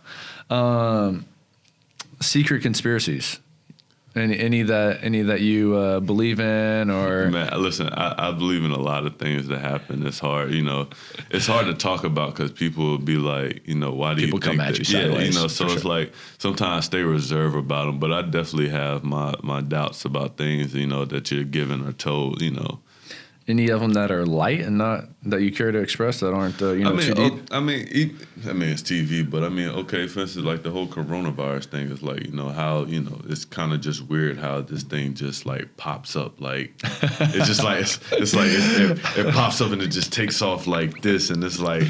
Um, 0.50 1.26
secret 2.20 2.62
conspiracies. 2.62 3.40
Any, 4.14 4.38
any 4.38 4.62
that 4.62 5.04
any 5.04 5.20
that 5.20 5.42
you 5.42 5.74
uh, 5.76 6.00
believe 6.00 6.40
in 6.40 6.88
or 6.88 7.28
man 7.28 7.50
listen 7.60 7.90
I, 7.90 8.28
I, 8.28 8.32
believe 8.32 8.64
in 8.64 8.70
a 8.70 8.78
lot 8.78 9.04
of 9.04 9.18
things 9.18 9.46
that 9.48 9.58
happen 9.58 10.06
it's 10.06 10.18
hard 10.18 10.54
you 10.54 10.62
know 10.62 10.88
it's 11.28 11.46
hard 11.46 11.66
to 11.66 11.74
talk 11.74 12.02
about 12.02 12.34
because 12.34 12.50
people 12.50 12.86
will 12.86 12.96
be 12.96 13.18
like 13.18 13.68
you 13.68 13.74
know 13.74 13.92
why 13.92 14.14
do 14.14 14.22
people 14.22 14.38
you 14.38 14.40
come 14.40 14.56
think 14.56 14.62
at 14.62 14.72
that? 14.72 14.78
you 14.78 14.84
sideways, 14.86 15.18
yeah 15.18 15.24
you 15.26 15.32
know 15.32 15.48
so 15.48 15.66
it's 15.66 15.82
sure. 15.82 15.90
like 15.90 16.14
sometimes 16.38 16.86
I 16.86 16.86
stay 16.86 17.02
reserved 17.02 17.56
about 17.56 17.88
them 17.88 17.98
but 17.98 18.10
I 18.10 18.22
definitely 18.22 18.70
have 18.70 19.04
my 19.04 19.34
my 19.42 19.60
doubts 19.60 20.06
about 20.06 20.38
things 20.38 20.74
you 20.74 20.86
know 20.86 21.04
that 21.04 21.30
you're 21.30 21.44
given 21.44 21.86
or 21.86 21.92
told 21.92 22.40
you 22.40 22.52
know 22.52 22.80
any 23.48 23.68
of 23.68 23.80
them 23.80 23.92
that 23.92 24.10
are 24.10 24.26
light 24.26 24.60
and 24.60 24.76
not 24.76 25.04
that 25.22 25.40
you 25.40 25.52
care 25.52 25.70
to 25.70 25.78
express 25.78 26.20
that 26.20 26.32
aren't 26.32 26.60
uh, 26.60 26.72
you 26.72 26.84
know 26.84 26.90
I 26.90 26.92
mean, 26.94 27.06
too 27.06 27.14
deep? 27.14 27.32
Oh, 27.50 27.56
I 27.56 27.60
mean, 27.60 28.18
I 28.48 28.52
mean 28.52 28.68
it's 28.70 28.82
TV, 28.82 29.28
but 29.28 29.44
I 29.44 29.48
mean, 29.48 29.68
okay, 29.68 30.06
for 30.06 30.20
instance, 30.20 30.44
like 30.44 30.62
the 30.62 30.70
whole 30.70 30.86
coronavirus 30.86 31.66
thing 31.66 31.90
is 31.90 32.02
like 32.02 32.24
you 32.26 32.32
know 32.32 32.48
how 32.48 32.84
you 32.84 33.00
know 33.00 33.20
it's 33.28 33.44
kind 33.44 33.72
of 33.72 33.80
just 33.80 34.02
weird 34.02 34.38
how 34.38 34.60
this 34.60 34.82
thing 34.82 35.14
just 35.14 35.46
like 35.46 35.76
pops 35.76 36.16
up 36.16 36.40
like 36.40 36.72
it's 36.82 37.46
just 37.46 37.62
like 37.62 37.82
it's, 37.82 38.00
it's 38.12 38.34
like 38.34 38.48
it, 38.48 38.90
it, 38.90 39.26
it 39.26 39.34
pops 39.34 39.60
up 39.60 39.70
and 39.70 39.82
it 39.82 39.88
just 39.88 40.12
takes 40.12 40.42
off 40.42 40.66
like 40.66 41.02
this 41.02 41.30
and 41.30 41.42
it's 41.44 41.60
like 41.60 41.84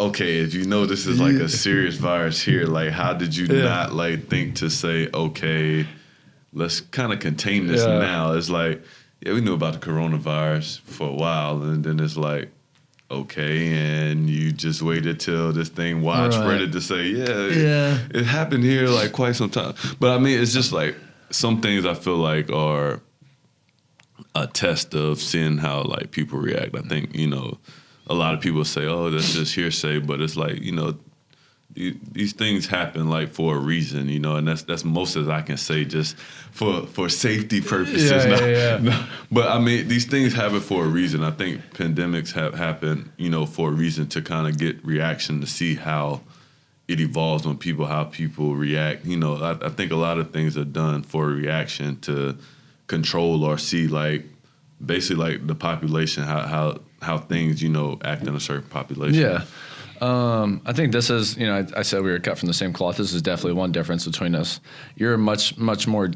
okay, 0.00 0.38
if 0.38 0.54
you 0.54 0.64
know 0.64 0.86
this 0.86 1.06
is 1.06 1.20
like 1.20 1.34
a 1.34 1.48
serious 1.48 1.96
virus 1.96 2.40
here, 2.40 2.66
like 2.66 2.90
how 2.90 3.12
did 3.12 3.36
you 3.36 3.46
yeah. 3.46 3.64
not 3.64 3.92
like 3.92 4.28
think 4.28 4.56
to 4.56 4.70
say 4.70 5.08
okay, 5.12 5.86
let's 6.52 6.80
kind 6.80 7.12
of 7.12 7.20
contain 7.20 7.66
this 7.66 7.84
yeah. 7.84 7.98
now? 7.98 8.32
It's 8.32 8.50
like 8.50 8.82
yeah, 9.20 9.32
we 9.32 9.40
knew 9.40 9.54
about 9.54 9.74
the 9.74 9.80
coronavirus 9.80 10.80
for 10.80 11.08
a 11.08 11.12
while, 11.12 11.62
and 11.62 11.84
then 11.84 11.98
it's 12.00 12.16
like, 12.16 12.50
okay, 13.10 14.10
and 14.10 14.28
you 14.28 14.52
just 14.52 14.82
waited 14.82 15.18
till 15.18 15.52
this 15.52 15.68
thing 15.68 16.02
widespread 16.02 16.60
right. 16.60 16.72
to 16.72 16.80
say, 16.80 17.06
yeah, 17.08 17.46
yeah, 17.46 17.98
it, 18.10 18.16
it 18.16 18.24
happened 18.24 18.64
here 18.64 18.86
like 18.88 19.12
quite 19.12 19.34
some 19.34 19.50
time. 19.50 19.74
But 19.98 20.10
I 20.12 20.18
mean, 20.18 20.40
it's 20.40 20.52
just 20.52 20.72
like 20.72 20.94
some 21.30 21.60
things 21.60 21.84
I 21.84 21.94
feel 21.94 22.16
like 22.16 22.50
are 22.50 23.00
a 24.34 24.46
test 24.46 24.94
of 24.94 25.18
seeing 25.20 25.58
how 25.58 25.82
like 25.82 26.10
people 26.10 26.38
react. 26.38 26.76
I 26.76 26.82
think 26.82 27.14
you 27.14 27.26
know, 27.26 27.58
a 28.06 28.14
lot 28.14 28.34
of 28.34 28.40
people 28.40 28.64
say, 28.64 28.84
oh, 28.84 29.10
that's 29.10 29.34
just 29.34 29.54
hearsay, 29.54 29.98
but 29.98 30.20
it's 30.20 30.36
like 30.36 30.60
you 30.60 30.72
know, 30.72 30.96
these 31.70 32.32
things 32.32 32.66
happen 32.66 33.10
like 33.10 33.28
for 33.28 33.56
a 33.56 33.58
reason, 33.58 34.08
you 34.08 34.18
know, 34.18 34.36
and 34.36 34.48
that's 34.48 34.62
that's 34.62 34.84
most 34.84 35.16
as 35.16 35.28
I 35.28 35.42
can 35.42 35.56
say 35.56 35.84
just 35.84 36.16
for 36.50 36.86
for 36.86 37.08
safety 37.08 37.60
purposes. 37.60 38.10
Yeah, 38.10 38.24
no, 38.36 38.46
yeah, 38.46 38.78
yeah. 38.80 39.06
but 39.30 39.48
I 39.48 39.58
mean, 39.60 39.86
these 39.86 40.06
things 40.06 40.32
happen 40.32 40.60
for 40.60 40.84
a 40.84 40.88
reason. 40.88 41.22
I 41.22 41.30
think 41.30 41.60
pandemics 41.74 42.32
have 42.32 42.54
happened, 42.54 43.12
you 43.16 43.28
know, 43.28 43.46
for 43.46 43.68
a 43.68 43.72
reason 43.72 44.08
to 44.08 44.22
kind 44.22 44.48
of 44.48 44.58
get 44.58 44.82
reaction 44.84 45.40
to 45.40 45.46
see 45.46 45.74
how 45.74 46.22
it 46.88 47.00
evolves 47.00 47.44
on 47.44 47.58
people, 47.58 47.84
how 47.84 48.04
people 48.04 48.56
react. 48.56 49.04
You 49.04 49.18
know, 49.18 49.36
I, 49.36 49.66
I 49.66 49.68
think 49.68 49.92
a 49.92 49.96
lot 49.96 50.18
of 50.18 50.32
things 50.32 50.56
are 50.56 50.64
done 50.64 51.02
for 51.02 51.30
a 51.30 51.34
reaction 51.34 52.00
to 52.00 52.36
control 52.86 53.44
or 53.44 53.58
see 53.58 53.86
like 53.86 54.24
basically 54.84 55.32
like 55.32 55.46
the 55.46 55.54
population, 55.54 56.24
how 56.24 56.40
how 56.40 56.78
how 57.02 57.18
things 57.18 57.62
you 57.62 57.68
know 57.68 57.98
act 58.02 58.26
in 58.26 58.34
a 58.34 58.40
certain 58.40 58.68
population. 58.68 59.20
Yeah. 59.20 59.44
Um, 60.00 60.60
I 60.64 60.72
think 60.72 60.92
this 60.92 61.10
is, 61.10 61.36
you 61.36 61.46
know, 61.46 61.56
I, 61.56 61.80
I, 61.80 61.82
said 61.82 62.02
we 62.02 62.10
were 62.10 62.18
cut 62.18 62.38
from 62.38 62.46
the 62.46 62.54
same 62.54 62.72
cloth. 62.72 62.96
This 62.96 63.12
is 63.12 63.22
definitely 63.22 63.54
one 63.54 63.72
difference 63.72 64.06
between 64.06 64.34
us. 64.34 64.60
You're 64.96 65.14
a 65.14 65.18
much, 65.18 65.56
much 65.56 65.86
more 65.86 66.10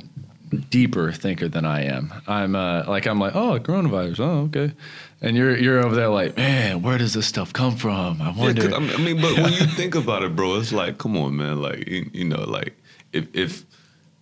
deeper 0.70 1.12
thinker 1.12 1.48
than 1.48 1.64
I 1.64 1.84
am. 1.84 2.12
I'm 2.26 2.54
uh, 2.54 2.84
like, 2.86 3.06
I'm 3.06 3.18
like, 3.18 3.34
oh, 3.34 3.58
coronavirus. 3.58 4.20
Oh, 4.20 4.40
okay. 4.44 4.74
And 5.20 5.36
you're 5.36 5.56
you're 5.56 5.84
over 5.84 5.94
there 5.94 6.08
like, 6.08 6.36
man, 6.36 6.82
where 6.82 6.98
does 6.98 7.14
this 7.14 7.26
stuff 7.26 7.52
come 7.52 7.76
from? 7.76 8.20
I 8.20 8.30
wonder. 8.30 8.68
Yeah, 8.68 8.76
I 8.76 8.98
mean, 8.98 9.20
but 9.20 9.36
when 9.36 9.52
you 9.52 9.66
think 9.76 9.94
about 9.94 10.22
it, 10.22 10.34
bro, 10.34 10.56
it's 10.56 10.72
like, 10.72 10.98
come 10.98 11.16
on, 11.16 11.36
man. 11.36 11.62
Like, 11.62 11.86
you, 11.88 12.10
you 12.12 12.24
know, 12.24 12.42
like 12.42 12.76
if 13.12 13.28
if 13.34 13.64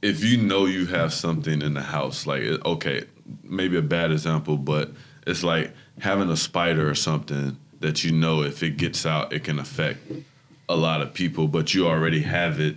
if 0.03 0.23
you 0.23 0.37
know 0.37 0.67
you 0.67 0.87
have 0.87 1.13
something 1.13 1.63
in 1.63 1.75
the 1.75 1.83
house, 1.83 2.27
like, 2.27 2.43
okay, 2.65 3.05
maybe 3.43 3.77
a 3.77 3.83
bad 3.83 4.13
example, 4.13 4.57
but 4.57 4.91
it's 5.27 5.43
like 5.43 5.73
having 5.99 6.31
a 6.31 6.37
spider 6.37 6.89
or 6.89 6.95
something 6.95 7.57
that 7.81 8.05
you 8.05 8.13
know 8.13 8.43
if 8.43 8.63
it 8.63 8.77
gets 8.77 9.05
out, 9.05 9.33
it 9.33 9.45
can 9.45 9.59
affect 9.59 10.01
a 10.69 10.77
lot 10.77 11.01
of 11.01 11.13
people, 11.13 11.49
but 11.49 11.75
you 11.75 11.87
already 11.87 12.23
have 12.23 12.61
it 12.61 12.77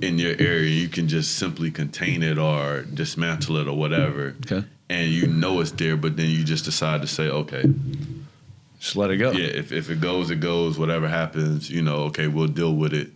in 0.00 0.18
your 0.18 0.34
area. 0.38 0.70
You 0.70 0.88
can 0.88 1.08
just 1.08 1.36
simply 1.36 1.70
contain 1.70 2.22
it 2.22 2.38
or 2.38 2.82
dismantle 2.82 3.58
it 3.58 3.68
or 3.68 3.76
whatever. 3.76 4.34
Okay. 4.46 4.64
And 4.88 5.10
you 5.10 5.26
know 5.26 5.60
it's 5.60 5.72
there, 5.72 5.96
but 5.96 6.16
then 6.16 6.30
you 6.30 6.44
just 6.44 6.64
decide 6.64 7.02
to 7.02 7.08
say, 7.08 7.28
okay. 7.28 7.64
Just 8.78 8.96
let 8.96 9.10
it 9.10 9.16
go. 9.16 9.32
Yeah, 9.32 9.46
if, 9.46 9.72
if 9.72 9.90
it 9.90 10.00
goes, 10.00 10.30
it 10.30 10.40
goes. 10.40 10.78
Whatever 10.78 11.08
happens, 11.08 11.70
you 11.70 11.82
know, 11.82 12.04
okay, 12.04 12.28
we'll 12.28 12.46
deal 12.46 12.74
with 12.74 12.92
it. 12.92 13.10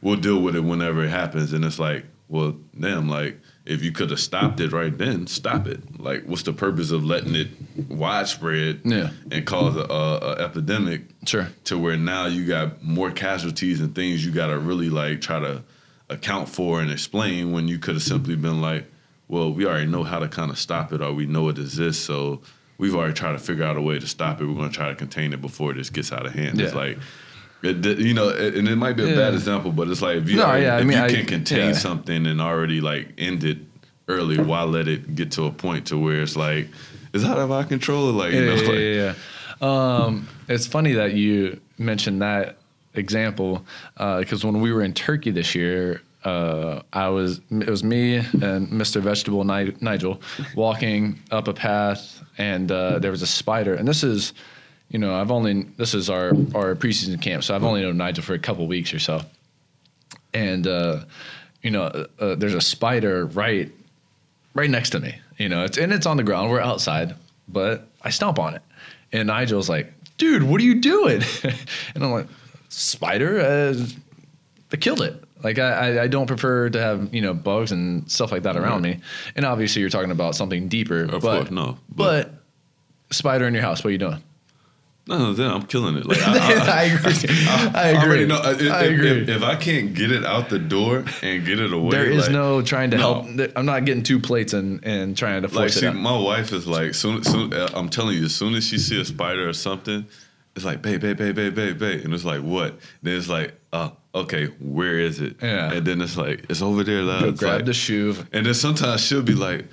We'll 0.00 0.16
deal 0.16 0.40
with 0.40 0.56
it 0.56 0.60
whenever 0.60 1.04
it 1.04 1.10
happens. 1.10 1.52
And 1.52 1.64
it's 1.64 1.78
like, 1.78 2.06
well, 2.28 2.56
damn, 2.78 3.08
like 3.08 3.38
if 3.70 3.84
you 3.84 3.92
could 3.92 4.10
have 4.10 4.18
stopped 4.18 4.58
it 4.58 4.72
right 4.72 4.96
then, 4.98 5.28
stop 5.28 5.68
it. 5.68 6.00
Like, 6.00 6.24
what's 6.24 6.42
the 6.42 6.52
purpose 6.52 6.90
of 6.90 7.04
letting 7.04 7.36
it 7.36 7.48
widespread 7.88 8.80
yeah. 8.84 9.10
and 9.30 9.46
cause 9.46 9.76
a, 9.76 9.82
a, 9.82 10.18
a, 10.18 10.44
epidemic? 10.44 11.02
Sure. 11.24 11.48
To 11.64 11.78
where 11.78 11.96
now 11.96 12.26
you 12.26 12.46
got 12.46 12.82
more 12.82 13.12
casualties 13.12 13.80
and 13.80 13.94
things 13.94 14.26
you 14.26 14.32
got 14.32 14.48
to 14.48 14.58
really 14.58 14.90
like 14.90 15.20
try 15.20 15.38
to 15.38 15.62
account 16.08 16.48
for 16.48 16.80
and 16.80 16.90
explain 16.90 17.52
when 17.52 17.68
you 17.68 17.78
could 17.78 17.94
have 17.94 18.02
simply 18.02 18.34
been 18.34 18.60
like, 18.60 18.90
well, 19.28 19.52
we 19.52 19.64
already 19.64 19.86
know 19.86 20.02
how 20.02 20.18
to 20.18 20.26
kind 20.26 20.50
of 20.50 20.58
stop 20.58 20.92
it 20.92 21.00
or 21.00 21.12
we 21.12 21.26
know 21.26 21.48
it 21.48 21.56
exists, 21.56 22.04
so 22.04 22.40
we've 22.76 22.96
already 22.96 23.14
tried 23.14 23.32
to 23.32 23.38
figure 23.38 23.62
out 23.62 23.76
a 23.76 23.80
way 23.80 24.00
to 24.00 24.06
stop 24.08 24.40
it. 24.40 24.46
We're 24.46 24.54
going 24.54 24.70
to 24.70 24.76
try 24.76 24.88
to 24.88 24.96
contain 24.96 25.32
it 25.32 25.40
before 25.40 25.74
this 25.74 25.90
gets 25.90 26.10
out 26.10 26.26
of 26.26 26.32
hand. 26.32 26.58
Yeah. 26.58 26.66
It's 26.66 26.74
like 26.74 26.98
it, 27.62 27.98
you 27.98 28.14
know, 28.14 28.30
and 28.30 28.68
it 28.68 28.76
might 28.76 28.94
be 28.96 29.04
a 29.04 29.08
yeah. 29.08 29.16
bad 29.16 29.34
example, 29.34 29.72
but 29.72 29.88
it's 29.88 30.02
like 30.02 30.18
if 30.18 30.28
you, 30.28 30.36
no, 30.36 30.54
yeah, 30.54 30.76
if 30.76 30.82
I 30.82 30.84
mean, 30.84 31.02
you 31.02 31.16
can 31.16 31.26
contain 31.26 31.68
yeah. 31.68 31.72
something 31.72 32.26
and 32.26 32.40
already 32.40 32.80
like 32.80 33.12
end 33.18 33.44
it 33.44 33.58
early, 34.08 34.38
why 34.38 34.62
let 34.62 34.88
it 34.88 35.14
get 35.14 35.32
to 35.32 35.44
a 35.44 35.50
point 35.50 35.86
to 35.88 35.98
where 35.98 36.22
it's 36.22 36.36
like 36.36 36.68
it's 37.12 37.24
out 37.24 37.38
of 37.38 37.50
our 37.50 37.64
control? 37.64 38.12
Like, 38.12 38.32
you 38.32 38.44
know, 38.44 38.54
yeah, 38.54 38.68
like, 38.68 38.78
yeah, 38.78 39.14
yeah. 39.14 39.14
Um, 39.60 40.28
it's 40.48 40.66
funny 40.66 40.94
that 40.94 41.12
you 41.12 41.60
mentioned 41.78 42.22
that 42.22 42.56
example 42.94 43.64
because 43.94 44.44
uh, 44.44 44.48
when 44.48 44.60
we 44.60 44.72
were 44.72 44.82
in 44.82 44.94
Turkey 44.94 45.30
this 45.30 45.54
year, 45.54 46.02
uh, 46.24 46.82
I 46.92 47.08
was 47.08 47.40
it 47.50 47.68
was 47.68 47.84
me 47.84 48.16
and 48.16 48.68
Mr. 48.68 49.00
Vegetable 49.00 49.44
Nigel 49.44 50.20
walking 50.54 51.18
up 51.30 51.48
a 51.48 51.54
path, 51.54 52.22
and 52.38 52.70
uh, 52.70 52.98
there 52.98 53.10
was 53.10 53.22
a 53.22 53.26
spider, 53.26 53.74
and 53.74 53.86
this 53.86 54.02
is 54.02 54.34
you 54.90 54.98
know, 54.98 55.14
I've 55.14 55.30
only 55.30 55.62
this 55.76 55.94
is 55.94 56.10
our 56.10 56.30
our 56.54 56.74
preseason 56.74 57.20
camp, 57.22 57.44
so 57.44 57.54
I've 57.54 57.64
only 57.64 57.82
known 57.82 57.96
Nigel 57.96 58.24
for 58.24 58.34
a 58.34 58.38
couple 58.38 58.66
weeks 58.66 58.92
or 58.92 58.98
so, 58.98 59.22
and 60.34 60.66
uh, 60.66 61.04
you 61.62 61.70
know, 61.70 61.84
uh, 61.84 62.06
uh, 62.18 62.34
there's 62.34 62.54
a 62.54 62.60
spider 62.60 63.26
right 63.26 63.70
right 64.54 64.68
next 64.68 64.90
to 64.90 65.00
me. 65.00 65.14
You 65.38 65.48
know, 65.48 65.64
it's 65.64 65.78
and 65.78 65.92
it's 65.92 66.06
on 66.06 66.16
the 66.16 66.24
ground. 66.24 66.50
We're 66.50 66.60
outside, 66.60 67.14
but 67.48 67.86
I 68.02 68.10
stomp 68.10 68.40
on 68.40 68.54
it, 68.54 68.62
and 69.12 69.28
Nigel's 69.28 69.68
like, 69.68 69.92
"Dude, 70.18 70.42
what 70.42 70.60
are 70.60 70.64
you 70.64 70.80
doing?" 70.80 71.22
and 71.94 72.04
I'm 72.04 72.10
like, 72.10 72.26
"Spider." 72.68 73.40
Uh, 73.40 73.86
I 74.72 74.76
killed 74.76 75.02
it. 75.02 75.22
Like 75.42 75.58
I, 75.58 76.02
I, 76.02 76.06
don't 76.06 76.26
prefer 76.26 76.68
to 76.68 76.80
have 76.80 77.14
you 77.14 77.22
know 77.22 77.32
bugs 77.32 77.72
and 77.72 78.10
stuff 78.10 78.30
like 78.30 78.42
that 78.42 78.56
around 78.56 78.82
me. 78.82 79.00
And 79.34 79.44
obviously, 79.46 79.80
you're 79.80 79.90
talking 79.90 80.10
about 80.10 80.34
something 80.34 80.68
deeper. 80.68 81.04
Of 81.04 81.22
but, 81.22 81.38
course, 81.38 81.50
no, 81.50 81.78
But, 81.88 82.34
spider 83.10 83.46
in 83.46 83.54
your 83.54 83.62
house, 83.62 83.82
what 83.82 83.88
are 83.88 83.92
you 83.92 83.98
doing? 83.98 84.22
No, 85.10 85.32
then 85.32 85.50
I'm 85.50 85.62
killing 85.66 85.96
it. 85.96 86.06
Like 86.06 86.18
I, 86.22 86.82
I 86.82 86.82
agree. 86.84 87.12
I, 87.48 87.70
I 87.74 87.88
agree. 87.88 88.02
already 88.08 88.26
know. 88.26 88.36
uh, 88.36 88.56
If, 88.58 88.72
I 88.72 88.82
agree. 88.84 89.22
If, 89.22 89.28
if 89.28 89.42
I 89.42 89.56
can't 89.56 89.92
get 89.94 90.10
it 90.12 90.24
out 90.24 90.48
the 90.48 90.58
door 90.58 91.04
and 91.22 91.44
get 91.44 91.60
it 91.60 91.72
away, 91.72 91.90
there 91.90 92.06
is 92.10 92.24
like, 92.24 92.32
no 92.32 92.62
trying 92.62 92.90
to 92.92 92.96
no. 92.96 93.22
help. 93.22 93.52
I'm 93.56 93.66
not 93.66 93.84
getting 93.84 94.02
two 94.02 94.20
plates 94.20 94.52
and, 94.52 94.82
and 94.84 95.16
trying 95.16 95.42
to 95.42 95.48
Like, 95.48 95.54
force 95.56 95.74
see, 95.80 95.86
it 95.86 95.90
out. 95.90 95.96
my 95.96 96.18
wife 96.18 96.52
is 96.52 96.66
like, 96.66 96.94
soon, 96.94 97.22
soon. 97.24 97.52
uh, 97.52 97.68
I'm 97.74 97.88
telling 97.90 98.16
you, 98.16 98.24
as 98.24 98.34
soon 98.34 98.54
as 98.54 98.64
she 98.64 98.78
see 98.78 99.00
a 99.00 99.04
spider 99.04 99.48
or 99.48 99.52
something, 99.52 100.06
it's 100.56 100.64
like, 100.64 100.82
babe, 100.82 101.00
babe, 101.00 101.16
babe, 101.16 101.34
babe, 101.34 101.54
babe, 101.54 101.78
babe, 101.78 102.04
and 102.04 102.12
it's 102.14 102.24
like, 102.24 102.40
what? 102.42 102.78
Then 103.02 103.16
it's 103.16 103.28
like, 103.28 103.54
uh, 103.72 103.90
okay, 104.14 104.46
where 104.60 104.98
is 104.98 105.20
it? 105.20 105.36
Yeah. 105.42 105.72
And 105.72 105.86
then 105.86 106.00
it's 106.00 106.16
like, 106.16 106.44
it's 106.48 106.60
over 106.62 106.82
there. 106.82 107.02
Love. 107.02 107.22
Go 107.22 107.32
grab 107.32 107.54
like- 107.56 107.64
the 107.66 107.72
shoe. 107.74 108.16
And 108.32 108.46
then 108.46 108.54
sometimes 108.54 109.00
she'll 109.00 109.22
be 109.22 109.34
like, 109.34 109.66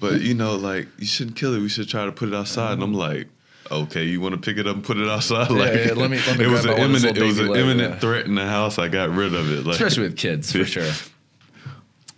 but 0.00 0.20
you 0.20 0.34
know, 0.34 0.56
like 0.56 0.88
you 0.98 1.06
shouldn't 1.06 1.36
kill 1.36 1.54
it. 1.54 1.60
We 1.60 1.68
should 1.68 1.88
try 1.88 2.04
to 2.04 2.12
put 2.12 2.28
it 2.28 2.34
outside. 2.34 2.72
And 2.72 2.82
I'm 2.82 2.92
like, 2.94 3.28
okay, 3.70 4.04
you 4.04 4.20
want 4.20 4.34
to 4.34 4.40
pick 4.40 4.58
it 4.58 4.66
up 4.66 4.76
and 4.76 4.84
put 4.84 4.96
it 4.98 5.08
outside? 5.08 5.50
Yeah, 5.50 5.56
Like, 5.56 5.72
yeah, 5.86 5.92
let 5.94 6.10
me- 6.10 6.18
let 6.26 6.38
me 6.38 6.44
it 6.44 6.48
was 6.48 6.64
an 6.64 6.70
out 6.72 6.78
one 6.78 6.94
of 6.94 7.02
those 7.02 7.04
imminent, 7.04 7.18
it 7.18 7.22
was 7.24 7.38
an 7.38 7.54
imminent 7.56 8.00
threat 8.00 8.26
in 8.26 8.34
the 8.34 8.46
house. 8.46 8.78
I 8.78 8.88
got 8.88 9.10
rid 9.10 9.34
of 9.34 9.50
it. 9.52 9.64
Like, 9.66 9.74
especially 9.76 10.04
with 10.04 10.16
kids 10.16 10.52
for 10.52 10.64
sure. 10.64 10.90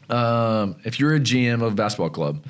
Um, 0.09 0.77
if 0.85 1.01
you're 1.01 1.15
a 1.15 1.21
GM 1.21 1.55
of 1.63 1.73
a 1.73 1.75
basketball 1.75 2.11
club, 2.11 2.45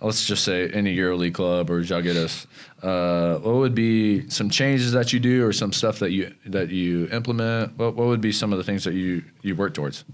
let's 0.00 0.26
just 0.26 0.44
say 0.44 0.68
any 0.70 0.96
EuroLeague 0.96 1.34
club 1.34 1.70
or 1.70 1.82
Zalgiris, 1.82 2.46
uh, 2.82 3.38
what 3.40 3.56
would 3.56 3.74
be 3.74 4.28
some 4.30 4.48
changes 4.48 4.92
that 4.92 5.12
you 5.12 5.20
do 5.20 5.44
or 5.46 5.52
some 5.52 5.72
stuff 5.72 5.98
that 5.98 6.12
you 6.12 6.34
that 6.46 6.70
you 6.70 7.08
implement? 7.12 7.76
What, 7.78 7.96
what 7.96 8.06
would 8.06 8.20
be 8.20 8.32
some 8.32 8.52
of 8.52 8.58
the 8.58 8.64
things 8.64 8.84
that 8.84 8.94
you 8.94 9.22
you 9.42 9.54
work 9.54 9.74
towards? 9.74 10.04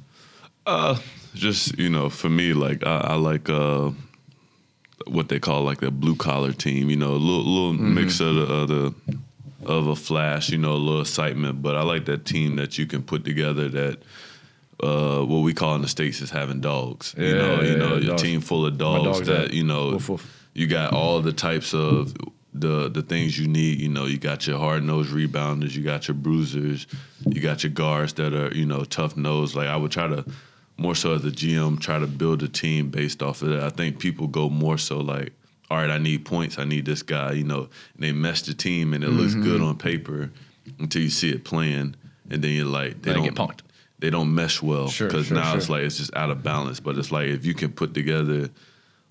Uh, 0.67 0.97
just 1.35 1.79
you 1.79 1.89
know, 1.89 2.09
for 2.09 2.29
me, 2.29 2.53
like 2.53 2.85
I, 2.87 2.97
I 2.99 3.15
like 3.15 3.49
uh, 3.49 3.91
what 5.07 5.29
they 5.29 5.39
call 5.39 5.63
like 5.63 5.81
the 5.81 5.91
blue 5.91 6.17
collar 6.17 6.53
team. 6.53 6.91
You 6.91 6.97
know, 6.97 7.13
a 7.13 7.23
little, 7.23 7.45
little 7.45 7.73
Mm-hmm. 7.73 7.95
mix 7.95 8.21
of 8.21 8.35
the, 8.35 8.43
of 8.43 8.69
the 8.69 8.95
of 9.65 9.87
a 9.89 9.97
flash. 9.97 10.51
You 10.51 10.59
know, 10.59 10.73
a 10.73 10.83
little 10.87 11.01
excitement. 11.03 11.63
But 11.63 11.77
I 11.77 11.83
like 11.83 12.05
that 12.07 12.25
team 12.25 12.57
that 12.57 12.79
you 12.79 12.87
can 12.87 13.03
put 13.03 13.25
together 13.25 13.69
that. 13.71 13.99
Uh, 14.83 15.23
what 15.25 15.41
we 15.41 15.55
call 15.55 15.77
in 15.77 15.83
the 15.83 15.87
states 15.89 16.21
is 16.21 16.31
having 16.31 16.61
dogs. 16.61 17.15
you 17.17 17.25
Yeah, 17.27 17.33
know, 17.35 17.61
yeah, 17.63 17.71
you 17.71 17.77
know, 17.77 17.89
yeah, 17.95 18.01
your 18.01 18.11
dogs. 18.17 18.23
team 18.23 18.41
full 18.41 18.67
of 18.67 18.79
dogs 18.79 19.05
dog's 19.19 19.29
that 19.29 19.53
you 19.53 19.63
know 19.63 19.91
Woof, 19.93 20.09
woof. 20.09 20.49
you 20.55 20.67
got 20.67 20.93
all 20.93 21.21
the 21.23 21.33
types 21.33 21.73
of 21.73 22.17
the 22.53 22.89
the 22.89 23.03
things 23.03 23.39
you 23.39 23.47
need. 23.47 23.79
You 23.79 23.89
know, 23.91 24.07
you 24.07 24.19
got 24.19 24.45
your 24.49 24.59
hard 24.59 24.83
nosed 24.83 25.11
rebounders, 25.13 25.77
you 25.77 25.85
got 25.85 26.09
your 26.09 26.17
bruisers, 26.17 26.89
you 27.25 27.41
got 27.41 27.63
your 27.63 27.71
guards 27.73 28.15
that 28.15 28.33
are 28.35 28.53
you 28.53 28.67
know 28.67 28.83
tough 28.83 29.17
nosed. 29.17 29.55
Like 29.55 29.69
I 29.69 29.77
would 29.77 29.93
try 29.93 30.09
to 30.09 30.25
more 30.83 30.95
so 30.95 31.15
as 31.15 31.25
a 31.25 31.31
GM 31.31 31.81
try 31.81 31.99
to 31.99 32.07
build 32.07 32.43
a 32.43 32.49
team 32.49 32.91
based 32.91 33.23
off 33.23 33.43
of 33.43 33.49
that. 33.51 33.63
I 33.63 33.71
think 33.71 33.99
people 33.99 34.27
go 34.27 34.49
more 34.51 34.77
so 34.79 34.99
like, 35.01 35.33
all 35.71 35.79
right, 35.79 35.91
I 35.91 35.99
need 35.99 36.25
points, 36.27 36.59
I 36.59 36.65
need 36.65 36.85
this 36.85 37.03
guy. 37.03 37.33
You 37.33 37.45
know, 37.45 37.61
and 37.95 38.01
they 38.05 38.13
mesh 38.13 38.43
the 38.43 38.55
team 38.55 38.93
and 38.95 39.03
it 39.05 39.09
looks 39.11 39.35
good 39.35 39.61
Mm-hmm. 39.61 39.65
on 39.69 39.79
paper 39.79 40.31
until 40.79 41.03
you 41.03 41.11
see 41.11 41.31
it 41.31 41.45
playing, 41.45 41.95
and 42.31 42.43
then 42.43 42.51
you're 42.53 42.65
like, 42.67 43.03
they 43.03 43.13
don't 43.13 43.25
get 43.25 43.35
punked. 43.35 43.61
They 43.99 44.11
don't 44.11 44.35
mesh 44.35 44.61
well 44.61 44.89
Sure, 44.89 45.07
because 45.09 45.27
sure, 45.29 45.37
now 45.37 45.51
sure. 45.51 45.59
it's 45.59 45.69
like 45.69 45.83
it's 45.83 45.99
just 45.99 46.15
out 46.17 46.31
of 46.31 46.43
balance. 46.43 46.81
But 46.81 46.99
it's 46.99 47.13
like 47.13 47.29
if 47.29 47.47
you 47.47 47.55
can 47.55 47.71
put 47.73 47.95
together 47.95 48.51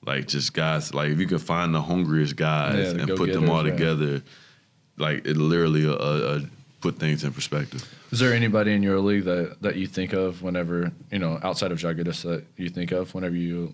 like 0.05 0.27
just 0.27 0.53
guys 0.53 0.93
like 0.93 1.09
if 1.11 1.19
you 1.19 1.27
can 1.27 1.37
find 1.37 1.73
the 1.73 1.81
hungriest 1.81 2.35
guys 2.35 2.75
Yeah, 2.87 2.93
the 2.93 2.99
and 3.03 3.15
put 3.17 3.31
them 3.31 3.49
all 3.49 3.63
right. 3.63 3.71
together 3.71 4.21
like 4.97 5.25
it 5.27 5.37
literally 5.37 5.85
uh, 5.87 5.91
uh, 5.93 6.39
put 6.81 6.97
things 6.99 7.23
in 7.23 7.31
perspective 7.33 7.81
Is 8.11 8.19
there 8.19 8.33
anybody 8.33 8.73
in 8.73 8.83
your 8.83 8.99
league 8.99 9.23
that, 9.25 9.61
that 9.61 9.75
you 9.77 9.87
think 9.87 10.13
of 10.13 10.41
whenever 10.43 10.91
you 11.11 11.19
know 11.19 11.39
outside 11.43 11.71
of 11.71 11.79
Zalgiris 11.79 12.23
that 12.23 12.43
you 12.57 12.69
think 12.69 12.91
of 12.91 13.13
whenever 13.13 13.35
you, 13.35 13.73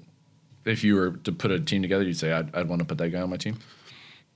if 0.66 0.84
you 0.84 0.96
were 0.96 1.12
to 1.24 1.32
put 1.32 1.50
a 1.52 1.60
team 1.60 1.82
together, 1.82 2.04
you'd 2.04 2.18
say 2.18 2.32
I'd, 2.32 2.54
I'd 2.56 2.68
want 2.70 2.80
to 2.80 2.86
put 2.86 2.98
that 3.00 3.10
guy 3.10 3.22
on 3.22 3.30
my 3.30 3.38
team. 3.38 3.58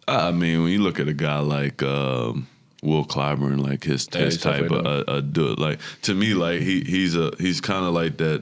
i 0.08 0.32
mean 0.32 0.64
when 0.64 0.72
you 0.72 0.80
look 0.82 1.00
at 1.00 1.08
a 1.08 1.14
guy 1.14 1.40
like 1.40 1.84
um 1.84 2.48
Will 2.84 3.06
Clyburn, 3.06 3.60
like 3.64 3.84
his 3.84 4.08
Yeah, 4.12 4.22
his 4.22 4.42
type 4.42 4.72
of 4.72 4.84
a, 4.86 5.04
a 5.18 5.22
dude, 5.22 5.60
like 5.60 5.80
to 6.02 6.16
me, 6.16 6.34
like 6.34 6.62
he 6.62 6.82
he's 6.82 7.16
a 7.16 7.32
he's 7.38 7.62
kind 7.62 7.86
of 7.86 7.94
like 7.94 8.18
that. 8.18 8.42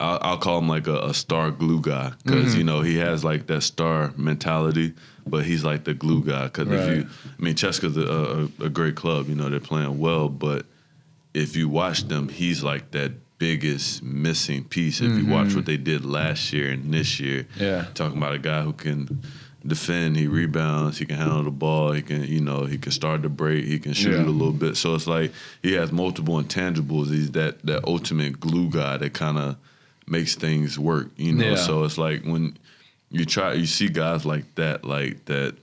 I'll, 0.00 0.18
I'll 0.22 0.38
call 0.38 0.58
him 0.58 0.68
like 0.68 0.88
a, 0.88 0.98
a 0.98 1.14
star 1.14 1.52
glue 1.52 1.80
guy 1.80 2.12
because 2.24 2.46
Mm-hmm. 2.50 2.58
you 2.58 2.64
know 2.64 2.80
he 2.82 2.96
has 2.98 3.22
like 3.24 3.46
that 3.46 3.60
star 3.62 4.12
mentality, 4.16 4.94
but 5.28 5.44
he's 5.44 5.62
like 5.62 5.84
the 5.84 5.94
glue 5.94 6.24
guy. 6.24 6.44
Because 6.46 6.66
if 6.68 6.96
you, 6.96 7.08
I 7.38 7.42
mean, 7.42 7.54
CSKA's 7.54 7.96
a, 7.96 8.62
a, 8.62 8.66
a 8.66 8.68
great 8.68 8.96
club. 8.96 9.28
You 9.28 9.36
know 9.36 9.48
they're 9.48 9.60
playing 9.60 9.96
well, 10.00 10.28
but 10.28 10.66
if 11.34 11.56
you 11.56 11.68
watch 11.68 12.04
them, 12.08 12.28
he's 12.28 12.62
like 12.62 12.90
that 12.92 13.12
biggest 13.38 14.02
missing 14.02 14.64
piece. 14.64 15.00
If 15.00 15.12
you 15.16 15.26
watch 15.26 15.54
what 15.54 15.64
they 15.66 15.76
did 15.76 16.04
last 16.04 16.52
year 16.52 16.70
and 16.70 16.92
this 16.92 17.20
year, 17.20 17.44
Mm-hmm. 17.44 17.62
Yeah. 17.62 17.86
talking 17.94 18.16
about 18.18 18.34
a 18.34 18.38
guy 18.38 18.62
who 18.62 18.72
can 18.72 19.22
defend, 19.66 20.16
he 20.16 20.26
rebounds, 20.26 20.98
he 20.98 21.04
can 21.06 21.16
handle 21.16 21.42
the 21.44 21.50
ball, 21.50 21.92
he 21.92 22.02
can, 22.02 22.24
you 22.24 22.40
know, 22.40 22.64
he 22.64 22.78
can 22.78 22.90
start 22.92 23.22
the 23.22 23.28
break, 23.28 23.64
he 23.64 23.78
can 23.78 23.92
shoot 23.92 24.12
Yeah. 24.14 24.22
a 24.24 24.26
little 24.30 24.52
bit. 24.52 24.76
So 24.76 24.94
it's 24.94 25.06
like 25.06 25.32
he 25.62 25.72
has 25.74 25.92
multiple 25.92 26.42
intangibles. 26.42 27.08
He's 27.10 27.30
that 27.32 27.64
that 27.66 27.84
ultimate 27.84 28.40
glue 28.40 28.70
guy 28.70 28.96
that 28.96 29.12
kind 29.14 29.38
of 29.38 29.56
makes 30.06 30.34
things 30.34 30.78
work, 30.78 31.10
you 31.16 31.32
know. 31.32 31.50
Yeah. 31.50 31.56
So 31.56 31.84
it's 31.84 31.98
like 31.98 32.24
when 32.24 32.56
you 33.10 33.24
try, 33.24 33.52
you 33.52 33.66
see 33.66 33.88
guys 33.88 34.24
like 34.26 34.52
that, 34.56 34.84
like 34.84 35.24
that. 35.26 35.54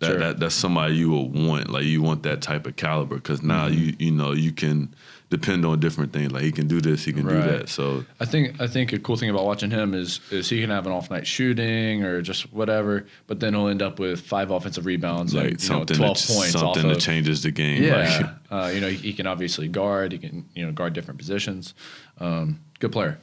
That, 0.00 0.06
Sure. 0.06 0.18
that 0.18 0.40
that's 0.40 0.54
somebody 0.56 0.94
you 0.96 1.08
will 1.08 1.28
want, 1.28 1.70
like 1.70 1.84
you 1.84 2.02
want 2.02 2.24
that 2.24 2.42
type 2.42 2.66
of 2.66 2.74
caliber, 2.76 3.14
because 3.14 3.42
now 3.42 3.68
Mm-hmm. 3.68 3.78
you 3.78 3.94
you 4.06 4.10
know 4.10 4.32
you 4.32 4.50
can 4.52 4.92
depend 5.30 5.64
on 5.64 5.78
different 5.80 6.12
things. 6.12 6.32
Like 6.32 6.42
he 6.42 6.50
can 6.52 6.66
do 6.66 6.80
this, 6.80 7.04
he 7.04 7.12
can 7.12 7.26
do 7.26 7.40
that. 7.40 7.68
So 7.68 8.04
I 8.18 8.24
think 8.24 8.60
I 8.60 8.66
think 8.66 8.92
a 8.92 8.98
cool 8.98 9.16
thing 9.16 9.30
about 9.30 9.44
watching 9.44 9.70
him 9.70 9.94
is 9.94 10.20
is 10.32 10.50
he 10.50 10.60
can 10.60 10.70
have 10.70 10.86
an 10.86 10.92
off 10.92 11.10
night 11.10 11.26
shooting 11.28 12.02
or 12.02 12.22
just 12.22 12.52
whatever, 12.52 13.06
but 13.28 13.38
then 13.38 13.54
he'll 13.54 13.68
end 13.68 13.82
up 13.82 14.00
with 14.00 14.20
five 14.20 14.50
offensive 14.50 14.84
rebounds 14.84 15.32
like 15.32 15.44
and 15.52 15.62
you 15.62 15.68
know, 15.68 15.74
something 15.76 15.96
twelve 15.96 16.18
that, 16.18 16.34
points 16.34 16.52
something 16.52 16.68
off 16.68 16.88
that 16.88 16.96
of, 16.96 17.00
changes 17.02 17.42
the 17.44 17.52
game. 17.52 17.82
Yeah, 17.84 18.34
uh, 18.50 18.70
you 18.74 18.80
know 18.80 18.88
he, 18.88 18.96
he 18.96 19.12
can 19.12 19.28
obviously 19.28 19.68
guard. 19.68 20.10
He 20.10 20.18
can 20.18 20.44
you 20.54 20.66
know 20.66 20.72
guard 20.72 20.92
different 20.92 21.18
positions. 21.18 21.72
Um, 22.18 22.60
good 22.80 22.90
player. 22.92 23.18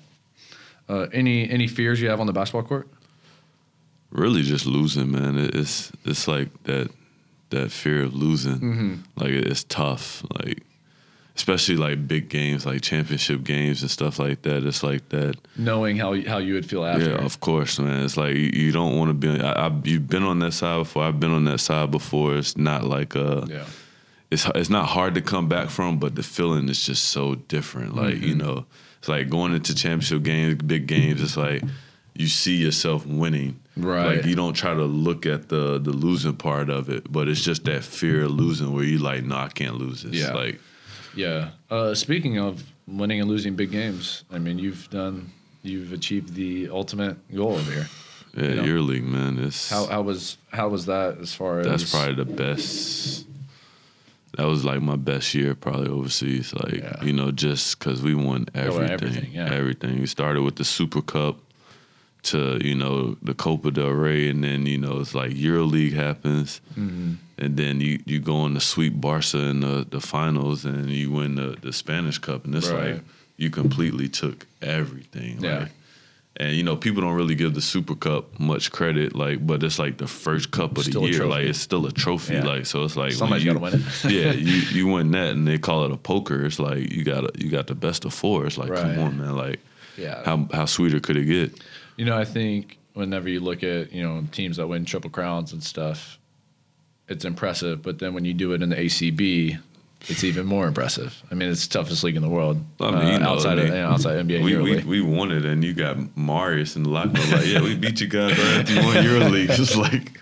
Uh, 0.87 1.07
any 1.13 1.49
any 1.49 1.67
fears 1.67 1.99
you 2.01 2.09
have 2.09 2.21
on 2.21 2.27
the 2.27 2.33
basketball 2.33 2.63
court? 2.63 2.87
Really 4.11 4.41
just 4.43 4.65
losing, 4.65 5.11
man. 5.11 5.37
It's 5.37 5.91
it's 6.05 6.27
like 6.27 6.49
that 6.63 6.89
that 7.49 7.71
fear 7.71 8.03
of 8.03 8.13
losing. 8.13 8.59
Mm-hmm. 8.59 8.93
Like 9.15 9.31
it's 9.31 9.63
tough. 9.63 10.23
Like 10.37 10.63
especially 11.35 11.75
like 11.77 12.07
big 12.07 12.29
games, 12.29 12.65
like 12.65 12.81
championship 12.81 13.43
games 13.43 13.81
and 13.81 13.89
stuff 13.89 14.19
like 14.19 14.41
that. 14.43 14.63
It's 14.65 14.83
like 14.83 15.09
that. 15.09 15.35
Knowing 15.57 15.97
how 15.97 16.19
how 16.23 16.37
you 16.37 16.53
would 16.55 16.65
feel 16.69 16.85
after. 16.85 17.11
Yeah, 17.11 17.25
of 17.25 17.39
course, 17.39 17.79
man. 17.79 18.03
It's 18.03 18.17
like 18.17 18.35
you, 18.35 18.51
you 18.53 18.71
don't 18.71 18.97
want 18.97 19.09
to 19.09 19.13
be. 19.13 19.41
I, 19.41 19.67
I, 19.67 19.71
you've 19.83 20.07
been 20.07 20.23
on 20.23 20.39
that 20.39 20.53
side 20.53 20.77
before. 20.79 21.03
I've 21.03 21.19
been 21.19 21.31
on 21.31 21.45
that 21.45 21.59
side 21.59 21.91
before. 21.91 22.35
It's 22.37 22.57
not 22.57 22.83
like 22.83 23.15
uh 23.15 23.45
yeah. 23.47 23.65
it's 24.29 24.45
it's 24.55 24.69
not 24.69 24.87
hard 24.89 25.15
to 25.15 25.21
come 25.21 25.47
back 25.47 25.69
from, 25.69 25.99
but 25.99 26.15
the 26.15 26.23
feeling 26.23 26.69
is 26.69 26.85
just 26.85 27.05
so 27.05 27.35
different. 27.35 27.95
Like 27.95 28.15
you 28.17 28.35
Mm-hmm. 28.35 28.37
know, 28.37 28.65
it's 28.99 29.07
like 29.09 29.29
going 29.29 29.53
into 29.53 29.73
championship 29.73 30.23
games, 30.23 30.61
big 30.61 30.85
games. 30.85 31.21
It's 31.21 31.37
like 31.37 31.63
you 32.13 32.27
see 32.27 32.55
yourself 32.57 33.05
winning. 33.05 33.59
Right. 33.77 34.17
Like 34.17 34.25
you 34.25 34.35
don't 34.35 34.53
try 34.53 34.73
to 34.73 34.83
look 34.83 35.25
at 35.25 35.47
the 35.49 35.79
the 35.79 35.91
losing 35.91 36.35
part 36.35 36.69
of 36.69 36.89
it, 36.89 37.11
but 37.11 37.27
it's 37.27 37.41
just 37.41 37.63
that 37.65 37.83
fear 37.83 38.23
of 38.23 38.31
losing 38.31 38.73
where 38.73 38.83
you 38.83 38.97
like, 38.99 39.23
no, 39.23 39.35
I 39.37 39.47
can't 39.47 39.75
lose 39.75 40.03
this. 40.03 40.15
Yeah. 40.15 40.33
Like 40.33 40.59
Yeah. 41.15 41.51
Uh, 41.69 41.93
speaking 41.95 42.37
of 42.37 42.63
winning 42.87 43.21
and 43.21 43.29
losing 43.29 43.55
big 43.55 43.71
games, 43.71 44.23
I 44.31 44.39
mean 44.39 44.59
you've 44.59 44.89
done 44.89 45.31
you've 45.63 45.93
achieved 45.93 46.33
the 46.33 46.69
ultimate 46.69 47.15
goal 47.33 47.53
over 47.53 47.71
here. 47.71 47.87
yeah, 48.35 48.43
You 48.49 48.55
know. 48.55 48.63
your 48.63 48.79
league, 48.81 49.05
man. 49.05 49.39
It's 49.39 49.69
How 49.69 49.85
how 49.85 50.01
was 50.01 50.37
how 50.51 50.67
was 50.67 50.85
that 50.87 51.19
as 51.19 51.33
far 51.33 51.59
as 51.59 51.67
that's 51.67 51.91
probably 51.91 52.15
the 52.15 52.25
best. 52.25 53.25
That 54.37 54.45
was 54.47 54.63
like 54.63 54.81
my 54.81 54.95
best 54.95 55.33
year, 55.33 55.55
probably 55.55 55.87
overseas. 55.89 56.53
Like 56.53 56.73
Yeah. 56.75 57.03
you 57.03 57.13
know, 57.13 57.31
just 57.31 57.79
because 57.79 58.01
we 58.01 58.15
won 58.15 58.25
won 58.25 58.47
everything, 58.53 58.91
everything, 58.91 59.31
yeah. 59.33 59.49
everything. 59.53 59.99
We 59.99 60.07
started 60.07 60.41
with 60.43 60.55
the 60.57 60.65
Super 60.65 61.01
Cup 61.01 61.37
to 62.23 62.59
you 62.63 62.75
know 62.75 63.17
the 63.21 63.33
Copa 63.33 63.71
del 63.71 63.89
Rey, 63.89 64.29
and 64.29 64.43
then 64.43 64.65
you 64.65 64.77
know 64.77 64.99
it's 64.99 65.15
like 65.15 65.31
EuroLeague 65.31 65.93
happens, 65.93 66.61
Mm-hmm. 66.77 67.13
and 67.37 67.57
then 67.57 67.81
you 67.81 67.99
you 68.05 68.19
go 68.19 68.37
on 68.37 68.53
to 68.53 68.59
sweep 68.59 68.99
Barca 69.01 69.37
in 69.39 69.61
the, 69.61 69.85
the 69.89 69.99
finals, 70.01 70.65
and 70.65 70.89
you 70.89 71.11
win 71.11 71.35
the, 71.35 71.57
the 71.61 71.73
Spanish 71.73 72.17
Cup, 72.19 72.45
and 72.45 72.55
it's 72.55 72.69
Right. 72.69 72.93
like 72.95 73.03
you 73.37 73.49
completely 73.49 74.07
took 74.07 74.45
everything. 74.61 75.39
Yeah. 75.41 75.59
Like, 75.59 75.71
and 76.37 76.55
you 76.55 76.63
know, 76.63 76.75
people 76.77 77.01
don't 77.01 77.15
really 77.15 77.35
give 77.35 77.55
the 77.55 77.61
Super 77.61 77.93
Cup 77.95 78.39
much 78.39 78.71
credit, 78.71 79.15
like, 79.15 79.45
but 79.45 79.61
it's 79.63 79.77
like 79.79 79.97
the 79.97 80.07
first 80.07 80.51
cup 80.51 80.77
of 80.77 80.85
Still 80.85 81.01
the 81.01 81.09
year. 81.09 81.25
Like, 81.25 81.43
it's 81.45 81.59
still 81.59 81.85
a 81.85 81.91
trophy. 81.91 82.35
Yeah. 82.35 82.43
Like, 82.45 82.65
so 82.67 82.83
it's 82.85 82.95
like 82.95 83.11
Somebody's 83.13 83.43
you, 83.45 83.51
gotta 83.53 83.63
win 83.63 83.73
it. 83.81 84.03
yeah, 84.11 84.31
you 84.31 84.61
you 84.71 84.87
win 84.87 85.11
that, 85.11 85.31
and 85.31 85.45
they 85.47 85.57
call 85.57 85.83
it 85.85 85.91
a 85.91 85.97
poker. 85.97 86.45
It's 86.45 86.59
like 86.59 86.89
you 86.91 87.03
got 87.03 87.23
a, 87.25 87.31
you 87.37 87.49
got 87.49 87.65
the 87.67 87.75
best 87.75 88.05
of 88.05 88.13
four. 88.13 88.45
It's 88.45 88.57
like, 88.57 88.69
Right. 88.69 88.95
come 88.95 88.99
on, 88.99 89.17
man. 89.17 89.35
Like, 89.35 89.59
Yeah. 89.97 90.23
how 90.23 90.47
how 90.53 90.65
sweeter 90.67 90.99
could 91.01 91.17
it 91.17 91.25
get? 91.25 91.51
You 91.97 92.05
know, 92.05 92.17
I 92.17 92.25
think 92.25 92.77
whenever 92.93 93.29
you 93.29 93.39
look 93.39 93.63
at 93.63 93.91
you 93.91 94.03
know 94.03 94.23
teams 94.31 94.57
that 94.57 94.67
win 94.67 94.85
triple 94.85 95.09
crowns 95.09 95.53
and 95.53 95.63
stuff, 95.63 96.19
it's 97.07 97.25
impressive. 97.25 97.81
But 97.81 97.99
then 97.99 98.13
when 98.13 98.25
you 98.25 98.33
do 98.33 98.53
it 98.53 98.61
in 98.61 98.69
the 98.69 98.75
ACB, 98.75 99.59
it's 100.07 100.23
even 100.23 100.45
more 100.45 100.67
impressive. 100.67 101.21
I 101.29 101.35
mean, 101.35 101.49
it's 101.49 101.67
the 101.67 101.73
toughest 101.73 102.03
league 102.03 102.15
in 102.15 102.21
the 102.21 102.29
world. 102.29 102.63
I 102.79 102.91
mean, 102.91 103.07
you 103.07 103.13
uh, 103.13 103.17
know, 103.19 103.29
outside 103.29 103.53
I 103.53 103.55
mean, 103.55 103.67
of 103.67 103.75
you 103.75 103.81
know, 103.81 103.89
outside 103.89 104.25
NBA 104.25 104.43
We, 104.43 104.57
we 104.57 104.83
we 104.83 105.01
won 105.01 105.31
it, 105.31 105.45
and 105.45 105.63
you 105.63 105.73
got 105.73 105.97
Marius 106.17 106.75
in 106.75 106.83
the 106.83 106.89
locker 106.89 107.09
room. 107.09 107.31
Like, 107.31 107.45
yeah, 107.45 107.61
we 107.61 107.75
beat 107.75 108.01
you 108.01 108.07
guys 108.07 108.37
right 108.37 108.61
after 108.61 108.73
you 108.73 108.83
won 108.83 108.95
EuroLeague. 108.95 109.51
Just 109.55 109.75
like, 109.75 110.19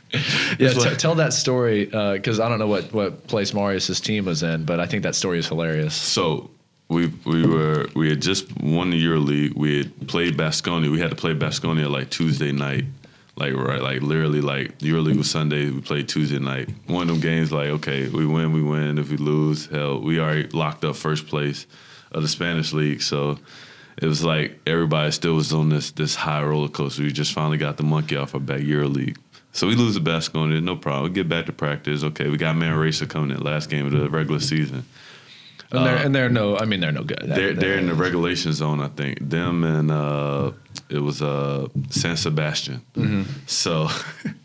yeah, 0.60 0.72
t- 0.72 0.80
like- 0.80 0.98
tell 0.98 1.16
that 1.16 1.34
story 1.34 1.86
because 1.86 2.40
I 2.40 2.50
don't 2.50 2.60
know 2.60 2.68
what 2.68 2.92
what 2.94 3.28
place 3.28 3.54
Marius's 3.54 4.02
team 4.02 4.26
was 4.26 4.44
in, 4.44 4.66
but 4.66 4.80
I 4.80 4.86
think 4.86 5.04
that 5.04 5.16
story 5.16 5.40
is 5.40 5.48
hilarious. 5.48 5.96
So 5.96 6.50
we 6.90 7.08
we 7.24 7.46
were 7.46 7.88
we 7.96 8.10
had 8.10 8.22
just 8.22 8.56
won 8.62 8.90
the 8.90 9.04
EuroLeague. 9.04 9.56
We 9.56 9.78
had 9.78 10.08
played 10.08 10.36
Basconia. 10.36 10.92
We 10.92 11.00
had 11.00 11.12
to 11.12 11.16
play 11.16 11.34
Basconia 11.34 11.90
like 11.90 12.10
Tuesday 12.10 12.52
night. 12.52 12.86
Like 13.36 13.54
right, 13.54 13.82
like 13.82 14.02
literally, 14.02 14.42
like 14.42 14.80
EuroLeague 14.80 15.18
was 15.18 15.32
Sunday. 15.32 15.70
We 15.70 15.80
played 15.80 16.10
Tuesday 16.10 16.40
night. 16.40 16.70
One 16.88 17.04
of 17.04 17.08
them 17.08 17.22
games, 17.22 17.54
like 17.54 17.70
okay, 17.70 18.10
we 18.10 18.26
win, 18.26 18.52
we 18.52 18.62
win. 18.62 18.98
If 18.98 19.12
we 19.12 19.18
lose, 19.18 19.68
hell, 19.68 20.02
we 20.02 20.20
already 20.20 20.50
locked 20.50 20.84
up 20.84 20.98
first 20.98 21.28
place 21.28 21.66
of 22.12 22.22
the 22.22 22.28
Spanish 22.28 22.74
league. 22.74 23.02
So 23.02 23.38
it 23.98 24.08
was 24.08 24.26
like 24.26 24.60
everybody 24.66 25.12
still 25.12 25.36
was 25.36 25.54
on 25.54 25.70
this 25.70 25.92
this 25.92 26.16
high 26.16 26.44
roller 26.44 26.68
coaster. 26.68 27.04
We 27.04 27.12
just 27.12 27.32
finally 27.32 27.58
got 27.58 27.78
the 27.78 27.84
monkey 27.84 28.18
off 28.18 28.34
our 28.34 28.42
back 28.42 28.62
EuroLeague. 28.62 29.18
So 29.52 29.68
we 29.68 29.76
lose 29.76 29.94
the 29.94 30.02
Basconia, 30.02 30.62
no 30.62 30.76
problem. 30.76 31.04
We 31.04 31.10
get 31.16 31.30
back 31.30 31.46
to 31.46 31.54
practice. 31.54 32.04
Okay, 32.04 32.30
we 32.30 32.38
got 32.38 32.56
Manresa 32.56 33.08
coming 33.08 33.36
in 33.36 33.42
last 33.42 33.70
game 33.70 33.86
of 33.86 33.92
the 33.92 34.10
regular 34.10 34.40
season. 34.40 34.86
And 35.72 35.86
they're 35.86 35.96
and 35.98 36.16
they're 36.16 36.30
no, 36.30 36.58
I 36.58 36.66
mean 36.66 36.80
they're 36.80 36.92
no 36.92 37.04
good. 37.04 37.32
Uh, 37.32 37.36
They're 37.36 37.54
they're 37.54 37.78
in 37.78 37.86
the 37.88 37.94
regulation 37.94 38.54
zone, 38.54 38.82
I 38.82 38.88
think. 38.88 39.20
Them 39.30 39.64
and 39.64 39.92
uh, 39.92 40.52
it 40.90 41.00
was 41.00 41.22
uh, 41.22 41.68
San 41.90 42.18
Sebastian. 42.18 42.82
Mm-hmm. 42.96 43.24
So 43.46 43.88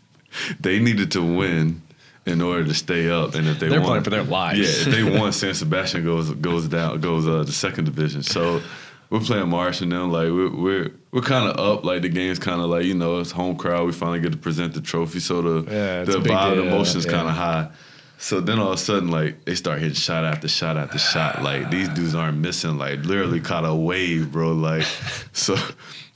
they 0.59 0.79
needed 0.79 1.11
to 1.13 1.21
win 1.23 1.81
in 2.27 2.41
order 2.41 2.63
to 2.65 2.73
stay 2.73 3.09
up, 3.09 3.35
and 3.35 3.47
if 3.47 3.59
they 3.59 3.69
They're 3.69 3.79
won, 3.79 3.89
playing 3.89 4.03
for 4.03 4.09
their 4.11 4.23
lives. 4.23 4.59
Yeah, 4.59 4.87
if 4.93 4.95
they 4.95 5.03
won, 5.19 5.31
San 5.31 5.53
Sebastian 5.55 6.03
goes 6.03 6.31
goes 6.31 6.67
down 6.67 6.99
goes 7.01 7.27
uh, 7.27 7.43
the 7.43 7.51
second 7.51 7.85
division. 7.85 8.21
So 8.21 8.61
we're 9.09 9.19
playing 9.19 9.49
Marsh 9.49 9.81
and 9.81 9.91
them 9.91 10.11
like 10.11 10.27
we're 10.29 10.49
we're, 10.55 10.91
we're 11.11 11.21
kind 11.21 11.49
of 11.49 11.57
up. 11.59 11.83
Like 11.85 12.03
the 12.03 12.09
game's 12.09 12.37
kind 12.39 12.61
of 12.61 12.67
like 12.69 12.85
you 12.85 12.93
know 12.93 13.19
it's 13.19 13.31
home 13.31 13.55
crowd. 13.55 13.85
We 13.87 13.93
finally 13.93 14.19
get 14.19 14.31
to 14.31 14.37
present 14.37 14.73
the 14.75 14.81
trophy, 14.81 15.19
so 15.19 15.41
the 15.41 15.71
Yeah, 15.71 16.03
the 16.03 16.19
vibe, 16.19 16.55
the 16.57 16.67
emotion's 16.67 17.05
yeah. 17.05 17.11
kind 17.11 17.27
of 17.27 17.33
high. 17.33 17.69
So 18.17 18.39
then 18.41 18.59
all 18.59 18.69
of 18.69 18.73
a 18.75 18.77
sudden, 18.77 19.09
like 19.09 19.45
they 19.45 19.55
start 19.55 19.79
hitting 19.79 19.93
shot 19.95 20.23
after 20.25 20.47
shot 20.47 20.77
after 20.77 20.97
shot. 20.97 21.41
Like 21.43 21.69
these 21.69 21.89
dudes 21.89 22.15
aren't 22.15 22.37
missing. 22.37 22.77
Like 22.77 23.03
literally 23.05 23.39
caught 23.41 23.65
a 23.65 23.75
wave, 23.75 24.31
bro. 24.31 24.51
Like 24.53 24.83
so. 25.33 25.55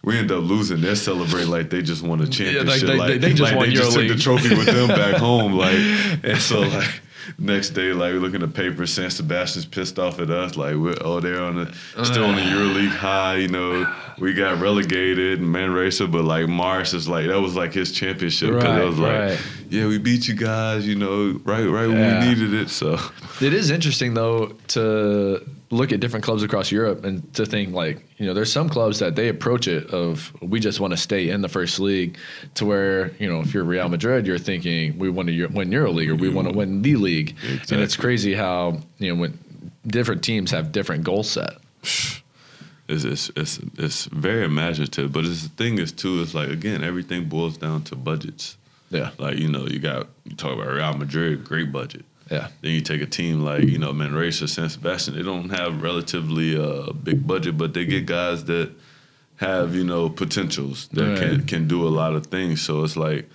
We 0.02 0.18
end 0.18 0.32
up 0.32 0.42
losing. 0.46 0.80
They're 0.80 0.96
celebrating 0.96 1.50
like 1.52 1.70
they 1.70 1.82
just 1.82 2.04
won 2.04 2.22
a 2.22 2.26
championship. 2.26 2.88
they- 2.88 2.96
like 2.98 3.08
they- 3.10 3.18
they 3.18 3.30
just 3.34 3.42
like 3.42 3.58
won 3.58 3.68
they 3.68 3.76
just 3.76 3.92
took 3.92 4.08
the 4.08 4.16
trophy 4.16 4.56
with 4.56 4.66
them 4.68 4.88
back 4.88 5.16
home. 5.18 5.52
Like 5.52 5.76
and 6.24 6.38
so 6.38 6.62
like 6.62 7.02
next 7.38 7.72
day, 7.72 7.92
like 7.92 8.14
we 8.14 8.20
look 8.20 8.34
in 8.34 8.40
the 8.40 8.48
paper, 8.48 8.88
San 8.88 9.10
Sebastian's 9.10 9.66
pissed 9.66 10.00
off 10.00 10.22
at 10.22 10.30
us. 10.30 10.56
Like 10.56 10.76
we're 10.78 10.96
oh 11.02 11.20
they're 11.20 11.44
on 11.44 11.56
the 11.66 12.06
still 12.06 12.24
on 12.24 12.36
the 12.38 12.42
EuroLeague 12.44 12.96
high. 12.96 13.36
You 13.40 13.50
know 13.50 13.94
we 14.20 14.34
got 14.34 14.60
relegated 14.60 15.40
and 15.40 15.50
Manresa, 15.50 16.08
but 16.08 16.24
like 16.24 16.48
Mars 16.48 16.94
is 16.94 17.08
like 17.08 17.28
that 17.28 17.40
was 17.40 17.56
like 17.56 17.74
his 17.74 17.92
championship 17.92 18.50
because 18.54 18.64
Right, 18.66 18.82
it 18.82 18.86
was 18.86 19.00
like 19.00 19.20
right. 19.20 19.42
yeah 19.70 19.88
we 19.88 19.98
beat 19.98 20.28
you 20.28 20.36
guys. 20.36 20.88
You 20.88 20.96
know 20.96 21.40
right 21.44 21.66
right 21.66 21.88
when 21.88 22.20
we 22.20 22.28
needed 22.28 22.54
it. 22.54 22.70
So 22.70 23.00
It 23.42 23.54
is 23.54 23.72
interesting 23.72 24.14
though 24.14 24.54
to 24.70 25.46
look 25.72 25.92
at 25.92 26.00
different 26.00 26.26
clubs 26.26 26.42
across 26.42 26.72
Europe 26.72 27.04
and 27.06 27.32
to 27.36 27.46
think 27.46 27.74
like 27.74 28.04
you 28.18 28.26
know 28.26 28.34
there's 28.34 28.52
some 28.52 28.70
clubs 28.70 29.00
that 29.00 29.16
they 29.16 29.30
approach 29.30 29.68
it 29.68 29.92
of 29.92 30.34
we 30.42 30.60
just 30.60 30.80
want 30.80 30.92
to 30.92 30.98
stay 30.98 31.30
in 31.30 31.42
the 31.42 31.50
first 31.50 31.80
league 31.80 32.18
to 32.56 32.66
where 32.66 33.12
you 33.20 33.30
know 33.30 33.40
if 33.42 33.54
you're 33.54 33.64
Real 33.64 33.88
Madrid 33.88 34.26
you're 34.26 34.40
thinking 34.40 34.98
we 34.98 35.10
want 35.10 35.30
to 35.30 35.46
win 35.48 35.70
EuroLeague 35.70 36.10
or 36.10 36.16
we 36.16 36.30
want 36.30 36.48
to 36.48 36.54
win 36.54 36.82
the 36.82 36.96
league 36.96 37.36
and 37.72 37.82
it's 37.82 37.96
crazy 37.96 38.34
how 38.34 38.80
you 38.98 39.14
know 39.14 39.22
when 39.22 39.38
different 39.86 40.24
teams 40.24 40.50
have 40.52 40.72
different 40.72 41.04
goal 41.04 41.22
set 41.24 41.54
it's 42.90 43.04
it's 43.06 43.30
it's, 43.36 43.60
it's 43.78 44.06
very 44.06 44.44
imaginative. 44.44 45.12
But 45.14 45.26
it's, 45.26 45.44
the 45.44 45.50
thing 45.50 45.78
is 45.80 45.92
too. 45.92 46.22
It's 46.22 46.34
like 46.34 46.50
again 46.50 46.84
everything 46.84 47.22
boils 47.30 47.58
down 47.58 47.84
to 47.90 47.96
budgets. 47.96 48.58
yeah 48.90 49.12
Like 49.18 49.38
you 49.38 49.50
know 49.54 49.66
you 49.68 49.80
got 49.80 50.08
you 50.26 50.36
talk 50.36 50.54
about 50.58 50.68
Real 50.74 50.94
Madrid, 51.04 51.44
great 51.52 51.72
budget. 51.72 52.04
yeah 52.32 52.48
Then 52.62 52.72
you 52.78 52.82
take 52.82 53.02
a 53.02 53.12
team 53.20 53.36
like 53.52 53.64
you 53.74 53.78
know 53.84 53.94
Manresa, 53.94 54.48
San 54.48 54.70
Sebastian. 54.70 55.16
They 55.16 55.24
don't 55.32 55.50
have 55.62 55.72
relatively 55.90 56.50
a 56.56 56.92
big 56.94 57.20
budget, 57.32 57.54
but 57.62 57.74
they 57.76 57.86
get 57.86 58.06
guys 58.06 58.40
that 58.46 58.70
have 59.38 59.76
you 59.80 59.84
know 59.92 60.10
potentials 60.10 60.88
that 60.96 61.08
Right. 61.10 61.20
can 61.20 61.36
can 61.52 61.68
do 61.68 61.80
a 61.88 61.94
lot 62.02 62.14
of 62.18 62.24
things. 62.36 62.62
So 62.68 62.84
it's 62.86 62.98
like 62.98 63.30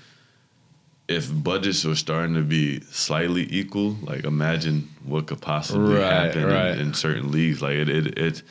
if 1.06 1.24
budgets 1.50 1.84
were 1.84 1.94
starting 1.96 2.34
to 2.34 2.42
be 2.42 2.80
slightly 2.90 3.46
equal, 3.50 3.96
like 4.02 4.24
imagine 4.24 4.88
what 5.04 5.26
could 5.26 5.40
possibly 5.40 5.96
Right, 5.96 6.02
happen 6.12 6.44
right. 6.46 6.72
in, 6.78 6.88
in 6.88 6.94
certain 6.94 7.30
leagues. 7.30 7.60
Like 7.60 7.74
it 7.76 7.88
it 7.88 8.18
it, 8.18 8.42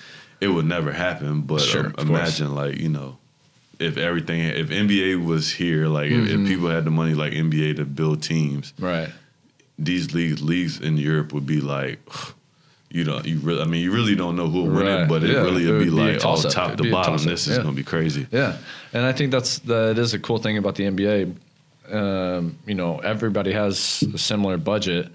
it 0.43 0.47
would 0.53 0.65
never 0.65 0.91
happen. 0.91 1.41
But 1.41 1.61
Sure, 1.61 1.85
um, 1.87 1.87
of 1.87 1.95
course. 2.07 2.09
imagine 2.09 2.55
like 2.55 2.77
you 2.77 2.89
know. 2.89 3.17
If 3.79 3.97
everything, 3.97 4.39
if 4.41 4.69
NBA 4.69 5.25
was 5.25 5.51
here, 5.51 5.87
like 5.87 6.09
if, 6.11 6.17
Mm-hmm. 6.17 6.43
if 6.43 6.47
people 6.47 6.69
had 6.69 6.85
the 6.85 6.91
money 6.91 7.13
like 7.15 7.33
NBA 7.33 7.75
to 7.77 7.85
build 7.85 8.21
teams, 8.21 8.73
right 8.79 9.09
these 9.79 10.13
leagues 10.13 10.41
leagues 10.41 10.79
in 10.79 10.97
Europe 10.97 11.33
would 11.33 11.47
be 11.47 11.59
like, 11.59 11.99
you 12.91 13.03
know, 13.03 13.19
you 13.25 13.39
really, 13.39 13.61
I 13.61 13.65
mean, 13.65 13.81
you 13.81 13.91
really 13.91 14.15
don't 14.15 14.35
know 14.35 14.47
who 14.47 14.61
will 14.63 14.75
win 14.77 14.85
Right. 14.85 15.01
it, 15.01 15.09
but 15.09 15.23
it 15.23 15.31
Yeah, 15.31 15.41
really 15.41 15.67
it 15.67 15.71
would 15.71 15.79
be 15.79 15.85
be 15.85 15.91
like 15.91 16.23
all 16.23 16.37
toss-up. 16.37 16.51
top 16.53 16.77
to 16.77 16.91
bottom. 16.91 17.17
This 17.25 17.47
is 17.47 17.57
yeah. 17.57 17.63
gonna 17.63 17.75
be 17.75 17.83
crazy. 17.83 18.27
Yeah, 18.31 18.57
and 18.93 19.03
I 19.03 19.11
think 19.11 19.31
that's 19.31 19.57
that 19.73 19.97
is 19.97 20.13
a 20.13 20.19
cool 20.19 20.37
thing 20.37 20.57
about 20.57 20.75
the 20.75 20.83
NBA. 20.85 21.33
Um, 21.91 22.57
you 22.65 22.75
know, 22.75 22.99
everybody 22.99 23.51
has 23.51 24.03
a 24.13 24.17
similar 24.17 24.57
budget, 24.57 25.09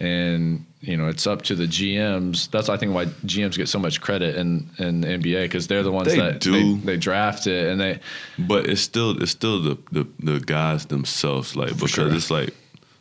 and 0.00 0.64
you 0.80 0.96
know 0.96 1.08
it's 1.08 1.26
up 1.26 1.42
to 1.42 1.54
the 1.54 1.66
GMs. 1.66 2.50
That's 2.50 2.68
I 2.68 2.76
think 2.76 2.94
why 2.94 3.06
GMs 3.26 3.56
get 3.56 3.68
so 3.68 3.78
much 3.78 4.00
credit 4.00 4.36
in 4.36 4.68
in 4.78 5.00
the 5.00 5.08
NBA 5.08 5.42
because 5.42 5.66
they're 5.66 5.82
the 5.82 5.92
ones 5.92 6.08
They 6.08 6.16
that 6.18 6.40
do. 6.40 6.76
They, 6.76 6.86
they 6.86 6.96
draft 6.96 7.46
it 7.46 7.66
and 7.70 7.80
they 7.80 8.00
But 8.38 8.66
it's 8.66 8.80
still 8.80 9.20
it's 9.20 9.32
still 9.32 9.60
the 9.62 9.78
the, 9.90 10.06
the 10.20 10.40
guys 10.40 10.86
themselves, 10.86 11.56
like 11.56 11.70
because 11.74 11.90
sure. 11.90 12.12
it's 12.14 12.30
like 12.30 12.54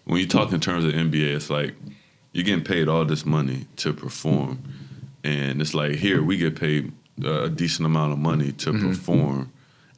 when 0.05 0.19
you 0.19 0.27
talk 0.27 0.51
in 0.53 0.59
terms 0.59 0.85
of 0.85 0.93
NBA, 0.93 1.35
it's 1.35 1.49
like 1.49 1.75
you're 2.33 2.43
getting 2.45 2.63
paid 2.63 2.87
all 2.87 3.05
this 3.05 3.25
money 3.25 3.65
to 3.77 3.93
perform, 3.93 4.61
and 5.23 5.61
it's 5.61 5.73
like 5.73 5.93
here 5.95 6.23
we 6.23 6.37
get 6.37 6.55
paid 6.59 6.91
a 7.23 7.49
decent 7.49 7.85
amount 7.85 8.13
of 8.13 8.19
money 8.19 8.51
to 8.53 8.71
Mm-hmm. 8.71 8.89
perform, 8.89 9.51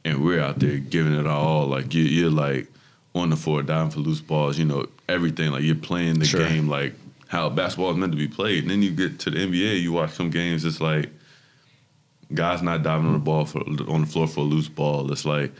and 0.04 0.24
we're 0.24 0.40
out 0.40 0.58
there 0.58 0.78
giving 0.78 1.14
it 1.14 1.26
all. 1.26 1.66
Like 1.66 1.94
you, 1.94 2.02
you're 2.02 2.30
like 2.30 2.68
on 3.14 3.30
the 3.30 3.36
floor, 3.36 3.62
diving 3.62 3.90
for 3.90 4.00
loose 4.00 4.20
balls, 4.20 4.58
you 4.58 4.64
know 4.64 4.86
everything. 5.10 5.50
Like 5.52 5.62
you're 5.62 5.74
playing 5.74 6.18
the 6.18 6.24
Sure. 6.24 6.46
game 6.48 6.68
like 6.68 6.94
how 7.28 7.48
basketball 7.48 7.90
is 7.92 7.96
meant 7.96 8.12
to 8.12 8.18
be 8.18 8.28
played. 8.28 8.62
And 8.64 8.70
then 8.70 8.82
you 8.82 8.90
get 8.90 9.18
to 9.20 9.30
the 9.30 9.38
NBA, 9.38 9.80
you 9.80 9.92
watch 9.92 10.12
some 10.12 10.30
games, 10.30 10.64
it's 10.64 10.80
like 10.80 11.10
guys 12.32 12.62
not 12.62 12.82
diving 12.82 13.06
on 13.06 13.12
the 13.12 13.18
ball 13.18 13.44
for 13.44 13.60
on 13.60 14.00
the 14.02 14.06
floor 14.06 14.26
for 14.26 14.40
a 14.40 14.44
loose 14.44 14.68
ball. 14.68 15.10
It's 15.12 15.24
like 15.24 15.52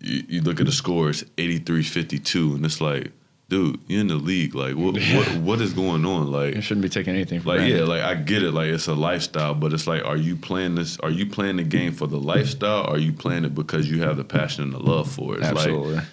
you, 0.00 0.24
you 0.28 0.40
look 0.40 0.60
at 0.60 0.66
the 0.66 0.72
score, 0.72 1.10
it's 1.10 1.22
83-52, 1.36 2.54
and 2.56 2.64
it's 2.64 2.80
like, 2.80 3.12
dude, 3.48 3.78
you're 3.86 4.00
in 4.00 4.06
the 4.08 4.14
league. 4.16 4.54
Like 4.54 4.74
what 4.76 4.94
what 4.94 5.36
what 5.38 5.60
is 5.60 5.72
going 5.72 6.04
on? 6.06 6.30
Like, 6.30 6.54
you 6.54 6.60
shouldn't 6.62 6.82
be 6.82 6.88
taking 6.88 7.14
anything. 7.14 7.40
For 7.40 7.48
like 7.48 7.58
granted. 7.58 7.78
yeah, 7.80 7.84
like 7.84 8.02
I 8.02 8.14
get 8.14 8.42
it, 8.42 8.52
like 8.52 8.68
it's 8.68 8.86
a 8.88 8.94
lifestyle, 8.94 9.54
but 9.54 9.72
it's 9.72 9.86
like, 9.86 10.04
are 10.04 10.16
you 10.16 10.36
playing 10.36 10.74
this? 10.76 10.98
Are 11.00 11.10
you 11.10 11.26
playing 11.26 11.56
the 11.56 11.64
game 11.64 11.92
for 11.92 12.06
the 12.06 12.18
lifestyle? 12.18 12.84
Or 12.86 12.94
are 12.94 12.98
you 12.98 13.12
playing 13.12 13.44
it 13.44 13.54
because 13.54 13.90
you 13.90 14.02
have 14.02 14.16
the 14.16 14.24
passion 14.24 14.64
and 14.64 14.72
the 14.72 14.78
love 14.78 15.10
for 15.10 15.34
it? 15.34 15.40
It's 15.40 15.48
absolutely. 15.48 15.94
like 15.96 16.04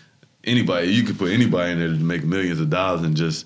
anybody, 0.47 0.87
you 0.87 1.03
could 1.03 1.19
put 1.19 1.31
anybody 1.31 1.73
in 1.73 1.79
there 1.79 1.89
to 1.89 1.93
make 1.95 2.23
millions 2.23 2.59
of 2.59 2.69
dollars 2.69 3.01
and 3.03 3.15
just 3.15 3.45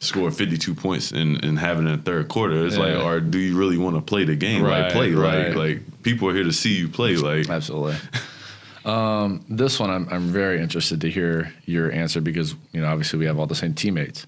score 0.00 0.30
52 0.30 0.74
points 0.74 1.12
and, 1.12 1.42
and 1.44 1.58
have 1.58 1.76
it 1.76 1.80
in 1.80 1.96
the 1.96 1.98
third 1.98 2.28
quarter. 2.28 2.66
It's 2.66 2.76
like, 2.76 2.96
or 2.96 3.20
do 3.20 3.38
you 3.38 3.56
really 3.56 3.78
want 3.78 3.96
to 3.96 4.02
play 4.02 4.24
the 4.24 4.36
game? 4.36 4.62
Right, 4.62 4.84
like 4.84 4.92
play, 4.92 5.12
right. 5.12 5.48
like 5.48 5.56
like 5.56 6.02
people 6.02 6.28
are 6.28 6.34
here 6.34 6.44
to 6.44 6.52
see 6.52 6.76
you 6.76 6.88
play. 6.88 7.16
Like 7.16 7.48
Absolutely. 7.48 7.96
um, 8.84 9.44
this 9.48 9.78
one, 9.78 9.90
I'm, 9.90 10.08
I'm 10.10 10.28
very 10.28 10.60
interested 10.60 11.00
to 11.02 11.10
hear 11.10 11.52
your 11.66 11.92
answer 11.92 12.20
because 12.20 12.54
you 12.72 12.80
know 12.80 12.88
obviously 12.88 13.18
we 13.18 13.26
have 13.26 13.38
all 13.38 13.46
the 13.46 13.54
same 13.54 13.74
teammates. 13.74 14.26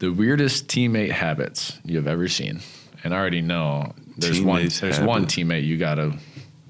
The 0.00 0.10
weirdest 0.10 0.66
teammate 0.66 1.10
habits 1.10 1.78
you 1.84 1.96
have 1.96 2.08
ever 2.08 2.28
seen, 2.28 2.60
and 3.04 3.14
I 3.14 3.18
already 3.18 3.42
know 3.42 3.94
there's 4.16 4.38
Teammates 4.38 4.82
one 4.82 4.90
there's 4.90 5.00
one 5.00 5.26
teammate 5.26 5.64
you 5.64 5.78
gotta 5.78 6.18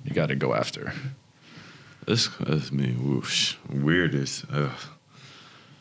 you 0.05 0.15
gotta 0.15 0.37
go 0.37 0.55
after. 0.55 0.93
That's 2.07 2.29
that's 2.39 2.73
me. 2.73 2.93
Whoosh. 2.93 3.57
Weirdest. 3.71 4.45
Ugh. 4.53 4.71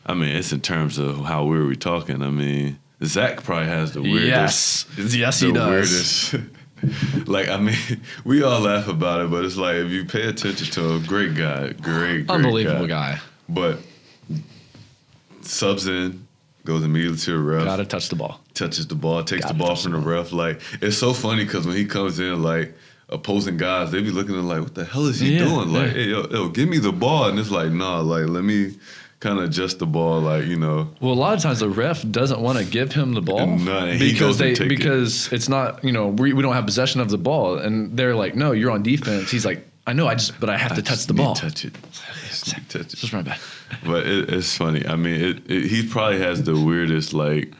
I 0.04 0.14
mean, 0.14 0.30
it's 0.30 0.52
in 0.52 0.60
terms 0.60 0.98
of 0.98 1.24
how 1.24 1.44
weird 1.44 1.66
we 1.66 1.76
talking. 1.76 2.22
I 2.22 2.30
mean, 2.30 2.78
Zach 3.04 3.42
probably 3.44 3.66
has 3.68 3.92
the 3.92 4.02
weirdest. 4.02 4.88
Yes, 4.98 5.14
yes, 5.14 5.40
the 5.40 5.46
he 5.46 5.52
does. 5.52 6.32
weirdest. 6.32 7.28
like 7.28 7.48
I 7.48 7.58
mean, 7.58 7.76
we 8.24 8.42
all 8.42 8.60
laugh 8.60 8.88
about 8.88 9.20
it, 9.20 9.30
but 9.30 9.44
it's 9.44 9.56
like 9.56 9.76
if 9.76 9.90
you 9.90 10.04
pay 10.04 10.26
attention 10.28 10.66
to 10.72 10.80
him, 10.94 11.04
great 11.06 11.34
guy, 11.34 11.72
great, 11.72 12.26
great 12.26 12.30
Unbelievable 12.30 12.86
guy. 12.88 13.20
But 13.48 13.78
subs 15.42 15.86
in, 15.86 16.26
goes 16.64 16.84
immediately 16.84 17.18
to 17.18 17.30
the 17.32 17.38
ref, 17.38 17.64
Gotta 17.64 17.84
touch 17.84 18.08
the 18.08 18.16
ball. 18.16 18.40
touches 18.54 18.86
the 18.86 18.94
ball, 18.94 19.22
takes 19.24 19.42
Gotta 19.42 19.54
the 19.54 19.58
ball 19.64 19.76
from 19.76 19.92
the 19.92 19.98
the 19.98 20.06
ref. 20.06 20.32
Like 20.32 20.60
it's 20.80 20.96
so 20.98 21.12
funny 21.12 21.44
because 21.44 21.66
when 21.66 21.76
he 21.76 21.84
comes 21.86 22.18
in, 22.18 22.42
like 22.42 22.74
opposing 23.08 23.56
guys, 23.56 23.90
they 23.90 24.00
be 24.02 24.10
looking 24.10 24.36
at 24.36 24.44
like, 24.44 24.60
"What 24.62 24.74
the 24.74 24.84
hell 24.84 25.06
is 25.06 25.20
he 25.20 25.34
Yeah, 25.34 25.44
doing?" 25.44 25.72
Like, 25.72 25.88
yeah. 25.88 25.92
hey, 25.92 26.04
yo, 26.08 26.26
yo, 26.30 26.48
give 26.48 26.68
me 26.68 26.78
the 26.78 26.92
ball, 26.92 27.28
and 27.28 27.38
it's 27.38 27.50
like, 27.50 27.70
nah, 27.72 28.00
like 28.00 28.26
let 28.28 28.44
me 28.44 28.74
kind 29.22 29.38
of 29.38 29.44
adjust 29.44 29.78
the 29.78 29.86
ball, 29.86 30.20
like 30.20 30.44
you 30.46 30.56
know. 30.58 30.88
Well, 31.00 31.12
a 31.12 31.14
lot 31.14 31.34
of 31.34 31.40
times 31.40 31.60
the 31.60 31.70
ref 31.70 32.02
doesn't 32.10 32.40
want 32.40 32.58
to 32.58 32.64
give 32.64 32.92
him 32.92 33.14
the 33.14 33.22
ball 33.22 33.46
No, 33.46 33.86
he 33.86 34.12
because 34.12 34.36
they 34.38 34.52
take 34.54 34.66
it. 34.66 34.68
because 34.68 35.32
it's 35.32 35.48
not 35.48 35.82
you 35.84 35.92
know 35.92 36.08
we, 36.08 36.32
we 36.32 36.42
don't 36.42 36.54
have 36.54 36.66
possession 36.66 37.00
of 37.00 37.08
the 37.08 37.18
ball, 37.18 37.56
and 37.58 37.96
they're 37.96 38.14
like, 38.16 38.34
no, 38.34 38.52
you're 38.52 38.70
on 38.72 38.82
defense. 38.82 39.30
He's 39.30 39.46
like, 39.46 39.66
I 39.86 39.92
know, 39.94 40.06
I 40.08 40.14
just 40.16 40.38
but 40.40 40.50
I 40.50 40.58
have 40.58 40.74
to 40.74 40.82
touch 40.82 41.06
the 41.06 41.14
ball. 41.14 41.34
to 41.36 41.42
Touch 41.42 41.64
it. 41.64 41.74
Just 42.28 42.50
touch 42.50 42.74
it. 42.76 42.88
Just 42.88 43.12
run 43.12 43.24
back. 43.24 43.40
But 43.84 44.06
it, 44.06 44.28
it's 44.30 44.56
funny. 44.56 44.84
I 44.86 44.96
mean, 44.96 45.20
it, 45.20 45.50
it, 45.50 45.64
he 45.70 45.86
probably 45.86 46.18
has 46.18 46.42
the 46.42 46.54
weirdest 46.58 47.14
like 47.14 47.52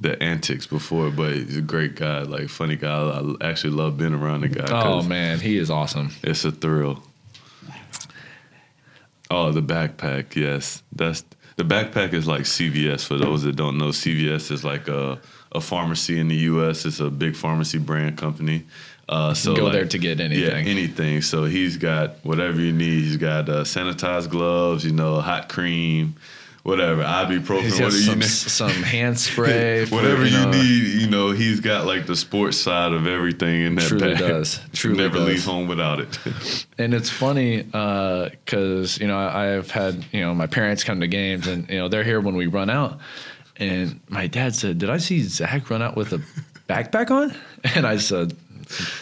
the 0.00 0.20
antics 0.22 0.66
before, 0.66 1.10
but 1.10 1.32
he's 1.34 1.56
a 1.56 1.62
great 1.62 1.94
guy, 1.94 2.22
like 2.22 2.48
funny 2.48 2.76
guy. 2.76 2.90
I 3.40 3.48
actually 3.48 3.72
love 3.74 3.96
being 3.96 4.12
around 4.14 4.42
the 4.42 4.48
guy. 4.48 4.66
Oh 4.68 5.02
man, 5.02 5.40
he 5.40 5.56
is 5.56 5.70
awesome. 5.70 6.10
it's 6.22 6.44
a 6.44 6.50
thrill. 6.52 7.02
Oh, 9.30 9.50
the 9.52 9.62
backpack. 9.62 10.34
Yes, 10.36 10.82
that's 10.92 11.24
the 11.56 11.64
backpack 11.64 12.12
is 12.12 12.26
like 12.26 12.42
CVS. 12.42 13.04
For 13.04 13.16
those 13.16 13.42
that 13.42 13.56
don't 13.56 13.78
know, 13.78 13.88
CVS 13.88 14.50
is 14.50 14.64
like 14.64 14.88
a 14.88 15.18
a 15.52 15.60
pharmacy 15.60 16.18
in 16.18 16.28
the 16.28 16.36
U.S. 16.36 16.84
It's 16.84 17.00
a 17.00 17.10
big 17.10 17.34
pharmacy 17.34 17.78
brand 17.78 18.18
company. 18.18 18.64
Uh, 19.08 19.32
so 19.34 19.54
go 19.54 19.64
like- 19.64 19.72
there 19.72 19.86
to 19.86 19.98
get 19.98 20.20
anything. 20.20 20.44
Yeah, 20.44 20.50
anything. 20.54 20.78
anything. 20.78 21.22
So 21.22 21.44
he's 21.44 21.76
got 21.76 22.16
whatever 22.24 22.60
you 22.60 22.72
need. 22.72 23.04
He's 23.04 23.16
got 23.16 23.48
uh, 23.48 23.62
sanitized 23.62 24.30
gloves, 24.30 24.84
you 24.84 24.92
know, 24.92 25.20
hot 25.20 25.48
cream, 25.48 26.16
whatever, 26.66 27.02
ibuprofen, 27.02 27.62
He's 27.62 27.72
whatever 27.74 27.90
got 27.90 27.92
you 27.94 28.00
some, 28.02 28.18
need. 28.18 28.28
some 28.28 28.70
hand 28.94 29.18
spray. 29.18 29.86
for, 29.86 29.94
Whatever 29.94 30.24
you, 30.26 30.36
know, 30.38 30.50
need, 30.50 31.00
you 31.02 31.08
know, 31.08 31.30
he's 31.30 31.60
got 31.60 31.86
like 31.86 32.06
the 32.06 32.16
sports 32.16 32.58
side 32.58 32.92
of 32.92 33.06
everything 33.06 33.62
in 33.62 33.74
that 33.76 33.88
Truly 33.88 34.14
bag. 34.14 34.18
does. 34.18 34.60
Truly 34.72 34.98
Never 34.98 35.18
does. 35.18 35.26
leave 35.28 35.44
home 35.44 35.68
without 35.68 36.00
it. 36.00 36.18
And 36.78 36.92
it's 36.92 37.08
funny 37.08 37.64
uh, 37.72 38.28
because 38.44 38.98
you 39.00 39.06
know 39.06 39.16
I- 39.18 39.56
I've 39.56 39.70
had 39.70 40.04
you 40.12 40.20
know 40.20 40.34
my 40.34 40.46
parents 40.46 40.84
come 40.84 41.00
to 41.00 41.06
games 41.08 41.46
and 41.46 41.66
you 41.70 41.78
know 41.78 41.88
they're 41.88 42.04
here 42.04 42.20
when 42.20 42.36
we 42.36 42.46
run 42.48 42.68
out, 42.68 42.98
and 43.56 44.00
my 44.10 44.26
dad 44.26 44.54
said, 44.54 44.76
"Did 44.78 44.90
I 44.90 44.98
see 44.98 45.22
Zach 45.22 45.70
run 45.70 45.80
out 45.80 45.96
with 45.96 46.12
a 46.12 46.20
backpack 46.68 47.10
on?" 47.10 47.34
And 47.74 47.86
I 47.86 47.96
said, 47.96 48.36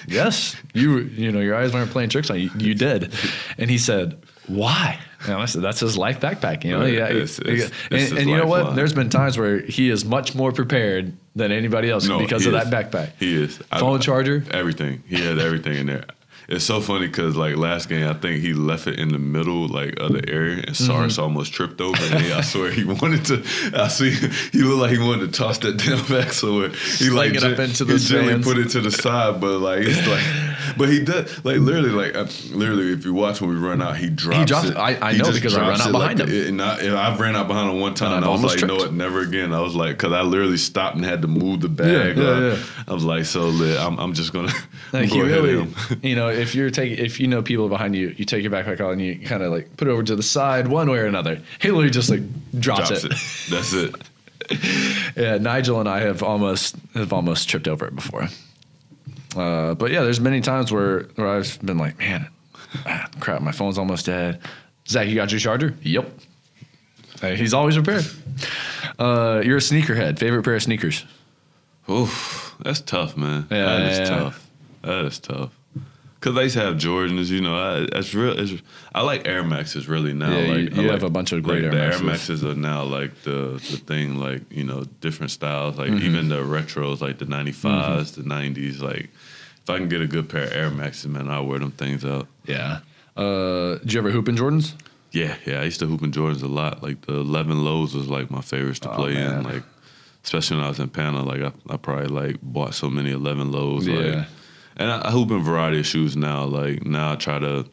"Yes, 0.07 0.57
you 0.73 0.99
you 0.99 1.33
know 1.33 1.41
your 1.41 1.55
eyes 1.57 1.73
weren't 1.73 1.91
playing 1.91 2.11
tricks 2.11 2.31
on 2.31 2.39
you. 2.41 2.51
You 2.59 2.75
did." 2.75 3.13
And 3.59 3.71
he 3.71 3.79
said, 3.79 4.19
"Why?" 4.47 4.99
And 5.27 5.35
I 5.35 5.47
said, 5.47 5.63
"That's 5.63 5.81
his 5.81 5.97
life 5.97 6.21
backpack." 6.21 6.65
You 6.65 6.73
know, 6.79 6.85
yeah. 6.85 7.09
It's- 7.09 7.39
and 7.39 7.49
it's- 7.49 7.71
it's 7.91 8.11
his 8.11 8.13
and 8.19 8.29
you 8.29 8.37
know 8.37 8.47
what? 8.47 8.59
lifeline. 8.59 8.77
There's 8.77 8.93
been 8.93 9.09
times 9.11 9.39
where 9.39 9.61
he 9.61 9.89
is 9.89 10.05
much 10.05 10.35
more 10.35 10.53
prepared 10.53 11.15
than 11.35 11.51
anybody 11.51 11.91
else 11.91 12.07
because 12.07 12.47
of 12.47 12.55
is. 12.55 12.71
that 12.71 12.91
backpack. 12.91 13.11
He 13.19 13.35
is. 13.35 13.59
I- 13.73 13.81
Phone 13.81 14.01
charger. 14.01 14.45
Everything. 14.51 15.03
He 15.09 15.17
had 15.21 15.39
everything 15.39 15.77
in 15.77 15.87
there. 15.87 16.05
It's 16.49 16.65
so 16.65 16.81
funny 16.81 17.07
because 17.07 17.37
like 17.37 17.57
last 17.57 17.89
game, 17.89 18.07
I 18.09 18.15
think 18.15 18.41
he 18.43 18.53
left 18.53 18.87
it 18.87 18.99
in 18.99 19.09
the 19.09 19.19
middle 19.19 19.67
like 19.69 19.99
of 20.01 20.13
the 20.13 20.29
area, 20.29 20.57
and 20.59 20.75
Mm-hmm. 20.75 20.85
Sars 20.87 21.19
almost 21.19 21.53
tripped 21.53 21.81
over. 21.81 21.97
And 22.03 22.23
he, 22.25 22.33
I 22.33 22.41
swear 22.43 22.71
he 22.71 22.85
wanted 23.03 23.25
to. 23.27 23.45
I 23.75 23.89
see 23.89 24.11
he 24.11 24.59
looked 24.63 24.81
like 24.81 24.91
he 24.91 24.99
wanted 24.99 25.33
to 25.33 25.39
toss 25.39 25.59
that 25.59 25.77
damn 25.85 26.05
back 26.07 26.33
somewhere. 26.33 26.69
He 26.71 27.11
like 27.11 27.35
Sling 27.39 27.53
it 27.53 27.59
up 27.59 27.59
into 27.61 27.85
he 27.85 27.93
the 27.93 27.99
gently 27.99 28.43
put 28.43 28.59
it 28.59 28.71
to 28.71 28.81
the 28.81 28.91
side, 28.91 29.41
but 29.41 29.59
like 29.61 29.81
it's 29.83 30.07
like, 30.07 30.77
but 30.77 30.89
he 30.89 31.05
does 31.05 31.45
like 31.45 31.59
literally 31.59 31.91
like 31.91 32.15
uh, 32.17 32.27
literally 32.53 32.93
if 32.93 33.05
you 33.05 33.15
watch 33.15 33.41
when 33.41 33.51
we 33.51 33.57
run 33.57 33.81
out, 33.81 33.97
he 33.97 34.11
drops. 34.11 34.47
drops 34.51 34.67
it. 34.69 34.71
it. 34.73 34.77
I- 34.77 34.99
I 35.05 35.13
He 35.13 35.19
know 35.19 35.33
because 35.33 35.57
I 35.57 35.61
ran 35.69 35.81
out 35.81 35.93
behind 35.93 36.19
like, 36.21 36.29
him. 36.29 36.49
And 36.49 36.63
I, 36.63 36.79
and 36.81 36.97
I've 36.97 37.21
ran 37.21 37.37
out 37.37 37.47
behind 37.49 37.71
him 37.71 37.81
one 37.81 37.95
time. 37.95 38.17
And 38.17 38.25
I 38.25 38.29
was 38.29 38.43
like, 38.43 38.61
you 38.61 38.67
know 38.67 38.77
tripped. 38.77 38.93
what? 38.93 38.97
Never 38.97 39.21
again. 39.21 39.53
I 39.53 39.61
was 39.61 39.75
like, 39.75 39.97
because 39.97 40.13
I 40.13 40.23
literally 40.23 40.57
stopped 40.57 40.97
and 40.97 41.05
had 41.05 41.23
to 41.23 41.29
move 41.29 41.61
the 41.61 41.69
bag. 41.69 42.17
Yeah, 42.17 42.23
yeah, 42.23 42.29
uh, 42.31 42.41
yeah. 42.57 42.63
I 42.89 42.93
was 42.95 43.05
like, 43.05 43.25
so 43.27 43.43
lit. 43.49 43.79
I'm, 43.79 43.99
I'm 43.99 44.13
just 44.15 44.33
gonna 44.33 44.53
Like 44.93 45.11
go 45.11 45.21
ahead 45.23 45.43
really, 45.43 45.63
him. 45.65 45.75
you 46.03 46.15
know, 46.17 46.29
if 46.35 46.55
you're 46.55 46.71
taking, 46.71 47.05
if 47.05 47.21
you 47.21 47.27
know 47.27 47.43
people 47.43 47.69
behind 47.69 47.95
you, 47.97 48.15
you 48.17 48.25
take 48.25 48.43
your 48.43 48.53
backpack 48.53 48.81
on 48.81 48.93
and 48.93 49.03
you 49.03 49.19
kind 49.21 49.43
of 49.43 49.53
like 49.53 49.77
put 49.77 49.89
it 49.89 49.91
over 49.91 50.03
to 50.03 50.17
the 50.17 50.23
side 50.23 50.69
one 50.69 50.91
way 50.91 50.99
or 50.99 51.07
another. 51.07 51.41
He 51.61 51.69
literally 51.71 51.91
just 51.91 52.11
like 52.11 52.21
drops, 52.59 52.89
Drops 52.89 53.05
it. 53.05 53.13
it. 53.13 53.51
That's 53.51 53.73
it. 53.73 53.95
Yeah, 55.17 55.39
Nigel 55.39 55.81
and 55.81 55.89
I 55.89 56.01
have 56.01 56.23
almost 56.23 56.77
have 56.93 57.15
almost 57.15 57.49
tripped 57.49 57.67
over 57.67 57.87
it 57.87 57.95
before. 57.95 58.29
Uh, 59.35 59.75
but 59.75 59.91
yeah, 59.91 60.03
there's 60.03 60.21
many 60.21 60.43
times 60.43 60.71
where 60.71 61.05
where 61.15 61.29
I've 61.29 61.59
been 61.63 61.79
like, 61.79 61.99
man, 61.99 62.29
ah, 62.85 63.09
crap, 63.21 63.41
my 63.41 63.53
phone's 63.53 63.79
almost 63.79 64.05
dead. 64.05 64.41
Zach, 64.87 65.09
you 65.09 65.15
got 65.15 65.31
your 65.31 65.41
charger? 65.41 65.75
Yep. 65.83 66.11
Hey, 67.23 67.37
he's 67.37 67.55
always 67.55 67.75
prepared. 67.75 68.05
Uh, 68.99 69.41
you're 69.43 69.57
a 69.57 69.61
sneakerhead. 69.61 70.19
Favorite 70.19 70.43
pair 70.43 70.57
of 70.57 70.63
sneakers? 70.63 71.07
Oof, 71.89 72.55
that's 72.61 72.81
tough, 72.81 73.17
man. 73.17 73.47
Yeah, 73.51 73.65
that 73.65 73.81
is 73.93 73.99
yeah. 74.01 74.05
tough. 74.05 74.51
That 74.83 75.05
is 75.07 75.19
tough. 75.21 75.53
Cause 76.25 76.39
I 76.39 76.43
used 76.45 76.55
to 76.55 76.63
have 76.63 76.77
Jordans, 76.77 77.29
you 77.29 77.43
know. 77.43 77.55
I, 77.55 77.87
that's 77.93 78.15
real. 78.15 78.39
It's, 78.39 78.63
I 78.95 79.03
like 79.03 79.29
Air 79.29 79.45
Maxes 79.45 79.87
really 79.89 80.15
now. 80.15 80.31
Yeah, 80.31 80.39
you- 80.41 80.49
like, 80.69 80.73
I 80.73 80.77
you 80.77 80.83
like- 80.89 80.91
have 80.93 81.03
a 81.03 81.11
bunch 81.11 81.33
of 81.33 81.43
great 81.43 81.65
like 81.65 81.65
Air 81.65 81.71
the 81.71 81.77
Maxes. 81.77 82.01
Air 82.01 82.07
Maxes 82.07 82.45
are 82.45 82.55
now 82.55 82.83
like 82.85 83.23
the 83.25 83.61
the 83.71 83.77
thing. 83.77 84.17
Like 84.19 84.51
you 84.51 84.65
know, 84.65 84.85
different 85.03 85.33
styles. 85.33 85.77
Like 85.77 85.91
Mm-hmm. 85.91 86.07
even 86.07 86.29
the 86.31 86.37
retros, 86.43 87.03
like 87.03 87.19
the 87.19 87.27
'95s, 87.27 88.15
the 88.15 88.23
'90s. 88.23 88.81
Like 88.81 89.11
if 89.63 89.69
I 89.69 89.77
can 89.77 89.89
get 89.91 90.01
a 90.01 90.07
good 90.07 90.31
pair 90.31 90.45
of 90.45 90.53
Air 90.55 90.71
Maxes, 90.71 91.07
man, 91.09 91.29
I'll 91.29 91.45
wear 91.47 91.59
them 91.59 91.73
things 91.73 92.05
out. 92.07 92.27
Yeah. 92.47 92.81
Uh, 93.17 93.77
did 93.79 93.93
you 93.93 94.01
ever 94.01 94.11
hoop 94.11 94.29
in 94.29 94.37
Jordans? 94.37 94.73
Yeah, 95.13 95.37
yeah. 95.47 95.61
I 95.61 95.65
used 95.65 95.79
to 95.81 95.87
hoop 95.87 96.03
in 96.03 96.11
Jordans 96.11 96.43
a 96.43 96.47
lot. 96.49 96.83
Like 96.83 97.03
the 97.03 97.15
11 97.15 97.63
lows 97.65 97.95
was 97.95 98.09
like 98.09 98.31
my 98.31 98.41
favorites 98.41 98.81
to 98.81 98.91
Oh, 98.91 98.97
play 98.97 99.15
man. 99.15 99.39
in. 99.41 99.43
Like 99.45 99.63
especially 100.25 100.57
when 100.57 100.65
I 100.65 100.69
was 100.71 100.81
in 100.81 100.89
Panama, 100.89 101.23
Like 101.23 101.43
I, 101.43 101.53
I 101.75 101.77
probably 101.77 102.07
like 102.09 102.39
bought 102.43 102.75
so 102.75 102.89
many 102.89 103.11
11 103.13 103.53
lows. 103.53 103.87
Yeah. 103.87 103.95
Like, 103.99 104.27
and 104.77 104.91
I, 104.91 105.09
I 105.09 105.11
hoop 105.11 105.31
in 105.31 105.37
a 105.37 105.41
variety 105.43 105.81
of 105.81 105.87
shoes 105.87 106.17
now. 106.17 106.45
Like 106.45 106.85
now 106.85 107.13
I 107.13 107.17
try 107.17 107.39
to 107.39 107.67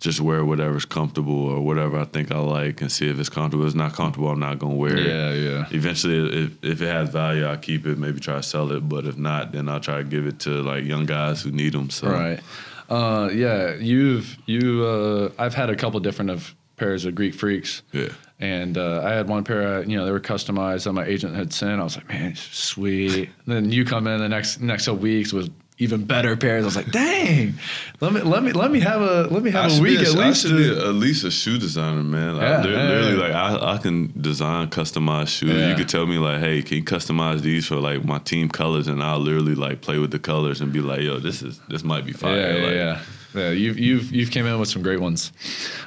just 0.00 0.20
wear 0.20 0.44
whatever's 0.44 0.86
comfortable 0.86 1.48
or 1.48 1.60
whatever 1.60 1.98
I 1.98 2.04
think 2.04 2.32
I 2.32 2.38
like 2.38 2.80
and 2.80 2.90
see 2.90 3.08
if 3.10 3.18
it's 3.18 3.28
comfortable. 3.28 3.64
If 3.64 3.68
it's 3.68 3.76
not 3.76 3.92
comfortable, 3.92 4.30
I'm 4.30 4.40
not 4.40 4.58
gonna 4.58 4.74
wear 4.74 4.96
it. 4.96 5.06
Yeah, 5.06 5.32
yeah. 5.32 5.66
Eventually, 5.70 6.44
if, 6.44 6.64
if 6.64 6.80
it 6.82 6.86
has 6.86 7.10
value, 7.10 7.44
I'll 7.44 7.58
keep 7.58 7.86
it. 7.86 7.98
Maybe 7.98 8.18
try 8.20 8.36
to 8.36 8.42
sell 8.42 8.72
it. 8.72 8.88
But 8.88 9.04
if 9.04 9.18
not, 9.18 9.52
then 9.52 9.68
I'll 9.68 9.80
try 9.80 9.98
to 9.98 10.04
give 10.04 10.26
it 10.26 10.40
to 10.40 10.62
like 10.62 10.84
young 10.84 11.04
guys 11.04 11.42
who 11.42 11.50
need 11.50 11.74
them. 11.74 11.90
So 11.90 12.08
Right. 12.08 12.40
Uh, 12.88 13.28
yeah, 13.32 13.74
you've 13.74 14.36
you. 14.46 14.84
Uh, 14.84 15.30
I've 15.38 15.54
had 15.54 15.70
a 15.70 15.76
couple 15.76 16.00
different 16.00 16.30
of 16.30 16.54
pairs 16.76 17.04
of 17.04 17.14
Greek 17.14 17.34
freaks. 17.34 17.82
yeah. 17.92 18.08
And 18.42 18.78
uh, 18.78 19.02
I 19.04 19.10
had 19.10 19.28
one 19.28 19.44
pair, 19.44 19.80
uh, 19.80 19.80
you 19.82 19.98
know, 19.98 20.06
they 20.06 20.12
were 20.12 20.18
customized 20.18 20.84
that 20.84 20.94
my 20.94 21.04
agent 21.04 21.36
had 21.36 21.52
sent. 21.52 21.78
I 21.78 21.84
was 21.84 21.96
like, 21.96 22.08
man, 22.08 22.34
sweet. 22.36 23.28
And 23.44 23.54
then 23.54 23.70
you 23.70 23.84
come 23.84 24.06
in 24.06 24.18
the 24.18 24.30
next 24.30 24.62
next 24.62 24.86
couple 24.86 25.02
weeks 25.02 25.30
with 25.30 25.52
even 25.80 26.04
better 26.04 26.36
pairs. 26.36 26.62
I 26.62 26.66
was 26.66 26.76
like, 26.76 26.92
dang, 26.92 27.54
let 28.00 28.12
me 28.12 28.20
let 28.20 28.42
me 28.42 28.52
let 28.52 28.70
me 28.70 28.80
have 28.80 29.00
a 29.00 29.22
let 29.28 29.42
me 29.42 29.50
have 29.50 29.72
I 29.72 29.76
a 29.76 29.80
week 29.80 29.98
a, 29.98 30.02
at 30.02 30.16
I 30.16 30.28
least. 30.28 30.42
should 30.42 30.56
be 30.56 30.68
at 30.68 30.94
least 30.94 31.24
a 31.24 31.30
shoe 31.30 31.58
designer, 31.58 32.02
man. 32.02 32.36
I, 32.36 32.42
yeah, 32.42 32.62
literally, 32.62 33.12
yeah. 33.16 33.18
like 33.18 33.32
I, 33.32 33.74
I 33.74 33.78
can 33.78 34.12
design 34.20 34.68
customized 34.68 35.28
shoes. 35.28 35.50
Yeah. 35.50 35.70
You 35.70 35.74
could 35.74 35.88
tell 35.88 36.06
me 36.06 36.18
like, 36.18 36.40
hey, 36.40 36.62
can 36.62 36.76
you 36.76 36.84
customize 36.84 37.40
these 37.40 37.66
for 37.66 37.76
like 37.76 38.04
my 38.04 38.18
team 38.18 38.50
colors, 38.50 38.88
and 38.88 39.02
I'll 39.02 39.18
literally 39.18 39.54
like 39.54 39.80
play 39.80 39.98
with 39.98 40.10
the 40.10 40.18
colors 40.18 40.60
and 40.60 40.72
be 40.72 40.80
like, 40.80 41.00
yo, 41.00 41.18
this 41.18 41.42
is 41.42 41.58
this 41.68 41.82
might 41.82 42.04
be 42.04 42.12
fire. 42.12 42.36
yeah, 42.36 42.54
yeah, 42.54 42.64
like, 42.64 42.74
yeah, 42.74 43.02
yeah. 43.34 43.50
You've 43.50 43.78
you've 43.78 44.12
you've 44.12 44.30
came 44.30 44.46
in 44.46 44.60
with 44.60 44.68
some 44.68 44.82
great 44.82 45.00
ones. 45.00 45.32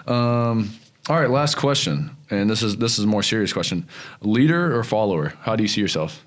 Um, 0.07 0.71
all 1.07 1.19
right, 1.19 1.29
last 1.29 1.55
question, 1.55 2.09
and 2.31 2.49
this 2.49 2.63
is 2.63 2.77
this 2.77 2.97
is 2.97 3.05
a 3.05 3.07
more 3.07 3.21
serious 3.23 3.53
question: 3.53 3.87
leader 4.21 4.75
or 4.75 4.83
follower? 4.83 5.33
How 5.41 5.55
do 5.55 5.61
you 5.61 5.69
see 5.69 5.81
yourself? 5.81 6.25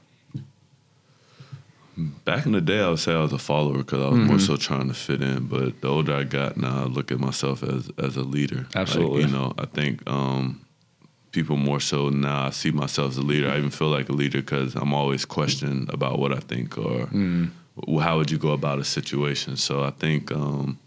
Back 2.24 2.44
in 2.44 2.52
the 2.52 2.60
day, 2.60 2.80
I 2.80 2.90
would 2.90 2.98
say 2.98 3.14
I 3.14 3.22
was 3.22 3.32
a 3.32 3.38
follower 3.38 3.78
because 3.78 4.02
I 4.02 4.08
was 4.08 4.18
Mm-hmm. 4.18 4.26
more 4.26 4.38
so 4.38 4.56
trying 4.56 4.88
to 4.88 4.94
fit 4.94 5.22
in. 5.22 5.46
But 5.46 5.80
the 5.80 5.88
older 5.88 6.14
I 6.14 6.24
got, 6.24 6.56
now 6.56 6.82
I 6.82 6.84
look 6.84 7.10
at 7.10 7.18
myself 7.18 7.62
as 7.62 7.90
as 7.98 8.16
a 8.16 8.22
leader. 8.22 8.66
Like, 8.74 8.76
Absolutely. 8.76 9.22
you 9.22 9.28
know, 9.28 9.54
I 9.58 9.64
think 9.66 10.02
um, 10.08 10.60
people 11.32 11.56
more 11.56 11.80
so 11.80 12.10
now 12.10 12.46
I 12.46 12.50
see 12.50 12.70
myself 12.70 13.10
as 13.12 13.16
a 13.18 13.22
leader. 13.22 13.48
I 13.50 13.56
even 13.58 13.70
feel 13.70 13.88
like 13.88 14.08
a 14.10 14.12
leader 14.12 14.40
because 14.42 14.74
I'm 14.74 14.92
always 14.92 15.24
questioned 15.24 15.88
about 15.92 16.18
what 16.18 16.32
I 16.32 16.40
think 16.40 16.76
or 16.76 17.06
Mm. 17.06 17.50
how 18.00 18.16
would 18.18 18.30
you 18.30 18.38
go 18.38 18.52
about 18.52 18.78
a 18.78 18.84
situation. 18.84 19.56
So 19.56 19.82
I 19.82 19.90
think 19.90 20.30
um, 20.32 20.78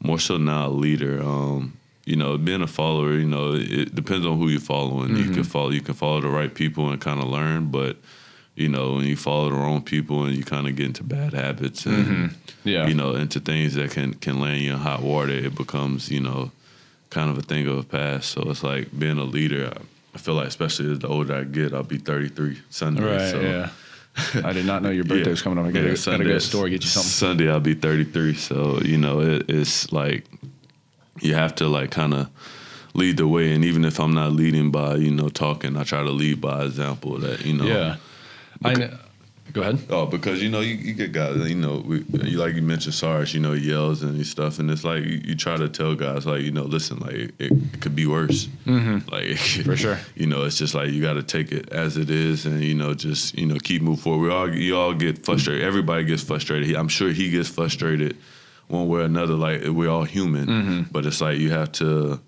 more 0.00 0.18
so 0.18 0.36
now 0.38 0.66
a 0.66 0.74
leader. 0.86 1.22
Um, 1.22 1.78
you 2.04 2.16
know, 2.16 2.36
being 2.36 2.62
a 2.62 2.66
follower, 2.66 3.12
you 3.14 3.28
know, 3.28 3.54
it 3.54 3.94
depends 3.94 4.26
on 4.26 4.36
who 4.38 4.48
you're 4.48 4.60
following. 4.74 5.10
You 5.16 5.24
Mm-hmm. 5.24 5.34
can 5.34 5.44
follow, 5.44 5.70
you 5.70 5.80
can 5.82 5.94
follow 5.94 6.20
the 6.20 6.28
right 6.28 6.52
people 6.52 6.90
and 6.90 7.00
kind 7.00 7.20
of 7.20 7.28
learn, 7.28 7.66
but 7.70 7.96
you 8.54 8.68
know, 8.68 8.94
when 8.94 9.04
you 9.06 9.16
follow 9.16 9.48
the 9.50 9.56
wrong 9.56 9.80
people 9.82 10.24
and 10.24 10.34
you 10.36 10.44
kind 10.44 10.68
of 10.68 10.76
get 10.76 10.86
into 10.86 11.02
bad 11.04 11.32
habits 11.32 11.86
and 11.86 12.06
Mm-hmm. 12.06 12.26
Yeah. 12.64 12.86
you 12.86 12.94
know 12.94 13.14
into 13.16 13.40
things 13.40 13.74
that 13.74 13.90
can 13.90 14.14
can 14.14 14.38
land 14.40 14.60
you 14.60 14.72
in 14.72 14.78
hot 14.78 15.02
water, 15.02 15.32
it 15.32 15.54
becomes 15.56 16.10
you 16.10 16.20
know 16.20 16.52
kind 17.10 17.28
of 17.30 17.36
a 17.38 17.42
thing 17.42 17.66
of 17.66 17.76
the 17.76 17.82
past. 17.82 18.30
So 18.30 18.42
it's 18.50 18.62
like 18.62 18.96
being 18.96 19.18
a 19.18 19.24
leader. 19.24 19.72
I, 20.14 20.18
feel 20.18 20.34
like 20.34 20.46
especially 20.48 20.92
as 20.92 20.98
the 21.00 21.08
older 21.08 21.34
I 21.34 21.44
get, 21.44 21.72
I'll 21.74 21.82
be 21.82 21.96
33 21.98 22.60
Sunday. 22.70 23.02
Right. 23.02 23.30
so, 23.30 23.40
yeah. 23.40 23.70
I 24.46 24.52
did 24.52 24.66
not 24.66 24.82
know 24.82 24.90
your 24.90 25.04
birthday 25.10 25.30
was 25.30 25.40
coming 25.42 25.58
up. 25.58 25.64
I 25.64 25.70
gotta, 25.72 25.88
Yeah, 25.88 25.94
gotta 25.94 26.18
go 26.18 26.24
to 26.28 26.34
the 26.34 26.40
store 26.40 26.68
get 26.68 26.82
you 26.82 26.88
something. 26.88 27.08
Sunday 27.08 27.50
I'll 27.50 27.60
be 27.60 27.74
33, 27.74 28.34
so 28.34 28.78
you 28.82 28.98
know 28.98 29.20
it, 29.20 29.48
it's 29.48 29.90
like 29.90 30.26
you 31.20 31.34
have 31.34 31.54
to 31.56 31.66
like 31.66 31.90
kind 31.90 32.12
of 32.14 32.28
lead 32.94 33.16
the 33.16 33.26
way, 33.26 33.52
and 33.52 33.64
even 33.64 33.84
if 33.84 33.98
I'm 33.98 34.12
not 34.14 34.32
leading 34.32 34.70
by 34.70 34.96
you 34.96 35.10
know 35.10 35.28
talking, 35.30 35.76
I 35.76 35.84
try 35.84 36.02
to 36.02 36.10
lead 36.10 36.40
by 36.40 36.64
example. 36.64 37.18
That 37.18 37.44
you 37.46 37.54
know, 37.54 37.64
Yeah. 37.64 37.96
I 38.64 38.74
kn- 38.74 38.98
Go 39.52 39.60
ahead. 39.60 39.80
Oh, 39.90 40.06
because 40.06 40.42
you 40.42 40.48
know 40.48 40.60
you, 40.60 40.74
you 40.76 40.94
get 40.94 41.12
guys, 41.12 41.36
you 41.48 41.54
know, 41.54 41.82
we, 41.84 42.04
you 42.22 42.38
like 42.38 42.54
you 42.54 42.62
mentioned 42.62 42.94
Sarge, 42.94 43.34
you 43.34 43.40
know, 43.40 43.52
he 43.52 43.68
yells 43.68 44.02
and 44.02 44.24
stuff, 44.26 44.58
and 44.58 44.70
it's 44.70 44.82
like 44.82 45.04
you, 45.04 45.20
you, 45.24 45.34
try 45.34 45.56
to 45.56 45.68
tell 45.68 45.94
guys 45.94 46.24
like, 46.24 46.40
you 46.40 46.50
know, 46.50 46.62
listen, 46.62 47.00
like 47.00 47.14
it, 47.14 47.34
it 47.38 47.80
could 47.82 47.94
be 47.94 48.06
worse, 48.06 48.46
mm-hmm. 48.64 49.06
like 49.12 49.36
for 49.66 49.76
sure. 49.76 49.98
You 50.14 50.26
know, 50.26 50.44
it's 50.44 50.56
just 50.56 50.74
like 50.74 50.90
you 50.90 51.02
got 51.02 51.14
to 51.14 51.22
take 51.22 51.52
it 51.52 51.70
as 51.70 51.98
it 51.98 52.08
is, 52.08 52.46
and 52.46 52.62
you 52.62 52.74
know, 52.74 52.94
just 52.94 53.36
you 53.36 53.44
know, 53.44 53.56
keep 53.62 53.82
moving 53.82 54.00
forward. 54.00 54.22
We 54.22 54.32
all 54.32 54.54
you 54.54 54.76
all 54.76 54.94
get 54.94 55.22
frustrated. 55.24 55.64
Everybody 55.64 56.04
gets 56.04 56.22
frustrated. 56.22 56.74
I'm 56.74 56.88
sure 56.88 57.10
he 57.10 57.30
gets 57.30 57.50
frustrated 57.50 58.16
one 58.68 58.88
way 58.88 59.00
or 59.00 59.04
another. 59.04 59.34
Like 59.34 59.64
we're 59.66 59.90
all 59.90 60.04
human, 60.04 60.46
mm-hmm. 60.46 60.82
but 60.90 61.04
it's 61.04 61.20
like 61.20 61.38
you 61.38 61.50
have 61.50 61.72
to 61.72 62.20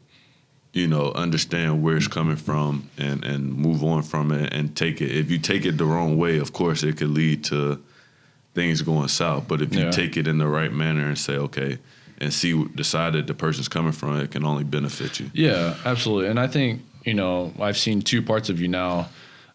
you 0.74 0.88
know, 0.88 1.12
understand 1.12 1.82
where 1.82 1.96
it's 1.96 2.08
coming 2.08 2.34
from 2.36 2.90
and, 2.98 3.24
and 3.24 3.54
move 3.54 3.84
on 3.84 4.02
from 4.02 4.32
it 4.32 4.52
and 4.52 4.76
take 4.76 5.00
it. 5.00 5.10
If 5.10 5.30
you 5.30 5.38
take 5.38 5.64
it 5.64 5.78
the 5.78 5.84
wrong 5.84 6.18
way, 6.18 6.38
of 6.38 6.52
course, 6.52 6.82
it 6.82 6.96
could 6.96 7.10
lead 7.10 7.44
to 7.44 7.80
things 8.54 8.82
going 8.82 9.06
south. 9.08 9.46
But 9.46 9.62
if 9.62 9.72
you 9.72 9.82
Yeah. 9.84 9.90
take 9.92 10.16
it 10.16 10.26
in 10.26 10.38
the 10.38 10.48
right 10.48 10.72
manner 10.72 11.06
and 11.06 11.16
say, 11.16 11.36
okay, 11.36 11.78
and 12.18 12.32
see, 12.34 12.64
decide 12.74 13.12
that 13.12 13.28
the 13.28 13.34
person's 13.34 13.68
coming 13.68 13.92
from, 13.92 14.18
it 14.18 14.32
can 14.32 14.44
only 14.44 14.64
benefit 14.64 15.20
you. 15.20 15.30
Yeah, 15.32 15.76
absolutely. 15.84 16.28
And 16.28 16.40
I 16.40 16.48
think, 16.48 16.82
you 17.04 17.14
know, 17.14 17.52
I've 17.60 17.78
seen 17.78 18.02
two 18.02 18.20
parts 18.20 18.48
of 18.48 18.60
you 18.60 18.66
now. 18.68 19.08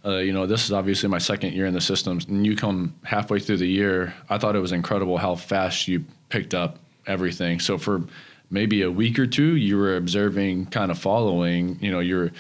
Uh, 0.06 0.18
you 0.18 0.32
know, 0.32 0.46
this 0.46 0.64
is 0.64 0.72
obviously 0.72 1.10
my 1.10 1.18
second 1.18 1.52
year 1.54 1.66
in 1.66 1.74
the 1.74 1.82
systems, 1.82 2.26
and 2.26 2.46
you 2.46 2.56
come 2.56 2.94
halfway 3.04 3.40
through 3.40 3.58
the 3.58 3.68
year. 3.68 4.14
I 4.30 4.38
thought 4.38 4.56
it 4.56 4.60
was 4.62 4.72
incredible 4.72 5.18
how 5.18 5.36
fast 5.36 5.90
you 5.90 6.06
picked 6.30 6.54
up 6.54 6.78
everything. 7.06 7.60
So 7.60 7.78
for 7.78 8.04
maybe 8.50 8.82
a 8.82 8.92
week 8.92 9.20
or 9.20 9.28
two, 9.28 9.56
you 9.56 9.78
were 9.78 9.96
observing, 9.96 10.68
kind 10.68 10.92
of 10.92 10.98
following. 10.98 11.78
You 11.82 11.92
know, 11.92 12.00
you're 12.00 12.32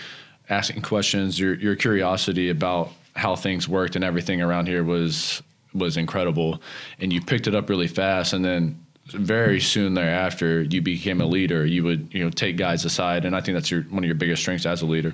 asking 0.49 0.81
questions. 0.81 1.39
Your 1.39 1.55
your 1.55 1.75
curiosity 1.75 2.49
about 2.49 2.91
how 3.15 3.35
things 3.35 3.67
worked 3.67 3.95
and 3.95 4.03
everything 4.03 4.41
around 4.41 4.67
here 4.67 4.83
was 4.83 5.41
was 5.73 5.97
incredible, 5.97 6.61
and 6.99 7.13
you 7.13 7.21
picked 7.21 7.47
it 7.47 7.55
up 7.55 7.69
really 7.69 7.87
fast. 7.87 8.33
And 8.33 8.43
then 8.43 8.85
very 9.13 9.59
soon 9.59 9.93
thereafter, 9.93 10.61
you 10.61 10.81
became 10.81 11.21
a 11.21 11.25
leader. 11.25 11.65
You 11.65 11.83
would 11.83 12.09
you 12.11 12.23
know 12.23 12.29
take 12.29 12.57
guys 12.57 12.85
aside, 12.85 13.25
and 13.25 13.35
I 13.35 13.41
think 13.41 13.55
that's 13.55 13.69
your 13.71 13.83
one 13.83 14.03
of 14.03 14.07
your 14.07 14.15
biggest 14.15 14.41
strengths 14.41 14.65
as 14.65 14.81
a 14.81 14.85
leader. 14.85 15.13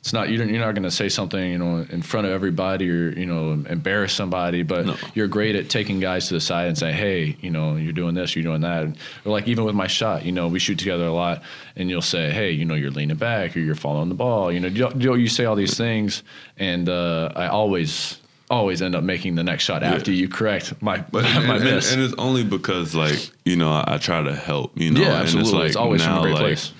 It's 0.00 0.12
not 0.12 0.28
you 0.28 0.36
don't, 0.38 0.48
you're 0.50 0.60
not 0.64 0.72
going 0.74 0.84
to 0.84 0.90
say 0.90 1.08
something 1.08 1.50
you 1.50 1.58
know 1.58 1.84
in 1.90 2.00
front 2.02 2.26
of 2.28 2.32
everybody 2.32 2.88
or 2.90 3.08
you 3.18 3.26
know 3.26 3.52
embarrass 3.68 4.12
somebody, 4.12 4.62
but 4.62 4.86
No. 4.86 4.96
you're 5.14 5.26
great 5.26 5.56
at 5.56 5.68
taking 5.68 5.98
guys 5.98 6.28
to 6.28 6.34
the 6.34 6.40
side 6.40 6.68
and 6.68 6.78
saying, 6.78 6.94
hey, 6.94 7.36
you 7.40 7.50
know 7.50 7.76
you're 7.76 7.92
doing 7.92 8.14
this, 8.14 8.36
you're 8.36 8.44
doing 8.44 8.60
that, 8.60 8.86
or 9.24 9.32
like 9.32 9.48
even 9.48 9.64
with 9.64 9.74
my 9.74 9.86
shot, 9.88 10.24
you 10.24 10.32
know 10.32 10.46
we 10.48 10.58
shoot 10.60 10.78
together 10.78 11.06
a 11.06 11.12
lot, 11.12 11.42
and 11.74 11.90
you'll 11.90 12.02
say, 12.02 12.30
hey, 12.30 12.52
you 12.52 12.64
know 12.64 12.74
you're 12.74 12.90
leaning 12.92 13.16
back 13.16 13.56
or 13.56 13.60
you're 13.60 13.74
following 13.74 14.08
the 14.08 14.14
ball, 14.14 14.52
you 14.52 14.60
know 14.60 14.68
you, 14.68 14.88
you, 14.96 15.14
you 15.16 15.28
say 15.28 15.44
all 15.44 15.56
these 15.56 15.76
things, 15.76 16.22
and 16.56 16.88
uh, 16.88 17.32
I 17.34 17.48
always 17.48 18.18
always 18.50 18.80
end 18.80 18.94
up 18.94 19.02
making 19.02 19.34
the 19.34 19.42
next 19.42 19.64
shot 19.64 19.82
after 19.82 20.12
you 20.12 20.28
correct 20.28 20.80
my 20.80 20.98
But 20.98 21.24
my 21.24 21.56
and, 21.56 21.64
miss. 21.64 21.92
and, 21.92 22.00
and 22.00 22.10
it's 22.10 22.20
only 22.20 22.44
because 22.44 22.94
like 22.94 23.30
you 23.44 23.56
know 23.56 23.70
I, 23.72 23.94
I 23.94 23.98
try 23.98 24.22
to 24.22 24.34
help 24.34 24.78
you 24.78 24.90
know 24.90 25.00
yeah, 25.00 25.06
and 25.06 25.22
absolutely. 25.22 25.48
it's 25.50 25.52
like 25.52 25.66
it's 25.68 25.76
always 25.76 26.02
from 26.04 26.12
now 26.12 26.18
a 26.20 26.22
great 26.22 26.34
like 26.34 26.42
place. 26.42 26.72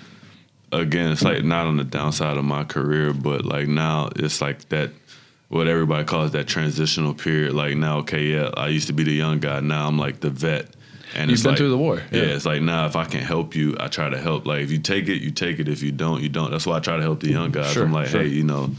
again 0.73 1.11
it's 1.11 1.23
like 1.23 1.43
not 1.43 1.67
on 1.67 1.77
the 1.77 1.85
downside 1.85 2.37
of 2.37 2.45
my 2.45 2.65
career 2.65 3.13
but 3.13 3.45
like 3.45 3.67
now 3.67 4.11
it's 4.17 4.41
like 4.41 4.69
that 4.69 4.91
what 5.49 5.67
everybody 5.67 6.05
calls 6.05 6.33
that 6.33 6.47
transitional 6.47 7.15
period 7.15 7.53
like 7.53 7.77
now 7.77 7.99
okay 7.99 8.23
yeah 8.25 8.51
I 8.57 8.69
used 8.69 8.87
to 8.87 8.93
be 8.93 9.03
the 9.03 9.13
young 9.13 9.41
guy 9.41 9.61
now 9.61 9.89
I'm 9.89 9.99
like 9.99 10.21
the 10.21 10.31
vet 10.31 10.69
and 11.15 11.31
You've 11.31 11.43
been 11.43 11.53
like, 11.53 11.59
through 11.59 11.71
the 11.71 11.79
war. 11.79 12.03
Yeah. 12.11 12.23
Yeah. 12.23 12.35
it's 12.35 12.45
like 12.45 12.61
now 12.61 12.85
if 12.87 12.95
I 12.95 13.05
can 13.05 13.21
help 13.21 13.55
you, 13.55 13.75
I 13.81 13.89
try 13.89 14.11
to 14.11 14.19
help. 14.19 14.45
Like 14.45 14.61
if 14.63 14.71
you 14.71 14.79
take 14.79 15.09
it, 15.09 15.23
you 15.23 15.31
take 15.31 15.59
it. 15.59 15.69
If 15.69 15.83
you 15.83 15.91
don't, 15.93 16.21
you 16.21 16.29
don't. 16.29 16.51
That's 16.51 16.67
why 16.67 16.77
I 16.77 16.81
try 16.81 16.97
to 16.97 17.03
help 17.03 17.21
the 17.21 17.31
young 17.31 17.53
guys. 17.53 17.73
Sure, 17.73 17.85
I'm 17.85 17.93
like, 17.93 18.09
sure. 18.09 18.21
hey, 18.21 18.27
you 18.27 18.43
know, 18.43 18.71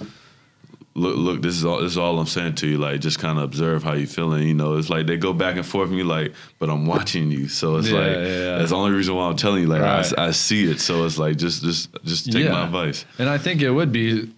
look, 0.97 1.15
look, 1.17 1.41
this 1.41 1.55
is 1.55 1.63
all. 1.63 1.79
This 1.81 1.91
is 1.93 1.97
all 1.97 2.19
I'm 2.19 2.25
saying 2.27 2.55
to 2.55 2.67
you. 2.67 2.77
Like, 2.77 2.99
just 2.99 3.19
kind 3.19 3.37
of 3.37 3.43
observe 3.45 3.83
how 3.83 3.93
you 3.93 4.07
feeling. 4.07 4.47
You 4.47 4.53
know, 4.53 4.75
it's 4.77 4.89
like 4.89 5.07
they 5.07 5.15
go 5.17 5.31
back 5.33 5.55
and 5.55 5.65
forth, 5.65 5.89
and 5.89 5.97
you 5.97 6.03
like, 6.03 6.33
but 6.59 6.69
I'm 6.69 6.85
watching 6.85 7.31
you. 7.31 7.47
So 7.47 7.77
it's 7.77 7.89
Yeah, 7.89 7.99
like 7.99 8.11
yeah, 8.17 8.23
yeah. 8.25 8.57
that's 8.57 8.71
the 8.71 8.75
only 8.77 8.91
reason 8.91 9.15
why 9.15 9.27
I'm 9.29 9.35
telling 9.37 9.61
you. 9.61 9.67
Like, 9.67 9.81
Right. 9.81 10.13
I, 10.17 10.27
I 10.27 10.31
see 10.31 10.69
it. 10.69 10.81
So 10.81 11.05
it's 11.05 11.17
like 11.17 11.37
just, 11.37 11.63
just, 11.63 11.89
just 12.03 12.31
take 12.31 12.49
my 12.49 12.65
advice. 12.65 13.05
And 13.19 13.29
I 13.29 13.37
think 13.37 13.61
it 13.61 13.71
would 13.71 13.91
be 13.91 14.29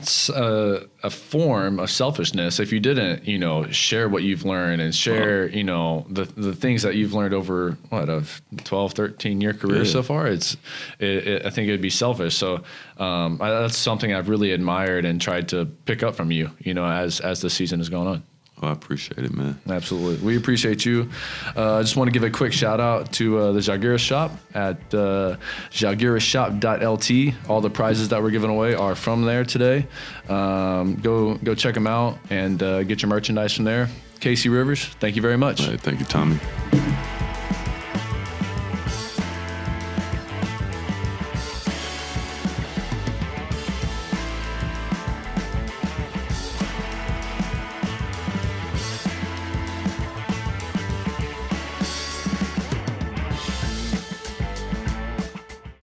s- 0.00 0.30
uh, 0.30 0.84
a 1.02 1.10
form 1.10 1.78
of 1.78 1.90
selfishness 1.90 2.60
if 2.60 2.72
you 2.72 2.80
didn't, 2.80 3.26
you 3.26 3.38
know, 3.38 3.66
share 3.70 4.08
what 4.08 4.22
you've 4.22 4.44
learned 4.44 4.80
and 4.82 4.94
share, 4.94 5.48
you 5.48 5.64
know, 5.64 6.06
the 6.10 6.24
the 6.24 6.54
things 6.54 6.82
that 6.82 6.94
you've 6.96 7.12
learned 7.14 7.34
over 7.34 7.76
what 7.90 8.08
a 8.08 8.24
12, 8.64 8.92
13 8.92 9.40
year 9.40 9.52
career 9.54 9.84
Yeah. 9.84 9.90
so 9.90 10.02
far. 10.02 10.26
It's, 10.26 10.56
it, 10.98 11.26
it, 11.28 11.46
I 11.46 11.50
think 11.50 11.68
it'd 11.68 11.80
be 11.82 11.90
selfish. 11.90 12.34
So 12.36 12.62
um, 12.98 13.38
I, 13.40 13.50
that's 13.50 13.76
something 13.78 14.12
I've 14.12 14.28
really 14.28 14.52
admired 14.52 15.04
and 15.04 15.20
tried 15.20 15.48
to 15.50 15.66
pick 15.86 16.02
up 16.02 16.14
from 16.14 16.30
you, 16.30 16.50
you 16.58 16.74
know, 16.74 16.84
as 16.86 17.20
as 17.20 17.40
the 17.40 17.50
season 17.50 17.80
has 17.80 17.88
gone 17.88 18.06
on. 18.06 18.22
I 18.64 18.72
appreciate 18.72 19.24
it, 19.24 19.32
man. 19.34 19.60
Absolutely. 19.68 20.24
We 20.24 20.36
appreciate 20.36 20.84
you. 20.84 21.08
Uh, 21.56 21.76
I 21.76 21.82
just 21.82 21.96
want 21.96 22.08
to 22.08 22.12
give 22.12 22.24
a 22.24 22.30
quick 22.30 22.52
shout 22.52 22.80
out 22.80 23.12
to 23.14 23.38
uh, 23.38 23.52
the 23.52 23.60
Zalgiris 23.60 24.00
shop 24.00 24.32
at 24.54 24.76
uh, 24.94 25.36
jagirashop.lt. 25.70 27.34
All 27.48 27.60
the 27.60 27.70
prizes 27.70 28.08
that 28.08 28.22
we're 28.22 28.30
giving 28.30 28.50
away 28.50 28.74
are 28.74 28.94
from 28.94 29.22
there 29.22 29.44
today. 29.44 29.86
Um, 30.28 30.96
go 30.96 31.34
go 31.36 31.54
check 31.54 31.74
them 31.74 31.86
out 31.86 32.18
and 32.30 32.62
uh, 32.62 32.82
get 32.84 33.02
your 33.02 33.08
merchandise 33.08 33.52
from 33.52 33.64
there. 33.64 33.88
Casey 34.20 34.48
Rivers, 34.48 34.84
thank 34.84 35.16
you 35.16 35.22
very 35.22 35.36
much. 35.36 35.66
Right, 35.66 35.80
thank 35.80 36.00
you, 36.00 36.06
Tommy. 36.06 36.38